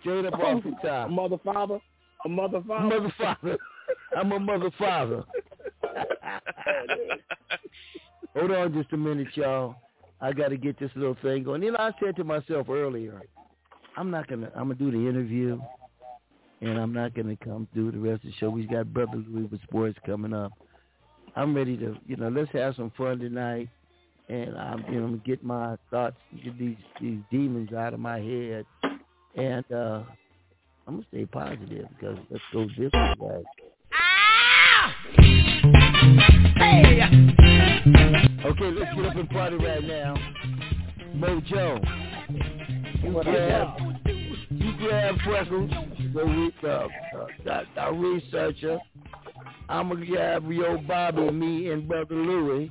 Straight 0.00 0.24
up 0.26 0.34
oh, 0.38 0.42
off 0.56 0.62
the 0.64 0.70
A 0.70 0.86
top. 0.86 1.10
mother 1.10 1.36
father? 1.44 1.78
A 2.24 2.28
mother 2.28 2.62
father? 2.66 2.86
Mother 3.00 3.14
father. 3.18 3.58
I'm 4.16 4.32
a 4.32 4.38
mother 4.38 4.70
father. 4.78 5.24
Hold 8.34 8.50
on 8.50 8.72
just 8.72 8.92
a 8.92 8.96
minute, 8.96 9.28
y'all. 9.34 9.76
I 10.20 10.32
got 10.32 10.48
to 10.48 10.56
get 10.56 10.78
this 10.78 10.90
little 10.94 11.16
thing 11.22 11.42
going. 11.44 11.62
You 11.62 11.72
know, 11.72 11.78
I 11.78 11.90
said 12.02 12.16
to 12.16 12.24
myself 12.24 12.68
earlier, 12.68 13.20
I'm 13.96 14.10
not 14.10 14.28
gonna. 14.28 14.50
I'm 14.54 14.68
gonna 14.68 14.74
do 14.74 14.90
the 14.90 15.08
interview, 15.08 15.60
and 16.60 16.78
I'm 16.78 16.92
not 16.92 17.14
gonna 17.14 17.36
come 17.36 17.68
do 17.74 17.90
the 17.90 17.98
rest 17.98 18.24
of 18.24 18.30
the 18.30 18.36
show. 18.38 18.48
We've 18.48 18.70
got 18.70 18.92
Brother 18.92 19.22
Louis 19.28 19.48
with 19.50 19.62
sports 19.62 19.98
coming 20.06 20.32
up. 20.32 20.52
I'm 21.36 21.54
ready 21.54 21.76
to, 21.78 21.96
you 22.06 22.16
know, 22.16 22.28
let's 22.28 22.50
have 22.52 22.76
some 22.76 22.92
fun 22.96 23.18
tonight, 23.18 23.68
and 24.28 24.56
I'm, 24.56 24.84
you 24.92 25.00
know, 25.00 25.20
get 25.24 25.42
my 25.42 25.76
thoughts, 25.90 26.16
get 26.42 26.58
these 26.58 26.76
these 27.00 27.18
demons 27.30 27.72
out 27.72 27.92
of 27.94 28.00
my 28.00 28.18
head, 28.18 28.64
and 29.36 29.64
uh 29.72 30.02
I'm 30.86 30.94
gonna 30.94 31.06
stay 31.08 31.26
positive 31.26 31.86
because 31.98 32.18
let's 32.30 32.44
go 32.52 32.66
this 32.78 32.92
way, 33.18 33.44
Okay, 38.44 38.70
let's 38.70 38.94
get 38.94 39.06
up 39.06 39.16
and 39.16 39.30
party 39.30 39.56
right 39.56 39.84
now. 39.84 40.14
Mojo. 41.16 41.80
You 43.02 43.12
What 43.12 43.24
grab, 43.24 43.62
up? 43.62 43.78
Fab 44.92 45.14
Freckles, 45.24 45.70
the, 46.12 46.52
uh, 46.64 46.68
uh, 46.68 46.88
the, 47.44 47.62
the 47.74 47.92
researcher. 47.92 48.78
I'm 49.68 49.88
gonna 49.88 50.04
grab 50.04 50.50
Yo 50.50 50.78
Bobby, 50.78 51.30
me, 51.30 51.70
and 51.70 51.86
Brother 51.88 52.14
Louie, 52.14 52.70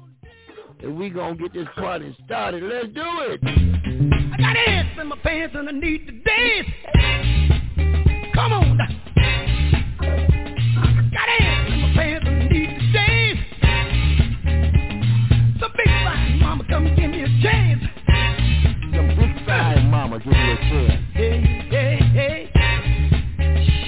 and 0.84 0.98
we 0.98 1.10
gonna 1.10 1.36
get 1.36 1.54
this 1.54 1.68
party 1.76 2.16
started. 2.26 2.64
Let's 2.64 2.88
do 2.88 3.04
it. 3.04 3.40
I 3.44 4.38
got 4.38 4.58
ants 4.68 5.00
in 5.00 5.08
my 5.08 5.18
pants 5.24 5.56
and 5.58 5.70
I 5.70 5.72
need 5.72 6.06
to 6.08 6.12
dance. 6.12 6.68
Come 8.36 8.54
on. 8.54 9.01
Give 20.20 20.34
me 20.34 20.34
a 20.34 20.56
chance. 20.58 21.02
Hey, 21.14 21.42
hey, 21.70 22.00
hey. 22.14 22.50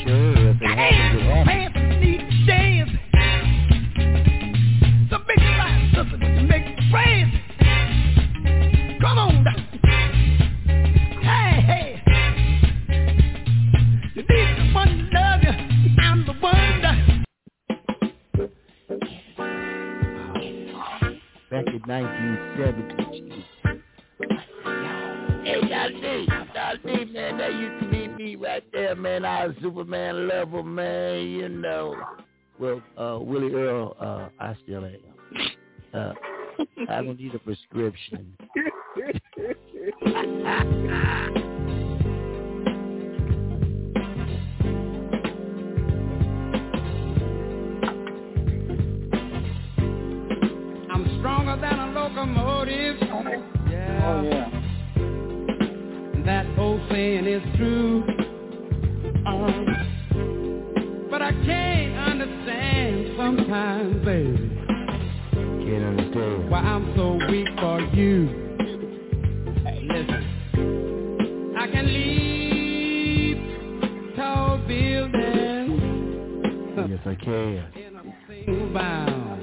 Sure, 0.06 0.50
if 0.50 0.62
it 0.62 0.68
happens, 0.68 1.20
it 1.20 1.26
happens. 1.26 1.74
pants 1.74 1.78
need 2.02 2.22
to 2.30 2.46
dance. 2.46 2.92
So 5.10 5.18
big 5.28 5.40
fine 5.58 5.92
sister, 5.94 6.18
would 6.18 6.42
you 6.42 6.48
make 6.48 6.66
praise? 6.92 7.32
Come 9.02 9.18
on. 9.18 9.46
Hey, 11.22 11.52
hey. 11.62 11.88
You 14.16 14.22
need 14.30 14.48
someone 14.58 14.88
to 14.88 14.94
love 15.14 15.42
you. 15.44 15.54
I'm 16.02 16.20
the 16.26 16.34
one 16.34 16.82
that 16.82 16.98
Back 21.52 21.68
in 21.68 21.82
1970. 21.86 23.33
Dr. 25.74 26.26
Dr. 26.54 27.06
man, 27.08 27.38
that 27.40 27.54
used 27.56 27.84
to 27.84 27.90
be 27.90 28.08
me 28.08 28.36
right 28.36 28.64
there, 28.72 28.96
man. 28.96 29.26
I 29.26 29.48
was 29.48 29.56
Superman 29.60 30.28
lover, 30.28 30.62
man, 30.62 31.28
you 31.28 31.50
know. 31.50 31.96
Well, 32.60 32.82
uh, 32.96 33.18
Willie 33.20 33.52
Earl, 33.52 33.98
uh, 34.00 34.30
I 34.40 34.56
still 34.64 34.86
am. 34.86 35.00
Uh, 35.92 36.14
I 36.90 37.02
don't 37.02 37.20
need 37.20 37.34
a 37.34 37.40
prescription. 37.40 38.38
I'm 50.92 51.18
stronger 51.18 51.60
than 51.60 51.80
a 51.80 51.92
locomotive. 51.94 52.98
Yeah. 53.70 54.02
Oh 54.06 54.22
yeah. 54.22 54.63
That 56.26 56.46
old 56.58 56.82
saying 56.90 57.26
is 57.26 57.42
true. 57.58 58.04
Um, 59.26 59.66
but 61.10 61.22
I 61.22 61.32
can't 61.32 61.98
understand 61.98 63.14
sometimes, 63.18 64.06
baby, 64.06 64.50
Can't 65.34 65.84
understand. 65.84 66.50
why 66.50 66.60
I'm 66.60 66.96
so 66.96 67.14
weak 67.30 67.48
for 67.60 67.82
you. 67.94 68.28
Hey, 69.66 69.82
listen. 69.84 70.24
I 71.58 71.68
can 71.68 71.86
leap 71.94 73.38
tall 74.16 74.58
buildings 74.68 75.82
Yes, 76.90 77.00
I 77.06 77.16
can. 77.16 77.72
in 77.76 77.96
a 77.96 78.04
single 78.28 78.74
bound. 78.74 79.42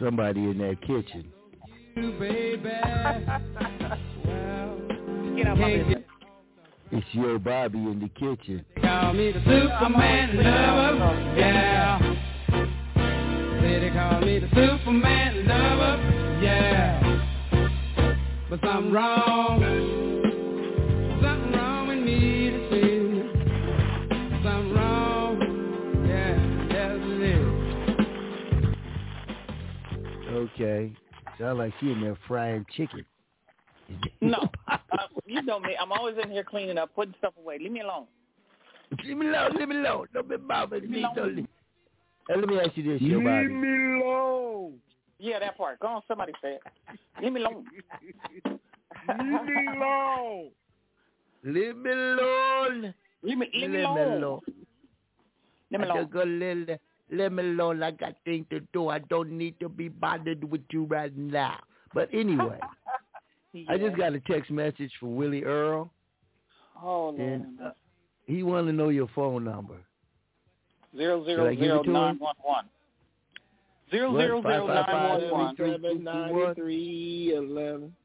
Somebody 0.00 0.40
in 0.40 0.58
that 0.58 0.80
kitchen. 0.82 1.32
You, 1.96 2.12
baby. 2.18 2.70
well, 5.36 5.44
Get 5.44 5.46
out 5.46 5.58
my 5.58 5.76
business. 5.76 6.02
It's 6.92 7.06
your 7.12 7.38
Bobby 7.38 7.78
in 7.78 8.00
the 8.00 8.08
kitchen. 8.08 8.64
Call 8.80 9.12
me 9.12 9.32
the 9.32 9.40
Superman 9.40 10.36
lover, 10.36 11.34
yeah. 11.36 11.98
Say 13.60 13.80
they 13.80 13.90
call 13.90 14.20
me 14.20 14.38
the 14.38 14.48
Superman 14.54 15.46
lover, 15.48 15.98
yeah. 16.42 17.02
But 18.48 18.60
something 18.60 18.92
wrong, 18.92 19.60
something 21.20 21.52
wrong 21.52 21.88
with 21.88 21.98
me 21.98 22.50
to 22.50 22.70
see. 22.70 22.96
Something 24.44 24.72
wrong, 24.74 25.40
yeah, 26.06 26.38
yes 26.70 27.00
it 27.02 27.20
is. 30.30 30.36
Okay. 30.54 30.92
Sound 31.40 31.58
like 31.58 31.72
she 31.80 31.90
in 31.90 32.00
there 32.00 32.16
frying 32.28 32.64
chicken. 32.76 33.04
No, 34.20 34.48
you 35.26 35.42
know 35.42 35.58
me. 35.60 35.76
I'm 35.80 35.92
always 35.92 36.16
in 36.22 36.30
here 36.30 36.44
cleaning 36.44 36.78
up, 36.78 36.94
putting 36.94 37.14
stuff 37.18 37.34
away. 37.42 37.58
Leave 37.58 37.72
me 37.72 37.80
alone. 37.80 38.06
Leave 39.04 39.16
me 39.16 39.26
alone, 39.28 39.50
leave 39.58 39.68
me 39.68 39.76
alone. 39.76 40.06
Don't 40.14 40.28
be 40.28 40.36
bothering 40.36 40.90
me. 40.90 41.00
alone. 41.00 41.14
Don't 41.16 41.36
leave. 41.36 41.46
Hey, 42.28 42.36
let 42.36 42.48
me 42.48 42.58
ask 42.60 42.76
you 42.76 42.82
this, 42.92 43.00
your 43.02 43.20
Bobby. 43.20 43.48
me 43.48 44.00
alone. 44.02 44.74
Yeah, 45.18 45.38
that 45.40 45.56
part. 45.56 45.80
Go 45.80 45.88
on, 45.88 46.02
somebody 46.08 46.32
say 46.42 46.54
it. 46.56 46.62
Leave 47.22 47.32
me 47.32 47.40
alone. 47.40 47.64
Leave 49.08 49.44
me 49.44 49.66
alone. 49.76 50.50
Leave 51.44 51.76
me 51.76 51.90
alone. 51.92 52.94
Leave 53.22 53.38
me, 53.38 53.46
leave 53.54 53.60
me 53.60 53.60
Leave 53.60 53.70
me 53.70 53.82
alone. 53.82 54.12
alone. 54.12 54.40
Leave 55.70 55.80
me 55.80 55.86
I 55.86 55.90
alone. 55.90 56.02
just 56.02 56.12
go 56.12 56.22
leave 56.24 57.32
me 57.32 57.42
alone. 57.42 57.82
I 57.82 57.90
got 57.92 58.14
things 58.24 58.46
to 58.50 58.60
do. 58.72 58.88
I 58.88 58.98
don't 58.98 59.30
need 59.30 59.58
to 59.60 59.68
be 59.68 59.88
bothered 59.88 60.44
with 60.44 60.62
you 60.70 60.84
right 60.84 61.16
now. 61.16 61.58
But 61.94 62.08
anyway, 62.12 62.58
I 63.68 63.78
just 63.78 63.96
got 63.96 64.12
a 64.14 64.20
text 64.20 64.50
message 64.50 64.92
from 65.00 65.16
Willie 65.16 65.44
Earl, 65.44 65.90
Oh, 66.82 67.14
and 67.16 67.58
uh, 67.60 67.70
he 68.26 68.42
wanted 68.42 68.66
to 68.66 68.72
know 68.76 68.88
your 68.90 69.08
phone 69.14 69.44
number. 69.44 69.76
Zero 70.96 71.24
zero 71.24 71.54
zero 71.56 71.82
nine 71.82 72.18
one 72.18 72.34
one. 72.42 72.64
Zero 73.90 74.12
What? 74.12 74.20
zero 74.20 74.42
zero 74.42 74.66
Five, 74.66 74.86
five, 74.86 74.86
nine 74.86 75.20
five, 75.20 75.30
one 75.30 75.44
one. 75.44 75.56
three, 75.56 75.72
Seven 75.72 76.04
ninety-three 76.04 77.34
eleven. 77.36 77.96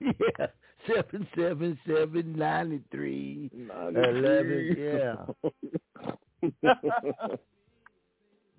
yeah, 0.00 0.46
seven 0.88 1.28
seven 1.36 1.78
seven 1.86 2.36
ninety 2.36 2.80
three 2.90 3.50
eleven. 3.70 5.26
Yeah, 6.42 6.50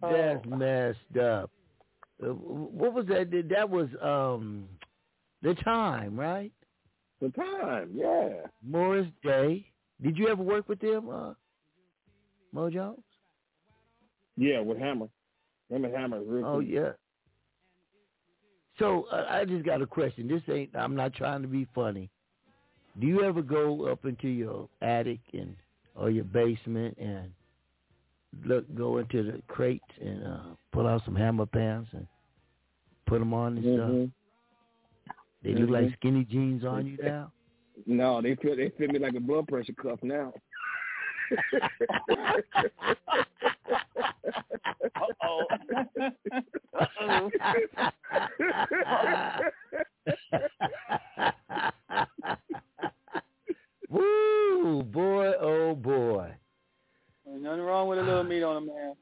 that's 0.01 0.45
messed 0.45 1.17
up. 1.21 1.49
Uh, 2.23 2.27
what 2.33 2.93
was 2.93 3.05
that? 3.07 3.31
That 3.49 3.69
was 3.69 3.87
um 4.01 4.67
the 5.41 5.53
time, 5.55 6.19
right? 6.19 6.51
The 7.21 7.29
time, 7.29 7.91
yeah. 7.93 8.29
Morris 8.65 9.07
Day. 9.23 9.65
Did 10.01 10.17
you 10.17 10.27
ever 10.27 10.41
work 10.41 10.67
with 10.67 10.79
them, 10.79 11.09
uh, 11.09 11.33
Mo 12.51 12.69
Jones? 12.69 13.03
Yeah, 14.35 14.59
with 14.61 14.79
Hammer. 14.79 15.07
Him 15.69 15.85
and 15.85 15.93
Hammer. 15.93 16.21
real 16.21 16.45
Oh 16.45 16.53
cool. 16.53 16.63
yeah. 16.63 16.91
So 18.79 19.05
uh, 19.11 19.27
I 19.29 19.45
just 19.45 19.65
got 19.65 19.81
a 19.81 19.85
question. 19.85 20.27
This 20.27 20.41
ain't. 20.49 20.75
I'm 20.75 20.95
not 20.95 21.13
trying 21.13 21.43
to 21.43 21.47
be 21.47 21.67
funny. 21.75 22.09
Do 22.99 23.07
you 23.07 23.23
ever 23.23 23.41
go 23.41 23.87
up 23.87 24.05
into 24.05 24.27
your 24.27 24.67
attic 24.81 25.19
and 25.33 25.55
or 25.95 26.09
your 26.09 26.23
basement 26.25 26.97
and 26.97 27.31
look 28.45 28.65
go 28.75 28.97
into 28.97 29.23
the 29.23 29.41
crates 29.47 29.83
and 30.01 30.25
uh, 30.25 30.39
pull 30.71 30.87
out 30.87 31.03
some 31.05 31.15
hammer 31.15 31.45
pants 31.45 31.89
and 31.93 32.07
put 33.05 33.19
them 33.19 33.33
on 33.33 33.57
and 33.57 33.77
stuff? 33.77 34.20
They 35.43 35.53
look 35.53 35.69
like 35.69 35.85
Mhm. 35.85 35.93
skinny 35.93 36.23
jeans 36.25 36.63
on 36.65 36.85
you 36.85 36.97
now. 37.01 37.31
No, 37.85 38.21
they 38.21 38.35
fit 38.35 38.57
they 38.57 38.69
fit 38.69 38.91
me 38.91 38.99
like 38.99 39.15
a 39.15 39.19
blood 39.19 39.47
pressure 39.47 39.73
cuff 39.73 40.01
now. 40.03 40.33
Uh-oh. 45.01 45.47
Uh-oh. 46.99 47.31
Woo, 53.89 54.83
boy, 54.83 55.33
oh 55.39 55.75
boy. 55.75 56.33
Ain't 57.27 57.41
nothing 57.41 57.61
wrong 57.61 57.87
with 57.87 57.99
a 57.99 58.03
little 58.03 58.23
meat 58.23 58.43
on 58.43 58.57
a 58.57 58.61
man. 58.61 58.95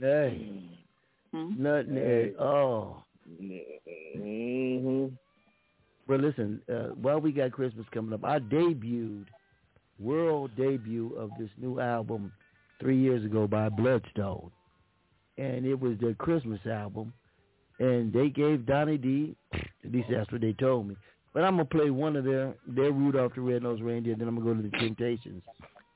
Hey, 0.00 0.62
Hmm? 1.32 1.62
nothing 1.62 1.98
at 1.98 2.36
all. 2.38 3.06
hmm 4.14 5.06
But 6.10 6.22
listen, 6.22 6.60
uh, 6.68 6.88
while 7.00 7.20
we 7.20 7.30
got 7.30 7.52
Christmas 7.52 7.86
coming 7.94 8.12
up, 8.12 8.24
I 8.24 8.40
debuted, 8.40 9.26
world 10.00 10.50
debut 10.56 11.14
of 11.16 11.30
this 11.38 11.50
new 11.56 11.78
album 11.78 12.32
three 12.80 12.98
years 12.98 13.24
ago 13.24 13.46
by 13.46 13.68
Bloodstone. 13.68 14.50
And 15.38 15.64
it 15.64 15.78
was 15.78 15.96
their 16.00 16.14
Christmas 16.14 16.58
album. 16.66 17.12
And 17.78 18.12
they 18.12 18.28
gave 18.28 18.66
Donnie 18.66 18.98
D, 18.98 19.36
at 19.54 19.92
least 19.92 20.08
that's 20.10 20.32
what 20.32 20.40
they 20.40 20.52
told 20.54 20.88
me. 20.88 20.96
But 21.32 21.44
I'm 21.44 21.54
going 21.54 21.68
to 21.68 21.76
play 21.76 21.90
one 21.90 22.16
of 22.16 22.24
their, 22.24 22.54
their 22.66 22.90
Rudolph 22.90 23.36
the 23.36 23.42
Red-Nosed 23.42 23.80
Reindeer, 23.80 24.16
then 24.18 24.26
I'm 24.26 24.34
going 24.34 24.56
to 24.56 24.62
go 24.62 24.68
to 24.68 24.68
the 24.68 24.84
Temptations. 24.84 25.44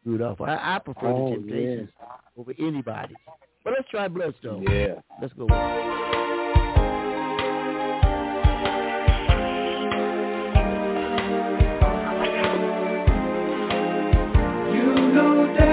Rudolph. 0.04 0.40
I, 0.40 0.76
I 0.76 0.78
prefer 0.78 1.08
Oh, 1.08 1.30
the 1.30 1.36
Temptations 1.38 1.90
over 2.36 2.54
anybody. 2.60 3.16
But 3.64 3.72
let's 3.76 3.88
try 3.90 4.06
Bloodstone. 4.06 4.62
Yeah. 4.62 4.94
Let's 5.20 5.34
go. 5.34 5.48
no 15.14 15.46
doubt. 15.54 15.63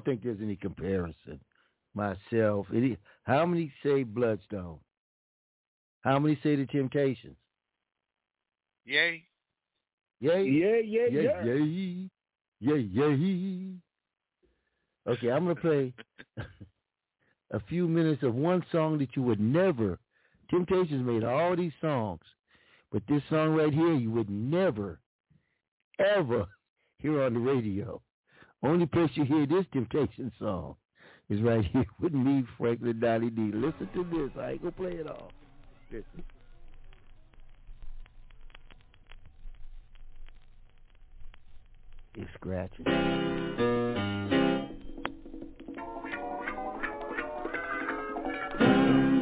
don't 0.00 0.04
think 0.04 0.24
there's 0.24 0.42
any 0.42 0.56
comparison. 0.56 1.40
Myself, 1.94 2.66
is, 2.72 2.96
how 3.24 3.44
many 3.44 3.72
say 3.82 4.04
Bloodstone? 4.04 4.78
How 6.02 6.18
many 6.18 6.38
say 6.42 6.56
the 6.56 6.66
Temptations? 6.66 7.36
Yay. 8.86 9.24
Yay. 10.20 10.44
Yay, 10.44 10.82
yay, 10.84 11.08
yay. 11.10 12.10
Yay, 12.60 12.80
yay, 12.80 13.14
yay. 13.14 13.74
Okay, 15.08 15.30
I'm 15.30 15.44
going 15.44 15.56
to 15.56 15.60
play 15.60 15.94
a 17.52 17.60
few 17.68 17.88
minutes 17.88 18.22
of 18.22 18.34
one 18.34 18.64
song 18.70 18.98
that 18.98 19.16
you 19.16 19.22
would 19.22 19.40
never, 19.40 19.98
Temptations 20.50 21.06
made 21.06 21.24
all 21.24 21.56
these 21.56 21.72
songs, 21.80 22.22
but 22.92 23.02
this 23.08 23.22
song 23.28 23.50
right 23.50 23.72
here 23.72 23.94
you 23.94 24.10
would 24.10 24.30
never, 24.30 25.00
ever 25.98 26.46
hear 26.98 27.22
on 27.22 27.34
the 27.34 27.40
radio. 27.40 28.00
Only 28.62 28.86
place 28.86 29.10
you 29.14 29.24
hear 29.24 29.46
this 29.46 29.64
temptation 29.72 30.30
song 30.38 30.76
is 31.30 31.40
right 31.40 31.64
here 31.64 31.86
with 32.00 32.12
me, 32.12 32.44
Franklin 32.58 33.00
Dolly 33.00 33.30
D. 33.30 33.50
Listen 33.54 33.88
to 33.94 34.04
this. 34.04 34.30
I 34.38 34.52
ain't 34.52 34.60
gonna 34.62 34.72
play 34.72 34.92
it 34.92 35.06
all. 35.06 35.30
Listen. 35.90 36.24
It's 42.16 42.28
scratching. 42.34 42.84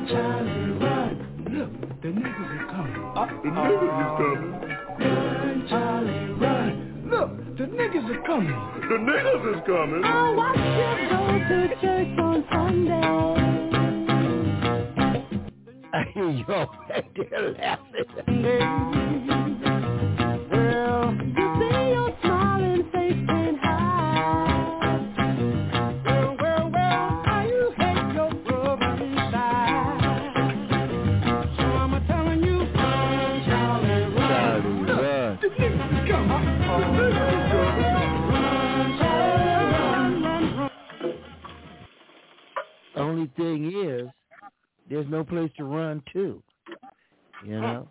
Charlie, 0.08 0.72
run. 0.80 1.14
Look, 1.50 2.00
the 2.02 2.08
niggas 2.08 2.50
are 2.50 2.66
coming. 2.72 3.04
Uh, 3.14 3.26
the 3.42 3.48
niggas 3.50 3.92
are 3.92 4.16
coming. 4.16 4.52
Run, 4.98 5.66
Charlie, 5.68 6.32
run. 6.40 6.87
Look, 7.10 7.30
the 7.56 7.64
niggas 7.64 8.10
are 8.10 8.22
coming. 8.26 8.50
The 8.88 8.98
niggas 8.98 9.56
is 9.56 9.62
coming. 9.66 10.04
I 10.04 10.30
watch 10.34 10.56
you 10.56 11.08
go 11.10 11.18
to 11.48 11.68
church 11.80 12.18
on 12.18 12.44
Sunday. 12.52 13.02
Yo, 16.48 16.66
they're 17.30 17.52
laughing. 17.54 19.47
Only 43.18 43.30
thing 43.36 43.88
is, 43.88 44.08
there's 44.88 45.06
no 45.08 45.24
place 45.24 45.50
to 45.56 45.64
run 45.64 46.02
to. 46.12 46.42
You 47.44 47.60
know, 47.60 47.88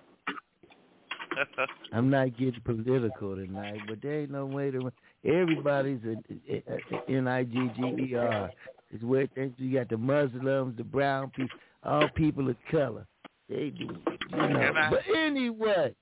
I'm 1.93 2.09
not 2.09 2.37
getting 2.37 2.59
political 2.61 3.35
tonight, 3.35 3.79
but 3.87 4.01
there 4.01 4.21
ain't 4.21 4.31
no 4.31 4.45
way 4.45 4.71
to. 4.71 4.79
run. 4.79 4.91
Everybody's 5.25 5.99
a, 6.05 6.17
a, 6.53 6.63
a 6.75 7.11
N 7.11 7.27
I 7.27 7.43
G 7.43 7.69
G 7.75 7.81
E 8.11 8.15
R. 8.15 8.51
It's 8.93 9.03
where 9.03 9.27
things 9.27 9.53
you 9.57 9.77
got 9.77 9.89
the 9.89 9.97
Muslims, 9.97 10.77
the 10.77 10.83
brown 10.83 11.29
people, 11.31 11.57
all 11.83 12.07
people 12.15 12.49
of 12.49 12.55
color. 12.71 13.05
They 13.49 13.69
do, 13.69 13.85
you 14.31 14.37
know. 14.37 14.59
N-I- 14.59 14.89
But 14.89 15.03
anyway, 15.15 15.95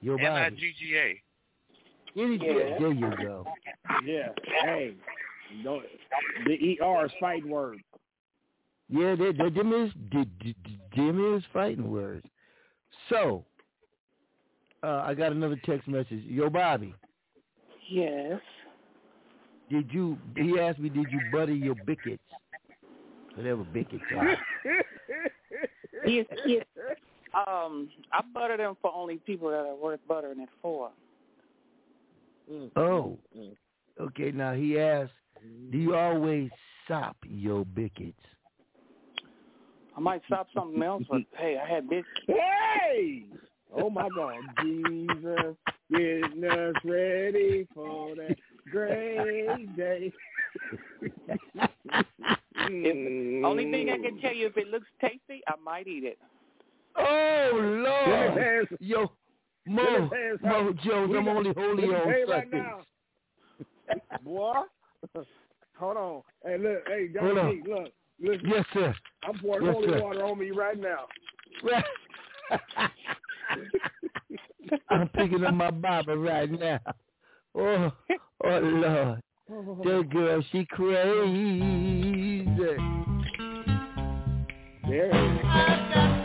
your 0.00 0.18
N 0.20 0.26
I 0.26 0.50
body. 0.50 0.56
G 0.56 0.72
G 0.78 0.96
A. 0.96 1.22
Any, 2.20 2.36
Yeah. 2.36 2.78
There 2.78 2.92
you 2.92 3.10
go. 3.16 3.46
Yeah. 4.04 4.28
Hey, 4.62 4.94
don't, 5.64 5.84
the 6.46 6.78
ER 6.82 7.06
is 7.06 7.12
fighting 7.18 7.48
word. 7.50 7.78
Yeah, 8.92 9.14
they, 9.16 9.32
they, 9.32 9.48
them 9.48 9.72
is 9.72 9.90
d- 10.10 10.28
d- 10.40 10.54
d- 10.64 10.78
them 10.94 11.34
is 11.34 11.42
fighting 11.52 11.90
words. 11.90 12.26
So, 13.08 13.42
uh, 14.82 15.02
I 15.06 15.14
got 15.14 15.32
another 15.32 15.58
text 15.64 15.88
message. 15.88 16.22
Yo, 16.24 16.50
Bobby, 16.50 16.94
Yes. 17.88 18.40
did 19.70 19.90
you? 19.92 20.18
He 20.36 20.60
asked 20.60 20.78
me, 20.78 20.90
did 20.90 21.10
you 21.10 21.20
butter 21.32 21.54
your 21.54 21.74
bickets? 21.74 22.22
Whatever 23.34 23.64
bickets 23.64 24.04
are. 24.16 24.36
Yes, 26.04 26.26
yes. 26.44 26.64
Um, 27.46 27.88
I 28.12 28.22
butter 28.34 28.56
them 28.56 28.76
for 28.82 28.92
only 28.92 29.18
people 29.18 29.50
that 29.50 29.58
are 29.58 29.74
worth 29.76 30.00
buttering 30.08 30.40
it 30.40 30.48
for. 30.60 30.90
Oh, 32.76 33.18
okay. 34.00 34.32
Now 34.32 34.52
he 34.52 34.78
asked, 34.80 35.12
do 35.70 35.78
you 35.78 35.94
always 35.94 36.50
sop 36.88 37.16
your 37.26 37.64
bickets? 37.64 38.18
I 39.96 40.00
might 40.00 40.22
stop 40.26 40.48
something 40.54 40.82
else, 40.82 41.02
but 41.08 41.22
hey, 41.36 41.58
I 41.62 41.68
had 41.68 41.88
this. 41.88 42.04
Hey! 42.26 43.24
Oh 43.74 43.90
my 43.90 44.08
God, 44.14 44.34
Jesus, 44.62 45.56
getting 45.90 46.44
us 46.44 46.74
ready 46.84 47.66
for 47.74 48.14
that 48.16 48.36
great 48.70 49.76
day. 49.76 50.12
If, 52.64 53.44
only 53.44 53.70
thing 53.70 53.90
I 53.90 53.98
can 53.98 54.18
tell 54.20 54.32
you, 54.32 54.46
if 54.46 54.56
it 54.56 54.68
looks 54.68 54.86
tasty, 55.00 55.42
I 55.48 55.54
might 55.62 55.86
eat 55.88 56.04
it. 56.04 56.18
Oh 56.96 57.50
Lord, 57.52 58.36
Let 58.36 58.72
us 58.72 58.78
yo, 58.80 59.10
Mo, 59.66 59.82
us 59.82 60.12
have 60.12 60.40
Mo 60.42 60.68
some- 60.68 60.78
Jones, 60.84 61.14
I'm 61.16 61.28
only 61.28 61.52
holy 61.52 61.84
on 61.94 62.08
hey, 62.08 62.24
right 62.28 62.50
now. 62.50 62.80
Boy, 64.22 64.54
hold 65.76 65.96
on. 65.96 66.22
Hey, 66.44 66.58
look, 66.58 66.86
hey, 66.86 67.08
Hold 67.18 67.30
on. 67.30 67.36
Dominique, 67.44 67.66
look, 67.66 67.92
listen. 68.22 68.48
Yes, 68.48 68.64
sir. 68.72 68.94
I'm 69.24 69.38
pouring 69.38 69.66
Yes, 69.66 69.74
holy 69.74 69.88
sir. 69.88 70.00
water 70.00 70.24
on 70.24 70.38
me 70.38 70.50
right 70.50 70.78
now. 70.78 71.06
I'm 74.90 75.08
picking 75.08 75.44
up 75.44 75.54
my 75.54 75.70
Bible 75.70 76.16
right 76.16 76.50
now. 76.50 76.80
Oh, 77.54 77.92
oh 78.44 78.58
Lord. 78.58 79.20
That 79.48 80.08
girl, 80.10 80.42
she 80.50 80.64
crazy. 80.64 82.44
There. 84.88 86.21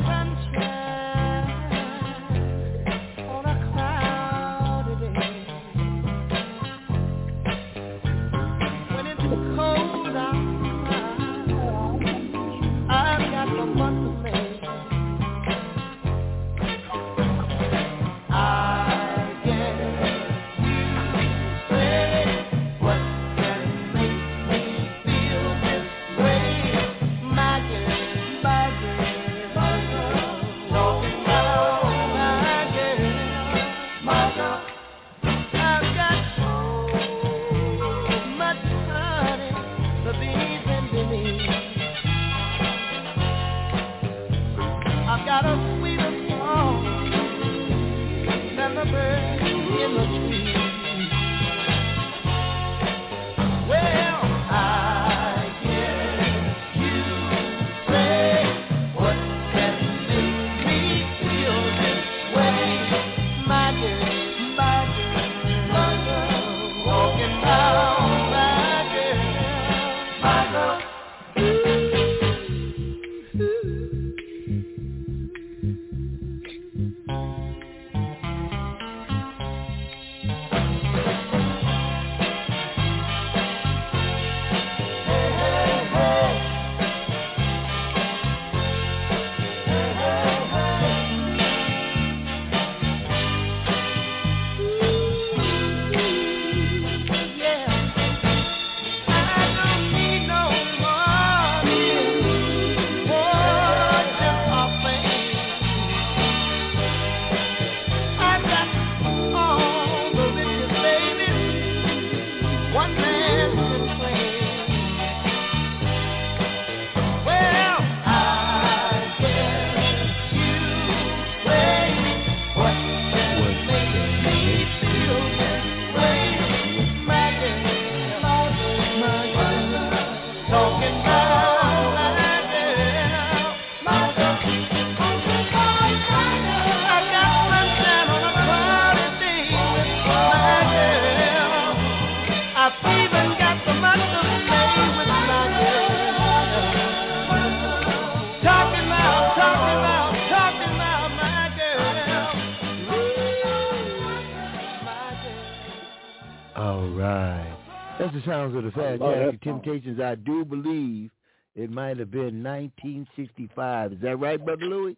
Sounds 158.27 158.55
of 158.55 158.63
the 158.63 158.71
Fantastic. 158.71 159.41
Temptations. 159.41 159.99
I 159.99 160.15
do 160.15 160.45
believe 160.45 161.09
it 161.55 161.71
might 161.71 161.97
have 161.97 162.11
been 162.11 162.43
1965. 162.43 163.93
Is 163.93 164.01
that 164.01 164.17
right, 164.17 164.43
Brother 164.43 164.65
Louis? 164.65 164.97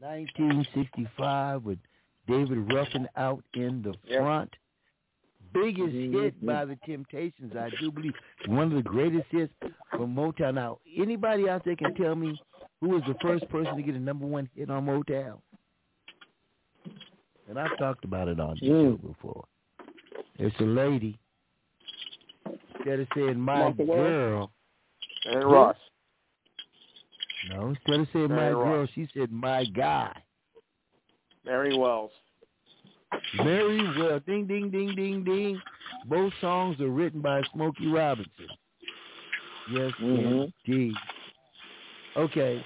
1965 0.00 1.62
with 1.62 1.78
David 2.28 2.72
Ruffin 2.72 3.08
out 3.16 3.42
in 3.54 3.82
the 3.82 3.94
front. 4.18 4.50
Biggest 5.54 5.92
hit 5.92 6.44
by 6.44 6.64
the 6.64 6.76
Temptations, 6.84 7.54
I 7.56 7.70
do 7.80 7.90
believe. 7.90 8.12
One 8.46 8.72
of 8.72 8.74
the 8.74 8.82
greatest 8.82 9.26
hits 9.30 9.52
from 9.90 10.14
Motown. 10.14 10.54
Now, 10.54 10.78
anybody 10.96 11.48
out 11.48 11.64
there 11.64 11.76
can 11.76 11.94
tell 11.94 12.16
me 12.16 12.38
who 12.80 12.88
was 12.88 13.02
the 13.06 13.14
first 13.22 13.48
person 13.48 13.76
to 13.76 13.82
get 13.82 13.94
a 13.94 14.00
number 14.00 14.26
one 14.26 14.48
hit 14.54 14.68
on 14.68 14.84
Motown? 14.84 15.38
And 17.48 17.58
I've 17.58 17.78
talked 17.78 18.04
about 18.04 18.28
it 18.28 18.40
on 18.40 18.56
the 18.60 18.66
show 18.66 18.92
before. 18.96 19.44
It's 20.38 20.58
a 20.60 20.64
lady. 20.64 21.18
Instead 22.76 23.00
of 23.00 23.08
saying 23.14 23.40
my 23.40 23.58
Martha 23.60 23.84
girl. 23.84 24.50
And 25.26 25.44
Ross. 25.44 25.76
No, 27.50 27.68
instead 27.68 28.00
of 28.00 28.08
saying 28.12 28.28
my 28.28 28.36
Mary 28.36 28.52
girl, 28.54 28.88
she 28.94 29.08
said 29.14 29.30
my 29.32 29.64
guy. 29.64 30.12
Mary 31.44 31.76
Wells. 31.76 32.10
Very 33.42 33.82
well. 33.98 34.20
Ding, 34.26 34.46
ding, 34.46 34.70
ding, 34.70 34.94
ding, 34.94 35.24
ding. 35.24 35.60
Both 36.06 36.32
songs 36.40 36.80
are 36.80 36.88
written 36.88 37.20
by 37.20 37.42
Smokey 37.52 37.86
Robinson. 37.86 38.48
Yes, 39.70 39.92
Mhm. 40.00 40.52
indeed. 40.66 40.94
Okay. 42.16 42.64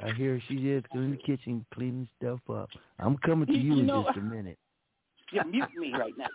I 0.00 0.10
hear 0.12 0.40
she 0.48 0.70
is 0.70 0.82
in 0.94 1.12
the 1.12 1.16
kitchen 1.18 1.64
cleaning 1.72 2.08
stuff 2.16 2.40
up. 2.50 2.68
I'm 2.98 3.16
coming 3.18 3.46
to 3.46 3.52
You- 3.52 3.60
you, 3.60 3.74
you 3.74 3.80
in 3.80 3.86
know- 3.86 4.04
just 4.04 4.18
a 4.18 4.20
minute. 4.22 4.58
You 5.32 5.42
mute 5.44 5.74
me 5.76 5.92
right 5.94 6.16
now. 6.16 6.26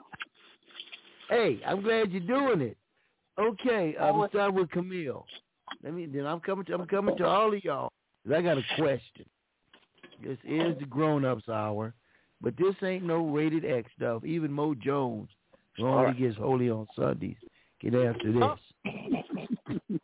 Hey, 1.29 1.61
I'm 1.65 1.81
glad 1.81 2.11
you're 2.11 2.21
doing 2.21 2.61
it. 2.61 2.77
Okay, 3.39 3.95
Oh, 3.99 4.21
I'm 4.23 4.29
starting 4.29 4.55
with 4.55 4.69
Camille. 4.71 5.25
Let 5.83 5.93
me. 5.93 6.07
Then 6.07 6.25
I'm 6.25 6.39
coming 6.39 6.65
to. 6.65 6.73
I'm 6.73 6.87
coming 6.87 7.15
to 7.17 7.25
all 7.25 7.53
of 7.53 7.63
y'all. 7.63 7.91
I 8.33 8.41
got 8.41 8.57
a 8.57 8.63
question. 8.75 9.25
This 10.21 10.37
is 10.43 10.77
the 10.79 10.85
grown-ups 10.89 11.47
hour, 11.47 11.93
but 12.41 12.55
this 12.57 12.75
ain't 12.83 13.05
no 13.05 13.25
rated 13.27 13.63
X 13.63 13.89
stuff. 13.95 14.25
Even 14.25 14.51
Mo 14.51 14.73
Jones, 14.75 15.29
who 15.77 15.87
only 15.87 16.05
right. 16.07 16.19
gets 16.19 16.35
holy 16.37 16.69
on 16.69 16.87
Sundays, 16.95 17.37
get 17.79 17.95
after 17.95 18.33
this. 18.33 18.43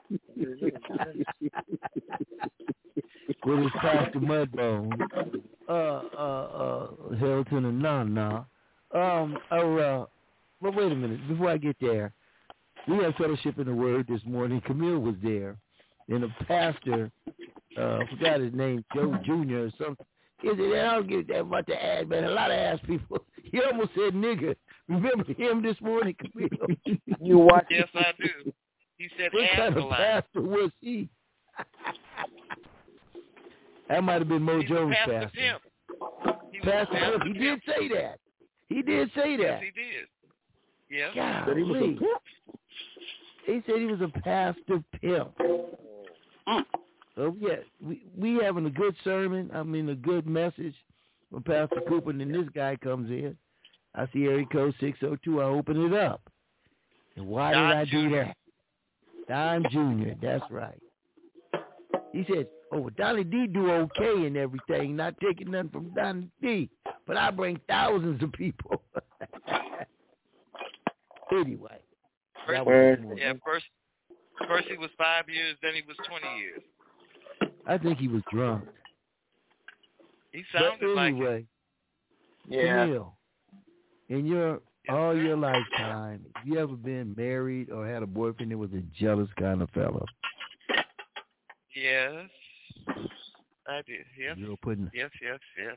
with 3.45 3.59
his 3.59 3.71
Pastor 3.79 4.19
Mudbone, 4.19 5.01
uh, 5.67 5.71
uh, 5.71 6.17
uh, 6.17 7.15
Hilton 7.17 7.65
and 7.65 7.81
Nana. 7.81 8.45
Um, 8.93 9.37
uh, 9.51 9.55
uh, 9.55 10.05
but 10.65 10.75
wait 10.75 10.91
a 10.91 10.95
minute, 10.95 11.27
before 11.27 11.51
I 11.51 11.57
get 11.57 11.75
there, 11.79 12.11
we 12.87 12.97
had 12.97 13.13
fellowship 13.17 13.59
in 13.59 13.67
the 13.67 13.73
Word 13.73 14.07
this 14.09 14.21
morning. 14.25 14.59
Camille 14.65 14.97
was 14.97 15.13
there, 15.21 15.57
and 16.09 16.23
the 16.23 16.29
pastor, 16.47 17.11
uh, 17.77 17.99
I 17.99 18.07
forgot 18.09 18.39
his 18.39 18.51
name, 18.51 18.83
Joe 18.95 19.15
Jr. 19.23 19.57
or 19.57 19.69
something. 19.79 20.03
He 20.41 20.47
said, 20.49 20.59
I 20.59 20.95
don't 20.95 21.07
get 21.07 21.27
that 21.27 21.43
much 21.43 21.67
to 21.67 21.75
add, 21.75 22.09
but 22.09 22.23
a 22.23 22.31
lot 22.31 22.49
of 22.49 22.57
ass 22.57 22.79
people. 22.87 23.19
He 23.51 23.61
almost 23.61 23.91
said 23.93 24.15
nigger. 24.15 24.55
Remember 24.89 25.23
him 25.31 25.61
this 25.61 25.79
morning, 25.79 26.15
Camille? 26.19 26.49
You 27.21 27.37
watch 27.37 27.67
Yes, 27.69 27.87
I 27.93 28.11
do. 28.17 28.51
He 28.97 29.07
said 29.17 29.29
What 29.31 29.47
kind 29.55 29.77
of 29.77 29.83
Angela. 29.83 29.95
pastor 29.95 30.41
was 30.41 30.71
he? 30.81 31.07
that 33.87 34.03
might 34.03 34.15
have 34.15 34.27
been 34.27 34.41
Mo 34.41 34.59
He's 34.59 34.69
Jones' 34.69 34.95
Pastor 34.95 35.19
pastor. 35.21 35.37
Pimp. 35.37 35.61
He 36.51 36.59
Pastor 36.59 36.93
Pastor 36.93 37.19
Pimp. 37.19 37.23
He 37.23 37.33
did 37.33 37.61
say 37.67 37.87
that. 37.89 38.19
He 38.67 38.81
did 38.81 39.11
say 39.15 39.37
that. 39.37 39.43
Yes, 39.43 39.59
that. 39.59 39.61
he 39.61 39.71
did. 39.71 40.07
Yeah. 40.89 41.09
God, 41.15 41.49
That 41.49 41.57
he 41.57 41.63
was 41.63 41.81
a 41.81 41.99
pimp? 41.99 42.21
He 43.45 43.61
said 43.65 43.79
he 43.79 43.85
was 43.85 44.01
a 44.01 44.19
pastor 44.21 44.83
pimp. 45.01 45.31
Mm. 46.47 46.63
So 47.15 47.35
yeah, 47.39 47.55
we 47.81 48.03
we 48.17 48.43
having 48.43 48.65
a 48.65 48.69
good 48.69 48.95
sermon. 49.03 49.49
I 49.53 49.63
mean, 49.63 49.89
a 49.89 49.95
good 49.95 50.27
message 50.27 50.75
from 51.31 51.43
Pastor 51.43 51.81
Cooper, 51.87 52.09
and 52.09 52.19
then 52.19 52.31
this 52.31 52.47
guy 52.53 52.75
comes 52.75 53.09
in. 53.09 53.37
I 53.95 54.07
see 54.11 54.25
area 54.25 54.45
code 54.51 54.75
six 54.79 54.99
zero 54.99 55.17
two. 55.23 55.41
I 55.41 55.45
open 55.45 55.85
it 55.85 55.93
up. 55.93 56.21
And 57.15 57.25
why 57.27 57.53
Don 57.53 57.69
did 57.69 57.77
I 57.77 57.85
do 57.85 58.09
that? 58.15 58.37
Don 59.27 59.63
Jr. 59.71 60.11
That's 60.21 60.43
right. 60.51 60.81
He 62.11 62.25
said, 62.31 62.47
"Oh, 62.71 62.89
Donnie 62.91 63.23
D 63.23 63.47
do 63.47 63.71
okay 63.71 64.25
and 64.25 64.35
everything. 64.37 64.95
Not 64.95 65.15
taking 65.21 65.51
nothing 65.51 65.69
from 65.69 65.93
Donnie 65.93 66.29
D, 66.41 66.69
but 67.07 67.17
I 67.17 67.31
bring 67.31 67.59
thousands 67.67 68.21
of 68.21 68.31
people." 68.33 68.81
anyway, 71.39 71.79
that 72.47 72.65
was 72.65 72.67
Word. 72.67 72.99
this 72.99 73.03
morning. 73.05 73.23
Yeah, 73.25 73.33
first 73.45 73.65
first 74.47 74.67
he 74.69 74.77
was 74.77 74.89
five 74.97 75.29
years, 75.29 75.57
then 75.61 75.73
he 75.73 75.81
was 75.87 75.97
twenty 76.07 76.27
years. 76.39 76.61
I 77.67 77.77
think 77.77 77.97
he 77.99 78.07
was 78.07 78.21
drunk. 78.31 78.65
He 80.31 80.43
But 80.53 80.61
sounded 80.61 80.95
like 80.95 81.15
it. 81.15 81.45
Yeah. 82.47 82.85
Camille, 82.85 83.17
in 84.09 84.25
your 84.25 84.61
all 84.89 85.15
your 85.17 85.35
lifetime, 85.35 86.23
have 86.35 86.45
you 86.47 86.59
ever 86.59 86.75
been 86.75 87.15
married 87.17 87.71
or 87.71 87.87
had 87.87 88.03
a 88.03 88.07
boyfriend 88.07 88.51
that 88.51 88.57
was 88.57 88.71
a 88.73 88.83
jealous 88.99 89.29
kind 89.39 89.61
of 89.63 89.69
fellow? 89.71 90.05
Yes. 91.75 92.29
I 93.67 93.77
did. 93.87 94.05
Yes. 94.19 94.35
You're 94.37 94.57
putting 94.57 94.91
Yes, 94.93 95.09
yes, 95.21 95.39
yes. 95.57 95.75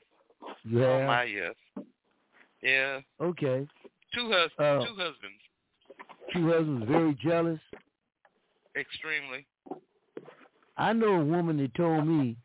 you 0.64 0.84
Oh 0.84 1.06
my 1.06 1.22
yes. 1.24 1.54
Yeah. 2.62 3.00
okay. 3.20 3.66
Two 4.14 4.30
hus 4.30 4.50
Oh. 4.58 4.80
two 4.84 4.94
husbands. 4.94 5.40
Two 6.32 6.48
husbands 6.50 6.86
very 6.88 7.14
jealous. 7.22 7.60
Extremely. 8.76 9.46
I 10.76 10.92
know 10.92 11.20
a 11.20 11.24
woman 11.24 11.56
that 11.58 11.74
told 11.74 12.06
me 12.06 12.36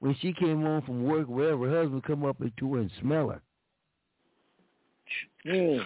when 0.00 0.14
she 0.20 0.32
came 0.32 0.62
home 0.62 0.82
from 0.82 1.04
work, 1.04 1.26
wherever 1.28 1.68
her 1.68 1.82
husband 1.82 2.04
come 2.04 2.24
up 2.24 2.36
to 2.58 2.74
her 2.74 2.80
and 2.80 2.90
smell 3.00 3.30
her. 3.30 3.40
Mm. 5.46 5.84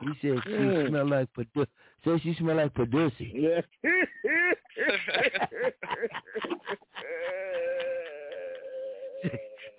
He 0.00 0.06
said 0.22 0.38
she 0.44 0.50
Mm. 0.50 0.88
smelled 0.88 1.10
like 1.10 1.28
padu- 1.34 1.66
said 2.04 2.20
she 2.22 2.34
smelled 2.34 2.56
like 2.58 2.72
Padusi. 2.74 3.30
Yeah. 3.34 3.60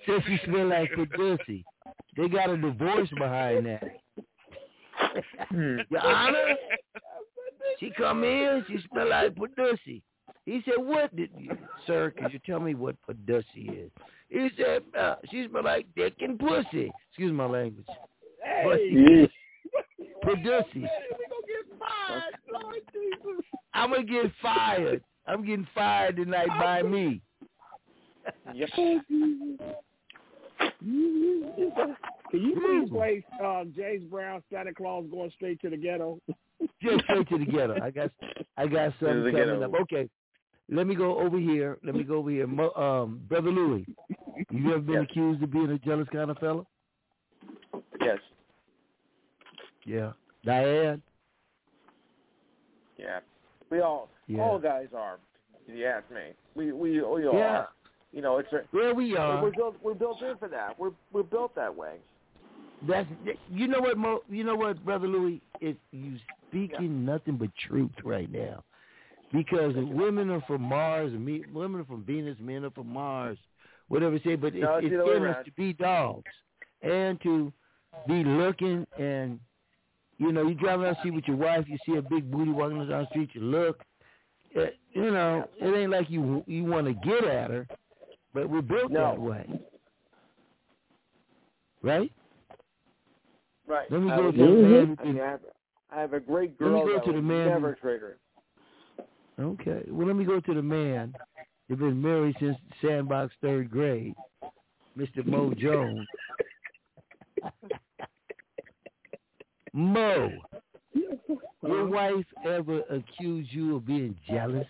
Said 0.06 0.22
she 0.28 0.38
smelled 0.46 0.70
like 0.70 0.92
Padusi. 0.92 1.64
They 2.18 2.28
got 2.28 2.50
a 2.50 2.58
divorce 2.58 3.10
behind 3.18 3.66
that. 3.66 3.84
Your 5.52 6.02
Honor, 6.02 6.56
she 7.80 7.92
come 7.98 8.24
in, 8.24 8.64
she 8.68 8.78
smell 8.90 9.10
like 9.10 9.36
Padusi. 9.36 10.02
He 10.46 10.62
said, 10.66 10.76
what 10.78 11.16
did 11.16 11.30
you, 11.38 11.58
sir, 11.88 12.12
could 12.18 12.34
you 12.34 12.40
tell 12.46 12.60
me 12.60 12.76
what 12.76 12.96
Padusi 13.08 13.86
is? 13.86 13.92
He 14.30 14.50
said, 14.58 14.84
uh, 14.98 15.16
she 15.32 15.48
smell 15.50 15.64
like 15.64 15.88
dick 15.96 16.16
and 16.20 16.38
pussy. 16.40 16.92
Excuse 17.10 17.32
my 17.32 17.46
language. 17.46 17.88
Hey. 18.44 19.30
Padusi. 20.24 20.74
We 20.76 20.82
gonna 20.82 21.48
get 21.48 21.66
fired, 21.80 22.34
I'm 23.74 23.90
going 23.90 24.06
to 24.06 24.14
get 24.14 24.32
fired. 24.42 25.04
I'm 25.26 25.46
getting 25.46 25.68
fired 25.74 26.18
tonight 26.18 26.50
by 26.60 26.82
me. 26.82 27.22
Yep. 28.54 28.70
Can 32.34 32.42
you 32.42 32.56
please 32.56 32.90
play 32.90 33.24
uh, 33.44 33.64
James 33.76 34.04
Brown, 34.10 34.42
Santa 34.52 34.74
Claus 34.74 35.06
going 35.12 35.30
straight 35.36 35.62
to 35.62 35.70
the 35.70 35.78
ghetto? 35.78 36.20
Just 36.82 37.04
straight 37.04 37.30
to 37.30 37.38
the 37.38 37.46
ghetto. 37.46 37.76
I 37.80 37.92
got 37.92 38.10
I 38.58 38.66
got 38.66 38.86
To 38.86 38.94
something 39.00 39.24
the 39.26 39.32
coming 39.32 39.60
ghetto. 39.60 39.64
up. 39.66 39.82
Okay. 39.82 40.10
Let 40.70 40.88
me 40.88 40.96
go 40.96 41.20
over 41.20 41.38
here. 41.38 41.78
Let 41.84 41.94
me 41.94 42.04
go 42.04 42.16
over 42.16 42.32
here. 42.32 42.48
Mo, 42.48 42.72
um, 42.72 43.22
Brother 43.30 43.52
Louis, 43.52 43.86
you 44.50 44.70
ever 44.72 44.80
been 44.80 44.96
Yes. 44.96 45.04
accused 45.12 45.44
of 45.44 45.52
being 45.52 45.70
a 45.70 45.78
jealous 45.80 46.08
kind 46.12 46.32
of 46.32 46.38
fellow? 46.40 46.66
Yes. 48.02 48.18
Yeah. 49.86 50.14
Diane? 50.44 51.04
Yeah. 52.98 53.20
We 53.70 53.82
all 53.82 54.10
Yeah. 54.28 54.42
all 54.42 54.58
guys 54.58 54.88
are. 54.96 55.20
If 55.68 55.76
you 55.78 55.86
ask 55.86 56.10
me, 56.10 56.32
we 56.56 56.72
we 56.72 57.02
we 57.02 57.28
all 57.28 57.36
Yeah. 57.36 57.58
are. 57.60 57.70
You 58.12 58.22
know, 58.22 58.38
it's 58.38 58.52
a, 58.54 58.62
Where 58.72 58.94
we 58.96 59.16
are. 59.18 59.44
we're 59.44 59.52
built 59.52 59.76
we're 59.84 59.94
built 59.94 60.22
in 60.24 60.38
for 60.38 60.48
that. 60.48 60.80
We're 60.80 60.92
we're 61.12 61.24
built 61.24 61.54
that 61.56 61.76
way. 61.76 61.98
That's 62.88 63.08
you 63.50 63.68
know 63.68 63.80
what 63.80 63.98
Mo, 63.98 64.22
you 64.30 64.44
know 64.44 64.56
what 64.56 64.84
brother 64.84 65.08
Louis 65.08 65.42
is 65.62 65.76
you 65.92 66.18
speaking 66.50 67.06
nothing 67.06 67.38
but 67.38 67.50
truth 67.68 67.92
right 68.04 68.32
now. 68.32 68.64
Because 69.32 69.74
women 69.76 70.30
are 70.30 70.42
from 70.42 70.62
Mars 70.62 71.12
and 71.12 71.26
me, 71.26 71.44
women 71.54 71.82
are 71.82 71.86
from 71.86 72.04
Venus, 72.04 72.38
men 72.40 72.66
are 72.66 72.70
from 72.72 72.88
Mars, 72.88 73.38
whatever 73.88 74.14
you 74.16 74.22
say, 74.24 74.36
but 74.36 74.54
No, 74.54 74.76
it's, 74.76 74.86
it's 74.86 74.94
it's 74.94 75.04
the 75.04 75.04
other 75.04 75.28
in 75.28 75.34
us 75.34 75.46
to 75.46 75.52
be 75.54 75.74
dogs 75.74 76.32
and 76.82 77.20
to 77.22 77.52
be 78.08 78.24
looking 78.24 78.86
and 79.00 79.40
you 80.20 80.32
know, 80.32 80.48
you 80.48 80.54
drive 80.54 80.80
the 80.82 80.96
street 81.00 81.16
with 81.16 81.28
your 81.28 81.38
wife, 81.38 81.66
you 81.68 81.78
see 81.86 81.98
a 81.98 82.02
big 82.02 82.30
booty 82.30 82.52
walking 82.52 82.78
down 82.78 82.88
the 82.90 83.08
street, 83.10 83.30
you 83.34 83.42
look. 83.42 83.84
Uh, 84.56 84.66
you 84.92 85.10
know, 85.10 85.48
it 85.60 85.76
ain't 85.76 85.90
like 85.90 86.10
you 86.10 86.44
you 86.46 86.64
want 86.64 86.86
to 86.86 86.94
get 86.94 87.24
at 87.24 87.50
her, 87.50 87.68
but 88.34 88.48
we're 88.48 88.62
built 88.62 88.92
No. 88.92 89.00
that 89.12 89.20
way, 89.20 89.48
right? 91.82 92.12
Right. 93.68 93.92
Let 93.92 94.02
me 94.02 94.12
I 94.12 94.18
go 94.18 94.32
to 94.32 94.38
the 94.38 94.44
man 94.44 94.98
I, 95.00 95.06
mean, 95.06 95.20
I, 95.22 95.30
have, 95.30 95.40
I 95.96 96.02
have 96.02 96.14
a 96.14 96.20
great 96.20 96.56
Let 96.60 96.72
me 96.72 96.80
girl 96.82 97.00
go 97.00 97.06
to 97.06 97.14
the 97.14 97.22
man 97.22 97.48
never 97.48 97.76
trigger. 97.76 98.18
Okay. 99.40 99.84
Well, 99.88 100.08
let 100.08 100.16
me 100.16 100.26
go 100.26 100.40
to 100.40 100.54
the 100.54 100.62
man 100.62 101.14
You've 101.70 101.80
been 101.80 102.02
married 102.02 102.36
since 102.40 102.58
sandbox 102.82 103.34
third 103.42 103.72
grade, 103.72 104.14
Mr. 104.98 105.26
Mo 105.26 105.54
Jones. 105.54 106.06
Mo, 109.74 110.30
your 111.64 111.88
wife 111.88 112.26
ever 112.46 112.82
accused 112.92 113.52
you 113.52 113.78
of 113.78 113.88
being 113.88 114.16
jealous? 114.30 114.68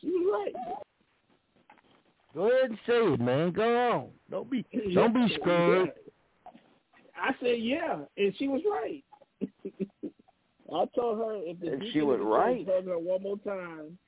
She 0.00 0.08
was 0.08 0.52
right. 0.54 0.76
Go 2.34 2.48
ahead 2.48 2.70
and 2.70 2.78
say 2.86 2.94
it, 2.94 3.20
man. 3.20 3.50
Go 3.50 3.90
on. 3.90 4.08
Don't 4.30 4.50
be 4.50 4.64
don't 4.94 5.12
be 5.12 5.36
scared. 5.40 5.92
I 7.20 7.32
said 7.40 7.56
yeah, 7.58 7.98
and 8.16 8.34
she 8.38 8.48
was 8.48 8.62
right. 8.70 9.04
I 10.70 10.84
told 10.94 11.18
her 11.18 11.36
if 11.44 11.60
the 11.60 11.68
And 11.72 11.80
deacon 11.80 11.92
she 11.92 12.02
was 12.02 12.18
in 12.18 12.24
the 12.24 12.30
right. 12.30 12.66
church 12.66 12.74
heard 12.74 12.84
her 12.86 12.98
one 12.98 13.22
more 13.22 13.38
time. 13.38 13.98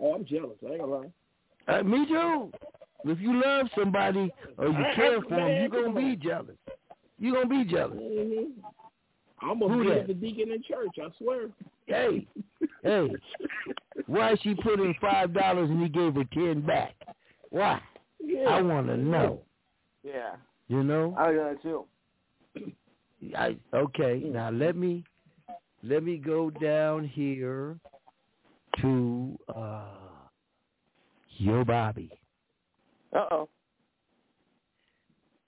Oh, 0.00 0.14
I'm 0.14 0.24
jealous. 0.24 0.56
I 0.66 0.72
ain't 0.72 0.80
gonna 0.80 0.92
lie. 0.96 1.06
Uh, 1.68 1.82
me 1.82 2.06
too. 2.06 2.52
If 3.06 3.20
you 3.20 3.40
love 3.44 3.66
somebody 3.76 4.32
or 4.58 4.68
you 4.68 4.74
I- 4.76 4.94
care 4.94 5.18
I- 5.18 5.20
for 5.22 5.28
them, 5.30 5.48
you're 5.60 5.68
gonna 5.68 5.94
be 5.94 6.16
jealous. 6.16 6.56
You're 7.18 7.34
gonna 7.42 7.64
be 7.64 7.70
jealous. 7.70 7.98
hmm 7.98 8.60
I 9.42 9.48
almost 9.48 9.72
Who 9.72 9.82
beat 9.82 9.88
that? 9.90 10.00
up 10.02 10.06
the 10.06 10.14
deacon 10.14 10.52
in 10.52 10.62
church. 10.62 10.96
I 11.02 11.08
swear. 11.18 11.48
Hey, 11.86 12.26
hey, 12.82 13.08
why 14.06 14.36
she 14.42 14.54
put 14.54 14.80
in 14.80 14.94
five 15.00 15.34
dollars 15.34 15.68
and 15.68 15.82
he 15.82 15.88
gave 15.88 16.14
her 16.14 16.24
ten 16.32 16.60
back? 16.60 16.94
Why? 17.50 17.80
Yeah. 18.24 18.44
I 18.48 18.62
want 18.62 18.86
to 18.86 18.96
know. 18.96 19.42
Yeah. 20.02 20.36
You 20.68 20.82
know? 20.82 21.14
I 21.18 21.34
got 21.34 21.62
too. 21.62 21.84
I 23.36 23.56
okay. 23.72 24.22
Now 24.24 24.50
let 24.50 24.76
me 24.76 25.04
let 25.82 26.02
me 26.02 26.16
go 26.16 26.50
down 26.50 27.06
here 27.06 27.76
to 28.80 29.38
uh 29.54 29.82
Yo 31.36 31.64
Bobby. 31.64 32.10
Uh 33.14 33.26
oh. 33.30 33.48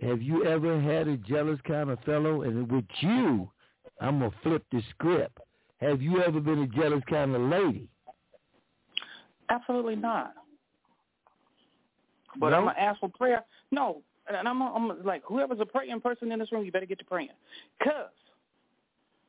Have 0.00 0.20
you 0.20 0.44
ever 0.44 0.80
had 0.80 1.08
a 1.08 1.16
jealous 1.16 1.58
kind 1.66 1.90
of 1.90 1.98
fellow? 2.00 2.42
And 2.42 2.70
with 2.70 2.84
you, 3.00 3.50
I'm 4.00 4.18
gonna 4.18 4.30
flip 4.42 4.64
the 4.70 4.82
script. 4.90 5.38
Have 5.78 6.02
you 6.02 6.22
ever 6.22 6.40
been 6.40 6.60
a 6.60 6.66
jealous 6.66 7.02
kind 7.08 7.34
of 7.34 7.42
lady? 7.42 7.88
Absolutely 9.48 9.96
not. 9.96 10.34
But 12.38 12.50
No? 12.50 12.56
I'm 12.56 12.64
gonna 12.64 12.78
ask 12.78 13.00
for 13.00 13.08
prayer. 13.08 13.44
No, 13.70 14.02
and 14.28 14.48
I'm, 14.48 14.62
I'm 14.62 15.04
like 15.04 15.22
whoever's 15.24 15.60
a 15.60 15.66
praying 15.66 16.00
person 16.00 16.32
in 16.32 16.38
this 16.38 16.50
room, 16.52 16.64
you 16.64 16.72
better 16.72 16.86
get 16.86 16.98
to 16.98 17.04
praying, 17.04 17.30
cause 17.82 18.10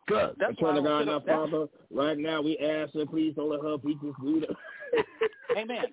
Good. 0.07 0.35
that's 0.39 0.53
why 0.61 0.71
I 0.71 0.73
Turn 0.75 0.83
to 0.83 0.89
don't 0.89 0.89
God 0.89 0.99
sit 1.01 1.05
now, 1.07 1.15
up- 1.17 1.25
that's- 1.25 1.49
Father. 1.51 1.67
Right 1.91 2.17
now, 2.17 2.41
we 2.41 2.57
ask 2.59 2.93
her, 2.93 3.05
please 3.05 3.33
don't 3.35 3.49
let 3.49 3.61
her 3.61 3.77
beat 3.77 4.01
this 4.01 4.13
dude 4.21 4.45
up. 4.49 4.55
Amen. 5.57 5.85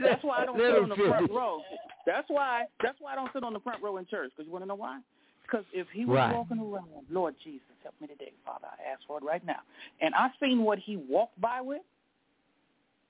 That's 0.00 0.22
why 0.22 0.42
I 0.42 0.46
don't 0.46 0.56
sit 0.58 0.78
on 0.82 0.88
the 0.88 0.94
front 0.96 1.30
row. 1.30 1.60
That's 2.06 2.28
why. 2.28 2.64
That's 2.82 2.96
why 3.00 3.12
I 3.12 3.16
don't 3.16 3.32
sit 3.32 3.42
on 3.42 3.52
the 3.52 3.60
front 3.60 3.82
row 3.82 3.96
in 3.96 4.06
church. 4.06 4.30
Because 4.36 4.46
you 4.46 4.52
want 4.52 4.62
to 4.62 4.68
know 4.68 4.76
why? 4.76 5.00
Because 5.42 5.64
if 5.72 5.86
he 5.92 6.04
was 6.04 6.16
Right. 6.16 6.34
walking 6.36 6.58
around, 6.60 6.84
Lord 7.10 7.34
Jesus, 7.42 7.66
help 7.82 7.94
me 8.00 8.06
today, 8.06 8.32
Father. 8.44 8.66
I 8.68 8.92
ask 8.92 9.00
for 9.08 9.18
it 9.18 9.24
right 9.24 9.44
now. 9.44 9.60
And 10.00 10.14
I 10.14 10.28
seen 10.40 10.62
what 10.62 10.78
he 10.78 10.96
walked 10.96 11.40
by 11.40 11.60
with. 11.60 11.82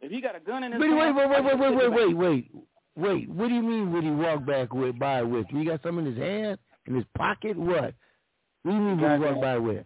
If 0.01 0.11
he 0.11 0.21
got 0.23 0.35
a 0.37 0.41
gun 0.41 0.63
in 0.65 0.73
his 0.73 0.81
Wait, 0.81 0.91
wait, 0.91 0.99
hand, 0.99 1.17
wait, 1.17 1.29
wait, 1.29 1.37
I'm 1.39 1.45
wait, 1.45 1.59
wait, 1.59 1.77
wait, 1.77 1.93
wait, 1.93 2.17
wait, 2.17 2.51
wait. 2.99 3.29
What 3.31 3.49
do 3.49 3.55
you 3.55 3.63
mean? 3.63 3.93
Would 3.93 4.05
he 4.05 4.11
walk 4.11 4.45
back 4.45 4.73
with 4.75 4.99
by 4.99 5.23
with? 5.23 5.47
He 5.49 5.65
got 5.65 5.83
something 5.83 6.05
in 6.07 6.13
his 6.15 6.23
hand, 6.23 6.59
in 6.87 6.95
his 6.95 7.05
pocket? 7.17 7.57
What? 7.57 7.95
What 8.63 8.73
do 8.73 8.73
you 8.73 8.81
mean? 8.81 9.01
Would 9.01 9.13
he 9.13 9.19
walk 9.19 9.41
by 9.41 9.57
with? 9.59 9.85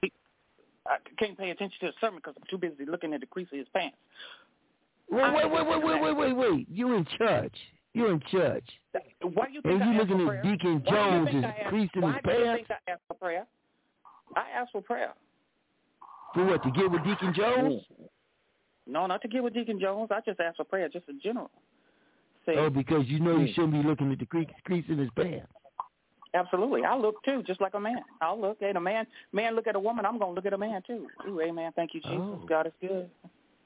I 0.87 0.97
can't 1.19 1.39
pay 1.39 1.51
attention 1.51 1.79
to 1.81 1.87
the 1.87 1.93
sermon 2.01 2.17
because 2.25 2.35
I'm 2.37 2.45
too 2.51 2.59
busy 2.59 2.91
looking 2.91 3.15
at 3.15 3.21
the 3.21 3.27
crease 3.27 3.47
of 3.53 3.59
his 3.59 3.69
pants. 3.75 3.97
Wait, 5.11 5.23
wait, 5.35 5.51
wait, 5.51 5.67
wait, 5.69 5.85
wait, 5.85 6.03
wait, 6.03 6.17
wait, 6.17 6.33
wait. 6.33 6.67
You 6.69 6.95
in 6.95 7.07
church? 7.19 7.55
You 7.95 8.07
in 8.07 8.21
church? 8.31 8.65
Why 9.21 9.47
do 9.47 9.53
you 9.53 9.61
think 9.63 9.75
And 9.75 9.83
I 9.83 9.87
you 9.93 10.01
asked 10.01 10.11
looking 10.11 10.27
for 10.27 10.35
at 10.35 10.43
prayer? 10.43 10.53
Deacon 10.57 10.83
Why 10.85 10.91
do 10.91 10.91
you 10.91 10.97
Jones 10.97 11.27
think 11.31 11.39
is 11.39 11.45
I 11.45 11.49
asked- 11.61 11.69
creasing 11.69 12.03
Why 12.03 12.13
his 12.13 12.23
do 12.25 12.31
you 12.31 12.37
pants? 12.45 12.57
think 12.69 12.71
I 12.89 12.91
asked 12.91 13.03
for 13.07 13.15
prayer? 13.15 13.47
I 14.35 14.45
asked 14.59 14.73
for 14.73 14.81
prayer. 14.81 15.13
For 16.35 16.45
what? 16.47 16.63
To 16.63 16.71
get 16.71 16.91
with 16.91 17.05
Deacon 17.05 17.35
Jones? 17.35 17.83
No, 18.87 19.07
not 19.07 19.21
to 19.23 19.29
get 19.29 19.45
with 19.45 19.53
Deacon 19.55 19.79
Jones. 19.79 20.09
I 20.11 20.21
just 20.25 20.41
asked 20.41 20.57
for 20.57 20.65
prayer, 20.65 20.89
just 20.89 21.09
in 21.09 21.21
general. 21.23 21.51
See, 22.47 22.57
Oh, 22.57 22.71
because 22.71 23.07
you 23.07 23.21
know 23.21 23.39
you 23.39 23.53
shouldn't 23.55 23.73
be 23.73 23.83
looking 23.83 24.11
at 24.13 24.19
the 24.19 24.27
crease, 24.27 24.49
crease 24.65 24.85
in 24.89 24.99
his 24.99 25.11
pants. 25.17 25.47
absolutely. 26.35 26.85
I 26.85 26.97
look 26.97 27.23
too, 27.25 27.43
just 27.47 27.61
like 27.61 27.75
a 27.75 27.81
man. 27.81 28.03
I'll 28.21 28.41
look 28.41 28.61
at 28.63 28.77
a 28.77 28.81
man. 28.81 29.07
Man 29.33 29.55
look 29.55 29.67
at 29.67 29.77
a 29.77 29.81
woman. 29.81 30.05
I'm 30.05 30.19
gonna 30.19 30.33
look 30.33 30.47
at 30.47 30.53
a 30.53 30.59
man 30.59 30.83
too. 30.87 31.07
Ooh, 31.29 31.41
amen. 31.41 31.73
Thank 31.77 31.95
you, 31.95 32.01
Jesus. 32.01 32.19
Oh. 32.21 32.47
God 32.49 32.67
is 32.67 32.73
good. 32.81 33.09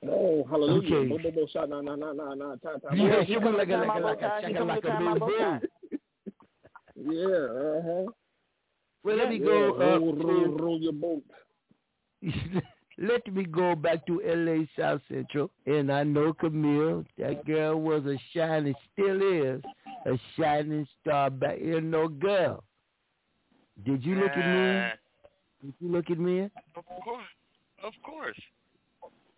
Oh, 0.09 0.47
hallelujah. 0.51 0.97
Okay. 0.97 1.09
Bo, 1.09 1.19
bo, 1.19 1.31
bo, 1.31 1.47
shot, 1.53 1.69
nah, 1.71 1.81
nah, 1.81 1.97
nah, 1.97 2.13
nah, 2.13 2.35
nah, 2.35 2.57
time, 2.57 2.81
time. 2.81 2.97
Yeah, 2.97 3.23
he 3.23 3.35
she 3.35 3.41
come 3.41 3.55
was 3.55 3.55
like 3.59 3.69
to 3.69 3.75
a 3.75 3.77
tie 3.77 3.81
like 3.81 3.89
my 3.89 3.99
a 3.99 4.01
bow 4.01 4.09
like 4.09 4.19
a 4.19 4.21
tie. 4.21 4.41
He 4.41 4.47
shaka 4.47 4.59
come 4.59 4.69
to 4.69 4.75
like 4.75 4.85
a 4.85 4.89
tie 4.89 4.99
my 5.01 5.19
bow 5.19 5.29
tie. 5.39 5.59
baby 5.59 5.73
Yeah, 6.97 7.25
uh-huh. 7.25 8.11
Well, 9.05 9.17
let 9.17 9.29
me 9.29 9.37
Yeah, 9.37 9.45
go 9.45 9.69
up 9.71 9.79
roll, 9.79 10.15
to 10.15 10.27
roll, 10.27 10.49
roll 10.59 10.81
your 10.81 10.93
boat. 10.93 11.23
let 12.99 13.33
me 13.33 13.45
go 13.45 13.75
back 13.75 14.07
to 14.07 14.23
L.A. 14.23 14.69
South 14.79 15.03
Central, 15.09 15.51
and 15.67 15.93
I 15.93 16.03
know 16.03 16.33
Camille. 16.33 17.05
That 17.19 17.45
girl 17.45 17.81
was 17.81 18.05
a 18.07 18.17
shining, 18.33 18.75
still 18.93 19.21
is 19.21 19.63
a 20.07 20.19
shining 20.39 20.87
star 21.01 21.31
back 21.31 21.59
here. 21.59 21.81
No 21.81 22.09
girl. 22.09 22.65
Did 23.85 24.03
you 24.05 24.15
look 24.15 24.31
at 24.31 24.37
me? 24.37 24.89
Did 25.63 25.75
you 25.81 25.93
look 25.93 26.11
at 26.11 26.19
me? 26.19 26.51
Of 26.75 26.85
course. 27.05 27.25
Of 27.83 27.93
course. 28.03 28.41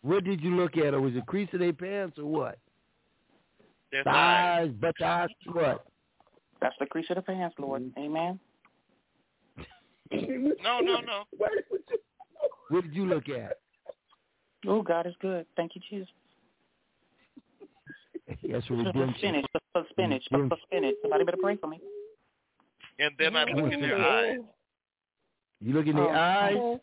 What 0.02 0.24
did 0.24 0.40
you 0.40 0.54
look 0.54 0.76
at? 0.76 0.94
Or 0.94 1.00
was 1.00 1.14
it 1.16 1.26
crease 1.26 1.48
of 1.52 1.60
their 1.60 1.72
pants 1.72 2.18
or 2.18 2.24
what? 2.24 2.58
Their 3.90 4.04
thighs. 4.04 4.70
Thighs, 4.80 5.28
what? 5.46 5.84
That's 6.60 6.76
the 6.78 6.86
crease 6.86 7.06
of 7.10 7.16
the 7.16 7.22
pants, 7.22 7.56
Lord. 7.58 7.82
Mm-hmm. 7.82 8.00
Amen. 8.00 8.40
No, 10.62 10.80
no, 10.80 11.00
no. 11.00 11.24
What 12.68 12.84
did 12.84 12.94
you 12.94 13.06
look 13.06 13.28
at? 13.28 13.58
Oh, 14.66 14.82
God 14.82 15.06
is 15.06 15.14
good. 15.20 15.46
Thank 15.56 15.72
you, 15.74 15.80
Jesus. 15.88 16.08
Yes, 18.42 18.62
for 18.66 18.76
For 18.76 18.84
redemption. 18.84 19.14
spinach, 19.18 19.46
for 19.72 19.84
spinach, 19.90 20.24
for 20.30 20.56
spinach. 20.66 20.94
Somebody 21.02 21.24
better 21.24 21.38
pray 21.40 21.56
for 21.56 21.66
me. 21.68 21.80
And 22.98 23.14
then 23.18 23.36
I 23.36 23.44
look 23.44 23.72
in 23.72 23.80
their 23.80 23.98
eyes. 23.98 24.38
You 25.60 25.74
look 25.74 25.86
in 25.86 25.96
their 25.96 26.08
Oh. 26.08 26.18
eyes? 26.18 26.80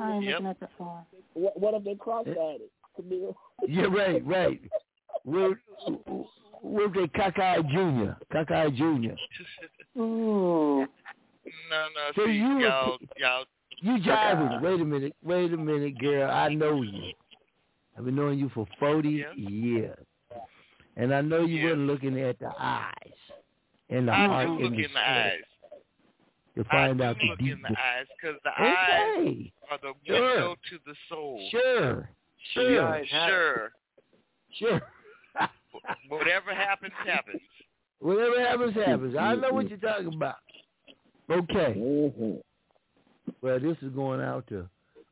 I 0.00 0.12
ain't 0.16 0.24
Yep. 0.24 0.32
looking 0.34 0.46
at 0.48 0.60
the 0.60 0.68
phone. 0.78 1.04
What, 1.34 1.58
what 1.58 1.74
if 1.74 1.84
they 1.84 1.94
cross-eyed? 1.94 2.36
Eh. 2.36 2.66
Camille? 2.96 3.36
Yeah, 3.66 3.84
right, 3.84 4.24
right. 4.26 4.60
What, 5.24 5.58
what 6.60 6.92
they 6.94 7.08
cockeyed 7.08 7.68
junior? 7.70 8.16
Cockeyed 8.30 8.74
junior. 8.76 9.16
Ooh. 9.98 10.86
No, 11.70 11.88
no. 11.94 12.10
So 12.14 12.26
see, 12.26 12.32
you- 12.32 12.60
y'all, 12.60 12.98
y'all. 13.16 13.44
You 13.82 13.98
jiving. 13.98 14.62
Wait 14.62 14.80
a 14.80 14.84
minute. 14.84 15.14
Wait 15.22 15.52
a 15.52 15.56
minute, 15.56 15.98
girl. 15.98 16.30
I 16.30 16.54
know 16.54 16.82
you. 16.82 17.12
I've 17.98 18.04
been 18.04 18.14
knowing 18.16 18.38
you 18.38 18.48
for 18.54 18.66
40 18.78 19.24
years. 19.36 19.98
And 20.96 21.14
I 21.14 21.20
know 21.20 21.44
you 21.44 21.64
wasn't 21.64 21.86
looking 21.88 22.20
at 22.20 22.38
the 22.38 22.52
eyes 22.58 22.92
and 23.90 24.08
the 24.08 24.12
I 24.12 24.26
heart 24.26 24.46
do 24.46 24.52
and 24.52 24.62
look 24.62 24.72
the 24.76 24.84
in 24.84 24.92
the 24.92 25.00
eyes. 25.00 25.40
to 26.56 26.64
find 26.64 27.02
I 27.02 27.06
out 27.06 27.16
do 27.18 27.20
the 27.26 27.30
look 27.30 27.38
deep. 27.38 27.52
in 27.54 27.62
the 27.62 27.68
eyes 27.70 28.06
because 28.20 28.38
the 28.44 28.50
eyes 28.50 29.36
are 29.70 29.78
the 29.82 29.92
Sure. 30.06 30.30
window 30.30 30.56
to 30.70 30.78
the 30.86 30.94
soul. 31.08 31.48
Sure. 31.50 32.08
Sure. 32.54 33.04
Sure. 33.10 33.72
Sure. 34.58 34.82
Whatever 36.08 36.54
happens, 36.54 36.92
happens. 37.06 37.40
Whatever 38.00 38.40
happens, 38.40 38.74
happens. 38.74 39.16
I 39.18 39.34
know 39.34 39.50
what 39.52 39.68
you're 39.70 39.78
talking 39.78 40.12
about. 40.14 40.36
Okay. 41.30 41.74
Mm-hmm. 41.78 42.32
Well, 43.42 43.58
this 43.58 43.76
is 43.82 43.92
going 43.92 44.20
out 44.20 44.46
to 44.48 44.68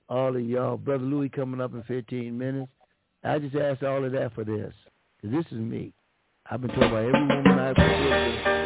all 0.08 0.36
of 0.36 0.42
y'all. 0.42 0.76
Brother 0.76 1.02
Louis 1.02 1.28
coming 1.28 1.60
up 1.60 1.74
in 1.74 1.82
15 1.82 2.38
minutes. 2.38 2.70
I 3.24 3.40
just 3.40 3.56
asked 3.56 3.82
all 3.82 4.04
of 4.04 4.12
that 4.12 4.32
for 4.34 4.44
this. 4.44 4.72
Because 5.20 5.36
this 5.36 5.46
is 5.52 5.58
me. 5.58 5.92
I've 6.48 6.60
been 6.60 6.70
told 6.70 6.92
by 6.92 7.04
every 7.04 7.12
woman 7.12 7.58
I've 7.58 7.74
been 7.74 8.60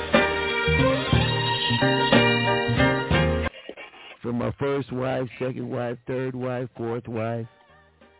From 4.22 4.36
my 4.38 4.52
first 4.58 4.92
wife, 4.92 5.28
second 5.38 5.68
wife, 5.68 5.98
third 6.06 6.34
wife, 6.34 6.68
fourth 6.76 7.08
wife, 7.08 7.46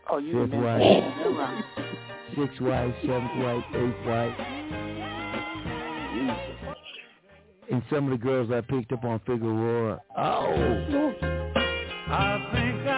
Oh, 0.09 0.17
you 0.17 0.45
fifth 0.45 0.53
wife, 0.53 0.81
sixth 2.35 2.61
wife, 2.61 2.93
seventh 3.01 3.37
wife, 3.37 3.63
eighth 3.73 4.05
wife. 4.05 4.54
And 7.71 7.81
some 7.89 8.11
of 8.11 8.19
the 8.19 8.23
girls 8.23 8.51
I 8.51 8.61
picked 8.61 8.91
up 8.91 9.03
on 9.03 9.19
Figueroa. 9.25 9.99
Oh. 10.17 11.13
I 12.07 12.49
think 12.53 12.87
I 12.87 12.94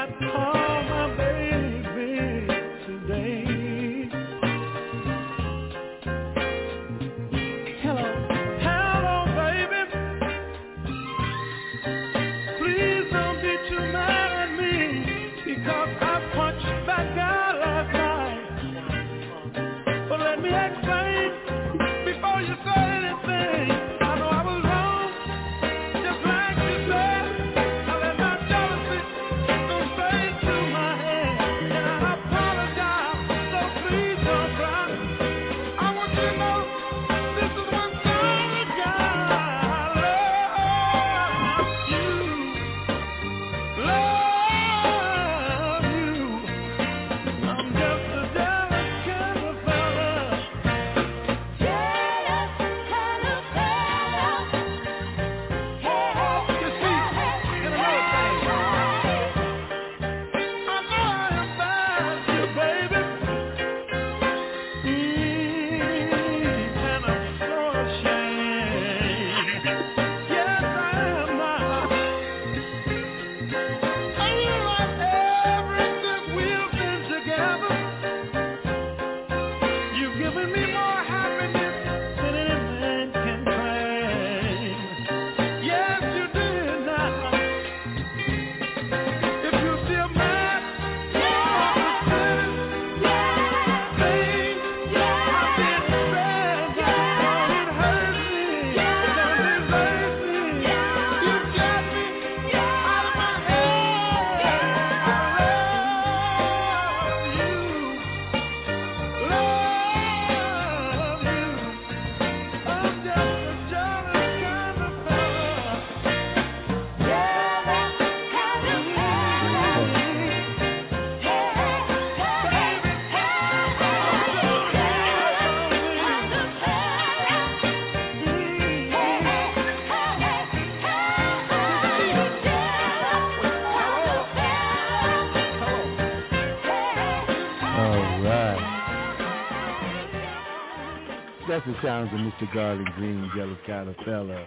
the 141.68 141.76
sounds 141.84 142.10
of 142.14 142.20
Mr. 142.20 142.54
Garland 142.54 142.90
Green, 142.96 143.30
Jealous 143.36 143.58
Kind 143.68 143.90
of 143.90 143.96
Fella. 144.06 144.46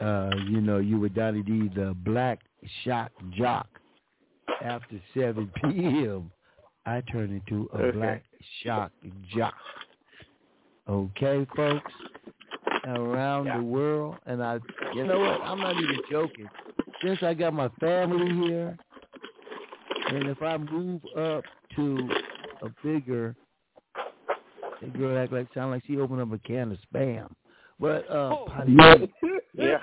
Uh, 0.00 0.30
you 0.48 0.60
know, 0.60 0.78
you 0.78 0.98
were 0.98 1.08
Donnie 1.08 1.42
D, 1.42 1.70
the 1.74 1.94
black 2.04 2.40
shock 2.84 3.12
jock. 3.36 3.68
After 4.64 5.00
7 5.14 5.48
p.m., 5.62 6.32
I 6.86 7.02
turn 7.12 7.32
into 7.32 7.70
a 7.72 7.92
black 7.96 8.24
shock 8.64 8.90
jock. 9.32 9.54
Okay, 10.88 11.46
folks? 11.54 11.92
Around 12.86 13.48
the 13.56 13.62
world, 13.62 14.16
and 14.26 14.42
I, 14.42 14.58
you 14.94 15.06
know 15.06 15.20
what? 15.20 15.40
I'm 15.42 15.60
not 15.60 15.76
even 15.76 15.98
joking. 16.10 16.48
Since 17.04 17.22
I 17.22 17.34
got 17.34 17.52
my 17.52 17.68
family 17.80 18.48
here, 18.48 18.76
and 20.08 20.26
if 20.26 20.42
I 20.42 20.56
move 20.56 21.02
up 21.16 21.44
to 21.76 22.08
a 22.62 22.70
bigger, 22.82 23.36
the 24.80 24.86
girl 24.88 25.18
act 25.18 25.32
like 25.32 25.48
sound 25.54 25.70
like 25.72 25.82
she 25.86 25.98
opened 25.98 26.20
up 26.20 26.32
a 26.32 26.38
can 26.38 26.72
of 26.72 26.78
spam. 26.92 27.28
But 27.80 28.10
uh, 28.10 28.44
Potty 28.46 28.72
Mouth- 28.72 29.08
Yeah. 29.54 29.78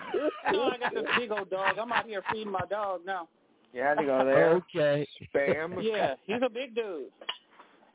no, 0.52 0.64
I 0.72 0.78
got 0.78 0.94
this 0.94 1.04
big 1.18 1.32
old 1.32 1.50
dog. 1.50 1.78
I'm 1.80 1.92
out 1.92 2.06
here 2.06 2.22
feeding 2.32 2.52
my 2.52 2.62
dog 2.70 3.02
now. 3.06 3.28
You 3.74 3.82
had 3.82 3.96
to 3.98 4.06
go 4.06 4.26
there. 4.26 4.52
Okay. 4.76 5.08
Spam. 5.34 5.76
Yeah, 5.84 6.16
he's 6.26 6.42
a 6.46 6.50
big 6.50 6.76
dude. 6.76 7.08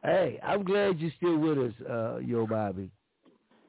Hey, 0.02 0.40
I'm 0.42 0.64
glad 0.64 0.98
you're 0.98 1.10
still 1.18 1.36
with 1.36 1.58
us, 1.58 1.72
uh, 1.88 2.16
Yo 2.18 2.46
Bobby. 2.46 2.90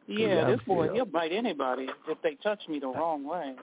Yeah, 0.07 0.45
I'm 0.45 0.51
this 0.51 0.59
boy, 0.65 0.85
still- 0.85 0.95
he'll 0.95 1.05
bite 1.05 1.31
anybody 1.33 1.87
if 2.07 2.21
they 2.21 2.35
touch 2.35 2.61
me 2.69 2.79
the 2.79 2.87
wrong 2.87 3.25
way. 3.27 3.55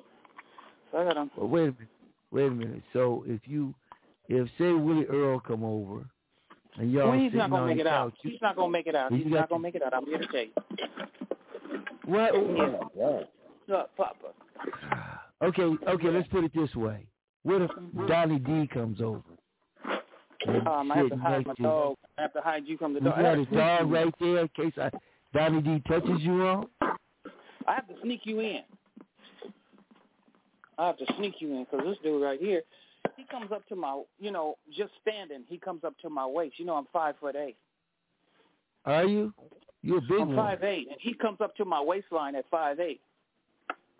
So 0.93 0.99
I 0.99 1.05
got 1.05 1.17
him. 1.17 1.31
Well, 1.37 1.49
wait 1.49 1.61
a 1.63 1.65
minute. 1.73 1.89
Wait 2.31 2.47
a 2.47 2.51
minute. 2.51 2.83
So 2.93 3.25
if 3.27 3.41
you, 3.47 3.75
if 4.29 4.49
say 4.59 4.73
Willie 4.73 5.07
Earl 5.07 5.41
come 5.41 5.65
over, 5.65 6.07
and 6.79 6.93
y'all 6.93 7.11
Well, 7.11 7.19
he's 7.19 7.33
not 7.35 7.51
gonna 7.51 7.67
make 7.67 7.79
it 7.79 7.87
out. 7.87 8.15
He's 8.23 8.41
not 8.41 8.57
gonna 8.57 8.71
make 8.71 8.87
it 8.87 8.95
out. 8.95 9.13
He's 9.13 9.25
He's 9.25 9.33
not 9.33 9.49
gonna 9.49 9.63
make 9.63 9.75
it 9.75 9.83
out. 9.83 9.95
I'm 9.95 10.07
here 10.07 10.19
to 10.19 10.27
tell 10.27 10.41
you. 10.41 10.53
What? 12.05 12.35
Yeah. 12.97 13.21
Look, 13.69 13.97
Papa. 13.97 14.29
Okay, 15.41 15.63
okay. 15.63 16.09
Let's 16.09 16.27
put 16.27 16.43
it 16.43 16.51
this 16.53 16.75
way. 16.75 17.07
What 17.45 17.63
if 17.63 17.71
Donnie 18.09 18.41
D 18.41 18.67
comes 18.75 19.01
over? 19.01 19.23
Um, 20.67 20.91
I 20.91 20.97
have 20.97 21.11
to 21.11 21.17
hide 21.17 21.47
my 21.47 21.55
dog. 21.55 21.97
I 22.19 22.23
have 22.23 22.33
to 22.33 22.41
hide 22.41 22.65
you 22.67 22.77
from 22.77 22.93
the 22.93 22.99
dog. 22.99 23.15
I 23.17 23.23
got 23.23 23.39
a 23.39 23.45
dog 23.45 23.89
you. 23.89 23.95
right 23.95 24.15
there 24.19 24.39
in 24.39 24.49
case 24.57 24.73
I, 24.77 24.91
Donnie 25.33 25.63
D 25.63 25.81
touches 25.87 26.21
you 26.23 26.43
on. 26.43 26.67
I 26.81 27.75
have 27.75 27.87
to 27.87 27.95
sneak 28.03 28.23
you 28.25 28.41
in. 28.41 28.63
I 30.77 30.87
have 30.89 30.99
to 30.99 31.07
sneak 31.19 31.35
you 31.39 31.55
in 31.55 31.67
because 31.71 31.87
this 31.87 31.99
dude 32.03 32.21
right 32.21 32.41
here, 32.41 32.63
he 33.19 33.25
comes 33.25 33.53
up 33.53 33.67
to 33.69 33.77
my, 33.77 34.03
you 34.19 34.31
know, 34.31 34.57
just 34.75 34.93
standing. 35.03 35.45
He 35.49 35.59
comes 35.59 35.85
up 35.85 35.95
to 36.03 36.09
my 36.09 36.25
waist. 36.27 36.59
You 36.59 36.65
know, 36.65 36.75
I'm 36.77 36.87
five 36.93 37.17
foot 37.21 37.37
eight. 37.37 37.57
Are 38.87 39.05
you? 39.05 39.35
You're 39.83 39.99
a 39.99 40.03
big 40.03 40.21
I'm 40.21 40.29
one. 40.29 40.37
five 40.37 40.63
eight, 40.65 40.89
and 40.89 40.97
he 41.01 41.13
comes 41.15 41.41
up 41.41 41.55
to 41.57 41.65
my 41.65 41.81
waistline 41.81 42.35
at 42.37 42.45
five 42.51 42.81
eight. 42.81 43.01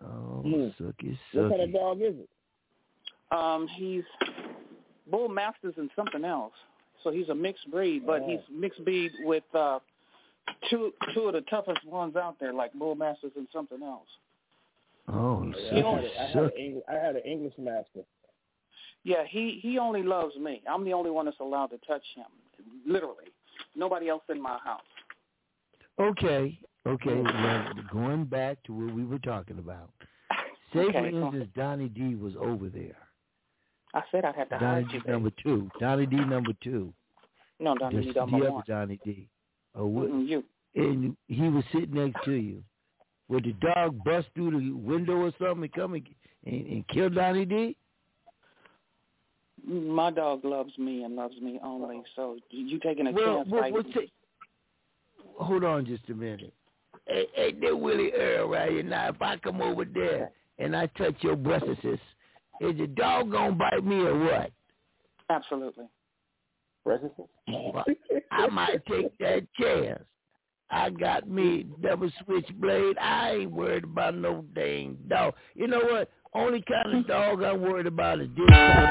Oh, 0.03 0.41
Mm. 0.45 0.73
sucky, 0.79 1.17
What 1.33 1.49
kind 1.49 1.61
of 1.61 1.73
dog 1.73 2.01
is 2.01 2.15
it? 2.15 2.29
Um, 3.31 3.67
he's 3.67 4.03
bull 5.11 5.27
masters 5.27 5.73
and 5.77 5.89
something 5.95 6.23
else. 6.23 6.53
So 7.03 7.11
he's 7.11 7.29
a 7.29 7.35
mixed 7.35 7.69
breed, 7.69 8.05
but 8.05 8.21
Oh. 8.21 8.27
he's 8.27 8.39
mixed 8.49 8.83
breed 8.85 9.11
with 9.25 9.43
uh 9.53 9.79
two 10.69 10.93
two 11.13 11.23
of 11.27 11.33
the 11.33 11.41
toughest 11.41 11.83
ones 11.85 12.15
out 12.15 12.37
there, 12.39 12.53
like 12.53 12.73
bull 12.73 12.95
masters 12.95 13.31
and 13.35 13.47
something 13.53 13.83
else. 13.83 14.07
Oh, 15.11 15.43
I 15.43 15.45
had, 15.45 15.55
sucky, 15.55 15.83
a- 15.83 16.21
I, 16.21 16.25
had 16.25 16.35
sucky. 16.35 16.45
an 16.45 16.51
English, 16.57 16.83
I 16.87 16.93
had 16.93 17.15
an 17.15 17.21
English 17.23 17.53
master. 17.57 18.01
Yeah, 19.03 19.23
he 19.27 19.59
he 19.61 19.77
only 19.79 20.03
loves 20.03 20.35
me. 20.35 20.61
I'm 20.69 20.83
the 20.85 20.93
only 20.93 21.09
one 21.11 21.25
that's 21.25 21.39
allowed 21.39 21.67
to 21.67 21.77
touch 21.87 22.03
him, 22.15 22.25
literally. 22.85 23.31
Nobody 23.75 24.09
else 24.09 24.23
in 24.29 24.41
my 24.41 24.57
house. 24.63 24.81
Okay, 25.99 26.57
okay. 26.87 27.21
Well, 27.21 27.65
going 27.91 28.25
back 28.25 28.61
to 28.63 28.73
what 28.73 28.93
we 28.93 29.05
were 29.05 29.19
talking 29.19 29.59
about. 29.59 29.89
Say, 30.73 30.91
for 30.91 30.97
Okay, 30.97 31.09
instance, 31.15 31.47
Donnie 31.55 31.89
D 31.89 32.15
was 32.15 32.33
over 32.39 32.69
there. 32.69 32.97
I 33.93 34.01
said 34.11 34.23
I'd 34.25 34.35
have 34.35 34.49
to 34.49 34.59
Donnie 34.59 34.83
hide 34.83 34.91
D 34.91 34.99
you. 35.05 35.11
number 35.11 35.31
two. 35.43 35.69
Donnie 35.79 36.05
D 36.05 36.15
number 36.17 36.51
two. 36.63 36.93
No, 37.59 37.75
Donnie 37.75 37.97
the, 37.97 38.01
D 38.03 38.11
the 38.13 38.19
number 38.19 38.37
other 38.37 38.51
one. 38.51 38.63
Donnie 38.67 38.99
D. 39.03 39.27
Oh, 39.75 39.85
what, 39.87 40.09
you. 40.09 40.43
and 40.75 41.15
he 41.27 41.49
was 41.49 41.63
sitting 41.71 41.93
next 41.95 42.23
to 42.25 42.33
you. 42.33 42.63
Would 43.29 43.45
the 43.45 43.53
dog 43.53 44.03
bust 44.03 44.27
through 44.35 44.51
the 44.51 44.71
window 44.71 45.13
or 45.17 45.31
something 45.39 45.63
and 45.63 45.73
come 45.73 45.93
and, 45.93 46.07
and, 46.45 46.67
and 46.67 46.87
kill 46.87 47.09
Donnie 47.09 47.45
D? 47.45 47.75
My 49.69 50.09
dog 50.09 50.43
loves 50.43 50.75
me 50.77 51.03
and 51.03 51.15
loves 51.15 51.39
me 51.41 51.59
only. 51.63 51.97
Oh. 51.97 52.03
So 52.15 52.37
you 52.49 52.79
taking 52.79 53.07
a 53.07 53.11
Well, 53.11 53.37
chance 53.37 53.49
well, 53.49 53.61
fighting 53.61 53.73
well, 53.75 53.83
me. 53.83 53.93
say- 53.93 54.11
hold 55.37 55.63
on 55.63 55.85
just 55.85 56.09
a 56.09 56.13
minute. 56.13 56.53
Hey, 57.05 57.27
hey, 57.33 57.51
there 57.53 57.75
Willie 57.75 58.11
Earl 58.13 58.49
right 58.49 58.71
here. 58.71 58.83
Now, 58.83 59.09
if 59.09 59.21
I 59.21 59.37
come 59.37 59.61
over 59.61 59.85
there 59.85 60.31
and 60.57 60.75
I 60.75 60.87
touch 60.87 61.15
your 61.21 61.35
breasts, 61.35 61.69
is 61.83 61.99
the 62.77 62.87
dog 62.87 63.31
gonna 63.31 63.53
bite 63.55 63.83
me 63.83 63.97
or 64.01 64.17
what? 64.17 64.51
Absolutely. 65.29 65.85
Breakfast? 66.83 67.13
Well, 67.47 67.85
I 68.31 68.47
might 68.47 68.85
take 68.85 69.15
that 69.19 69.43
chance. 69.59 70.03
I 70.71 70.89
got 70.91 71.27
me 71.27 71.65
double 71.81 72.11
switchblade. 72.23 72.97
I 72.99 73.31
ain't 73.31 73.51
worried 73.51 73.83
about 73.85 74.15
no 74.15 74.45
dang 74.53 74.97
dog. 75.07 75.33
You 75.55 75.67
know 75.67 75.79
what? 75.81 76.09
Only 76.31 76.61
kind 76.61 76.99
of 76.99 77.07
dog 77.07 77.41
I'm 77.41 77.59
worried 77.59 77.87
about 77.87 78.21
is 78.21 78.27
this 78.37 78.45
kind 78.49 78.85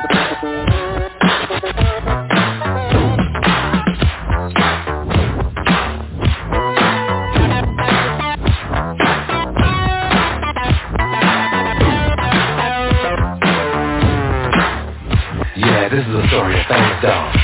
Yeah, 15.54 15.88
this 15.90 16.02
is 16.02 16.14
a 16.14 16.26
story 16.26 16.58
of 16.58 16.66
famous 16.66 17.02
dog. 17.02 17.36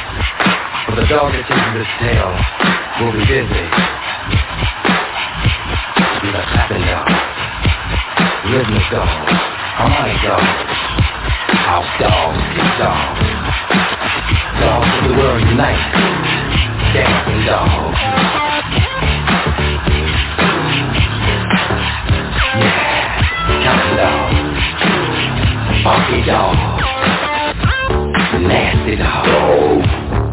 But 0.89 0.97
the 0.97 1.07
dog 1.07 1.31
that 1.31 1.47
chases 1.47 1.73
this 1.79 1.87
tail 2.03 2.35
will 2.99 3.13
be 3.13 3.23
busy. 3.31 3.67
He's 6.19 6.35
a 6.35 6.43
clapping 6.51 6.83
dog, 6.83 7.07
rhythmic 8.51 8.91
dog, 8.91 9.55
harmonic 9.75 10.23
dog, 10.23 10.39
house 11.67 11.93
dog, 11.99 12.31
kick 12.55 12.71
dog. 12.79 13.19
Dogs 14.63 14.87
of 14.87 15.11
the 15.11 15.17
world 15.19 15.43
unite, 15.43 15.83
dancing 16.95 17.43
dog. 17.45 17.95
Yeah, 22.55 23.19
counting 23.67 23.97
dog, 23.99 24.31
funky 25.83 26.21
dog. 26.23 26.55
Nasty 28.47 28.95
dog. 28.97 30.24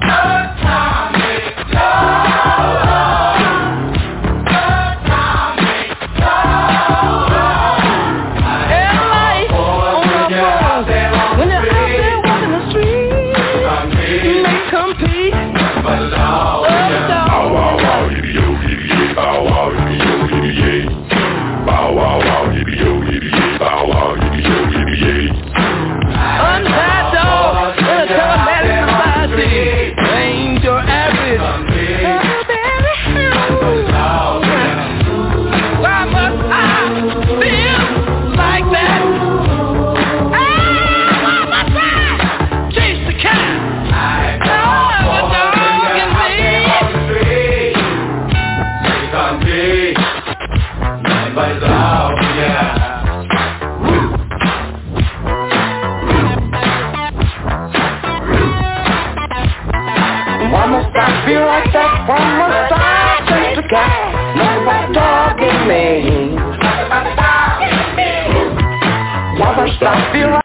Why 69.62 69.68
must 69.68 69.84
I 69.84 70.12
feel 70.12 70.32
like 70.32 70.44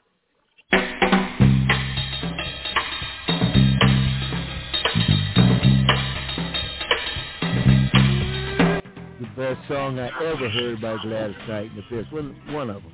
the 9.18 9.26
best 9.34 9.68
song 9.68 9.98
I 9.98 10.10
ever 10.22 10.50
heard 10.50 10.82
by 10.82 10.96
Gladys 11.02 11.34
Knight 11.48 11.70
and 11.70 11.78
the 11.78 11.82
Pips. 11.88 12.12
One, 12.12 12.36
one 12.50 12.68
of 12.68 12.82
them. 12.82 12.92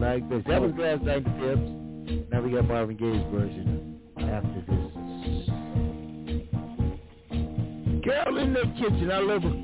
Like 0.00 0.28
best? 0.28 0.46
That 0.48 0.60
was 0.60 0.72
and 0.72 1.06
the 1.06 1.20
Pips. 1.38 2.30
Now 2.32 2.40
we 2.40 2.52
got 2.52 2.66
Marvin 2.66 2.96
Gaye's 2.96 3.22
version 3.32 4.00
after 4.16 4.64
this. 4.66 4.90
Girl 8.02 8.38
in 8.38 8.54
the 8.54 8.64
kitchen, 8.78 9.10
I 9.12 9.18
love 9.18 9.42
her. 9.42 9.62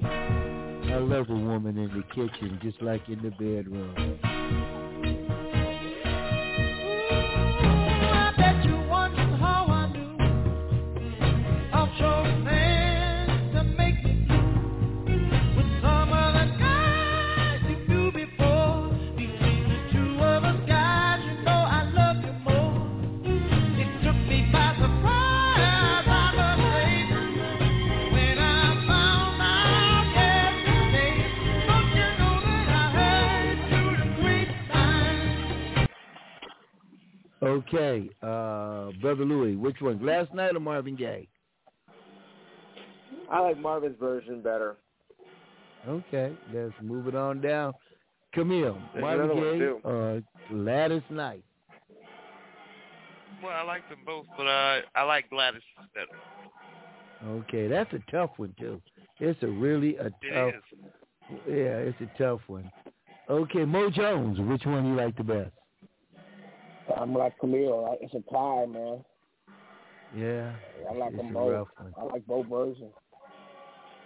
I 0.95 0.99
love 0.99 1.31
a 1.31 1.35
woman 1.35 1.79
in 1.79 1.89
the 1.89 2.03
kitchen, 2.15 2.59
just 2.63 2.81
like 2.83 3.09
in 3.09 3.21
the 3.23 3.31
bedroom. 3.31 4.76
Okay, 37.47 38.11
uh, 38.23 38.91
Brother 39.01 39.25
Louis, 39.25 39.55
which 39.55 39.77
one? 39.81 39.99
Gladys 39.99 40.29
Knight 40.35 40.57
or 40.57 40.61
Marvin 40.61 40.97
Gaye? 40.97 41.29
I 43.31 43.39
like 43.41 43.57
Marvin's 43.57 43.97
version 44.01 44.43
better. 44.43 44.79
Okay, 45.87 46.33
let's 46.53 46.75
move 46.83 47.07
it 47.07 47.15
on 47.15 47.41
down. 47.41 47.73
Camille, 48.35 48.77
There's 48.93 49.03
Marvin 49.03 49.59
Gaye 49.59 49.71
or 49.85 50.23
Gladys 50.51 51.03
Knight? 51.09 51.45
Well, 53.41 53.53
I 53.53 53.63
like 53.63 53.89
them 53.89 53.99
both, 54.05 54.27
but 54.37 54.47
uh, 54.49 54.81
I 54.97 55.03
like 55.05 55.31
Gladys 55.31 55.63
better. 55.95 56.19
Okay, 57.41 57.69
that's 57.69 57.93
a 57.93 58.01
tough 58.11 58.31
one 58.39 58.55
too. 58.59 58.83
It's 59.21 59.41
a 59.45 59.47
really 59.47 59.97
a 59.99 60.07
It 60.07 60.15
tough. 60.35 60.55
is. 60.57 60.79
Yeah, 61.47 61.79
it's 61.79 62.01
a 62.01 62.19
tough 62.21 62.41
one. 62.49 62.71
Okay, 63.31 63.65
Mo 63.65 63.89
Jones, 63.91 64.41
which 64.41 64.67
one 64.67 64.85
you 64.87 64.97
like 64.97 65.17
the 65.17 65.23
best? 65.25 65.53
I'm 66.95 67.15
like 67.15 67.39
Camille. 67.39 67.97
It's 68.01 68.15
a 68.15 68.23
tie, 68.33 68.67
man. 68.67 69.05
Yeah, 70.15 70.53
I 70.89 70.95
like 70.95 71.17
them 71.17 71.33
both. 71.33 71.69
I 71.99 72.05
like 72.05 72.27
both 72.27 72.47
versions. 72.47 72.93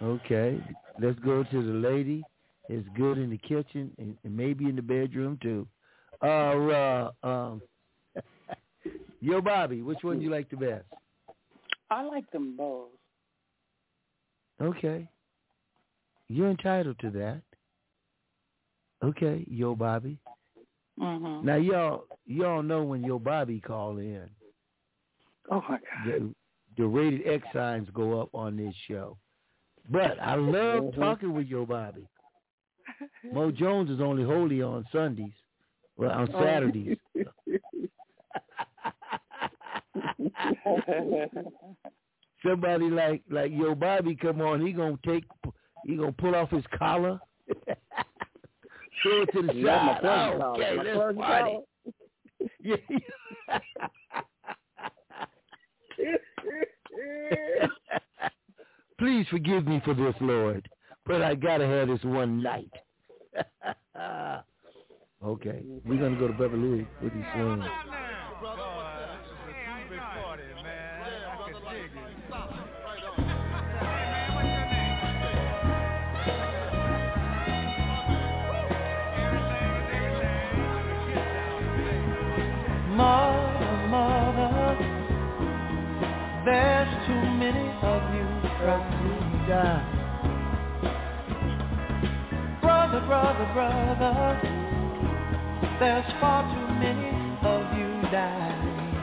Okay, 0.01 0.59
let's 0.99 1.19
go 1.19 1.43
to 1.43 1.63
the 1.63 1.87
lady. 1.87 2.23
It's 2.69 2.87
good 2.95 3.17
in 3.17 3.29
the 3.29 3.37
kitchen 3.37 3.91
and, 3.97 4.17
and 4.23 4.35
maybe 4.35 4.65
in 4.65 4.75
the 4.75 4.81
bedroom 4.81 5.37
too. 5.41 5.67
Uh, 6.23 6.25
uh 6.25 7.11
um, 7.23 7.61
Yo, 9.21 9.41
Bobby, 9.41 9.81
which 9.81 9.99
one 10.01 10.17
do 10.17 10.23
you 10.23 10.31
like 10.31 10.49
the 10.49 10.57
best? 10.57 10.85
I 11.89 12.01
like 12.03 12.29
them 12.31 12.55
both. 12.57 12.87
Okay, 14.61 15.07
you're 16.29 16.49
entitled 16.49 16.97
to 16.99 17.09
that. 17.11 17.41
Okay, 19.03 19.45
Yo, 19.49 19.75
Bobby. 19.75 20.17
Mm-hmm. 21.01 21.45
Now 21.45 21.55
y'all, 21.55 22.05
y'all 22.25 22.61
know 22.63 22.83
when 22.83 23.03
your 23.03 23.19
Bobby 23.19 23.59
call 23.59 23.97
in, 23.97 24.29
Oh 25.49 25.63
my 25.67 25.77
God. 25.77 26.05
the, 26.05 26.33
the 26.77 26.85
rated 26.87 27.27
X 27.27 27.47
signs 27.53 27.87
go 27.93 28.21
up 28.21 28.29
on 28.33 28.55
this 28.55 28.75
show. 28.87 29.17
But 29.89 30.19
I 30.21 30.35
love 30.35 30.83
Mhm. 30.83 30.95
talking 30.95 31.33
with 31.33 31.47
your 31.47 31.65
Bobby. 31.65 32.07
Mo 33.33 33.49
Jones 33.51 33.89
is 33.89 33.99
only 33.99 34.23
holy 34.23 34.61
on 34.61 34.85
Sundays. 34.91 35.33
Well, 35.97 36.11
on. 36.11 36.27
Saturdays. 36.31 36.97
Somebody 42.45 42.89
like 42.89 43.21
like 43.29 43.51
Yo 43.51 43.75
Bobby 43.75 44.15
come 44.15 44.41
on, 44.41 44.65
he 44.65 44.73
gonna 44.73 44.97
take 45.05 45.23
he 45.85 45.95
gonna 45.95 46.11
pull 46.11 46.35
off 46.35 46.49
his 46.49 46.63
collar, 46.77 47.19
throw 49.03 49.21
it 49.23 49.29
to 49.33 49.41
the 49.41 49.53
Not 49.53 49.85
my 49.85 50.01
side. 50.01 50.31
first 50.33 50.43
Oh, 50.43 50.53
okay, 50.53 50.75
My 50.75 50.83
let's 50.83 50.97
first 50.97 51.17
party. 51.17 51.57
Yeah. 52.63 52.75
Please 58.97 59.25
forgive 59.29 59.65
me 59.67 59.81
for 59.83 59.93
this, 59.93 60.13
Lord, 60.21 60.67
but 61.05 61.21
I 61.21 61.35
gotta 61.35 61.65
have 61.65 61.87
this 61.87 62.03
one 62.03 62.41
night. 62.43 62.71
okay, 65.25 65.63
we're 65.85 65.99
gonna 65.99 66.19
go 66.19 66.27
to 66.27 66.33
Beverly 66.33 66.57
Louis 66.61 66.87
with 67.01 67.13
his 67.13 67.23
swing. 67.33 67.61
Uh, 67.61 68.80
Mother, 83.01 83.87
mother, 83.89 85.05
there's 86.45 87.07
too 87.07 87.23
many 87.41 87.67
of 87.81 88.01
you 88.15 88.27
trying 88.59 88.91
to 89.01 89.47
die. 89.49 90.11
Brother, 92.61 93.01
brother, 93.07 93.49
brother, 93.53 94.61
there's 95.79 96.05
far 96.21 96.43
too 96.53 96.73
many 96.75 97.09
of 97.43 97.77
you 97.79 98.11
dying. 98.11 98.93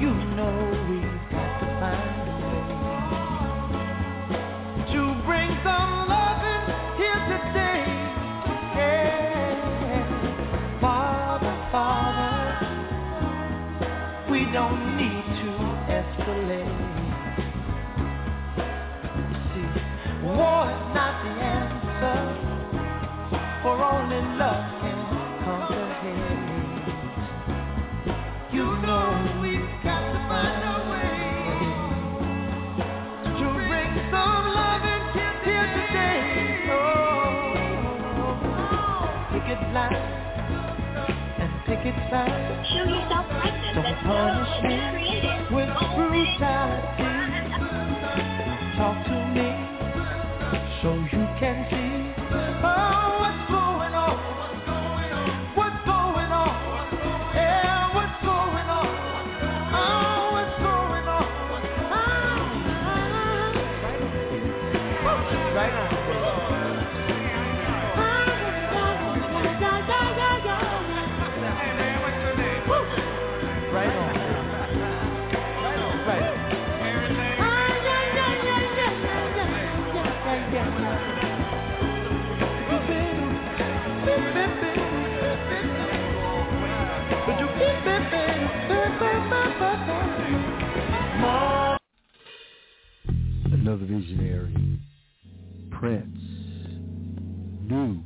You 0.00 0.12
know 0.36 0.86
we've 0.90 1.11
only 23.82 24.22
love 24.38 24.64
can. 24.80 26.20
You 28.52 28.64
know 28.64 29.40
we've 29.42 29.70
got 29.82 30.00
to 30.00 30.18
find 30.28 30.62
a 30.70 30.76
way 30.92 31.18
to 33.38 33.46
bring 33.68 33.92
some 34.12 34.44
loving 34.54 35.04
here 35.44 35.68
today. 35.76 36.70
Oh, 36.72 36.82
picket 39.32 39.62
line 39.74 39.96
and. 41.40 41.52
Show 42.72 42.86
Don't 43.74 43.96
punish 44.04 44.54
me 44.64 44.78
with 45.50 45.70
brutality. 45.96 47.10
Talk 48.76 48.96
Another 93.72 93.86
visionary. 93.86 94.78
Prince. 95.70 96.18
New 97.62 98.02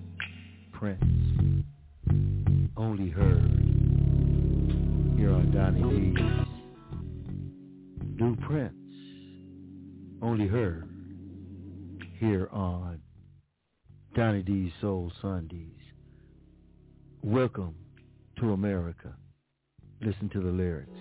Prince. 0.72 1.64
Only 2.76 3.10
heard. 3.10 3.50
Here 5.18 5.32
on 5.32 5.50
Donnie 5.52 5.82
D's. 5.82 6.20
New 8.20 8.36
Prince. 8.46 8.74
Only 10.22 10.46
heard. 10.46 10.88
Here 12.20 12.48
on 12.52 13.00
Donnie 14.14 14.42
D's 14.42 14.70
Soul 14.80 15.10
Sundays. 15.20 15.72
Welcome 17.24 17.74
to 18.38 18.52
America. 18.52 19.16
Listen 20.00 20.28
to 20.28 20.40
the 20.40 20.52
lyrics. 20.52 20.92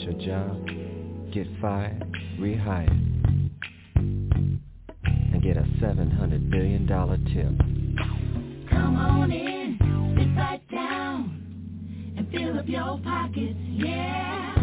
At 0.00 0.06
your 0.06 0.26
job, 0.26 0.66
get 1.32 1.46
fired, 1.60 2.02
rehired, 2.38 2.88
and 3.96 5.42
get 5.42 5.56
a 5.56 5.62
$700 5.82 6.50
billion 6.50 6.86
tip. 6.86 8.70
Come 8.70 8.96
on 8.96 9.30
in, 9.30 9.78
sit 10.18 10.36
right 10.36 10.62
down, 10.70 12.14
and 12.16 12.30
fill 12.30 12.58
up 12.58 12.68
your 12.68 12.98
pockets, 13.02 13.58
yeah. 13.66 14.54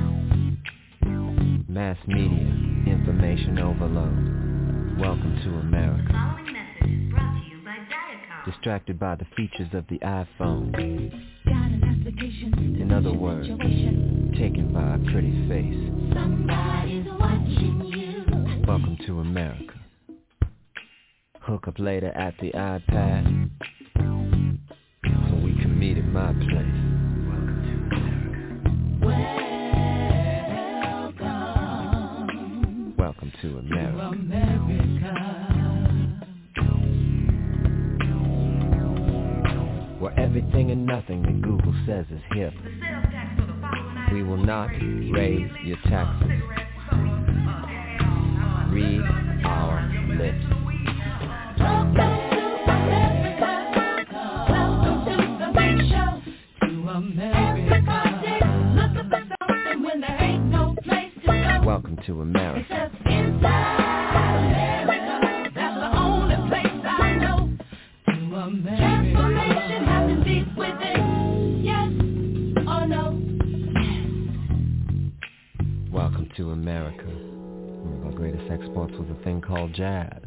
Mass 1.68 1.98
media, 2.08 2.48
information 2.88 3.60
overload. 3.60 5.00
Welcome 5.00 5.40
to 5.44 5.50
America. 5.60 6.12
Following 6.12 6.54
message 6.54 7.12
brought 7.12 7.34
to 7.34 7.50
you 7.50 7.64
by 7.64 7.78
Diacom. 7.78 8.46
Distracted 8.52 9.00
by 9.00 9.16
the 9.16 9.26
features 9.36 9.70
of 9.74 9.86
the 9.90 10.00
iPhone. 10.00 10.72
Got 11.46 11.72
an 11.72 11.84
application 11.84 12.78
In 12.82 12.92
other 12.92 13.14
words, 13.14 13.48
taken 14.38 14.72
by 14.72 14.96
a 14.96 15.00
pretty 15.12 15.32
face. 15.50 15.74
Somebody's 16.14 17.08
watching 17.20 17.82
you. 17.86 18.24
Welcome 18.68 18.96
to 19.08 19.20
America. 19.22 19.74
Hook 21.40 21.68
up 21.68 21.80
later 21.80 22.10
at 22.10 22.36
the 22.40 22.52
iPad 22.52 23.50
so 23.96 25.36
we 25.44 25.56
can 25.56 25.80
meet 25.80 25.98
at 25.98 26.06
my 26.06 26.32
place. 26.34 26.84
Welcome 29.02 29.72
to 29.82 29.88
America. 31.18 31.18
Welcome. 31.20 32.94
Welcome 32.96 33.32
to 33.42 33.58
America. 33.58 34.10
America. 34.14 35.14
Where 40.00 40.20
everything 40.20 40.70
and 40.70 40.86
nothing 40.86 41.24
that 41.24 41.42
Google 41.42 41.74
says 41.88 42.06
is 42.12 42.22
hip. 42.36 42.54
We 44.12 44.24
will 44.24 44.38
not 44.38 44.70
raise 45.12 45.52
your 45.64 45.78
taxes. 45.86 46.32
Read 48.72 49.02
our 49.46 49.92
lips. 50.18 50.46
Welcome 61.66 62.00
to 62.06 62.22
America. 62.22 62.77
Jazz. 79.78 80.27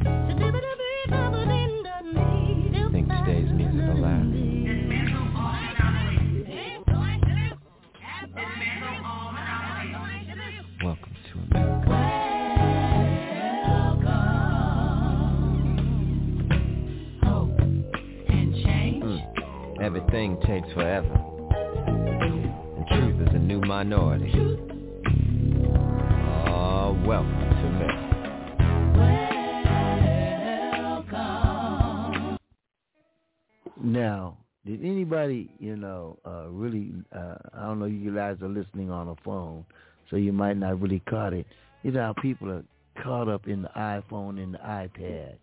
Uh, 36.27 36.49
really, 36.49 36.93
uh, 37.15 37.35
I 37.55 37.63
don't 37.63 37.79
know, 37.79 37.87
you 37.87 38.15
guys 38.15 38.37
are 38.43 38.49
listening 38.49 38.91
on 38.91 39.09
a 39.09 39.17
phone, 39.25 39.65
so 40.11 40.17
you 40.17 40.33
might 40.33 40.57
not 40.57 40.81
really 40.81 41.03
caught 41.09 41.33
it. 41.33 41.47
You 41.83 41.93
know 41.93 42.03
how 42.03 42.15
people 42.21 42.51
are 42.51 42.65
caught 43.03 43.29
up 43.29 43.47
in 43.47 43.63
the 43.63 43.71
iPhone 43.77 44.43
and 44.43 44.55
the 44.55 44.59
iPad. 44.59 45.35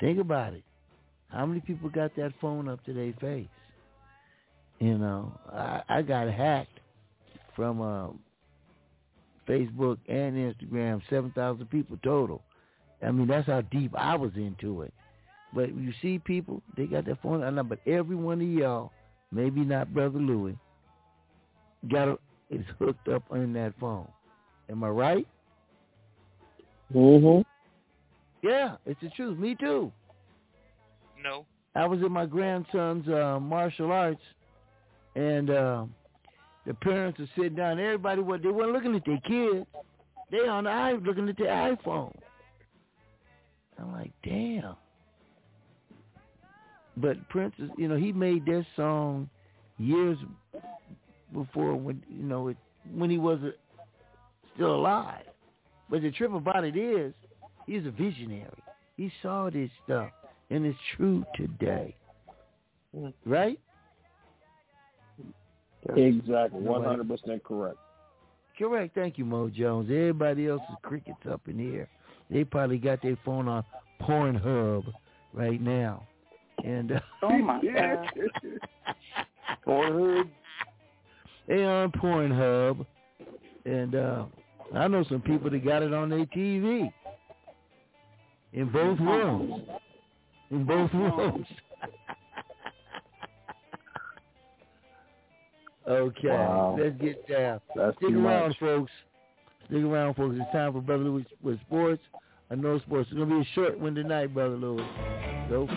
Think 0.00 0.18
about 0.20 0.54
it. 0.54 0.62
How 1.28 1.46
many 1.46 1.60
people 1.60 1.88
got 1.88 2.14
that 2.16 2.32
phone 2.40 2.68
up 2.68 2.84
to 2.84 2.92
their 2.92 3.12
face? 3.20 3.48
You 4.78 4.98
know, 4.98 5.32
I, 5.50 5.82
I 5.88 6.02
got 6.02 6.28
hacked 6.30 6.80
from 7.54 7.80
uh, 7.80 8.08
Facebook 9.48 9.98
and 10.08 10.36
Instagram, 10.36 11.00
7,000 11.08 11.66
people 11.66 11.98
total. 12.02 12.42
I 13.02 13.10
mean, 13.10 13.26
that's 13.26 13.46
how 13.46 13.62
deep 13.62 13.94
I 13.96 14.14
was 14.14 14.32
into 14.36 14.82
it. 14.82 14.92
But 15.54 15.74
you 15.74 15.92
see 16.00 16.18
people, 16.18 16.62
they 16.76 16.86
got 16.86 17.04
their 17.04 17.18
phone. 17.22 17.40
Know, 17.54 17.62
but 17.62 17.80
every 17.86 18.16
one 18.16 18.40
of 18.40 18.48
y'all, 18.48 18.92
maybe 19.32 19.60
not 19.60 19.92
Brother 19.92 20.18
Louis, 20.18 20.56
got 21.90 22.08
a, 22.08 22.18
is 22.50 22.64
hooked 22.78 23.08
up 23.08 23.24
on 23.30 23.52
that 23.54 23.72
phone. 23.80 24.08
Am 24.70 24.84
I 24.84 24.88
right? 24.88 25.26
Mm-hmm. 26.94 27.40
Yeah, 28.46 28.76
it's 28.86 29.00
the 29.00 29.08
truth. 29.10 29.38
Me 29.38 29.56
too. 29.58 29.90
No. 31.22 31.46
I 31.74 31.86
was 31.86 32.00
in 32.00 32.12
my 32.12 32.26
grandson's 32.26 33.08
uh, 33.08 33.38
martial 33.40 33.92
arts, 33.92 34.20
and 35.16 35.48
uh, 35.48 35.84
the 36.66 36.74
parents 36.74 37.18
are 37.20 37.28
sitting 37.36 37.54
down. 37.54 37.80
Everybody, 37.80 38.20
what 38.20 38.42
they 38.42 38.48
weren't 38.48 38.72
looking 38.72 38.94
at 38.94 39.04
their 39.06 39.20
kids. 39.20 39.66
They 40.30 40.48
on 40.48 40.64
the 40.64 40.70
eye 40.70 40.92
looking 40.92 41.28
at 41.28 41.38
their 41.38 41.48
iPhone. 41.48 42.14
I'm 43.78 43.92
like, 43.92 44.12
damn. 44.22 44.76
But 46.96 47.28
Prince, 47.28 47.54
is, 47.58 47.70
you 47.76 47.88
know, 47.88 47.96
he 47.96 48.12
made 48.12 48.44
that 48.46 48.66
song 48.76 49.28
years 49.78 50.18
before 51.32 51.74
when 51.74 52.02
you 52.08 52.22
know 52.22 52.48
it, 52.48 52.56
when 52.94 53.08
he 53.08 53.18
was 53.18 53.38
a, 53.42 53.52
still 54.54 54.74
alive. 54.74 55.24
But 55.88 56.02
the 56.02 56.10
trip 56.10 56.32
about 56.32 56.64
it 56.64 56.76
is, 56.76 57.12
he's 57.66 57.86
a 57.86 57.90
visionary. 57.90 58.48
He 58.96 59.10
saw 59.22 59.50
this 59.50 59.70
stuff, 59.84 60.10
and 60.50 60.66
it's 60.66 60.78
true 60.96 61.24
today. 61.34 61.94
Right? 63.24 63.58
Exactly. 65.96 66.60
One 66.60 66.84
hundred 66.84 67.08
percent 67.08 67.42
correct. 67.42 67.78
Correct. 68.58 68.94
Thank 68.94 69.16
you, 69.16 69.24
Mo 69.24 69.48
Jones. 69.48 69.88
Everybody 69.90 70.46
else 70.46 70.62
is 70.70 70.76
crickets 70.82 71.26
up 71.30 71.40
in 71.48 71.58
here. 71.58 71.88
They 72.30 72.44
probably 72.44 72.78
got 72.78 73.02
their 73.02 73.18
phone 73.24 73.48
on 73.48 73.64
Pornhub 74.00 74.84
right 75.32 75.60
now. 75.60 76.06
And 76.64 76.92
uh, 76.92 77.00
Oh 77.22 77.38
my 77.38 77.60
God. 77.62 78.06
Pornhub. 79.66 80.28
They 81.48 81.64
on 81.64 81.90
Pornhub, 81.92 82.86
and 83.64 83.94
uh, 83.96 84.24
I 84.74 84.86
know 84.88 85.04
some 85.08 85.20
people 85.20 85.50
that 85.50 85.64
got 85.64 85.82
it 85.82 85.92
on 85.92 86.08
their 86.08 86.24
TV 86.26 86.90
in 88.52 88.70
both 88.70 88.98
rooms. 89.00 89.62
In 90.52 90.64
both 90.64 90.92
rooms. 90.94 91.46
okay, 95.88 96.28
Wow. 96.28 96.76
let's 96.80 96.96
get 97.00 97.26
down. 97.28 97.60
That's 97.74 97.96
Stick 97.96 98.10
around, 98.14 98.48
much. 98.50 98.58
folks. 98.60 98.92
Stick 99.66 99.82
around, 99.82 100.14
folks. 100.14 100.36
It's 100.38 100.52
time 100.52 100.72
for 100.72 100.80
Brother 100.80 101.04
Louis 101.04 101.26
with 101.42 101.60
sports 101.62 102.02
I 102.50 102.54
know 102.54 102.78
sports. 102.80 103.08
It's 103.10 103.18
gonna 103.18 103.34
be 103.34 103.40
a 103.40 103.54
short 103.54 103.78
one 103.78 103.94
tonight, 103.94 104.34
brother 104.34 104.56
Louis. 104.56 104.84
For. 105.52 105.68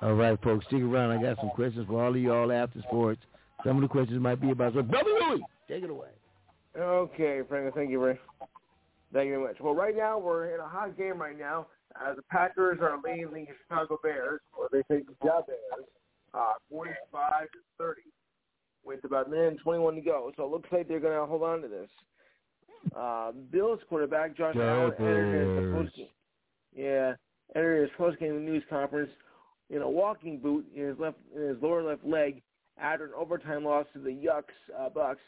All 0.00 0.14
right, 0.14 0.40
folks, 0.42 0.64
stick 0.64 0.80
around. 0.80 1.10
I 1.10 1.20
got 1.20 1.36
some 1.36 1.50
questions 1.50 1.86
for 1.86 2.02
all 2.02 2.10
of 2.10 2.16
y'all 2.16 2.50
after 2.50 2.80
sports. 2.80 3.20
Some 3.66 3.76
of 3.76 3.82
the 3.82 3.88
questions 3.88 4.18
might 4.22 4.40
be 4.40 4.50
about 4.50 4.72
so 4.72 4.80
Brother 4.80 5.10
take 5.68 5.84
it 5.84 5.90
away. 5.90 6.08
Okay, 6.78 7.40
Franklin, 7.48 7.72
thank 7.74 7.90
you 7.90 7.98
very, 7.98 8.18
thank 9.12 9.26
you 9.26 9.34
very 9.34 9.42
much. 9.42 9.56
Well, 9.60 9.74
right 9.74 9.96
now 9.96 10.18
we're 10.18 10.54
in 10.54 10.60
a 10.60 10.68
hot 10.68 10.96
game 10.96 11.20
right 11.20 11.38
now. 11.38 11.66
Uh, 11.96 12.14
the 12.14 12.22
Packers 12.30 12.78
are 12.80 12.98
leading 13.04 13.32
the 13.32 13.46
Chicago 13.62 13.98
Bears, 14.02 14.40
or 14.56 14.68
they 14.70 14.82
say 14.82 15.02
the 15.02 15.14
Bears, 15.20 15.86
uh, 16.34 16.52
45 16.70 17.42
to 17.42 17.58
30, 17.78 18.02
with 18.84 19.04
about 19.04 19.26
a 19.26 19.30
minute 19.30 19.48
and 19.48 19.58
21 19.58 19.96
to 19.96 20.00
go. 20.00 20.30
So 20.36 20.44
it 20.44 20.50
looks 20.50 20.68
like 20.70 20.86
they're 20.86 21.00
going 21.00 21.18
to 21.18 21.26
hold 21.26 21.42
on 21.42 21.62
to 21.62 21.68
this. 21.68 21.88
Uh, 22.96 23.32
Bills 23.50 23.80
quarterback 23.88 24.36
Josh 24.36 24.54
Allen 24.56 24.92
entered 24.98 25.64
his 25.64 25.74
post 25.74 26.10
yeah 26.76 27.12
entered 27.56 27.82
his 27.82 27.90
post 27.98 28.18
game 28.20 28.44
news 28.44 28.62
conference 28.70 29.10
in 29.70 29.82
a 29.82 29.88
walking 29.88 30.38
boot 30.38 30.64
in 30.74 30.86
his 30.86 30.98
left 30.98 31.18
in 31.34 31.42
his 31.42 31.56
lower 31.60 31.82
left 31.82 32.04
leg 32.04 32.40
after 32.80 33.06
an 33.06 33.12
overtime 33.16 33.64
loss 33.64 33.86
to 33.92 33.98
the 33.98 34.10
Yucks 34.10 34.54
uh, 34.78 34.88
Bucks. 34.88 35.20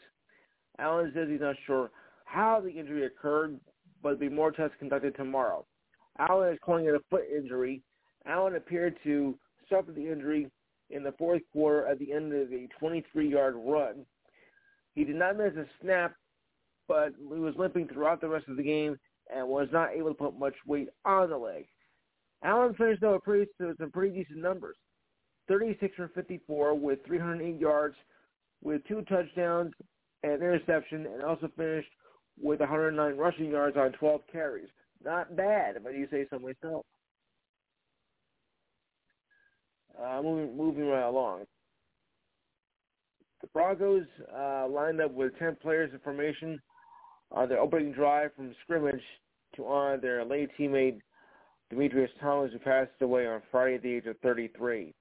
Allen 0.79 1.11
says 1.13 1.27
he's 1.29 1.41
not 1.41 1.55
sure 1.65 1.91
how 2.25 2.61
the 2.61 2.69
injury 2.69 3.05
occurred, 3.05 3.59
but 4.01 4.19
there'll 4.19 4.29
be 4.29 4.29
more 4.29 4.51
tests 4.51 4.75
conducted 4.79 5.15
tomorrow. 5.15 5.65
Allen 6.17 6.53
is 6.53 6.59
calling 6.63 6.85
it 6.85 6.95
a 6.95 6.99
foot 7.09 7.23
injury. 7.35 7.81
Allen 8.25 8.55
appeared 8.55 8.95
to 9.03 9.37
suffer 9.69 9.91
the 9.91 10.11
injury 10.11 10.49
in 10.89 11.03
the 11.03 11.13
fourth 11.13 11.41
quarter 11.51 11.87
at 11.87 11.99
the 11.99 12.11
end 12.11 12.33
of 12.33 12.51
a 12.51 12.67
23-yard 12.81 13.55
run. 13.57 14.05
He 14.95 15.03
did 15.03 15.15
not 15.15 15.37
miss 15.37 15.53
a 15.55 15.65
snap, 15.81 16.13
but 16.87 17.13
he 17.17 17.39
was 17.39 17.55
limping 17.57 17.87
throughout 17.87 18.21
the 18.21 18.27
rest 18.27 18.47
of 18.49 18.57
the 18.57 18.63
game 18.63 18.97
and 19.33 19.47
was 19.47 19.67
not 19.71 19.91
able 19.91 20.09
to 20.09 20.15
put 20.15 20.37
much 20.37 20.55
weight 20.67 20.89
on 21.05 21.29
the 21.29 21.37
leg. 21.37 21.65
Allen 22.43 22.73
finished 22.73 23.01
though 23.01 23.19
pretty, 23.19 23.49
some 23.59 23.91
pretty 23.91 24.15
decent 24.15 24.39
numbers. 24.39 24.75
36 25.47 25.95
from 25.95 26.09
54 26.15 26.77
with 26.77 26.99
308 27.05 27.59
yards, 27.59 27.95
with 28.63 28.85
two 28.87 29.01
touchdowns 29.03 29.73
and 30.23 30.33
an 30.33 30.39
interception, 30.41 31.05
and 31.05 31.23
also 31.23 31.49
finished 31.57 31.89
with 32.41 32.59
109 32.59 33.17
rushing 33.17 33.51
yards 33.51 33.77
on 33.77 33.91
12 33.93 34.21
carries. 34.31 34.69
Not 35.03 35.35
bad, 35.35 35.77
I 35.87 35.91
do 35.91 36.07
say 36.11 36.25
so 36.29 36.39
myself. 36.39 36.85
Uh, 40.01 40.21
moving, 40.21 40.57
moving 40.57 40.87
right 40.87 41.07
along. 41.07 41.45
The 43.41 43.47
Broncos 43.47 44.05
uh, 44.35 44.67
lined 44.67 45.01
up 45.01 45.11
with 45.13 45.37
10 45.39 45.57
players 45.61 45.91
in 45.93 45.99
formation 45.99 46.61
on 47.31 47.49
their 47.49 47.59
opening 47.59 47.91
drive 47.91 48.31
from 48.35 48.53
scrimmage 48.63 49.01
to 49.55 49.65
honor 49.65 49.97
their 49.97 50.23
late 50.23 50.49
teammate 50.59 50.99
Demaryius 51.71 52.09
Thomas, 52.19 52.51
who 52.51 52.59
passed 52.59 52.91
away 53.01 53.27
on 53.27 53.41
Friday 53.51 53.75
at 53.75 53.83
the 53.83 53.93
age 53.93 54.05
of 54.05 54.17
33. 54.19 54.93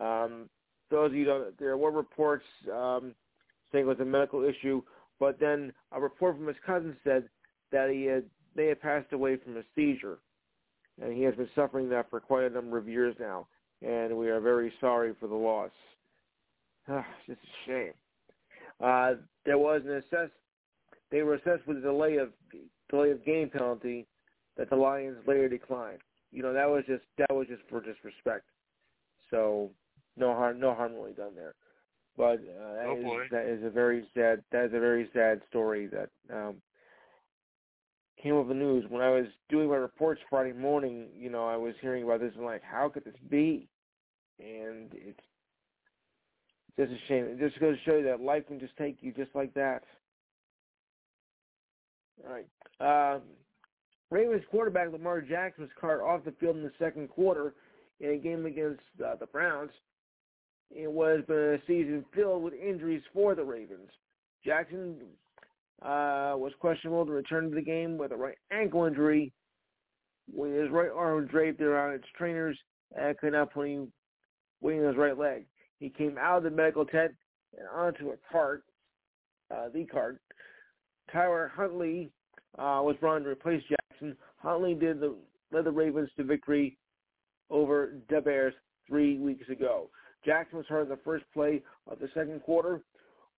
Um, 0.00 0.48
those 0.90 1.10
of 1.10 1.14
you 1.14 1.24
don't, 1.24 1.58
there 1.58 1.76
were 1.76 1.90
reports 1.90 2.44
um, 2.72 3.14
saying 3.72 3.84
it 3.84 3.88
was 3.88 4.00
a 4.00 4.04
medical 4.04 4.44
issue, 4.44 4.82
but 5.18 5.38
then 5.40 5.72
a 5.92 6.00
report 6.00 6.36
from 6.36 6.46
his 6.46 6.56
cousin 6.64 6.96
said 7.04 7.28
that 7.72 7.90
he 7.90 8.04
had 8.04 8.24
they 8.54 8.66
had 8.66 8.80
passed 8.80 9.12
away 9.12 9.36
from 9.36 9.56
a 9.56 9.62
seizure, 9.74 10.18
and 11.02 11.12
he 11.12 11.22
has 11.22 11.34
been 11.34 11.48
suffering 11.54 11.88
that 11.90 12.08
for 12.08 12.20
quite 12.20 12.44
a 12.44 12.50
number 12.50 12.78
of 12.78 12.88
years 12.88 13.14
now, 13.20 13.46
and 13.82 14.16
we 14.16 14.28
are 14.28 14.40
very 14.40 14.72
sorry 14.80 15.14
for 15.20 15.26
the 15.26 15.34
loss. 15.34 15.70
just 17.26 17.40
a 17.40 17.66
shame. 17.66 17.92
Uh, 18.80 19.14
there 19.44 19.58
was 19.58 19.82
an 19.84 19.96
assess. 19.96 20.30
They 21.10 21.22
were 21.22 21.34
assessed 21.34 21.66
with 21.66 21.78
a 21.78 21.82
delay 21.82 22.16
of 22.16 22.30
delay 22.90 23.10
of 23.10 23.24
game 23.24 23.50
penalty 23.50 24.06
that 24.56 24.70
the 24.70 24.76
Lions 24.76 25.18
later 25.26 25.48
declined. 25.48 25.98
You 26.32 26.42
know 26.42 26.52
that 26.52 26.68
was 26.68 26.84
just 26.86 27.02
that 27.18 27.34
was 27.34 27.46
just 27.48 27.62
for 27.68 27.80
disrespect. 27.80 28.44
So 29.30 29.70
no 30.16 30.34
harm 30.34 30.60
no 30.60 30.74
harm 30.74 30.94
really 30.94 31.12
done 31.12 31.34
there. 31.34 31.54
But 32.16 32.40
uh, 32.40 32.72
that, 32.74 32.86
Oh, 32.86 33.20
is, 33.22 33.30
that 33.30 33.46
is 33.46 33.64
a 33.64 33.70
very 33.70 34.06
sad 34.14 34.42
that 34.50 34.66
is 34.66 34.74
a 34.74 34.80
very 34.80 35.08
sad 35.12 35.42
story 35.48 35.88
that 35.88 36.08
um, 36.32 36.56
came 38.22 38.34
over 38.34 38.48
the 38.48 38.58
news 38.58 38.84
when 38.88 39.02
I 39.02 39.10
was 39.10 39.26
doing 39.50 39.68
my 39.68 39.76
reports 39.76 40.20
Friday 40.30 40.52
morning. 40.52 41.08
You 41.14 41.30
know 41.30 41.46
I 41.46 41.56
was 41.56 41.74
hearing 41.80 42.04
about 42.04 42.20
this 42.20 42.32
and 42.36 42.44
like 42.44 42.62
how 42.62 42.88
could 42.88 43.04
this 43.04 43.14
be? 43.28 43.68
And 44.38 44.90
it's 44.92 45.20
just 46.78 46.92
a 46.92 46.98
shame. 47.08 47.24
It 47.24 47.38
just 47.38 47.58
goes 47.60 47.76
to 47.76 47.84
show 47.84 47.96
you 47.96 48.04
that 48.04 48.20
life 48.20 48.46
can 48.46 48.60
just 48.60 48.76
take 48.76 48.98
you 49.00 49.12
just 49.12 49.34
like 49.34 49.52
that. 49.54 49.82
All 52.24 52.32
right. 52.32 53.14
Um, 53.14 53.22
Ravens 54.10 54.44
quarterback 54.50 54.92
Lamar 54.92 55.20
Jackson 55.20 55.64
was 55.64 55.70
carted 55.80 56.04
off 56.04 56.24
the 56.24 56.32
field 56.32 56.56
in 56.56 56.62
the 56.62 56.72
second 56.78 57.08
quarter 57.08 57.54
in 58.00 58.10
a 58.10 58.16
game 58.16 58.46
against 58.46 58.82
uh, 59.04 59.16
the 59.16 59.26
Browns. 59.26 59.70
It 60.74 60.90
was 60.90 61.20
been 61.26 61.60
a 61.60 61.66
season 61.66 62.04
filled 62.14 62.42
with 62.42 62.54
injuries 62.54 63.02
for 63.12 63.34
the 63.34 63.44
Ravens. 63.44 63.90
Jackson 64.44 64.96
uh, 65.82 66.34
was 66.36 66.52
questionable 66.60 67.06
to 67.06 67.12
return 67.12 67.50
to 67.50 67.54
the 67.54 67.62
game 67.62 67.98
with 67.98 68.12
a 68.12 68.16
right 68.16 68.36
ankle 68.50 68.84
injury, 68.84 69.32
with 70.32 70.52
his 70.52 70.70
right 70.70 70.90
arm 70.94 71.26
draped 71.26 71.60
around 71.60 71.94
its 71.94 72.06
trainers 72.16 72.58
and 72.96 73.16
could 73.18 73.32
not 73.32 73.52
put 73.52 73.88
weight 74.60 74.80
on 74.80 74.86
his 74.86 74.96
right 74.96 75.18
leg. 75.18 75.46
He 75.78 75.88
came 75.88 76.16
out 76.18 76.38
of 76.38 76.44
the 76.44 76.50
medical 76.50 76.84
tent 76.84 77.12
and 77.56 77.68
onto 77.68 78.10
a 78.10 78.16
cart, 78.30 78.64
uh, 79.54 79.68
the 79.72 79.84
cart. 79.84 80.20
Tyler 81.12 81.52
Huntley 81.54 82.10
uh, 82.58 82.80
was 82.82 82.96
brought 83.00 83.18
in 83.18 83.24
to 83.24 83.30
replace 83.30 83.62
Jackson. 83.68 84.16
Huntley 84.38 84.74
did 84.74 85.00
the 85.00 85.14
led 85.52 85.64
the 85.64 85.70
Ravens 85.70 86.10
to 86.16 86.24
victory 86.24 86.76
over 87.50 87.94
the 88.10 88.20
Bears 88.20 88.54
three 88.88 89.18
weeks 89.18 89.48
ago. 89.48 89.88
Jackson 90.26 90.58
was 90.58 90.66
hurt 90.66 90.82
in 90.82 90.88
the 90.88 90.98
first 91.04 91.24
play 91.32 91.62
of 91.90 91.98
the 92.00 92.08
second 92.12 92.42
quarter 92.42 92.82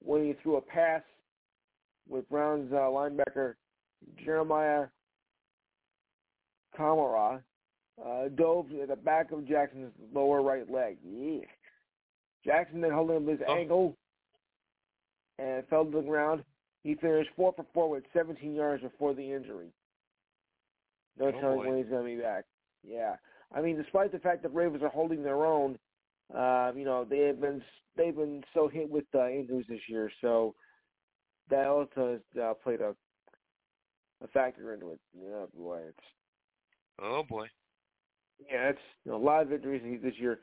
when 0.02 0.24
he 0.24 0.32
threw 0.42 0.56
a 0.56 0.60
pass 0.60 1.02
with 2.08 2.28
Browns 2.30 2.72
uh, 2.72 2.76
linebacker 2.76 3.54
Jeremiah 4.24 4.86
Kamara 6.76 7.40
uh, 8.04 8.28
dove 8.36 8.66
at 8.80 8.88
the 8.88 8.96
back 8.96 9.32
of 9.32 9.46
Jackson's 9.46 9.92
lower 10.14 10.42
right 10.42 10.70
leg. 10.70 10.96
Yeah. 11.04 11.40
Jackson 12.44 12.80
then 12.80 12.92
holding 12.92 13.16
up 13.16 13.28
his 13.28 13.40
ankle 13.48 13.96
and 15.38 15.66
fell 15.68 15.84
to 15.84 15.90
the 15.90 16.00
ground. 16.02 16.42
He 16.84 16.94
finished 16.94 17.30
four 17.36 17.52
for 17.54 17.66
four 17.74 17.90
with 17.90 18.04
17 18.12 18.54
yards 18.54 18.82
before 18.82 19.12
the 19.14 19.32
injury. 19.32 19.68
No 21.18 21.26
Oh, 21.26 21.32
telling 21.32 21.56
boy. 21.58 21.68
when 21.68 21.76
he's 21.78 21.88
going 21.90 22.04
to 22.08 22.16
be 22.16 22.22
back. 22.22 22.44
Yeah, 22.86 23.16
I 23.52 23.60
mean, 23.60 23.76
despite 23.76 24.12
the 24.12 24.20
fact 24.20 24.42
that 24.44 24.54
Ravens 24.54 24.82
are 24.84 24.88
holding 24.88 25.22
their 25.24 25.44
own, 25.44 25.76
uh, 26.36 26.72
you 26.76 26.84
know 26.84 27.04
they 27.04 27.20
have 27.20 27.40
been 27.40 27.62
they've 27.96 28.16
been 28.16 28.42
so 28.54 28.68
hit 28.68 28.88
with 28.88 29.04
uh, 29.14 29.28
injuries 29.28 29.66
this 29.68 29.80
year, 29.88 30.10
so 30.20 30.54
that 31.50 31.66
also 31.66 32.20
has 32.34 32.42
uh, 32.42 32.54
played 32.54 32.80
a 32.80 32.94
a 34.22 34.28
factor 34.28 34.74
into 34.74 34.90
it. 34.92 35.00
Yeah, 35.14 35.46
boy, 35.56 35.80
it's 35.88 35.98
Oh 37.00 37.22
boy. 37.22 37.46
yeah, 38.40 38.70
it's 38.70 38.78
you 39.04 39.12
know, 39.12 39.18
a 39.18 39.24
lot 39.24 39.42
of 39.42 39.52
injuries 39.52 40.00
this 40.02 40.14
year. 40.18 40.40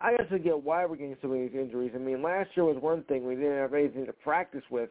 I 0.00 0.12
guess 0.16 0.26
I 0.32 0.38
get 0.38 0.62
why 0.62 0.86
we're 0.86 0.96
getting 0.96 1.16
so 1.20 1.28
many 1.28 1.46
injuries. 1.46 1.92
I 1.94 1.98
mean, 1.98 2.22
last 2.22 2.50
year 2.56 2.64
was 2.64 2.80
one 2.80 3.02
thing; 3.04 3.26
we 3.26 3.34
didn't 3.34 3.58
have 3.58 3.74
anything 3.74 4.06
to 4.06 4.12
practice 4.12 4.62
with. 4.70 4.90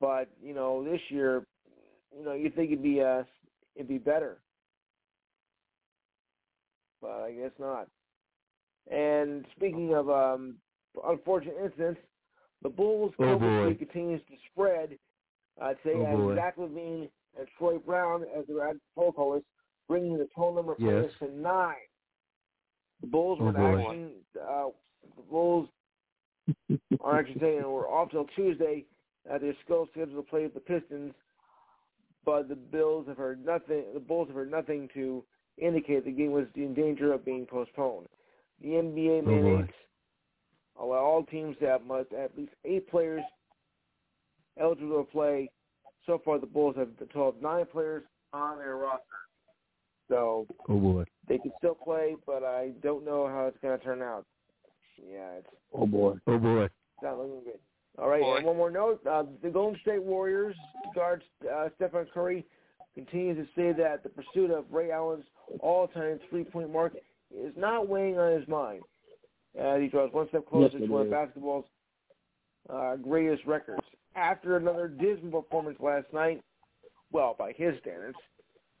But 0.00 0.30
you 0.42 0.54
know, 0.54 0.84
this 0.84 1.00
year, 1.08 1.46
you 2.16 2.24
know, 2.24 2.34
you 2.34 2.50
think 2.50 2.70
it'd 2.70 2.82
be 2.82 3.00
uh, 3.00 3.22
it'd 3.74 3.88
be 3.88 3.98
better, 3.98 4.38
but 7.00 7.10
I 7.22 7.32
guess 7.32 7.52
not. 7.58 7.88
And 8.90 9.44
speaking 9.56 9.94
of 9.94 10.08
um, 10.08 10.56
unfortunate 11.06 11.56
incidents, 11.62 12.00
the 12.62 12.68
Bulls' 12.68 13.12
Oh, 13.18 13.22
COVID 13.22 13.78
continues 13.78 14.22
to 14.28 14.34
spread. 14.50 14.98
I'd 15.60 15.76
say 15.84 15.92
Oh, 15.94 16.30
as. 16.30 16.36
Zach 16.36 16.56
LaVine 16.56 17.08
and 17.38 17.48
Troy 17.58 17.78
Brown 17.78 18.24
as 18.36 18.46
their 18.46 18.68
ad 18.68 18.76
protocols, 18.94 19.42
bringing 19.88 20.16
the 20.18 20.28
total 20.34 20.54
number 20.54 20.72
of 20.72 20.80
Yes. 20.80 20.90
players 20.90 21.14
to 21.18 21.38
nine. 21.38 21.76
The 23.00 23.06
Bulls 23.06 23.38
Oh, 23.40 23.44
were 23.44 23.50
in 23.50 23.56
boy. 23.56 23.80
action. 23.86 24.24
Uh, 24.40 24.70
the 25.16 25.22
Bulls 25.22 25.68
are 27.00 27.18
actually 27.18 27.40
saying 27.40 27.62
we're 27.70 27.88
off 27.88 28.10
till 28.10 28.24
Tuesday. 28.34 28.86
Uh, 29.28 29.38
they're 29.38 29.56
still 29.64 29.86
scheduled 29.88 30.24
to 30.24 30.30
play 30.30 30.44
with 30.44 30.54
the 30.54 30.60
Pistons, 30.60 31.14
but 32.24 32.48
the 32.48 32.56
Bills 32.56 33.06
have 33.06 33.18
heard 33.18 33.44
nothing. 33.44 33.84
The 33.92 34.00
Bulls 34.00 34.28
have 34.28 34.36
heard 34.36 34.50
nothing 34.50 34.88
to 34.94 35.24
indicate 35.58 36.04
the 36.04 36.10
game 36.12 36.32
was 36.32 36.46
in 36.54 36.74
danger 36.74 37.12
of 37.12 37.24
being 37.24 37.46
postponed. 37.46 38.08
The 38.62 38.68
NBA 38.68 39.18
Oh, 39.20 39.22
boy. 39.22 39.30
mandates 39.30 39.72
allow 40.80 40.96
all 40.98 41.24
teams 41.24 41.56
to 41.60 41.66
have 41.66 41.84
must 41.84 42.10
have 42.12 42.20
at 42.20 42.36
least 42.38 42.52
eight 42.64 42.88
players 42.88 43.22
eligible 44.58 45.04
to 45.04 45.10
play. 45.10 45.50
So 46.06 46.20
far, 46.24 46.38
the 46.38 46.46
Bulls 46.46 46.76
have 46.76 46.88
a 47.00 47.04
total 47.06 47.28
of 47.30 47.42
nine 47.42 47.66
players 47.66 48.02
on 48.32 48.58
their 48.58 48.76
roster. 48.76 49.02
So 50.08 50.46
Oh 50.68 50.78
boy. 50.78 51.04
they 51.28 51.38
can 51.38 51.52
still 51.58 51.74
play, 51.74 52.16
but 52.26 52.42
I 52.42 52.70
don't 52.82 53.04
know 53.04 53.26
how 53.26 53.46
it's 53.46 53.58
going 53.60 53.78
to 53.78 53.84
turn 53.84 54.02
out. 54.02 54.24
Yeah, 54.96 55.32
it's 55.38 55.46
Oh 55.74 55.86
boy. 55.86 56.14
Oh 56.26 56.38
boy. 56.38 56.64
it's 56.64 56.74
not 57.02 57.18
looking 57.18 57.44
good. 57.44 57.58
All 57.98 58.08
right, 58.08 58.22
and 58.22 58.46
one 58.46 58.56
more 58.56 58.70
note: 58.70 59.04
uh, 59.06 59.24
the 59.42 59.50
Golden 59.50 59.78
State 59.80 60.02
Warriors 60.02 60.54
guard 60.94 61.22
uh, 61.52 61.68
Stephen 61.76 62.06
Curry 62.14 62.46
continues 62.94 63.36
to 63.36 63.44
say 63.60 63.72
that 63.80 64.02
the 64.04 64.08
pursuit 64.08 64.50
of 64.52 64.64
Ray 64.70 64.90
Allen's 64.92 65.24
all-time 65.60 66.20
three-point 66.30 66.72
mark 66.72 66.94
is 67.34 67.52
not 67.56 67.88
weighing 67.88 68.18
on 68.18 68.38
his 68.38 68.48
mind, 68.48 68.82
as 69.58 69.80
he 69.80 69.88
draws 69.88 70.12
one 70.12 70.28
step 70.28 70.46
closer 70.46 70.78
Yes, 70.78 70.86
to 70.86 70.92
one 70.92 71.02
of 71.02 71.10
basketball's 71.10 71.64
uh, 72.70 72.96
greatest 72.96 73.44
records. 73.46 73.82
After 74.16 74.56
another 74.56 74.88
dismal 74.88 75.42
performance 75.42 75.78
last 75.80 76.06
night, 76.12 76.42
well, 77.12 77.36
by 77.38 77.52
his 77.52 77.74
standards, 77.80 78.18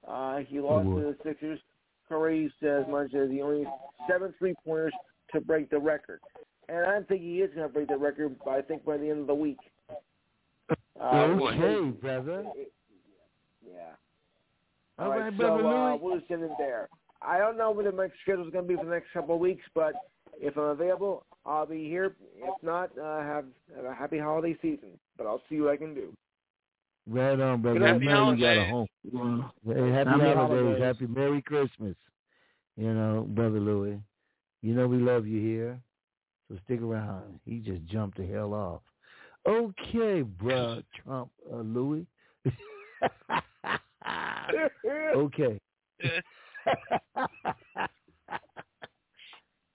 uh, 0.06 0.38
he 0.38 0.60
lost 0.60 0.86
to 0.86 1.00
the 1.00 1.16
Sixers. 1.22 1.60
Curry 2.08 2.52
says 2.60 2.84
much 2.88 3.14
as 3.14 3.30
he 3.30 3.42
only 3.42 3.66
seven 4.08 4.32
three-pointers 4.38 4.92
to 5.32 5.40
break 5.40 5.68
the 5.70 5.78
record. 5.78 6.20
And 6.68 6.78
I 6.78 6.92
don't 6.92 7.08
think 7.08 7.22
he 7.22 7.40
is 7.40 7.50
going 7.54 7.66
to 7.66 7.72
break 7.72 7.88
the 7.88 7.96
record, 7.96 8.36
but 8.44 8.52
I 8.52 8.62
think 8.62 8.84
by 8.84 8.96
the 8.96 9.08
end 9.08 9.20
of 9.20 9.26
the 9.26 9.34
week. 9.34 9.58
Uh, 11.00 11.04
okay, 11.04 11.90
brother. 11.90 12.44
Yeah. 13.64 13.94
All 14.98 15.04
All 15.06 15.10
right, 15.10 15.20
right, 15.20 15.36
brother 15.36 15.62
so 15.62 15.68
uh, 15.68 15.96
we'll 15.96 16.20
send 16.28 16.42
it 16.42 16.50
there. 16.58 16.88
I 17.22 17.38
don't 17.38 17.58
know 17.58 17.70
what 17.70 17.84
the 17.84 17.92
next 17.92 18.14
schedule 18.22 18.46
is 18.46 18.52
going 18.52 18.64
to 18.64 18.68
be 18.68 18.76
for 18.76 18.84
the 18.84 18.90
next 18.90 19.12
couple 19.12 19.34
of 19.34 19.40
weeks, 19.40 19.64
but 19.74 19.92
if 20.40 20.56
I'm 20.56 20.64
available, 20.64 21.24
I'll 21.44 21.66
be 21.66 21.88
here. 21.88 22.16
If 22.36 22.62
not, 22.62 22.90
uh, 22.98 23.20
have, 23.20 23.44
have 23.74 23.84
a 23.84 23.94
happy 23.94 24.18
holiday 24.18 24.56
season. 24.62 24.90
But 25.16 25.26
I'll 25.26 25.42
see 25.48 25.60
what 25.60 25.72
I 25.72 25.76
can 25.76 25.94
do. 25.94 26.12
Right 27.08 27.38
on, 27.40 27.62
brother. 27.62 27.80
Happy 27.80 28.08
I 28.08 28.12
know 28.12 28.32
you 28.32 28.40
got 28.40 28.56
a 28.58 28.64
holidays. 28.66 28.90
home. 29.12 29.50
Hey, 29.66 29.90
happy, 29.90 30.10
Happy 30.10 30.20
holidays. 30.20 30.36
holidays. 30.36 30.82
Happy 30.82 31.06
Merry 31.06 31.42
Christmas. 31.42 31.96
You 32.76 32.92
know, 32.92 33.26
brother 33.28 33.58
Louis. 33.58 33.98
You 34.62 34.74
know 34.74 34.86
we 34.86 34.98
love 34.98 35.26
you 35.26 35.40
here. 35.40 35.80
So 36.48 36.56
stick 36.64 36.80
around. 36.80 37.40
He 37.44 37.58
just 37.58 37.84
jumped 37.86 38.18
the 38.18 38.26
hell 38.26 38.54
off. 38.54 38.82
Okay, 39.46 40.22
bruh, 40.22 40.82
Trump 41.02 41.30
uh, 41.50 41.56
Louis. 41.56 42.06
okay. 45.16 45.58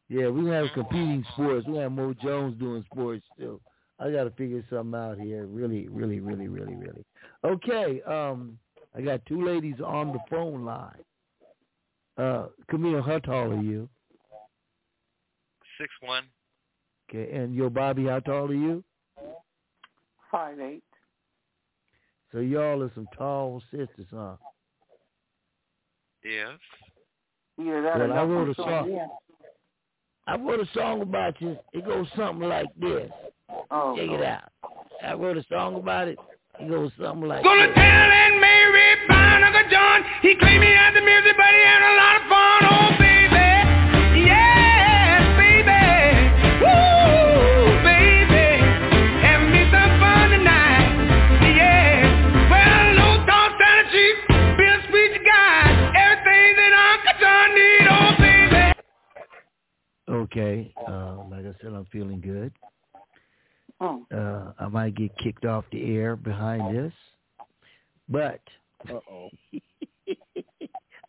yeah, 0.10 0.28
we 0.30 0.50
have 0.50 0.68
competing 0.74 1.26
sports. 1.34 1.68
We 1.68 1.78
have 1.78 1.92
Mo 1.92 2.14
Jones 2.22 2.58
doing 2.60 2.84
sports 2.92 3.24
too. 3.38 3.60
I 4.00 4.12
got 4.12 4.24
to 4.26 4.32
figure 4.32 4.64
something 4.70 5.00
out 5.00 5.18
here. 5.20 5.46
Really, 5.46 5.88
really, 5.88 6.20
really, 6.20 6.48
really, 6.48 6.76
really. 6.76 7.06
Okay. 7.44 8.02
Um, 8.04 8.58
I 8.96 9.02
got 9.02 9.26
two 9.26 9.44
ladies 9.46 9.76
on 9.84 10.14
the 10.14 10.20
phone 10.30 10.66
line. 10.66 11.04
Uh, 12.18 12.48
Camille, 12.70 13.02
how 13.02 13.20
tall 13.20 13.52
are 13.52 13.62
you? 13.62 13.90
Six 15.80 15.92
one. 16.02 16.26
Okay, 17.10 17.32
and 17.36 17.56
yo, 17.56 17.70
Bobby, 17.70 18.06
how 18.06 18.20
tall 18.20 18.50
are 18.50 18.54
you? 18.54 18.84
Five 20.32 20.60
eight. 20.60 20.84
So 22.32 22.40
y'all 22.40 22.82
are 22.84 22.92
some 22.94 23.08
tall 23.18 23.62
sisters, 23.72 24.08
huh? 24.12 24.36
Yes. 26.24 26.50
Either 27.60 27.82
that 27.84 28.02
or 28.02 28.08
Well, 28.08 28.18
I 28.20 28.24
wrote 28.24 28.50
a 28.50 28.54
from 28.56 28.64
song. 28.66 28.86
Sudan. 28.88 29.10
I 30.26 30.38
wrote 30.38 30.60
a 30.62 30.68
song 30.74 31.02
about 31.02 31.42
you. 31.42 31.58
It 31.74 31.86
goes 31.86 32.08
something 32.16 32.48
like 32.48 32.68
this. 32.80 33.12
Oh, 33.70 33.96
Check 33.98 34.10
it 34.10 34.24
out. 34.24 34.52
I 35.04 35.14
wrote 35.14 35.38
a 35.38 35.44
song 35.52 35.76
about 35.76 36.08
it. 36.08 36.18
It 36.60 36.70
goes 36.70 36.92
something 37.02 37.28
like 37.28 37.44
Gonna 37.44 37.68
this. 37.68 37.76
tell 37.76 37.84
Aunt 37.84 38.40
Mary 38.40 39.06
about 39.06 39.44
Uncle 39.44 39.70
John. 39.70 40.04
He 40.22 40.36
claimed 40.36 40.64
he 40.64 40.70
had 40.72 40.94
the 40.96 41.02
music, 41.02 41.34
but 41.36 41.50
he 41.52 41.62
had 41.66 41.82
a 41.84 41.94
lot 41.98 42.16
of 42.16 42.24
fun. 42.30 42.62
Oh, 42.72 42.93
Okay. 60.24 60.74
Uh, 60.88 61.18
like 61.30 61.46
I 61.46 61.54
said, 61.62 61.74
I'm 61.74 61.86
feeling 61.92 62.22
good. 62.22 62.52
Oh. 63.82 64.06
Uh, 64.14 64.54
I 64.60 64.68
might 64.70 64.96
get 64.96 65.12
kicked 65.18 65.46
off 65.46 65.66
the 65.72 65.96
air 65.96 66.16
behind 66.16 66.76
this, 66.76 66.94
but 68.08 68.40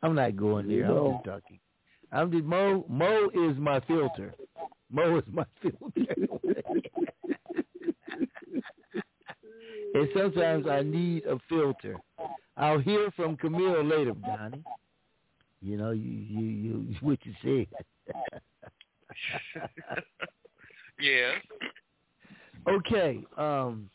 I'm 0.02 0.14
not 0.14 0.36
going 0.36 0.68
there. 0.68 0.86
I'm 0.86 1.12
just 1.12 1.24
talking. 1.24 1.60
I'm 2.10 2.32
just 2.32 2.44
Mo. 2.44 2.84
Mo 2.88 3.30
is 3.34 3.56
my 3.58 3.80
filter. 3.80 4.34
Mo 4.90 5.18
is 5.18 5.24
my 5.32 5.44
filter. 5.62 6.14
and 9.94 10.08
sometimes 10.16 10.66
I 10.66 10.82
need 10.82 11.24
a 11.26 11.38
filter. 11.48 11.96
I'll 12.56 12.78
hear 12.78 13.10
from 13.14 13.36
Camille 13.36 13.84
later, 13.84 14.14
Donnie. 14.14 14.64
You 15.62 15.76
know, 15.76 15.92
you 15.92 16.10
you 16.10 16.44
you 16.44 16.94
what 17.00 17.18
you 17.24 17.32
said. 17.42 17.66
Yes. 21.00 21.36
Okay. 22.68 23.24
Um, 23.36 23.90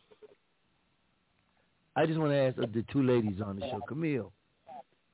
I 1.95 2.05
just 2.05 2.19
want 2.19 2.31
to 2.31 2.37
ask 2.37 2.55
the 2.57 2.85
two 2.91 3.03
ladies 3.03 3.41
on 3.43 3.55
the 3.59 3.61
show, 3.69 3.79
Camille. 3.87 4.31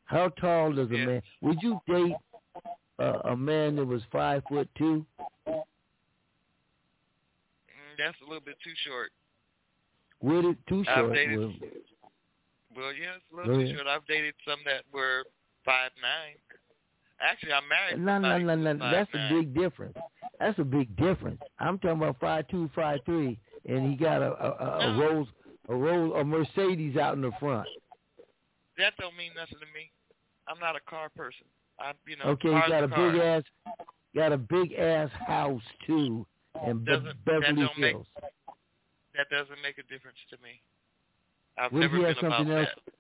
How 0.06 0.30
tall 0.30 0.72
does 0.74 0.90
a 0.90 0.94
man? 0.94 1.22
Would 1.42 1.62
you 1.62 1.80
date 1.88 2.16
uh, 3.00 3.20
a 3.26 3.36
man 3.36 3.76
that 3.78 3.86
was 3.86 4.02
five 4.12 4.44
foot 4.50 4.68
two? 4.78 5.06
Mm, 5.48 5.64
That's 7.98 8.18
a 8.22 8.26
little 8.26 8.42
bit 8.44 8.58
too 8.64 8.74
short. 8.86 9.12
Would 10.22 10.46
it 10.46 10.58
too 10.68 10.84
I've 10.88 10.96
short? 10.96 11.14
dated- 11.14 11.40
Well, 11.40 11.54
Well, 12.76 12.94
yeah, 12.94 13.16
it's 13.16 13.26
a 13.32 13.36
little 13.36 13.56
too 13.62 13.74
short. 13.76 13.88
I've 13.88 14.06
dated 14.08 14.34
some 14.48 14.60
that 14.66 14.84
were 14.94 15.24
five 15.64 15.92
nine. 16.02 16.36
Actually, 17.22 17.54
I'm 17.54 17.64
married. 17.70 18.00
no, 18.00 18.18
no, 18.20 18.38
no, 18.56 18.74
no. 18.74 18.92
That's 18.92 19.10
a 19.14 19.30
big 19.34 19.54
difference. 19.56 19.96
That's 20.40 20.60
a 20.60 20.64
big 20.64 20.96
difference. 20.98 21.40
I'm 21.60 21.80
talking 21.80 21.98
about 22.02 22.18
five 22.20 22.48
two, 22.50 22.70
five 22.76 23.00
three, 23.06 23.40
and 23.68 23.90
he 23.90 23.96
got 23.96 24.22
a 24.22 24.32
a, 24.34 24.50
a, 24.50 24.80
a 24.94 24.98
Rolls 24.98 25.28
a 25.70 25.76
Rolls 25.76 26.14
a 26.20 26.24
Mercedes 26.24 26.98
out 26.98 27.16
in 27.16 27.22
the 27.22 27.32
front. 27.40 27.68
That 28.78 28.94
don't 29.00 29.16
mean 29.16 29.32
nothing 29.36 29.60
to 29.60 29.66
me. 29.74 29.90
I'm 30.48 30.60
not 30.60 30.76
a 30.76 30.82
car 30.90 31.10
person. 31.16 31.46
I, 31.80 31.94
you 32.06 32.18
know, 32.18 32.26
Okay, 32.32 32.50
he 32.50 32.70
got 32.70 32.84
a 32.84 32.88
cars. 32.90 33.14
big 33.14 33.22
ass 33.22 33.44
got 34.16 34.32
a 34.34 34.38
big 34.38 34.74
ass 34.74 35.10
house 35.26 35.62
too, 35.88 36.26
and 36.66 36.84
Be- 36.86 36.92
Doesn't- 36.92 37.06
that 37.08 37.26
Beverly 37.26 37.62
don't 37.62 37.80
make- 37.80 37.92
Hills. 37.94 38.08
That 39.16 39.30
doesn't 39.30 39.62
make 39.64 39.78
a 39.78 39.84
difference 39.84 40.18
to 40.30 40.38
me. 40.44 40.62
I've 41.58 41.72
never 41.72 41.96
he 41.98 42.04
had 42.04 42.16
been 42.18 42.26
about 42.26 42.38
something 42.40 42.54
else? 42.58 42.68
that. 42.86 42.94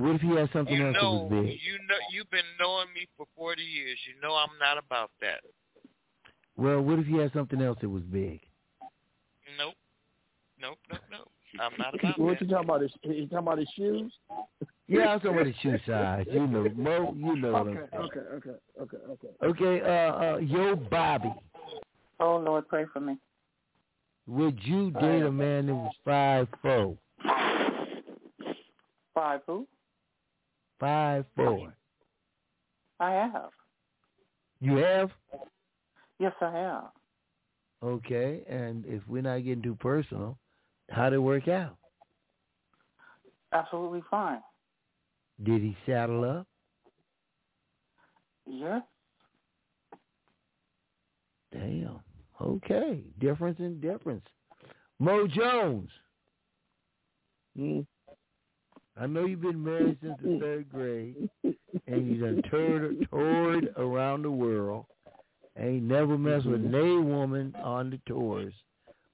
What 0.00 0.14
if 0.14 0.22
he 0.22 0.28
had 0.28 0.48
something 0.52 0.74
You 0.74 0.86
else 0.86 0.96
that 0.96 1.02
know, 1.02 1.12
was 1.12 1.30
big? 1.30 1.58
you 1.60 1.76
know, 1.86 1.96
you've 2.10 2.30
been 2.30 2.48
knowing 2.58 2.86
me 2.94 3.06
for 3.18 3.26
40 3.36 3.60
years. 3.60 3.98
You 4.08 4.20
know 4.22 4.34
I'm 4.34 4.56
not 4.58 4.78
about 4.78 5.10
that. 5.20 5.40
Well, 6.56 6.80
what 6.80 6.98
if 6.98 7.06
he 7.06 7.16
had 7.18 7.32
something 7.34 7.60
else 7.60 7.78
that 7.82 7.88
was 7.90 8.02
big? 8.04 8.40
Nope. 9.58 9.74
Nope, 10.58 10.78
nope, 10.90 11.00
nope. 11.10 11.30
I'm 11.60 11.72
not 11.78 11.94
about 11.94 12.16
that. 12.16 12.18
what 12.18 12.38
that. 12.38 12.42
you 12.42 12.48
talking 12.48 12.68
about? 12.68 12.80
His, 12.80 12.92
you 13.02 13.26
talking 13.26 13.38
about 13.38 13.58
his 13.58 13.68
shoes? 13.76 14.12
Yeah, 14.88 15.08
I'm 15.08 15.20
talking 15.20 15.32
about 15.32 15.44
the 15.44 15.54
shoe 15.62 15.78
size. 15.86 16.26
You 16.30 16.46
know, 16.46 16.66
Mo, 16.74 17.14
you 17.16 17.36
know 17.36 17.56
Okay, 17.56 17.80
okay, 17.94 18.20
okay, 18.20 18.50
okay, 18.80 18.96
okay. 19.10 19.28
Okay, 19.42 19.80
uh, 19.82 20.34
uh, 20.34 20.36
yo, 20.38 20.76
Bobby, 20.76 21.32
Oh 22.18 22.36
Lord, 22.38 22.68
pray 22.68 22.86
for 22.92 23.00
me. 23.00 23.18
would 24.26 24.58
you 24.62 24.90
date 24.92 25.22
a 25.22 25.30
man 25.30 25.66
that 25.66 25.74
was 25.74 25.92
five 26.04 26.48
four? 26.62 26.96
Five 29.14 29.40
who? 29.46 29.66
Five 30.80 31.26
four. 31.36 31.74
I 32.98 33.12
have. 33.12 33.50
You 34.60 34.76
have? 34.76 35.10
Yes, 36.18 36.32
I 36.40 36.52
have. 36.52 36.84
Okay, 37.82 38.42
and 38.48 38.84
if 38.86 39.02
we're 39.06 39.22
not 39.22 39.44
getting 39.44 39.62
too 39.62 39.76
personal, 39.76 40.38
how'd 40.90 41.12
it 41.12 41.18
work 41.18 41.48
out? 41.48 41.76
Absolutely 43.52 44.02
fine. 44.10 44.40
Did 45.42 45.62
he 45.62 45.76
saddle 45.86 46.24
up? 46.24 46.46
Yes. 48.46 48.82
Damn. 51.52 52.00
Okay, 52.40 53.02
difference 53.18 53.58
in 53.58 53.80
difference. 53.80 54.26
Mo 54.98 55.26
Jones. 55.26 55.90
Hmm. 57.56 57.80
I 59.00 59.06
know 59.06 59.24
you've 59.24 59.40
been 59.40 59.62
married 59.64 59.96
since 60.02 60.18
the 60.22 60.38
third 60.38 60.68
grade, 60.68 61.16
and 61.86 62.06
you 62.06 62.20
done 62.20 62.42
toured, 62.50 63.08
toured 63.10 63.72
around 63.76 64.22
the 64.22 64.30
world, 64.30 64.84
Ain't 65.58 65.82
never 65.82 66.16
messed 66.16 66.46
with 66.46 66.60
Mhm. 66.62 66.70
nay 66.70 66.96
woman 66.98 67.54
on 67.56 67.90
the 67.90 67.98
tours. 68.06 68.54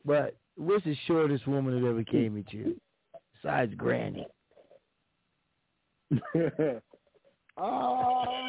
But 0.05 0.36
what's 0.56 0.84
the 0.84 0.94
shortest 1.06 1.47
woman 1.47 1.81
that 1.81 1.89
ever 1.89 2.05
came 2.05 2.36
at 2.39 2.52
you? 2.52 2.78
Besides 3.32 3.74
Granny. 3.74 4.26
oh, 7.56 8.48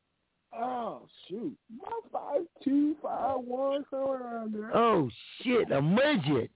oh 0.58 1.02
shoot, 1.28 1.56
my 1.76 1.92
five 2.10 2.42
two, 2.64 2.96
five 3.02 3.38
one, 3.40 3.84
somewhere 3.90 4.22
around 4.22 4.54
there. 4.54 4.76
Oh 4.76 5.10
shit, 5.42 5.70
a 5.70 5.80
midget. 5.82 6.50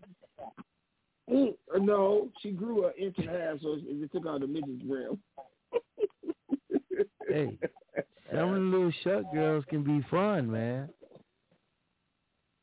Mm, 1.30 1.54
no, 1.80 2.28
she 2.42 2.50
grew 2.50 2.86
an 2.86 2.92
inch 2.98 3.14
and 3.18 3.28
a 3.28 3.32
half, 3.32 3.60
so 3.62 3.74
it 3.74 3.82
it 3.86 4.12
took 4.12 4.26
out 4.26 4.40
the 4.40 4.46
midget's 4.46 4.82
rim. 4.88 5.18
Hey, 7.28 7.58
some 8.30 8.48
of 8.50 8.54
the 8.54 8.60
little 8.60 8.92
shut 9.02 9.32
girls 9.32 9.64
can 9.68 9.82
be 9.82 10.06
fun, 10.10 10.50
man. 10.50 10.88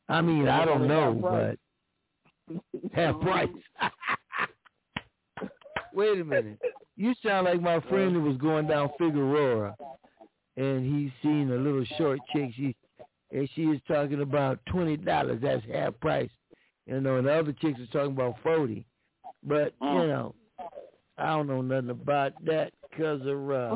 I 0.07 0.21
mean, 0.21 0.47
I 0.47 0.65
don't 0.65 0.87
know, 0.87 1.13
but 1.21 1.57
half 2.93 3.19
price. 3.21 3.49
Wait 5.93 6.19
a 6.19 6.23
minute. 6.23 6.59
You 6.95 7.13
sound 7.25 7.45
like 7.45 7.61
my 7.61 7.79
friend 7.81 8.13
who 8.13 8.21
was 8.21 8.37
going 8.37 8.67
down 8.67 8.91
Figueroa, 8.97 9.75
and 10.55 10.85
he's 10.85 11.11
seen 11.23 11.51
a 11.51 11.55
little 11.55 11.85
short 11.97 12.19
chick. 12.33 12.51
She 12.55 12.75
and 13.31 13.49
she 13.55 13.63
is 13.63 13.81
talking 13.87 14.21
about 14.21 14.59
twenty 14.67 14.97
dollars. 14.97 15.39
That's 15.41 15.63
half 15.73 15.99
price. 15.99 16.29
You 16.91 16.99
know, 16.99 17.15
and 17.15 17.25
the 17.25 17.31
other 17.31 17.53
chicks 17.53 17.79
was 17.79 17.87
talking 17.93 18.11
about 18.11 18.35
forty. 18.43 18.85
But 19.43 19.73
you 19.81 19.87
know, 19.87 20.35
I 21.17 21.27
don't 21.27 21.47
know 21.47 21.61
nothing 21.61 21.89
about 21.91 22.33
that 22.43 22.73
because 22.89 23.21
of 23.21 23.49
uh. 23.49 23.69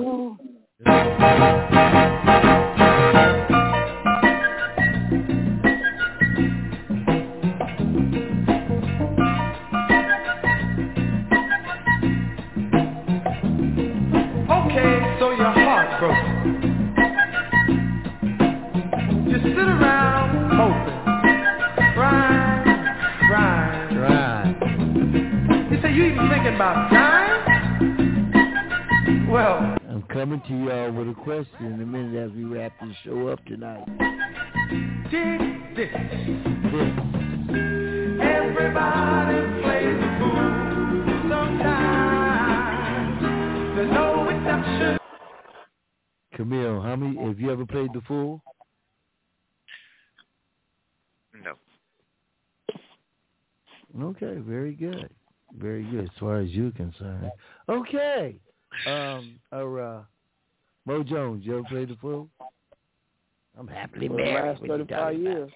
Okay, 14.52 15.16
so 15.19 15.32
you're 15.32 15.56
heartbroken. 15.56 16.61
You 19.26 19.38
sit 19.42 19.58
around 19.58 20.52
hoping, 20.52 20.84
You 25.95 26.03
even 26.07 26.27
thinking 26.30 26.56
about 26.56 26.91
dying? 26.91 27.45
Well, 29.30 29.77
I'm 29.90 30.03
coming 30.09 30.41
to 30.45 30.53
y'all 30.53 30.91
with 30.91 31.07
a 31.07 31.14
question 31.14 31.67
in 31.67 31.82
a 31.82 31.85
minute 31.85 32.22
as 32.22 32.32
we 32.35 32.43
wrap 32.43 32.74
this 32.82 32.93
show 33.06 33.30
up 33.30 33.40
tonight. 33.45 33.85
dig 35.09 35.40
this. 35.74 35.95
Everybody 38.19 39.40
plays 39.64 39.95
the 39.95 40.09
fool 40.19 40.51
sometimes. 41.30 43.22
There's 43.77 43.91
no 43.93 44.27
exception. 44.27 44.99
Camille, 46.35 46.82
how 46.82 46.98
many 46.98 47.15
have 47.25 47.40
you 47.40 47.53
ever 47.53 47.65
played 47.65 47.93
the 47.93 48.01
fool? 48.01 48.41
No. 51.41 51.53
Okay, 54.09 54.40
very 54.45 54.74
good. 54.74 55.09
Very 55.58 55.84
good 55.84 56.03
as 56.06 56.09
far 56.19 56.40
as 56.40 56.50
you're 56.51 56.72
concerned. 56.72 57.32
Okay. 57.69 58.35
Um 58.88 59.40
or 59.51 59.82
uh 59.82 60.01
Mo 60.85 61.03
Jones, 61.03 61.43
you 61.45 61.58
ever 61.58 61.67
played 61.67 61.90
the 61.90 61.95
fool? 61.95 62.30
I'm 63.58 63.67
happily 63.67 64.08
For 64.08 64.17
the 64.17 64.24
married. 64.24 64.50
last 64.50 64.61
What 64.61 64.67
you 64.80 64.85
35 64.85 65.00
talking 65.00 65.24
years. 65.24 65.51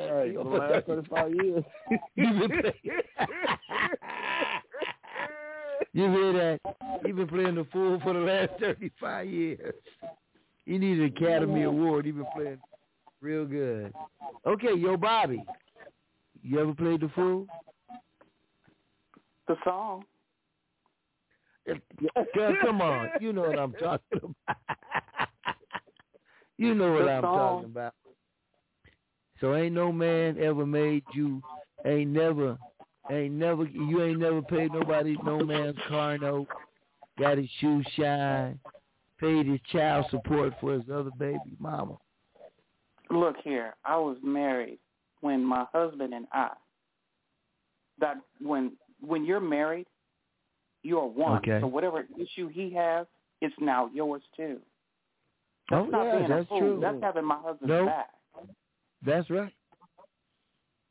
All 0.00 0.12
right, 0.12 0.34
for 0.34 0.44
the 0.44 0.50
last 0.50 0.86
35 0.86 1.34
years. 1.34 1.64
You've 2.16 2.50
been 2.50 2.72
You 5.92 6.10
hear 6.12 6.32
that? 6.34 6.60
You've 7.04 7.16
been 7.16 7.28
playing 7.28 7.54
the 7.54 7.66
fool 7.72 7.98
for 8.02 8.12
the 8.12 8.20
last 8.20 8.50
35 8.60 9.28
years. 9.28 9.74
You 10.66 10.78
need 10.78 10.98
an 10.98 11.04
Academy 11.06 11.62
Award. 11.62 12.06
You've 12.06 12.16
been 12.16 12.26
playing 12.34 12.58
real 13.20 13.46
good. 13.46 13.92
Okay, 14.46 14.74
yo, 14.76 14.96
Bobby. 14.96 15.42
You 16.42 16.60
ever 16.60 16.74
played 16.74 17.00
the 17.00 17.08
fool? 17.14 17.46
The 19.48 19.56
song. 19.64 20.04
Come 22.62 22.80
on. 22.80 23.10
You 23.20 23.32
know 23.32 23.42
what 23.42 23.58
I'm 23.58 23.72
talking 23.72 24.20
about. 24.22 24.56
you 26.58 26.74
know 26.74 26.92
what 26.92 27.04
The 27.04 27.10
I'm 27.10 27.22
song. 27.22 27.38
talking 27.38 27.70
about. 27.70 27.94
So 29.40 29.54
ain't 29.54 29.74
no 29.74 29.92
man 29.92 30.36
ever 30.38 30.66
made 30.66 31.04
you 31.14 31.42
ain't 31.86 32.10
never 32.10 32.58
ain't 33.10 33.34
never 33.34 33.64
you 33.64 34.02
ain't 34.02 34.18
never 34.18 34.42
paid 34.42 34.72
nobody 34.72 35.16
no 35.24 35.38
man's 35.40 35.76
car 35.88 36.18
note, 36.18 36.48
got 37.18 37.38
his 37.38 37.48
shoes 37.60 37.86
shine, 37.96 38.58
paid 39.20 39.46
his 39.46 39.60
child 39.72 40.06
support 40.10 40.54
for 40.60 40.72
his 40.74 40.82
other 40.92 41.10
baby 41.18 41.56
mama. 41.60 41.96
Look 43.10 43.36
here, 43.44 43.74
I 43.84 43.96
was 43.96 44.18
married 44.22 44.78
when 45.20 45.42
my 45.44 45.66
husband 45.72 46.12
and 46.12 46.26
I. 46.32 46.50
That 48.00 48.16
when 48.40 48.72
when 49.00 49.24
you're 49.24 49.40
married, 49.40 49.86
you 50.82 50.98
are 50.98 51.06
one. 51.06 51.38
Okay. 51.38 51.60
So 51.60 51.66
whatever 51.66 52.06
issue 52.18 52.48
he 52.48 52.72
has, 52.74 53.06
it's 53.40 53.54
now 53.60 53.90
yours 53.92 54.22
too. 54.36 54.58
That's 55.70 55.86
Oh, 55.86 55.90
not 55.90 56.04
yeah, 56.04 56.16
being 56.18 56.28
that's 56.28 56.44
a 56.46 56.48
fool. 56.48 56.58
true. 56.58 56.78
That's 56.80 57.02
having 57.02 57.24
my 57.24 57.36
husband's 57.36 57.68
No. 57.68 57.86
back. 57.86 58.10
That's 59.04 59.28
right. 59.30 59.52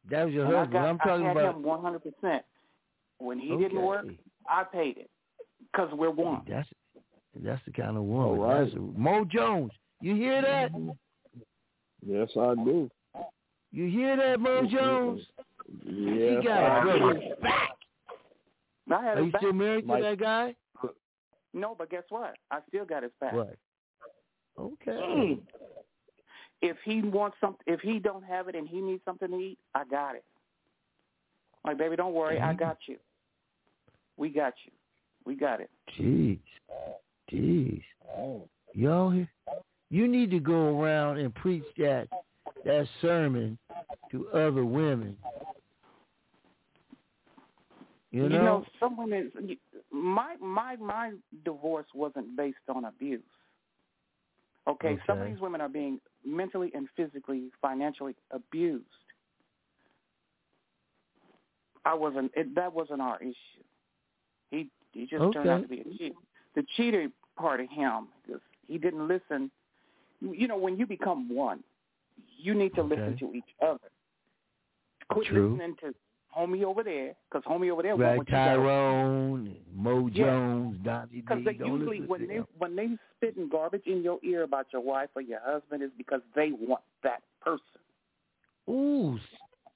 That 0.10 0.26
was 0.26 0.34
your 0.34 0.45
And 0.45 0.56
I 0.56 0.60
husband. 0.60 0.74
got, 0.74 0.90
I'm 0.90 0.98
talking 1.00 1.26
I 1.26 1.27
had 1.30 1.38
about 1.38 1.56
him 1.56 1.64
100. 1.64 2.00
percent 2.00 2.45
When 3.19 3.40
he 3.40 3.56
didn't 3.58 3.82
work, 3.82 4.06
I 4.48 4.64
paid 4.64 4.98
it 4.98 5.10
because 5.72 5.90
we're 5.94 6.11
one. 6.11 6.44
That's 6.48 6.68
that's 7.44 7.61
the 7.66 7.72
kind 7.72 7.98
of 7.98 8.03
woman. 8.03 8.26
All 8.27 8.36
right. 8.38 8.64
That's 8.64 8.76
a, 8.76 8.80
Mo 8.80 9.26
Jones. 9.26 9.72
You 10.02 10.16
hear 10.16 10.42
that? 10.42 10.72
Mm-hmm. 10.74 10.92
Yes, 12.06 12.30
I 12.40 12.56
do. 12.64 12.90
You 13.72 13.90
hear 13.90 14.16
that, 14.16 14.40
Mo 14.40 14.66
Jones? 14.72 15.22
Yes, 15.86 16.40
he 16.40 16.48
got 16.48 16.64
I 16.64 16.80
a 16.80 16.84
brother. 16.84 17.14
do. 17.14 17.48
I 18.91 19.03
had 19.03 19.17
Are 19.17 19.24
you 19.24 19.32
back. 19.32 19.41
still 19.41 19.53
married 19.53 19.88
to 19.88 20.01
that 20.01 20.19
guy? 20.19 20.56
No, 21.53 21.75
but 21.77 21.90
guess 21.90 22.03
what? 22.09 22.35
I 22.51 22.59
still 22.67 22.85
got 22.85 23.03
his 23.03 23.11
back. 23.19 23.33
What? 23.33 23.57
Okay. 24.59 24.91
Mm. 24.91 25.40
If 26.61 26.77
he 26.83 27.01
wants 27.01 27.38
something, 27.40 27.61
if 27.67 27.80
he 27.82 27.99
don't 27.99 28.24
have 28.24 28.48
it 28.48 28.56
and 28.56 28.67
he 28.67 28.82
needs 28.82 29.01
something 29.06 29.30
to 29.30 29.38
eat, 29.38 29.57
I 29.75 29.83
got 29.85 30.16
it. 30.16 30.24
Like, 31.66 31.77
baby, 31.77 31.95
don't 31.95 32.14
worry, 32.14 32.40
I 32.40 32.48
mm-hmm. 32.48 32.59
got 32.59 32.77
you. 32.88 32.98
We 34.17 34.30
got 34.30 34.53
you. 34.66 34.72
We 35.25 35.35
got 35.35 35.61
it. 35.61 35.69
Jeez. 35.98 36.40
Jeez. 37.32 37.82
Y'all? 38.74 39.25
You 39.90 40.07
need 40.07 40.32
to 40.32 40.40
go 40.40 40.80
around 40.80 41.17
and 41.17 41.33
preach 41.35 41.64
that 41.77 42.07
that 42.66 42.88
sermon 43.01 43.57
to 44.11 44.27
other 44.30 44.66
women. 44.66 45.16
You 48.11 48.30
know? 48.30 48.66
some 48.80 48.98
women. 48.98 49.32
My 49.92 50.36
my 50.40 50.76
my 50.77 51.11
divorce 51.44 51.88
wasn't 51.94 52.38
based 52.38 52.58
on 52.74 52.86
abuse. 52.86 53.22
Okay, 54.68 54.98
some 55.08 55.22
of 55.22 55.27
these 55.27 55.40
women 55.40 55.61
are 55.61 55.69
being 55.69 56.00
mentally 56.26 56.72
and 56.74 56.88
physically, 56.95 57.50
financially 57.61 58.16
abused. 58.32 58.86
I 61.86 61.94
wasn't. 61.94 62.32
It, 62.36 62.53
that 62.56 62.74
wasn't 62.74 63.02
our 63.02 63.18
issue. 63.22 63.34
He 64.52 64.69
he 64.92 65.06
just 65.06 65.34
turned 65.34 65.50
out 65.50 65.61
to 65.61 65.68
be 65.68 65.82
a 65.82 65.98
cheat. 65.98 66.16
The 66.56 66.64
cheater 66.76 67.08
part 67.38 67.60
of 67.60 67.69
him, 67.69 68.08
he 68.68 68.77
didn't 68.77 69.08
listen. 69.08 69.52
You 70.22 70.48
know, 70.48 70.58
when 70.58 70.77
you 70.77 70.86
become 70.86 71.34
one, 71.34 71.64
you 72.38 72.53
need 72.53 72.74
to 72.76 72.84
listen 72.84 73.18
to 73.19 73.34
each 73.34 73.44
other. 73.61 73.80
Quit 75.10 75.27
True. 75.27 75.52
listening 75.52 75.76
to 75.82 75.94
homie 76.36 76.64
over 76.64 76.84
there, 76.84 77.14
because 77.30 77.44
homie 77.50 77.72
over 77.72 77.82
there 77.82 77.96
want 77.96 78.04
Right, 78.04 78.18
what 78.18 78.28
you 78.28 78.32
got. 78.32 78.46
Tyrone, 78.56 79.56
Mo 79.74 80.08
Yeah. 80.08 80.24
Jones, 80.26 80.78
Donnie 80.84 81.08
D. 81.12 81.22
Because 81.22 81.44
they 81.46 81.54
Don't 81.54 81.80
usually 81.80 82.02
when 82.02 82.28
they 82.28 82.38
when 82.58 82.76
they 82.76 82.98
spitting 83.18 83.50
garbage 83.50 83.86
in 83.86 84.04
your 84.04 84.20
ear 84.24 84.44
about 84.44 84.68
your 84.72 84.82
wife 84.82 85.10
or 85.16 85.22
your 85.22 85.40
husband 85.40 85.82
is 85.84 85.92
because 85.98 86.22
they 86.36 86.52
want 86.52 86.84
that 87.04 87.22
person. 87.42 87.64
Ooh. 88.70 89.18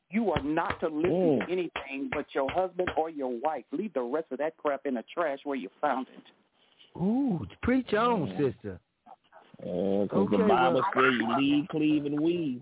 You 0.10 0.32
are 0.32 0.44
not 0.44 0.80
to 0.82 0.88
listen 0.90 1.12
Mm. 1.40 1.46
to 1.46 1.52
anything 1.52 2.10
but 2.14 2.26
your 2.36 2.50
husband 2.52 2.92
or 2.98 3.10
your 3.10 3.30
wife. 3.40 3.64
Leave 3.72 3.94
the 3.94 4.02
rest 4.02 4.28
of 4.32 4.40
that 4.40 4.58
crap 4.58 4.86
in 4.86 4.96
the 4.96 5.04
trash 5.04 5.40
where 5.46 5.56
you 5.56 5.70
found 5.80 6.08
it. 6.10 7.00
Ooh, 7.02 7.48
preach 7.64 7.94
on, 7.94 8.28
sister. 8.38 8.80
Because 9.58 10.10
Okay, 10.12 10.38
the 10.38 10.44
Bible 10.44 10.82
well- 10.82 10.92
says 10.94 11.14
you 11.14 11.38
lead, 11.38 11.70
cleave, 11.70 12.06
and 12.06 12.20
weave. 12.20 12.62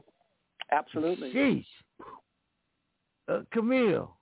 Absolutely. 0.72 1.32
Sheesh. 1.34 1.66
Uh, 3.30 3.42
Camille. 3.52 4.16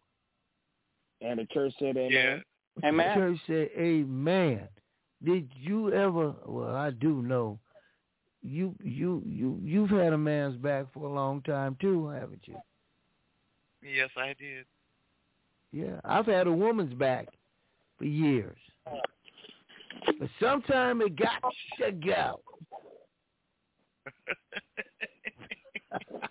And 1.22 1.40
the 1.40 1.45
church 1.45 1.74
said 1.80 1.98
amen. 1.98 2.44
The 2.82 2.92
church 2.92 3.40
said, 3.48 3.69
Amen. 3.77 4.68
Did 5.24 5.50
you 5.56 5.92
ever? 5.94 6.34
Well, 6.45 6.76
I 6.76 6.92
do 6.92 7.24
know. 7.24 7.60
you 8.44 8.76
you 8.84 9.24
you 9.26 9.60
you've 9.64 9.90
had 9.90 10.14
a 10.14 10.18
man's 10.18 10.58
back 10.58 10.86
for 10.94 11.06
a 11.06 11.11
long 11.11 11.42
time 11.42 11.76
too, 11.82 12.08
haven't 12.08 12.42
you? 12.45 12.56
Yes, 13.82 14.10
I 14.16 14.36
did. 14.38 14.66
Yeah, 15.72 16.00
I've 16.03 16.27
had 16.27 16.45
a 16.48 16.52
woman's 16.52 16.94
back 16.94 17.30
for 17.98 18.06
years, 18.06 18.58
but 18.86 20.30
sometime 20.40 21.02
it 21.02 21.16
got 21.16 21.42
to 21.80 21.92
go. 21.92 22.40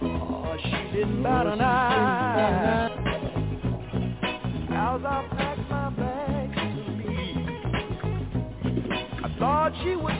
Oh, 0.00 0.56
she 0.62 0.96
didn't 0.96 1.22
bat 1.24 1.46
an 1.48 1.60
eye. 1.60 2.88
As 4.70 5.04
I 5.04 5.26
packed 5.36 5.68
my 5.68 5.90
bags 5.90 6.54
to 6.54 6.62
leave, 7.02 7.48
I 9.24 9.26
thought 9.40 9.72
she 9.82 9.96
would 9.96 10.14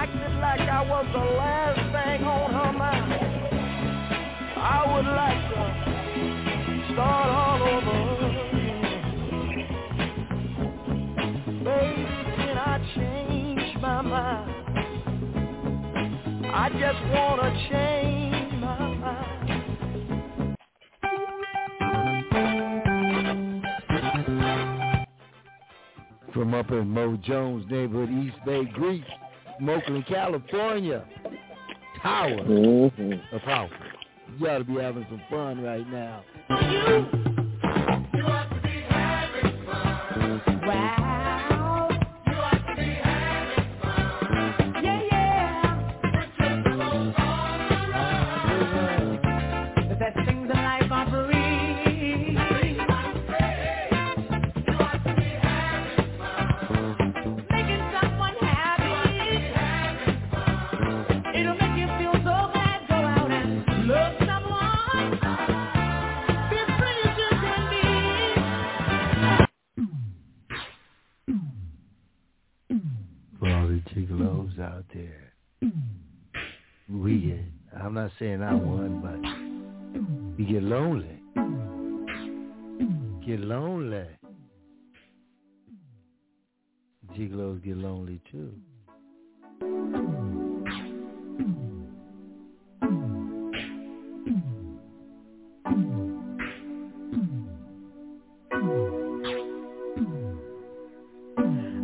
acted 0.00 0.32
like 0.40 0.60
I 0.60 0.80
was 0.80 1.04
the 1.12 1.18
last 1.18 1.78
thing 1.92 2.24
on 2.24 2.50
her 2.54 2.72
mind. 2.72 3.12
I 4.56 4.80
would 4.90 5.04
like 5.04 5.42
to 5.52 5.62
start 6.94 7.28
all 7.28 7.60
over. 7.74 7.98
Baby, 11.64 12.04
can 12.36 12.56
I 12.56 12.78
change 12.94 13.76
my 13.82 14.00
mind? 14.00 14.50
I 16.46 16.70
just 16.70 17.00
wanna 17.12 17.50
change 17.70 18.52
my 18.54 18.80
mind. 19.04 19.50
From 26.32 26.54
up 26.54 26.70
in 26.70 26.88
Mo 26.88 27.18
Jones 27.18 27.66
neighborhood, 27.70 28.08
East 28.10 28.38
Bay, 28.46 28.64
Grease, 28.64 29.04
Oakland, 29.68 30.06
California. 30.06 31.04
Tower 32.02 32.30
Mm-hmm. 32.44 33.34
of 33.36 33.42
power. 33.42 33.68
You 34.38 34.48
ought 34.48 34.58
to 34.58 34.64
be 34.64 34.74
having 34.74 35.04
some 35.10 35.20
fun 35.28 35.60
right 35.62 35.86
now. 35.90 36.24
Saying 78.20 78.42
I 78.42 78.52
won, 78.52 79.00
but 79.00 79.18
you 80.38 80.46
get 80.46 80.62
lonely. 80.62 81.16
Get 83.26 83.40
lonely. 83.40 84.04
Gigolos 87.16 87.64
get 87.64 87.78
lonely 87.78 88.20
too. 88.30 88.52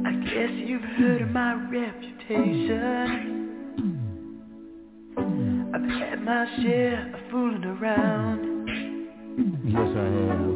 I 0.04 0.12
guess 0.24 0.50
you've 0.52 0.82
heard 0.82 1.22
of 1.22 1.30
my 1.30 1.54
reputation. 1.70 3.15
I've 5.76 5.82
had 5.82 6.22
my 6.22 6.46
share 6.62 7.12
of 7.14 7.20
fooling 7.30 7.62
around, 7.64 8.40
Yes, 9.66 9.76
I 9.94 10.08
have. 10.30 10.54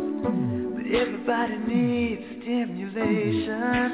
but 0.72 0.86
everybody 0.98 1.58
needs 1.58 2.22
stimulation. 2.40 3.88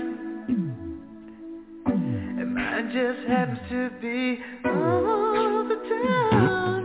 And 2.39 2.55
mine 2.55 2.91
just 2.93 3.27
happens 3.29 3.59
to 3.71 3.91
be 4.01 4.39
all 4.67 5.67
the 5.69 5.75
time. 5.91 6.85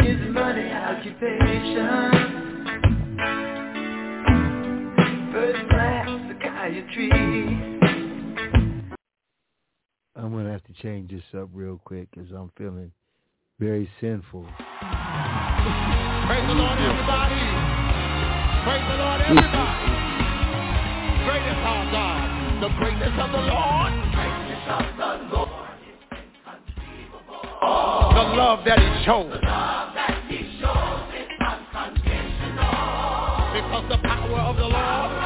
It's 0.00 0.24
money 0.34 0.72
occupation. 0.72 2.00
First 5.32 5.62
class 5.70 6.08
psychiatry. 6.28 7.69
I'm 10.20 10.32
gonna 10.32 10.52
have 10.52 10.64
to 10.64 10.74
change 10.82 11.10
this 11.10 11.22
up 11.34 11.48
real 11.54 11.80
quick 11.82 12.10
because 12.10 12.30
I'm 12.30 12.52
feeling 12.58 12.92
very 13.58 13.88
sinful. 14.02 14.42
Praise 14.42 14.52
the 16.44 16.52
Lord, 16.60 16.76
everybody. 16.76 17.40
Praise 18.68 18.84
the 18.84 18.96
Lord, 19.00 19.20
everybody. 19.24 19.88
Great 21.24 21.40
is 21.40 21.56
our 21.64 21.88
God. 21.88 22.60
The 22.60 22.68
greatness 22.76 23.16
of 23.16 23.32
the 23.32 23.40
Lord. 23.48 23.92
Greatness 24.12 24.60
of 24.68 24.84
the 25.00 25.08
Lord. 25.32 25.48
The 28.12 28.24
love 28.36 28.60
that 28.66 28.78
he 28.78 29.04
shows. 29.06 29.40
Because 33.56 33.88
the 33.88 33.96
power 34.06 34.40
of 34.40 34.56
the 34.56 34.68
Lord 34.68 35.16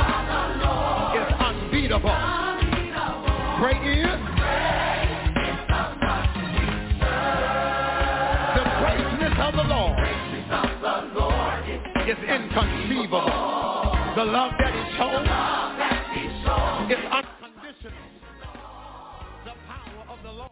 is 1.18 1.34
unbeatable. 1.42 2.14
Great 3.58 3.82
is 3.98 4.33
is 12.14 12.28
inconceivable. 12.28 13.26
The 14.16 14.24
love 14.24 14.52
that 14.58 14.72
he 14.72 14.82
shows 14.96 15.26
is 16.92 17.04
unconditional. 17.10 17.92
The 19.44 19.52
power 19.66 20.04
of 20.08 20.22
the 20.22 20.30
Lord. 20.30 20.50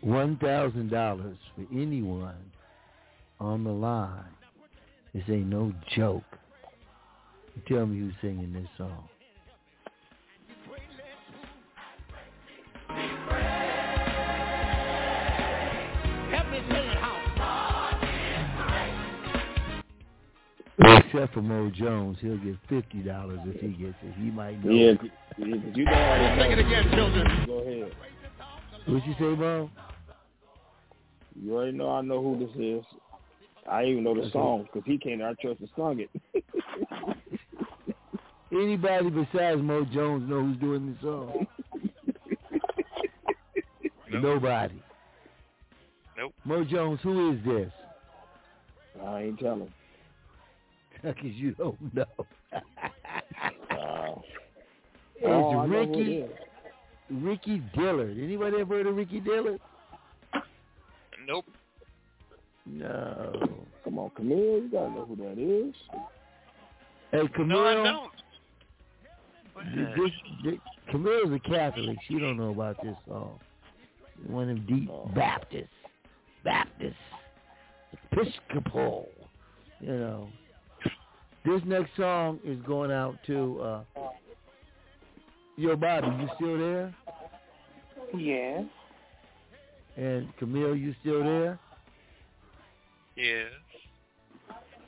One 0.00 0.36
thousand 0.38 0.90
dollars 0.90 1.36
for 1.54 1.66
anyone 1.72 2.50
on 3.38 3.64
the 3.64 3.70
line. 3.70 4.24
This 5.12 5.24
ain't 5.28 5.48
no 5.48 5.72
joke. 5.94 6.22
You 7.54 7.62
tell 7.68 7.86
me 7.86 7.98
who's 7.98 8.14
singing 8.22 8.52
this 8.52 8.68
song. 8.78 9.08
Except 20.82 21.34
for 21.34 21.42
Mo 21.42 21.70
Jones, 21.70 22.16
he'll 22.20 22.38
get 22.38 22.56
fifty 22.68 22.98
dollars 22.98 23.40
if 23.44 23.60
he 23.60 23.68
gets 23.68 23.96
it. 24.02 24.14
He 24.16 24.30
might 24.30 24.64
know. 24.64 24.72
Yeah, 24.72 24.92
yeah, 25.36 25.56
'cause 25.56 25.76
you 25.76 25.84
know 25.84 25.92
how 25.92 26.16
to 26.16 26.40
Sing 26.40 26.52
it 26.52 26.58
again, 26.58 26.90
children. 26.90 27.46
Go 27.46 27.58
ahead. 27.58 27.92
What 28.86 29.06
you 29.06 29.14
say, 29.18 29.24
Mo? 29.36 29.70
You 31.40 31.54
already 31.56 31.72
know 31.76 31.90
I 31.90 32.00
know 32.00 32.22
who 32.22 32.38
this 32.38 32.56
is. 32.56 32.84
I 33.68 33.84
even 33.84 34.04
know 34.04 34.14
the 34.14 34.30
song 34.30 34.62
because 34.64 34.86
he 34.86 34.96
came 34.98 35.18
to 35.18 35.24
our 35.26 35.34
church 35.34 35.58
and 35.60 35.68
sung 35.76 36.00
it. 36.00 36.10
Anybody 38.50 39.10
besides 39.10 39.60
Mo 39.60 39.84
Jones 39.84 40.28
know 40.28 40.40
who's 40.44 40.56
doing 40.58 40.92
this 40.92 41.02
song? 41.02 41.46
Nobody. 44.10 44.82
Nope. 46.16 46.34
Mo 46.44 46.64
Jones, 46.64 47.00
who 47.02 47.32
is 47.32 47.44
this? 47.44 47.72
I 49.04 49.22
ain't 49.24 49.38
telling. 49.38 49.72
Because 51.02 51.32
you 51.34 51.52
don't 51.52 51.94
know. 51.94 52.04
Wow. 53.70 54.24
It's 55.22 55.28
Oh, 55.28 55.58
I 55.58 55.64
it 55.64 55.68
Ricky. 55.68 56.24
Ricky 57.10 57.62
Dillard. 57.74 58.16
Anybody 58.18 58.56
ever 58.60 58.76
heard 58.76 58.86
of 58.86 58.96
Ricky 58.96 59.20
Dillard? 59.20 59.60
Nope. 61.26 61.44
No. 62.64 63.32
Come 63.84 63.98
on, 63.98 64.10
Camille, 64.16 64.62
you 64.62 64.68
gotta 64.72 64.90
know 64.90 65.04
who 65.04 65.16
that 65.16 65.38
is. 65.38 65.74
Hey, 67.12 67.28
Camille. 67.34 67.62
No, 67.62 67.66
I 67.66 67.74
don't. 67.74 68.12
This, 69.76 69.88
this, 69.96 70.12
this, 70.44 70.54
Camille's 70.90 71.32
a 71.32 71.38
Catholic. 71.48 71.98
She 72.08 72.18
don't 72.18 72.36
know 72.38 72.50
about 72.50 72.82
this 72.82 72.96
song. 73.06 73.38
One 74.26 74.48
of 74.48 74.56
them 74.56 74.66
deep 74.66 74.90
Oh. 74.90 75.10
Baptists, 75.14 75.68
Baptist, 76.44 76.96
Episcopal. 78.12 79.08
You 79.80 79.92
know. 79.98 80.28
This 81.44 81.62
next 81.64 81.90
song 81.96 82.38
is 82.44 82.58
going 82.66 82.90
out 82.90 83.16
to 83.26 83.60
uh 83.60 83.82
Yo 85.56 85.76
Bobby, 85.76 86.06
you 86.06 86.28
still 86.36 86.58
there? 86.58 86.94
Yes. 88.16 88.64
And 89.96 90.34
Camille, 90.38 90.74
you 90.74 90.94
still 91.00 91.22
there? 91.22 91.58
Yes. 93.16 93.48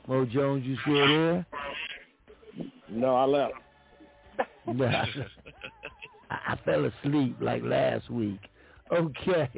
Mo 0.07 0.25
Jones, 0.25 0.65
you 0.65 0.75
still 0.81 1.07
there? 1.07 1.45
No, 2.89 3.15
I 3.15 3.25
left. 3.25 3.53
Nah. 4.65 5.05
I, 6.31 6.53
I 6.53 6.59
fell 6.65 6.85
asleep 6.85 7.37
like 7.39 7.63
last 7.63 8.09
week. 8.09 8.39
Okay. 8.91 9.49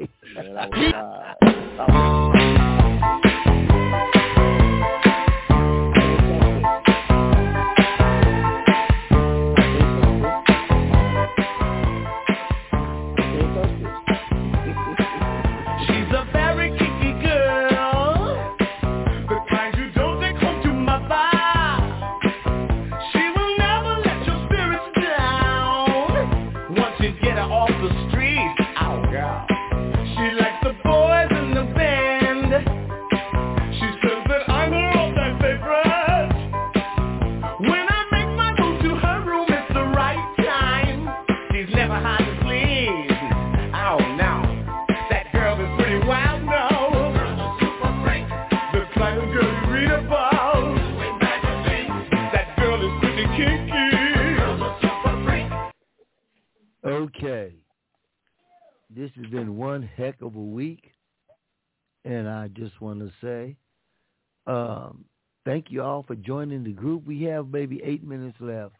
For 66.06 66.14
joining 66.16 66.64
the 66.64 66.72
group. 66.72 67.06
We 67.06 67.22
have 67.24 67.48
maybe 67.48 67.80
eight 67.84 68.04
minutes 68.04 68.36
left. 68.40 68.74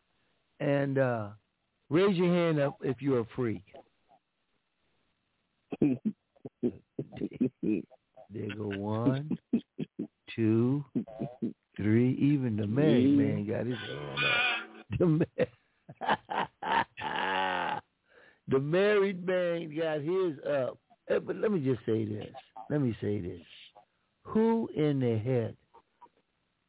And 0.60 0.98
uh, 0.98 1.28
raise 1.90 2.16
your 2.16 2.32
hand 2.32 2.58
up 2.60 2.76
if 2.82 3.00
you're 3.00 3.20
a 3.20 3.26
freak. 3.34 3.62
There 8.28 8.50
go 8.58 8.66
one, 8.66 9.38
two, 10.34 10.84
three. 11.76 12.14
Even 12.14 12.56
the 12.56 12.66
married 12.66 13.16
man 13.16 13.46
got 13.46 13.66
his 13.66 13.78
hand 13.78 14.24
up. 14.24 14.40
The, 14.98 15.06
ma- 15.06 15.24
the 18.48 18.58
married 18.58 19.24
man 19.24 19.72
got 19.76 20.00
his 20.00 20.40
up. 20.44 20.76
But 21.08 21.36
let 21.36 21.52
me 21.52 21.60
just 21.60 21.86
say 21.86 22.04
this. 22.04 22.34
Let 22.68 22.80
me 22.80 22.96
say 23.00 23.20
this. 23.20 23.46
Who 24.24 24.68
in 24.74 24.98
the 24.98 25.18
head 25.18 25.56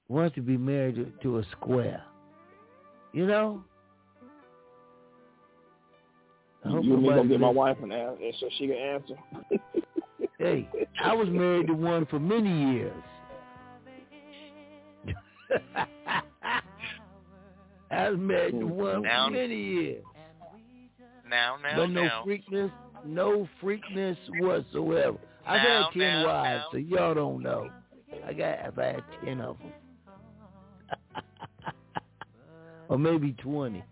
wants 0.09 0.35
to 0.35 0.41
be 0.41 0.57
married 0.57 0.95
to, 0.95 1.05
to 1.23 1.37
a 1.39 1.43
square? 1.51 2.03
You 3.13 3.25
know? 3.27 3.63
I 6.65 6.69
hope 6.69 6.83
You 6.83 6.93
and 6.95 7.03
me 7.03 7.09
gonna 7.09 7.27
get 7.27 7.39
my 7.39 7.49
wife 7.49 7.77
an 7.81 7.91
answer 7.91 8.31
so 8.39 8.49
she 8.57 8.67
can 8.67 8.75
answer. 8.77 9.15
Hey, 10.39 10.69
I 11.03 11.13
was 11.15 11.27
married 11.29 11.65
to 11.65 11.73
one 11.73 12.05
for 12.05 12.19
many 12.19 12.73
years. 12.73 12.93
I 17.89 18.09
was 18.09 18.19
married 18.19 18.51
to 18.59 18.65
one 18.67 19.01
Now- 19.01 19.25
for 19.27 19.31
many 19.33 19.55
years. 19.55 20.03
Now, 21.27 21.57
now, 21.61 21.75
but 21.75 21.89
no 21.89 22.03
now. 22.03 22.23
freakness, 22.25 22.71
no 23.03 23.49
freakness 23.61 24.15
whatsoever. 24.39 25.17
I've 25.45 25.57
Now, 25.63 25.83
had 25.91 25.93
ten 25.99 26.21
now, 26.21 26.25
wives, 26.27 26.63
now. 26.65 26.67
so 26.71 26.77
y'all 26.77 27.13
don't 27.15 27.41
know. 27.43 27.69
I 28.25 28.33
got, 28.33 28.59
I've 28.59 28.75
had 28.75 29.03
ten 29.25 29.41
of 29.41 29.57
them, 29.57 29.71
or 32.89 32.97
maybe 32.97 33.33
twenty. 33.33 33.83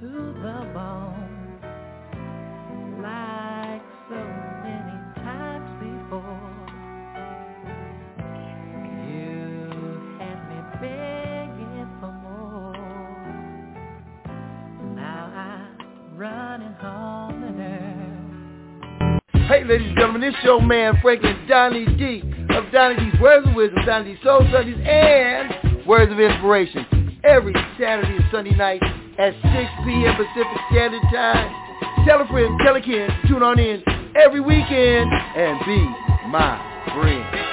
To 0.00 0.08
the 0.08 0.70
bone, 0.74 1.58
like 3.00 3.82
so 4.08 4.16
many 4.64 4.96
times 5.22 5.68
before. 5.78 6.50
You 8.98 10.18
had 10.18 10.38
me 10.48 10.58
begging 10.80 11.88
for 12.00 12.12
more. 12.22 12.72
Now 14.96 15.22
I'm 15.36 16.18
running 16.18 16.74
home 16.74 17.40
to 17.42 17.52
her. 17.62 19.46
Hey, 19.46 19.62
ladies 19.64 19.86
and 19.88 19.96
gentlemen, 19.96 20.22
this 20.22 20.34
your 20.42 20.60
man 20.60 20.98
Franklin 21.00 21.46
Donnie 21.48 21.86
D 21.86 22.22
of 22.50 22.72
Donnie 22.72 22.96
D's 22.96 23.20
Words 23.20 23.46
of 23.46 23.54
Wisdom, 23.54 23.84
Donnie 23.86 24.14
D's 24.14 24.22
Soul 24.24 24.40
Sundays, 24.52 24.80
and 24.84 25.86
Words 25.86 26.10
of 26.10 26.18
Inspiration 26.18 27.01
every 27.24 27.54
Saturday 27.78 28.16
and 28.16 28.24
Sunday 28.30 28.54
night 28.54 28.82
at 29.18 29.34
6 29.34 29.44
p.m. 29.84 30.16
Pacific 30.16 30.58
Standard 30.70 31.02
Time. 31.12 32.06
Tell 32.06 32.20
a 32.20 32.26
friend, 32.26 32.58
tell 32.64 32.76
a 32.76 32.80
kid, 32.80 33.10
tune 33.28 33.42
on 33.42 33.58
in 33.58 33.82
every 34.16 34.40
weekend 34.40 35.10
and 35.36 35.58
be 35.66 35.78
my 36.28 36.58
friend. 36.94 37.51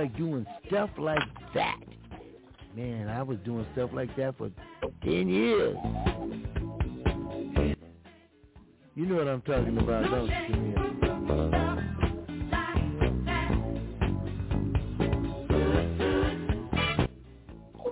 Like 0.00 0.16
doing 0.16 0.46
stuff 0.66 0.88
like 0.96 1.18
that? 1.54 1.78
Man, 2.74 3.08
I 3.08 3.22
was 3.22 3.36
doing 3.44 3.66
stuff 3.74 3.90
like 3.92 4.16
that 4.16 4.38
for 4.38 4.50
ten 5.02 5.28
years. 5.28 5.76
You 8.94 9.04
know 9.06 9.16
what 9.16 9.28
I'm 9.28 9.42
talking 9.42 9.76
about, 9.76 10.10
don't 10.10 10.26
you, 10.26 10.32
Camille? 10.46 10.86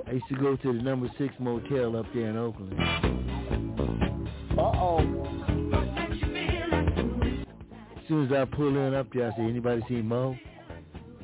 I 0.07 0.13
used 0.13 0.29
to 0.29 0.37
go 0.37 0.57
to 0.57 0.73
the 0.73 0.83
number 0.83 1.11
six 1.19 1.35
motel 1.39 1.95
up 1.95 2.07
there 2.15 2.31
in 2.31 2.39
Oakland. 2.39 2.81
Uh-oh. 4.57 5.01
As 7.97 8.09
soon 8.09 8.25
as 8.25 8.33
I 8.33 8.47
pull 8.47 8.75
in 8.79 8.95
up 8.95 9.13
there, 9.13 9.31
I 9.31 9.37
say, 9.37 9.43
anybody 9.43 9.83
see 9.89 10.01
Mo? 10.01 10.35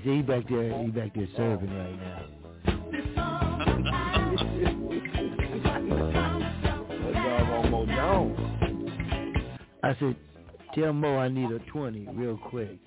He 0.05 0.21
back 0.21 0.47
there, 0.51 0.83
he 0.83 0.91
back 0.91 1.15
there 1.15 1.27
serving 1.35 1.75
right 1.75 1.99
now. 1.99 2.27
That 6.91 7.15
doggone 7.15 7.71
Mo 7.71 7.87
Jones. 7.87 8.39
I 9.83 9.97
said, 9.99 10.17
tell 10.75 10.93
Mo 10.93 11.17
I 11.17 11.29
need 11.29 11.51
a 11.51 11.59
20 11.71 12.09
real 12.13 12.37
quick. 12.37 12.79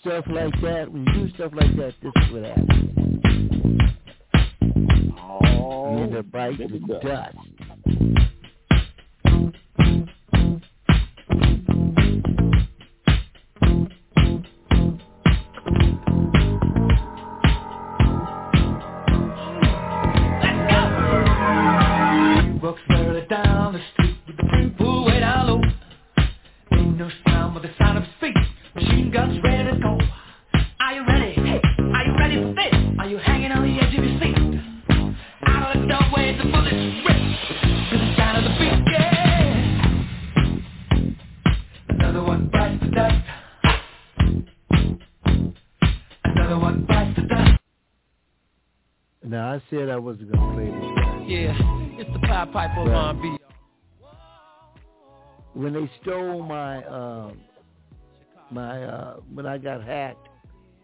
Stuff 0.00 0.24
like 0.28 0.54
that, 0.62 0.90
when 0.90 1.04
you 1.06 1.12
do 1.12 1.28
stuff 1.34 1.52
like 1.54 1.76
that, 1.76 1.94
this 2.02 2.12
is 2.24 2.32
what 2.32 2.44
happens. 2.44 2.92
Oh, 5.18 5.96
you 5.96 6.02
end 6.04 6.16
up 6.16 6.30
biting 6.30 6.86
dust. 6.88 7.36
Now 49.24 49.52
I 49.54 49.62
said 49.70 49.88
I 49.88 49.96
wasn't 49.96 50.32
gonna 50.32 50.54
play 50.54 50.66
this. 50.66 51.30
Yeah, 51.30 51.56
it's 51.98 52.12
the 52.12 52.18
Pied 52.20 52.52
Piper 52.52 52.92
of. 52.92 53.16
R&B. 53.16 53.36
When 55.54 55.74
they 55.74 55.90
stole 56.02 56.42
my 56.42 56.84
um 56.84 57.40
my 58.50 58.84
uh 58.84 59.16
when 59.32 59.46
I 59.46 59.58
got 59.58 59.82
hacked 59.84 60.28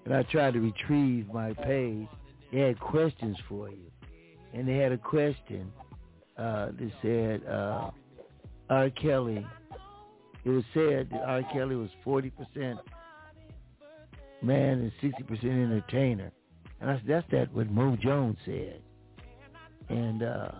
and 0.05 0.15
I 0.15 0.23
tried 0.25 0.55
to 0.55 0.61
retrieve 0.61 1.27
my 1.33 1.53
page, 1.55 2.07
they 2.53 2.61
had 2.61 2.79
questions 2.79 3.37
for 3.49 3.69
you. 3.71 3.91
And 4.55 4.67
they 4.69 4.77
had 4.77 4.93
a 4.93 4.99
question 4.99 5.73
uh 6.39 6.67
that 6.67 6.93
said 7.03 7.45
uh 7.47 7.91
R. 8.71 8.91
Kelly 8.91 9.47
it 10.45 10.51
was 10.51 10.65
said 10.73 11.09
that 11.11 11.23
R. 11.27 11.43
Kelly 11.53 11.77
was 11.77 11.91
forty 12.05 12.31
percent 12.31 12.79
man 14.43 14.81
and 14.81 14.93
sixty 15.01 15.23
percent 15.23 15.53
entertainer. 15.53 16.31
And 16.81 16.91
that's 16.91 17.03
that's 17.07 17.31
that 17.33 17.53
what 17.53 17.71
Mo 17.71 17.97
Jones 17.97 18.37
said. 18.45 18.81
And 19.89 20.23
uh 20.23 20.51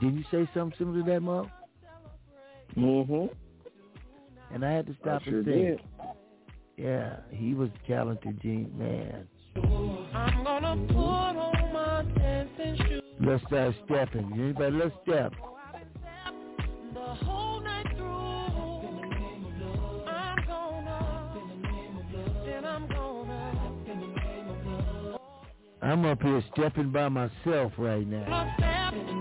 did 0.00 0.14
you 0.14 0.24
say 0.30 0.48
something 0.54 0.76
similar 0.78 1.04
to 1.04 1.10
that, 1.12 1.20
Mo? 1.20 1.48
Mm-hmm. 2.76 4.54
And 4.54 4.64
I 4.64 4.72
had 4.72 4.86
to 4.86 4.96
stop 5.00 5.22
I 5.22 5.24
sure 5.24 5.38
and 5.38 5.46
think. 5.46 5.56
did. 5.56 5.80
Yeah, 6.76 7.16
he 7.30 7.54
was 7.54 7.70
a 7.70 7.88
talented 7.88 8.40
gene 8.42 8.72
man. 8.76 9.28
I'm 9.56 10.42
gonna 10.42 10.76
put 10.88 10.96
on 10.96 11.72
my 11.72 12.02
dancing 12.18 12.76
shoes 12.88 13.02
Let's 13.20 13.44
start 13.46 13.74
stepping. 13.84 14.32
Anybody, 14.34 14.76
let's 14.76 14.94
step. 15.02 15.32
I'm 25.84 26.02
up 26.06 26.22
here 26.22 26.42
stepping 26.54 26.90
by 26.92 27.10
myself 27.10 27.72
right 27.76 28.06
now. 28.06 29.20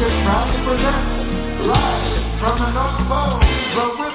Records 0.00 0.24
proud 0.24 0.48
to 0.48 0.58
present 0.64 1.68
live 1.68 2.40
from 2.40 2.56
the 2.56 2.70
North 2.72 3.04
Pole, 3.04 3.36
Whispers. 3.76 4.09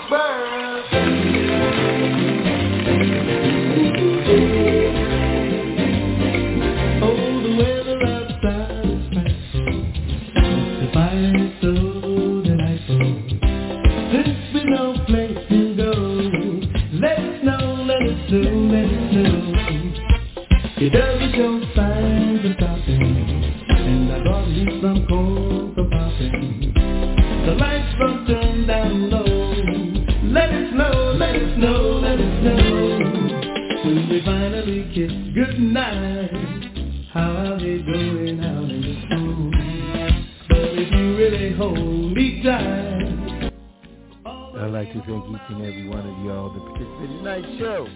Participated 46.65 47.09
in 47.09 47.17
tonight's 47.17 47.59
show. 47.59 47.87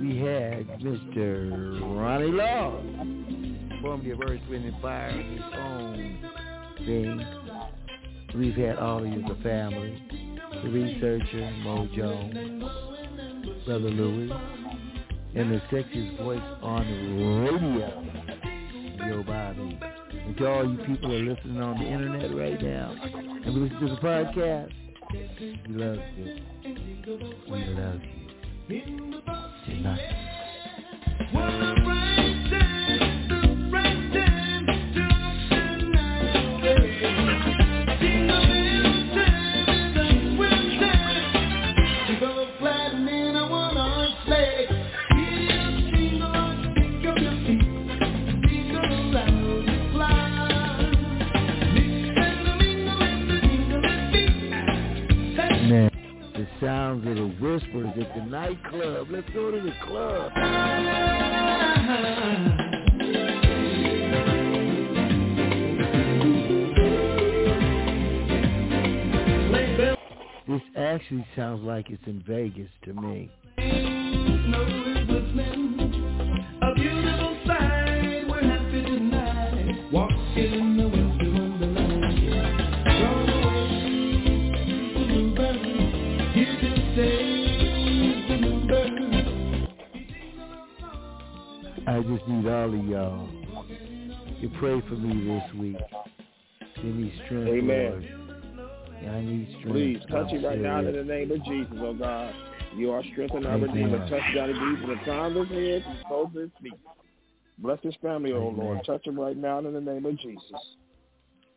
We 0.00 0.16
had 0.18 0.66
Mr. 0.80 1.80
Ronnie 1.98 2.32
Laws, 2.32 2.84
formerly 3.82 4.10
of 4.12 4.20
Earth, 4.22 4.40
Wind, 4.48 4.64
and 4.64 4.80
Fire, 4.80 5.10
his 5.10 5.42
own 5.58 6.18
thing. 6.86 7.26
We've 8.34 8.54
had 8.54 8.78
all 8.78 8.98
of 8.98 9.06
you, 9.06 9.22
the 9.26 9.34
family, 9.42 10.02
the 10.62 10.70
researcher, 10.70 11.50
Mo 11.62 11.88
Jones, 11.94 12.64
Brother 13.66 13.90
Louis, 13.90 14.30
and 15.34 15.52
the 15.52 15.60
sexiest 15.70 16.18
voice 16.18 16.40
on 16.62 16.86
radio, 17.44 17.88
Joe 18.98 19.22
Bobby. 19.26 19.78
And 20.12 20.36
to 20.36 20.48
all 20.48 20.64
you 20.64 20.78
people 20.84 21.12
are 21.12 21.22
listening 21.22 21.60
on 21.60 21.78
the 21.78 21.86
internet 21.86 22.34
right 22.34 22.62
now 22.62 22.94
and 23.02 23.54
listen 23.54 23.80
to 23.80 23.88
the 23.94 24.00
podcast, 24.00 24.72
we 25.12 25.60
love 25.68 25.98
you. 26.16 26.36
We 27.50 27.64
love 27.74 28.00
you. 28.68 29.22
Tonight. 29.66 30.00
Man, 31.32 32.19
sounds 56.60 57.06
of 57.06 57.14
the 57.14 57.26
whispers 57.40 57.90
at 58.00 58.14
the 58.14 58.24
nightclub. 58.26 59.08
Let's 59.10 59.28
go 59.30 59.50
to 59.50 59.60
the 59.60 59.72
club. 59.86 60.32
This 70.46 70.62
actually 70.76 71.26
sounds 71.36 71.62
like 71.62 71.90
it's 71.90 72.02
in 72.06 72.22
Vegas 72.26 72.70
to 72.84 72.92
me. 72.92 73.30
I 91.86 92.00
just 92.00 92.28
need 92.28 92.46
all 92.46 92.74
of 92.74 92.86
y'all 92.86 93.28
to 94.40 94.48
pray 94.58 94.80
for 94.88 94.94
me 94.94 95.26
this 95.26 95.54
week. 95.54 95.76
Give 96.76 96.84
me 96.84 97.12
strength, 97.24 97.48
Amen. 97.48 97.90
Lord. 97.90 98.08
Yeah, 99.02 99.12
I 99.12 99.24
need 99.24 99.48
strength. 99.58 99.72
Please 99.72 100.00
touch 100.10 100.28
I'm 100.30 100.38
him 100.38 100.44
right 100.44 100.60
now 100.60 100.78
in 100.80 100.92
the 100.92 101.04
name 101.04 101.30
of 101.30 101.44
Jesus, 101.44 101.72
oh 101.78 101.94
God. 101.94 102.34
You 102.76 102.92
are 102.92 103.02
strengthening 103.12 103.46
our 103.46 103.56
Amen. 103.56 103.68
Redeemer. 103.72 104.08
Touch 104.08 104.22
Donny 104.34 104.52
D 104.52 104.58
from 104.80 104.90
the 104.90 104.96
crown 105.04 105.36
of 105.36 105.48
his 105.48 105.58
head 105.58 105.84
to 105.84 105.90
the 105.90 106.08
soles 106.08 106.28
of 106.28 106.42
his 106.42 106.50
feet. 106.62 106.72
Bless 107.58 107.78
his 107.82 107.94
family, 108.00 108.32
oh 108.32 108.48
Amen. 108.48 108.56
Lord. 108.56 108.84
Touch 108.86 109.06
him 109.06 109.18
right 109.18 109.36
now 109.36 109.58
in 109.58 109.72
the 109.72 109.80
name 109.80 110.06
of 110.06 110.18
Jesus. 110.18 110.42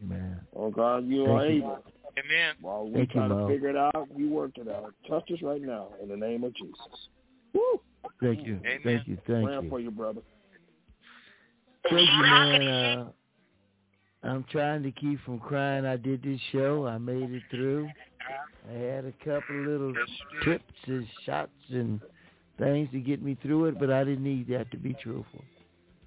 Amen. 0.01 0.39
Oh 0.55 0.71
God, 0.71 1.05
you 1.05 1.25
Thank 1.25 1.41
are 1.41 1.45
you. 1.47 1.57
able. 1.57 1.83
Amen. 2.17 2.55
While 2.61 2.85
we 2.85 2.93
Thank 2.93 3.15
you, 3.15 3.21
to 3.21 3.27
Mo. 3.27 3.47
figure 3.47 3.69
it 3.69 3.77
out, 3.77 4.07
you 4.15 4.29
worked 4.29 4.57
it 4.57 4.67
out. 4.67 4.93
Touch 5.07 5.29
us 5.31 5.41
right 5.41 5.61
now 5.61 5.87
in 6.01 6.09
the 6.09 6.17
name 6.17 6.43
of 6.43 6.53
Jesus. 6.55 6.75
Woo! 7.53 7.79
Thank 8.21 8.45
you. 8.45 8.59
Thank 8.83 9.07
you. 9.07 9.17
Thank 9.27 9.45
Praying 9.45 9.63
you. 9.63 9.69
for 9.69 9.79
you, 9.79 9.91
brother. 9.91 10.21
Thank 11.89 12.09
you, 12.09 12.21
man. 12.21 12.61
Uh, 12.67 13.05
I'm 14.23 14.45
trying 14.51 14.83
to 14.83 14.91
keep 14.91 15.23
from 15.25 15.39
crying. 15.39 15.85
I 15.85 15.97
did 15.97 16.23
this 16.23 16.39
show. 16.51 16.87
I 16.87 16.97
made 16.97 17.31
it 17.31 17.43
through. 17.51 17.89
I 18.69 18.73
had 18.73 19.05
a 19.05 19.11
couple 19.23 19.55
little 19.55 19.93
tips 20.45 20.63
and 20.87 21.05
shots 21.25 21.51
and 21.69 21.99
things 22.57 22.89
to 22.93 22.99
get 22.99 23.21
me 23.21 23.37
through 23.41 23.65
it, 23.65 23.79
but 23.79 23.91
I 23.91 24.05
didn't 24.05 24.23
need 24.23 24.47
that 24.47 24.71
to 24.71 24.77
be 24.77 24.93
truthful. 24.93 25.43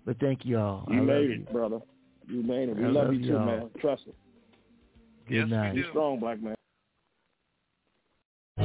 But 0.06 0.18
thank 0.18 0.46
you 0.46 0.58
all. 0.58 0.86
You 0.88 0.96
I 0.96 0.98
love 0.98 1.06
made 1.06 1.28
you. 1.28 1.32
it, 1.34 1.52
brother. 1.52 1.80
You 2.28 2.42
made 2.42 2.70
it. 2.70 2.76
We 2.76 2.84
I 2.84 2.88
love 2.88 3.04
love 3.06 3.14
you 3.14 3.20
too, 3.20 3.26
y'all. 3.26 3.46
man. 3.46 3.70
Trust 3.80 4.04
it. 4.06 4.14
Good 5.28 5.50
night. 5.50 5.74
Be 5.74 5.84
strong, 5.90 6.18
black 6.18 6.40
man. 6.40 6.55